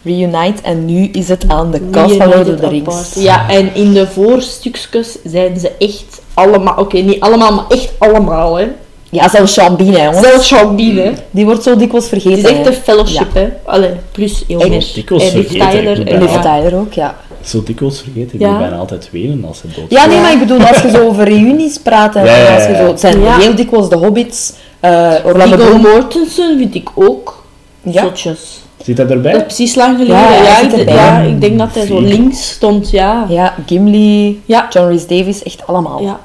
reunite. 0.04 0.62
En 0.62 0.84
nu 0.84 1.02
is 1.12 1.28
het 1.28 1.44
aan 1.48 1.70
de 1.70 1.80
cast 1.90 2.14
van 2.16 2.26
Lord 2.28 2.38
of 2.38 2.44
the 2.44 2.50
Reunited 2.54 2.70
Rings. 2.70 2.88
apart. 2.88 3.14
Ja, 3.24 3.48
en 3.50 3.74
in 3.74 3.92
de 3.92 4.06
voorstukjes 4.06 5.18
zijn 5.24 5.58
ze 5.58 5.70
echt 5.78 6.20
allemaal, 6.34 6.74
oké, 6.78 6.96
niet 6.98 7.20
allemaal, 7.20 7.52
maar 7.52 7.64
echt 7.68 7.92
allemaal, 7.98 8.54
hè. 8.58 8.66
Ja, 9.10 9.28
zelfs 9.28 9.52
Sean 9.52 9.76
Bean, 9.76 9.92
hè, 9.92 10.04
jongens. 10.04 10.26
Zelfs 10.28 10.46
Sean 10.48 10.76
Bean, 10.76 10.96
hè. 10.96 11.12
Die 11.30 11.44
wordt 11.44 11.62
zo 11.62 11.76
dikwijls 11.76 12.10
Het 12.10 12.22
vergeten. 12.22 12.50
is 12.50 12.56
echt 12.56 12.64
hè. 12.64 12.70
een 12.70 12.82
fellowship, 12.82 13.34
hè. 13.34 13.48
Allee, 13.64 13.90
plus 14.12 14.44
dikwijls 14.46 15.30
En 15.32 15.36
Liv 15.36 15.48
Tyler. 15.48 16.06
en 16.08 16.18
Liv 16.22 16.32
Ja. 16.32 16.40
Tyler 16.40 16.74
ook, 16.78 16.92
ja. 16.92 17.16
Zo 17.46 17.62
dikwijls 17.62 18.00
vergeten. 18.00 18.34
Ik 18.34 18.40
Ja. 18.40 18.48
moet 18.50 18.58
bijna 18.58 18.76
altijd 18.76 19.08
wenen 19.12 19.44
als 19.44 19.58
ze 19.58 19.66
dood 19.76 19.90
Ja, 19.90 20.06
nee, 20.06 20.16
Ja. 20.16 20.22
maar 20.22 20.32
ik 20.32 20.38
bedoel, 20.38 20.60
als 20.66 20.82
je 20.82 20.90
zo 20.90 21.06
over 21.06 21.24
reunies 21.24 21.78
praat, 21.78 22.16
en 22.16 22.24
Ja, 22.24 22.36
ja, 22.36 22.54
als 22.54 22.66
je 22.66 22.76
zo, 22.76 22.86
het 22.86 23.00
zijn 23.00 23.20
Ja. 23.20 23.36
heel 23.38 23.54
dikwijls 23.54 23.88
de 23.88 23.96
Hobbits, 23.96 24.52
eh 24.80 25.12
Orlando 25.24 25.56
Viggo. 25.56 25.78
Mortensen 25.78 26.58
vind 26.58 26.74
ik 26.74 26.88
ook 26.94 27.44
Ja. 27.82 28.02
zotjes. 28.02 28.60
Zit 28.82 28.96
hij 28.98 29.06
Dat 29.06 29.16
is 29.18 29.24
erbij? 29.24 29.44
precies 29.44 29.74
lang 29.74 29.96
geleden. 29.96 30.16
Ja, 30.16 30.60
ik, 30.60 30.72
erbij. 30.72 30.94
ja, 30.94 31.18
ik 31.18 31.40
denk 31.40 31.58
dat 31.58 31.68
hij 31.74 31.86
zo 31.86 32.00
links 32.00 32.48
stond, 32.50 32.90
ja. 32.90 33.26
Ja, 33.28 33.54
Gimli, 33.66 34.42
Ja, 34.44 34.66
John 34.70 34.88
Rhys 34.88 35.06
Davies, 35.06 35.42
echt 35.42 35.66
allemaal. 35.66 36.02
ja. 36.02 36.20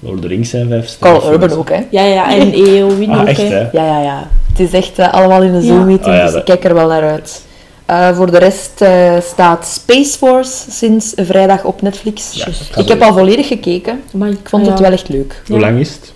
Lord 0.00 0.14
of 0.14 0.20
the 0.20 0.28
Rings 0.28 0.50
zijn 0.50 0.68
vijf 0.68 0.88
sterren. 0.88 1.20
Carl 1.20 1.32
Urban 1.32 1.58
ook, 1.58 1.68
hè. 1.68 1.80
Ja, 1.90 2.02
ja, 2.04 2.34
en 2.36 2.52
Eowyn 2.52 3.10
Ah, 3.10 3.20
ook, 3.20 3.26
echt, 3.26 3.38
hè. 3.48 3.60
Ja, 3.60 3.68
ja, 3.86 4.02
ja. 4.02 4.28
Het 4.50 4.60
is 4.60 4.72
echt 4.72 4.98
eh, 4.98 5.12
allemaal 5.12 5.42
in 5.42 5.54
een 5.54 5.62
Ja. 5.62 5.66
Zoom-meeting, 5.68 6.06
Ah, 6.08 6.14
ja, 6.14 6.22
dus 6.22 6.30
dat- 6.32 6.40
ik 6.40 6.46
kijk 6.46 6.64
er 6.64 6.74
wel 6.74 6.88
naar 6.88 7.02
uit. 7.02 7.42
Eh, 7.92 8.16
voor 8.16 8.30
de 8.30 8.38
rest 8.38 8.80
eh, 8.80 9.20
staat 9.20 9.66
Space 9.66 10.18
Force 10.18 10.70
sinds 10.70 11.12
vrijdag 11.16 11.64
op 11.64 11.82
Netflix. 11.82 12.32
Ja, 12.32 12.44
gaat 12.44 12.78
ik 12.78 12.88
heb 12.88 13.02
al 13.02 13.12
volledig 13.12 13.46
gekeken. 13.46 14.02
Maar 14.12 14.30
Ik 14.30 14.48
vond 14.48 14.66
het 14.66 14.78
ja. 14.78 14.84
wel 14.84 14.92
echt 14.92 15.08
leuk. 15.08 15.42
Hoe 15.46 15.60
lang 15.60 15.78
is 15.78 15.94
het? 15.94 16.12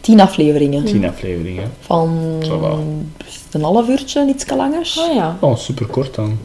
Tien 0.00 0.20
afleveringen. 0.20 0.84
Tien 0.84 1.08
afleveringen. 1.08 1.72
Van 1.80 2.18
een 3.50 3.62
half 3.62 3.88
uurtje, 3.88 4.26
iets 4.28 4.50
langer. 4.50 4.94
Oh 4.98 5.14
ja. 5.14 5.36
Oh, 5.40 5.56
super 5.56 5.86
kort 5.86 6.14
dan. 6.14 6.38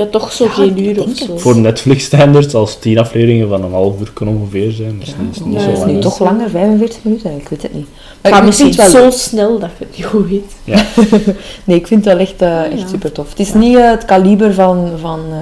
Ja, 0.00 0.06
toch 0.10 0.32
zo 0.32 0.44
Ja, 0.44 0.50
geen 0.50 0.84
uur 0.84 1.02
of 1.02 1.16
zo. 1.16 1.36
Voor 1.38 1.56
Netflix-standards 1.56 2.54
als 2.54 2.78
10 2.78 2.98
afleveringen 2.98 3.48
van 3.48 3.64
een 3.64 3.72
half 3.72 4.00
uur 4.00 4.10
kunnen 4.12 4.34
ongeveer 4.34 4.72
zijn. 4.72 4.96
Dus 4.98 5.14
niet, 5.18 5.36
is 5.36 5.44
niet 5.44 5.54
Ja, 5.54 5.60
zo 5.60 5.66
Het 5.66 5.72
is 5.72 5.78
lang. 5.78 5.86
nu 5.86 5.92
niet 5.92 6.02
toch 6.02 6.16
zo. 6.16 6.24
langer, 6.24 6.50
45 6.50 7.04
minuten, 7.04 7.36
ik 7.36 7.48
weet 7.48 7.62
het 7.62 7.74
niet. 7.74 7.86
Het 8.20 8.30
Maar 8.30 8.40
ik 8.40 8.46
misschien 8.46 8.66
het 8.68 8.76
wel 8.92 9.10
zo 9.10 9.18
snel 9.18 9.58
dat 9.58 9.70
je 9.78 9.84
het 9.84 9.96
niet 9.96 10.06
goed 10.06 10.28
weet. 10.28 10.52
Ja. 10.64 10.84
Nee, 11.64 11.76
ik 11.76 11.86
vind 11.86 12.04
het 12.04 12.14
wel 12.14 12.22
echt, 12.22 12.42
eh, 12.42 12.62
echt 12.64 12.80
Ja. 12.80 12.86
super 12.88 13.12
tof. 13.12 13.28
Het 13.30 13.38
is 13.38 13.54
niet 13.54 13.76
eh, 13.76 13.90
het 13.90 14.04
kaliber 14.04 14.54
van, 14.54 14.88
van 15.00 15.20
eh, 15.30 15.36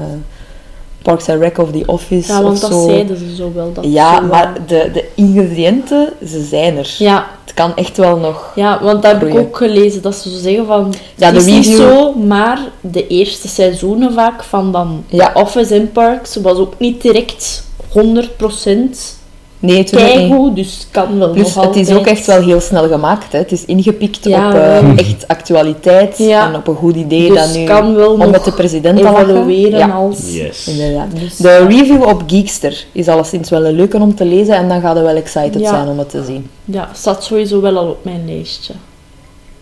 Parks 1.03 1.29
and 1.29 1.41
Rec 1.41 1.59
of 1.59 1.71
The 1.73 1.83
Office 1.87 2.33
Ja, 2.33 2.39
of 2.39 2.45
want 2.45 2.61
dat 2.61 2.71
zo. 2.71 2.87
zeiden 2.89 3.17
ze 3.17 3.35
zo 3.35 3.53
wel. 3.55 3.73
Dat 3.73 3.85
ja, 3.89 4.21
zo, 4.21 4.27
maar 4.27 4.53
de, 4.67 4.91
de 4.93 5.05
ingrediënten, 5.15 6.13
ze 6.27 6.45
zijn 6.45 6.77
er. 6.77 6.95
Ja, 6.99 7.27
kan 7.59 7.77
echt 7.77 7.97
wel 7.97 8.17
nog... 8.17 8.53
ja, 8.55 8.83
want 8.83 9.03
dat 9.03 9.13
heb 9.13 9.23
ik 9.23 9.39
ook 9.39 9.57
gelezen. 9.57 10.03
Dat 10.03 10.15
ze 10.15 10.31
zo 10.31 10.39
zeggen 10.39 10.67
van... 10.67 10.95
Ja, 11.15 11.31
de 11.31 11.37
is 11.37 11.45
niet 11.45 11.67
zo, 11.67 12.15
maar 12.15 12.59
de 12.81 13.07
eerste 13.07 13.49
seizoenen 13.49 14.13
vaak 14.13 14.45
van 14.45 14.73
dan 14.73 15.05
Ja. 15.09 15.33
The 15.33 15.41
Office 15.41 15.75
en 15.75 15.93
Parks 15.93 16.37
was 16.37 16.59
ook 16.59 16.75
niet 16.79 17.03
direct 17.03 17.65
100% 17.89 19.18
Nee, 19.61 19.85
keigoed. 19.85 20.57
Dus 20.57 20.75
het 20.75 20.87
kan 20.91 21.19
wel 21.19 21.31
Plus, 21.31 21.55
nog 21.55 21.65
het 21.65 21.77
is 21.77 21.91
ook 21.91 22.07
echt 22.07 22.27
wel 22.27 22.43
heel 22.43 22.61
snel 22.61 22.89
gemaakt. 22.89 23.33
Hè. 23.33 23.39
Het 23.39 23.53
is 23.53 23.65
ingepikt 23.65 24.25
Ja, 24.25 24.49
op 24.49 24.55
eh, 24.55 24.99
echt 24.99 25.29
actualiteit 25.29 26.19
Ja. 26.19 26.49
en 26.49 26.55
op 26.57 26.67
een 26.67 26.75
goed 26.75 26.97
idee 26.97 27.29
Dus 27.29 27.39
dat 27.39 27.55
nu 27.55 27.65
kan 27.65 27.95
wel 27.95 28.13
om 28.13 28.19
nog 28.19 28.31
met 28.31 28.45
de 28.45 28.53
president 28.53 28.99
evalueren 28.99 29.79
Ja, 29.79 29.89
als... 29.89 30.19
Yes. 30.35 30.67
inderdaad. 30.69 31.07
Dus, 31.21 31.37
De 31.37 31.67
review 31.67 32.03
op 32.03 32.23
Geekster 32.27 32.85
is 32.93 33.09
alleszins 33.09 33.51
wel 33.51 33.67
een 33.67 33.75
leuke 33.75 33.97
om 33.99 34.15
te 34.15 34.25
lezen 34.25 34.55
en 34.55 34.69
dan 34.69 34.81
ga 34.81 34.95
je 34.95 35.03
wel 35.03 35.17
excited 35.17 35.61
Ja. 35.61 35.69
zijn 35.71 35.89
om 35.89 35.99
het 35.99 36.11
te 36.11 36.25
zien. 36.25 36.51
Ja, 36.65 36.89
staat 36.93 37.25
sowieso 37.25 37.61
wel 37.61 37.77
al 37.77 37.89
op 37.89 38.05
mijn 38.05 38.23
lijstje. 38.27 38.73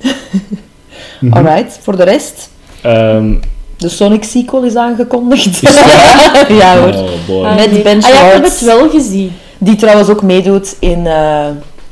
Alright, 1.30 1.78
voor 1.82 1.96
de 1.96 2.02
rest, 2.04 2.48
Ehm, 2.82 3.34
de 3.76 3.88
Sonic 3.88 4.24
sequel 4.24 4.62
is 4.62 4.76
aangekondigd. 4.76 5.60
Ja 6.48 6.78
hoor. 6.78 6.88
Oh 6.94 7.08
boy. 7.26 7.44
Ah, 7.44 7.54
Met. 7.56 7.82
Ben 7.82 8.02
Ah, 8.04 8.08
ja, 8.10 8.26
ik 8.26 8.32
heb 8.32 8.44
Schwartz. 8.44 8.60
het 8.60 8.68
wel 8.78 8.88
gezien. 8.90 9.32
Die 9.58 9.76
trouwens 9.76 10.08
ook 10.08 10.22
meedoet 10.22 10.76
in 10.78 11.06
eh, 11.06 11.46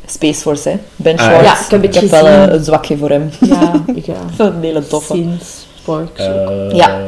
Space 0.07 0.41
Force, 0.41 0.69
hè. 0.69 0.77
Ben 0.97 1.17
Ah, 1.17 1.25
Schwartz. 1.25 1.71
ja, 1.71 1.77
ik 1.77 1.95
heb 1.95 2.03
het 2.03 2.11
wel 2.11 2.27
eh, 2.27 2.43
een 2.53 2.65
zwakje 2.65 2.97
voor 2.97 3.11
hem. 3.11 3.31
Ja, 3.41 3.85
ja. 4.05 4.45
een 4.45 4.63
hele 4.63 4.87
toffe. 4.87 5.13
Sinds 5.15 5.67
Parks 5.85 6.21
ook. 6.21 6.51
Eh, 6.51 6.77
Ja. 6.77 7.01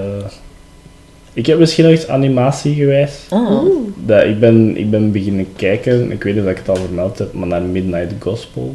Ik 1.32 1.46
heb 1.46 1.58
misschien 1.58 1.84
nog 1.84 1.92
iets 1.94 2.08
animatiegewijs. 2.08 3.12
Ah. 3.30 3.50
Oeh. 3.50 3.72
Dat, 3.96 4.22
ik, 4.24 4.40
ben, 4.40 4.76
ik 4.76 4.90
ben 4.90 5.12
beginnen 5.12 5.46
kijken, 5.56 6.10
ik 6.12 6.22
weet 6.22 6.34
niet 6.34 6.44
of 6.44 6.50
ik 6.50 6.56
het 6.56 6.68
al 6.68 6.76
vermeld 6.76 7.18
heb, 7.18 7.32
maar 7.32 7.48
naar 7.48 7.62
Midnight 7.62 8.12
Gospel. 8.18 8.74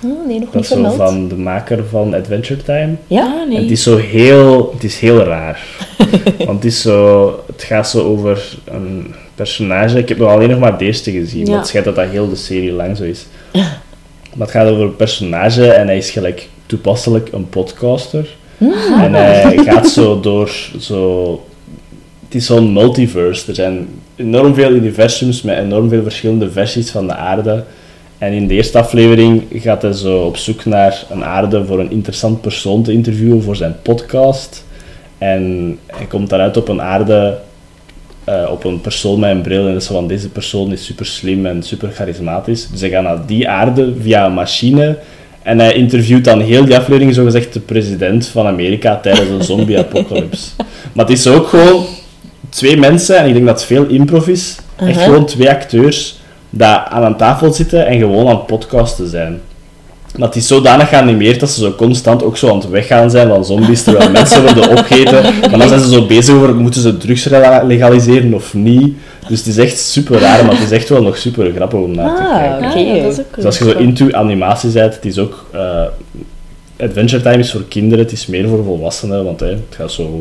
Nee, 0.00 0.38
nog 0.38 0.44
Dat 0.44 0.54
niet 0.54 0.62
is 0.62 0.68
zo 0.68 0.74
vermeld. 0.74 0.96
van 0.96 1.28
de 1.28 1.36
maker 1.36 1.84
van 1.90 2.14
Adventure 2.14 2.62
Time. 2.62 2.94
Ja? 3.06 3.22
Ah, 3.22 3.40
En 3.42 3.48
nee. 3.48 3.58
het 3.60 3.70
is 3.70 3.82
zo 3.82 3.96
heel, 3.96 4.70
het 4.74 4.84
is 4.84 4.98
heel 4.98 5.18
raar. 5.18 5.60
Want 6.46 6.62
het, 6.62 6.64
is 6.64 6.80
zo, 6.80 7.26
het 7.46 7.62
gaat 7.62 7.88
zo 7.88 8.00
over 8.00 8.58
een 8.64 9.14
personage. 9.34 9.98
Ik 9.98 10.08
heb 10.08 10.18
nog 10.18 10.30
alleen 10.30 10.50
nog 10.50 10.58
maar 10.58 10.78
de 10.78 10.84
eerste 10.84 11.10
gezien, 11.10 11.44
Ja. 11.44 11.50
maar 11.50 11.58
het 11.58 11.66
schijnt 11.68 11.86
dat 11.86 11.94
dat 11.96 12.08
heel 12.08 12.28
de 12.28 12.36
serie 12.36 12.72
lang 12.72 12.96
zo 12.96 13.02
is. 13.02 13.26
Maar 13.52 14.46
het 14.46 14.50
gaat 14.50 14.68
over 14.68 14.82
een 14.84 14.96
personage 14.96 15.66
en 15.72 15.86
hij 15.86 15.96
is 15.96 16.10
gelijk 16.10 16.48
toepasselijk 16.66 17.28
een 17.32 17.48
podcaster. 17.48 18.28
Hmm. 18.58 18.72
En 19.00 19.14
hij 19.14 19.58
gaat 19.64 19.88
zo 19.88 20.20
door 20.20 20.50
zo... 20.80 21.32
Het 22.24 22.34
is 22.34 22.46
zo'n 22.46 22.72
multiverse. 22.72 23.48
Er 23.48 23.54
zijn 23.54 23.88
enorm 24.16 24.54
veel 24.54 24.70
universums 24.70 25.42
met 25.42 25.58
enorm 25.58 25.88
veel 25.88 26.02
verschillende 26.02 26.50
versies 26.50 26.90
van 26.90 27.06
de 27.06 27.14
aarde. 27.14 27.64
En 28.20 28.32
in 28.32 28.46
de 28.46 28.54
eerste 28.54 28.78
aflevering 28.78 29.42
gaat 29.54 29.82
hij 29.82 29.92
zo 29.92 30.18
op 30.18 30.36
zoek 30.36 30.64
naar 30.64 31.04
een 31.10 31.24
aarde 31.24 31.64
voor 31.64 31.80
een 31.80 31.90
interessant 31.90 32.40
persoon 32.40 32.82
te 32.82 32.92
interviewen 32.92 33.42
voor 33.42 33.56
zijn 33.56 33.76
podcast. 33.82 34.64
En 35.18 35.78
hij 35.86 36.06
komt 36.06 36.30
daaruit 36.30 36.56
op 36.56 36.68
een 36.68 36.82
aarde, 36.82 37.38
eh, 38.24 38.48
op 38.50 38.64
een 38.64 38.80
persoon 38.80 39.20
met 39.20 39.30
een 39.30 39.40
bril. 39.40 39.66
En 39.66 39.72
dat 39.72 39.80
is 39.80 39.86
zo 39.86 39.94
van, 39.94 40.08
deze 40.08 40.28
persoon 40.28 40.72
is 40.72 40.84
super 40.84 41.06
slim 41.06 41.46
en 41.46 41.62
super 41.62 41.90
charismatisch. 41.90 42.68
Dus 42.70 42.80
hij 42.80 42.90
gaat 42.90 43.02
naar 43.02 43.26
die 43.26 43.48
aarde 43.48 43.92
via 44.00 44.26
een 44.26 44.32
machine. 44.32 44.98
En 45.42 45.58
hij 45.58 45.72
interviewt 45.72 46.24
dan 46.24 46.40
heel 46.40 46.64
die 46.64 46.76
aflevering 46.76 47.14
zogezegd 47.14 47.52
de 47.52 47.60
president 47.60 48.26
van 48.26 48.46
Amerika 48.46 48.96
tijdens 48.96 49.28
een 49.28 49.44
zombie-apocalypse. 49.44 50.50
maar 50.92 51.06
het 51.06 51.18
is 51.18 51.26
ook 51.26 51.48
gewoon 51.48 51.84
twee 52.48 52.76
mensen, 52.76 53.16
en 53.16 53.26
ik 53.26 53.32
denk 53.32 53.46
dat 53.46 53.54
het 53.54 53.66
veel 53.66 53.86
improv 53.86 54.26
is, 54.26 54.56
echt 54.76 55.02
gewoon 55.02 55.26
twee 55.26 55.50
acteurs, 55.50 56.19
die 56.50 56.66
aan 56.66 57.04
een 57.04 57.16
tafel 57.16 57.52
zitten 57.52 57.86
en 57.86 57.98
gewoon 57.98 58.28
aan 58.28 58.36
het 58.36 58.46
podcasten 58.46 59.08
zijn. 59.08 59.40
Maar 60.16 60.28
het 60.28 60.36
is 60.36 60.46
zodanig 60.46 60.88
geanimeerd 60.88 61.40
dat 61.40 61.50
ze 61.50 61.60
zo 61.60 61.72
constant 61.74 62.22
ook 62.24 62.36
zo 62.36 62.48
aan 62.50 62.56
het 62.58 62.68
weggaan 62.68 63.10
zijn 63.10 63.28
van 63.28 63.44
zombies, 63.44 63.82
terwijl 63.82 64.10
mensen 64.20 64.42
worden 64.42 64.70
opgegeten. 64.70 65.22
Maar 65.22 65.58
dan 65.58 65.68
zijn 65.68 65.80
ze 65.80 65.88
zo 65.90 66.06
bezig 66.06 66.34
over, 66.34 66.54
moeten 66.54 66.80
ze 66.80 66.96
drugs 66.96 67.24
legaliseren 67.66 68.34
of 68.34 68.54
niet? 68.54 68.94
Dus 69.28 69.38
het 69.38 69.46
is 69.48 69.56
echt 69.56 69.78
super 69.78 70.20
raar, 70.20 70.44
maar 70.44 70.54
het 70.54 70.62
is 70.62 70.70
echt 70.70 70.88
wel 70.88 71.02
nog 71.02 71.16
super 71.16 71.52
grappig 71.52 71.80
om 71.80 71.94
naar 71.94 72.16
te 72.16 72.22
Ah, 72.22 72.38
kijken. 72.38 72.68
Ah, 72.80 72.96
ja, 72.96 73.02
dat 73.02 73.12
is 73.12 73.18
ook 73.18 73.34
Dus 73.34 73.44
als 73.44 73.58
je 73.58 73.64
zo 73.64 73.78
into 73.78 74.12
animatie 74.12 74.70
bent, 74.70 74.94
het 74.94 75.04
is 75.04 75.18
ook... 75.18 75.46
eh, 75.52 75.82
Adventure 76.80 77.22
Time 77.22 77.38
is 77.38 77.50
voor 77.50 77.64
kinderen, 77.68 78.04
het 78.04 78.12
is 78.12 78.26
meer 78.26 78.48
voor 78.48 78.64
volwassenen, 78.64 79.24
want 79.24 79.40
hè, 79.40 79.46
het 79.48 79.60
gaat 79.76 79.92
zo 79.92 80.20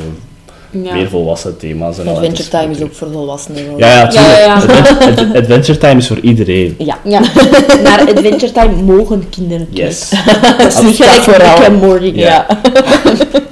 Ja. 0.72 0.94
meer 0.94 1.10
volwassen 1.10 1.58
thema's. 1.58 2.00
En 2.00 2.08
Adventure 2.08 2.50
Time 2.50 2.72
is 2.72 2.82
ook 2.82 2.94
voor 2.94 3.12
volwassenen. 3.12 3.68
hoor. 3.70 3.80
Ja, 3.80 3.88
ja, 3.88 4.08
tuurlijk. 4.08 4.32
Ja, 4.38 4.40
ja, 4.40 4.46
ja. 4.46 4.54
Adven- 4.56 5.30
Ad- 5.30 5.36
Adventure 5.36 5.78
Time 5.78 5.98
is 5.98 6.08
voor 6.08 6.20
iedereen. 6.20 6.76
Ja. 6.78 6.98
Ja, 7.04 7.20
naar 7.84 8.00
Adventure 8.16 8.52
Time 8.52 8.82
mogen 8.82 9.30
kinderen 9.30 9.68
Yes. 9.72 10.10
Dat 10.58 10.68
is 10.74 10.82
niet 10.82 10.96
gelijk 11.04 11.68
and 11.68 11.82
Morty. 11.82 12.12
Ja. 12.16 12.46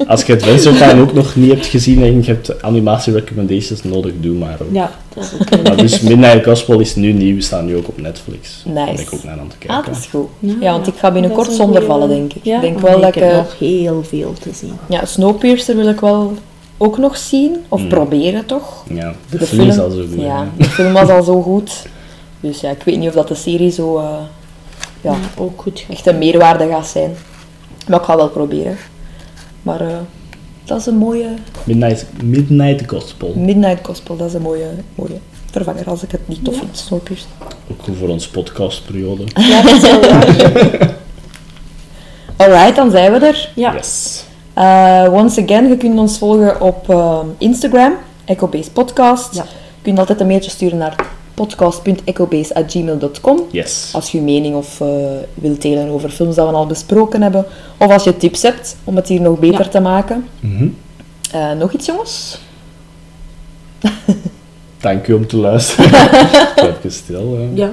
Als 0.07 0.23
je 0.23 0.34
Adventure 0.34 0.77
Time 0.77 1.02
ook 1.02 1.14
nog 1.14 1.35
niet 1.35 1.49
hebt 1.52 1.65
gezien 1.65 2.03
en 2.03 2.15
je 2.23 2.31
hebt 2.31 2.61
animatie 2.64 3.14
recommendations 3.14 3.84
nodig, 3.84 4.11
doe 4.19 4.35
maar. 4.38 4.57
Ook. 4.61 4.68
Ja, 4.72 4.91
dat 5.14 5.23
is 5.23 5.30
ook 5.56 5.64
Maar 5.64 5.76
dus 5.77 5.99
Midnight 6.02 6.45
Gospel 6.45 6.80
is 6.80 6.95
nu 6.95 7.11
nieuw, 7.14 7.41
staan 7.41 7.65
nu 7.65 7.76
ook 7.76 7.88
op 7.88 8.02
Netflix. 8.02 8.64
Nice. 8.65 8.73
Daar 8.76 8.85
ben 8.85 8.99
ik 9.03 9.14
ook 9.14 9.23
naar 9.23 9.39
aan 9.39 9.48
te 9.48 9.57
kijken. 9.57 9.77
Ah, 9.77 9.85
dat 9.85 9.95
is 9.95 10.06
goed. 10.11 10.27
Ja, 10.39 10.53
Ja, 10.60 10.72
want 10.72 10.88
ik 10.88 10.94
ga 10.98 11.11
binnenkort 11.11 11.52
zonder 11.52 11.84
vallen, 11.84 12.10
denk 12.10 12.34
ik. 12.34 12.44
Ja, 12.44 12.56
ik 12.56 12.61
denk 12.61 12.80
wel 12.80 12.99
dat 12.99 13.15
ik... 13.15 13.22
eh, 13.22 13.35
nog 13.35 13.56
heel 13.60 14.03
veel 14.10 14.34
te 14.39 14.49
zien. 14.53 14.73
ja, 14.89 15.06
Snowpiercer 15.06 15.76
wil 15.76 15.88
ik 15.89 15.99
wel 15.99 16.34
ook 16.77 16.97
nog 16.97 17.17
zien. 17.17 17.55
Of 17.69 17.81
Mm. 17.81 17.87
proberen, 17.87 18.45
toch? 18.45 18.83
Ja, 18.89 19.13
de, 19.29 19.37
De 19.37 19.45
film 19.45 19.67
is 19.67 19.73
film- 19.75 19.85
al 19.85 19.91
zo 19.91 20.05
goed. 20.07 20.21
Ja, 20.21 20.47
de 20.57 20.63
film 20.63 20.93
was 20.93 21.09
al 21.09 21.23
zo 21.23 21.41
goed. 21.41 21.85
Dus 22.39 22.59
ja, 22.61 22.69
ik 22.69 22.83
weet 22.83 22.97
niet 22.97 23.07
of 23.07 23.13
dat 23.13 23.27
de 23.27 23.35
serie 23.35 23.71
zo... 23.71 23.97
eh, 23.97 24.03
ja, 25.01 25.11
Ja, 25.11 25.17
ook 25.37 25.61
goed. 25.61 25.85
echt 25.89 26.07
een 26.07 26.17
meerwaarde 26.17 26.67
gaat 26.67 26.87
zijn. 26.87 27.15
Maar 27.87 27.99
ik 27.99 28.05
ga 28.05 28.15
wel 28.15 28.29
proberen. 28.29 28.77
Maar 29.61 29.81
eh, 29.81 29.87
dat 30.65 30.79
is 30.79 30.85
een 30.85 30.97
mooie... 30.97 31.27
Midnight, 31.63 32.05
Midnight 32.23 32.89
Gospel. 32.89 33.33
Midnight 33.35 33.85
Gospel, 33.85 34.17
dat 34.17 34.27
is 34.27 34.33
een 34.33 34.41
mooie, 34.41 34.69
mooie 34.95 35.17
vervanger 35.51 35.89
als 35.89 36.03
ik 36.03 36.11
het 36.11 36.27
niet 36.27 36.43
tof 36.43 36.57
vind. 36.57 36.77
Snowpiercer. 36.77 37.27
Ook 37.71 37.81
goed 37.83 37.95
voor 37.99 38.09
ons 38.09 38.27
podcastperiode. 38.27 39.23
Ja, 39.33 39.61
dat 39.61 39.71
is 39.75 39.81
wel 39.81 39.99
waar. 39.99 40.95
Alright, 42.37 42.75
dan 42.75 42.91
zijn 42.91 43.11
we 43.11 43.25
er. 43.25 43.49
Ja. 43.55 43.73
Yes. 43.73 44.23
Uh, 44.57 45.07
once 45.13 45.43
again, 45.43 45.67
je 45.67 45.77
kunt 45.77 45.99
ons 45.99 46.17
volgen 46.17 46.61
op 46.61 46.89
uh, 46.89 47.19
Instagram, 47.38 47.93
EchoBase 48.25 48.71
Podcast. 48.71 49.35
Ja. 49.35 49.43
Je 49.43 49.49
kunt 49.81 49.99
altijd 49.99 50.19
een 50.19 50.27
mailtje 50.27 50.49
sturen 50.51 50.77
naar 50.77 50.95
podcast.echobase.gmail.com 51.34 53.41
Yes. 53.51 53.89
als 53.93 54.11
je 54.11 54.17
je 54.17 54.23
mening 54.23 54.55
of 54.55 54.79
uh, 54.79 54.88
wilt 55.34 55.61
delen 55.61 55.89
over 55.89 56.09
films 56.09 56.35
dat 56.35 56.49
we 56.49 56.55
al 56.55 56.65
besproken 56.67 57.21
hebben. 57.21 57.45
Of 57.77 57.91
als 57.91 58.03
je 58.03 58.17
tips 58.17 58.41
hebt 58.41 58.75
om 58.84 58.95
het 58.95 59.07
hier 59.07 59.21
nog 59.21 59.39
beter 59.39 59.63
Ja. 59.63 59.69
te 59.69 59.79
maken. 59.79 60.27
Mhm. 60.39 60.67
Uh, 61.35 61.51
nog 61.51 61.73
iets, 61.73 61.85
jongens? 61.85 62.39
Dank 64.79 65.07
u 65.07 65.13
om 65.13 65.27
te 65.27 65.38
luisteren. 65.38 65.91
Even 66.69 66.91
stil. 66.91 67.38
Hè. 67.38 67.49
Ja. 67.53 67.69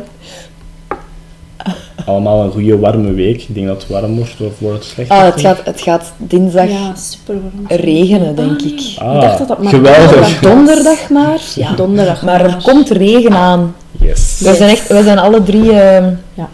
Allemaal 2.07 2.43
een 2.45 2.51
goede 2.51 2.79
warme 2.79 3.13
week. 3.13 3.43
Ik 3.49 3.55
denk 3.55 3.67
dat 3.67 3.83
het 3.83 3.91
warm 3.91 4.17
wordt 4.17 4.35
of 4.41 4.59
wordt 4.59 4.77
het 4.79 4.87
slecht. 4.87 5.11
Ah, 5.11 5.23
het, 5.25 5.41
gaat, 5.41 5.61
het 5.65 5.81
gaat 5.81 6.13
dinsdag 6.17 6.69
ja, 6.71 6.95
super 6.95 7.35
warm. 7.35 7.81
regenen, 7.81 8.37
denk 8.37 8.63
ik. 8.63 8.81
Ah, 8.99 9.15
ik 9.15 9.21
dacht 9.21 9.39
dat 9.39 9.49
dat 9.49 9.63
maar 9.63 9.73
geweldig. 9.73 10.41
donderdag 10.41 11.11
maar. 11.11 11.41
Ja. 11.55 11.75
Donderdag 11.75 12.23
Maar 12.23 12.45
er 12.45 12.57
komt 12.63 12.91
regen 12.91 13.33
aan. 13.35 13.75
Yes. 14.01 14.41
We 14.45 14.55
zijn, 14.55 14.71
echt, 14.71 14.89
we 14.89 15.03
zijn 15.03 15.19
alle 15.19 15.43
drie 15.43 15.71
eh, 15.73 16.07
Ja. 16.35 16.49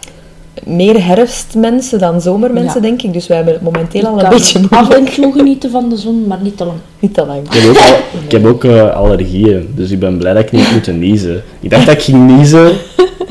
meer 0.63 1.05
herfstmensen 1.05 1.99
dan 1.99 2.21
zomermensen, 2.21 2.81
Ja. 2.81 2.87
denk 2.87 3.01
ik. 3.01 3.13
Dus 3.13 3.27
wij 3.27 3.35
hebben 3.37 3.53
het 3.55 3.63
momenteel 3.63 4.05
al 4.07 4.23
een 4.23 4.29
beetje 4.29 4.59
af 4.69 4.79
en 4.79 4.85
moeilijk. 4.87 5.09
toe 5.09 5.33
genieten 5.33 5.71
van 5.71 5.89
de 5.89 5.97
zon, 5.97 6.27
maar 6.27 6.39
niet 6.41 6.57
te 6.57 6.65
lang. 6.65 6.77
Niet 6.99 7.13
te 7.13 7.25
lang. 7.25 7.39
Ik 7.51 7.53
heb 7.53 7.69
ook, 7.69 7.77
al, 7.77 7.95
ik 8.25 8.31
heb 8.31 8.45
ook 8.45 8.63
eh, 8.63 8.95
allergieën, 8.95 9.69
dus 9.75 9.91
ik 9.91 9.99
ben 9.99 10.17
blij 10.17 10.33
dat 10.33 10.43
ik 10.43 10.51
niet 10.51 10.71
moet 10.71 10.97
niezen. 10.99 11.43
Ik 11.59 11.69
dacht 11.69 11.85
dat 11.85 11.95
ik 11.95 12.01
ging 12.01 12.35
niezen, 12.37 12.71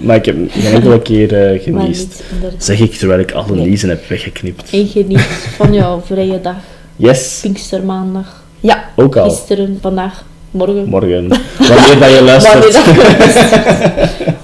maar 0.02 0.16
ik 0.16 0.24
heb 0.24 0.36
geen 0.50 0.72
enkele 0.74 1.00
keer 1.00 1.60
geniest. 1.62 2.22
inderdaad. 2.32 2.64
Zeg 2.64 2.80
ik 2.80 2.94
terwijl 2.94 3.20
ik 3.20 3.32
alle 3.32 3.54
Nee. 3.54 3.66
niezen 3.66 3.88
heb 3.88 4.08
weggeknipt. 4.08 4.70
En 4.72 4.86
geniet 4.86 5.20
van 5.56 5.72
jouw 5.74 6.02
vrije 6.06 6.40
dag. 6.40 6.54
Yes, 6.96 7.38
Pinkstermaandag. 7.42 8.42
Ja, 8.60 8.84
ook 8.96 9.16
al. 9.16 9.30
Gisteren, 9.30 9.78
vandaag, 9.80 10.24
morgen. 10.50 10.88
Morgen. 10.88 11.28
Wanneer 11.58 11.76
dat 11.78 11.88
je 11.88 11.98
Wanneer 11.98 12.22
luistert, 12.22 12.62
dat 12.72 12.82
geweest 12.82 13.38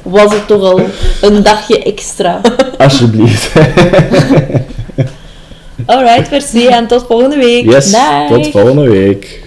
was 0.03 0.33
het 0.33 0.47
toch 0.47 0.63
al 0.63 0.81
een 1.21 1.43
dagje 1.43 1.83
extra. 1.83 2.41
alsjeblieft. 2.79 3.53
alright, 5.87 6.31
merci 6.31 6.67
en 6.67 6.87
tot 6.87 7.05
volgende 7.09 7.37
week. 7.37 7.65
Yes, 7.71 7.95
tot 8.29 8.47
volgende 8.51 8.89
week. 8.89 9.45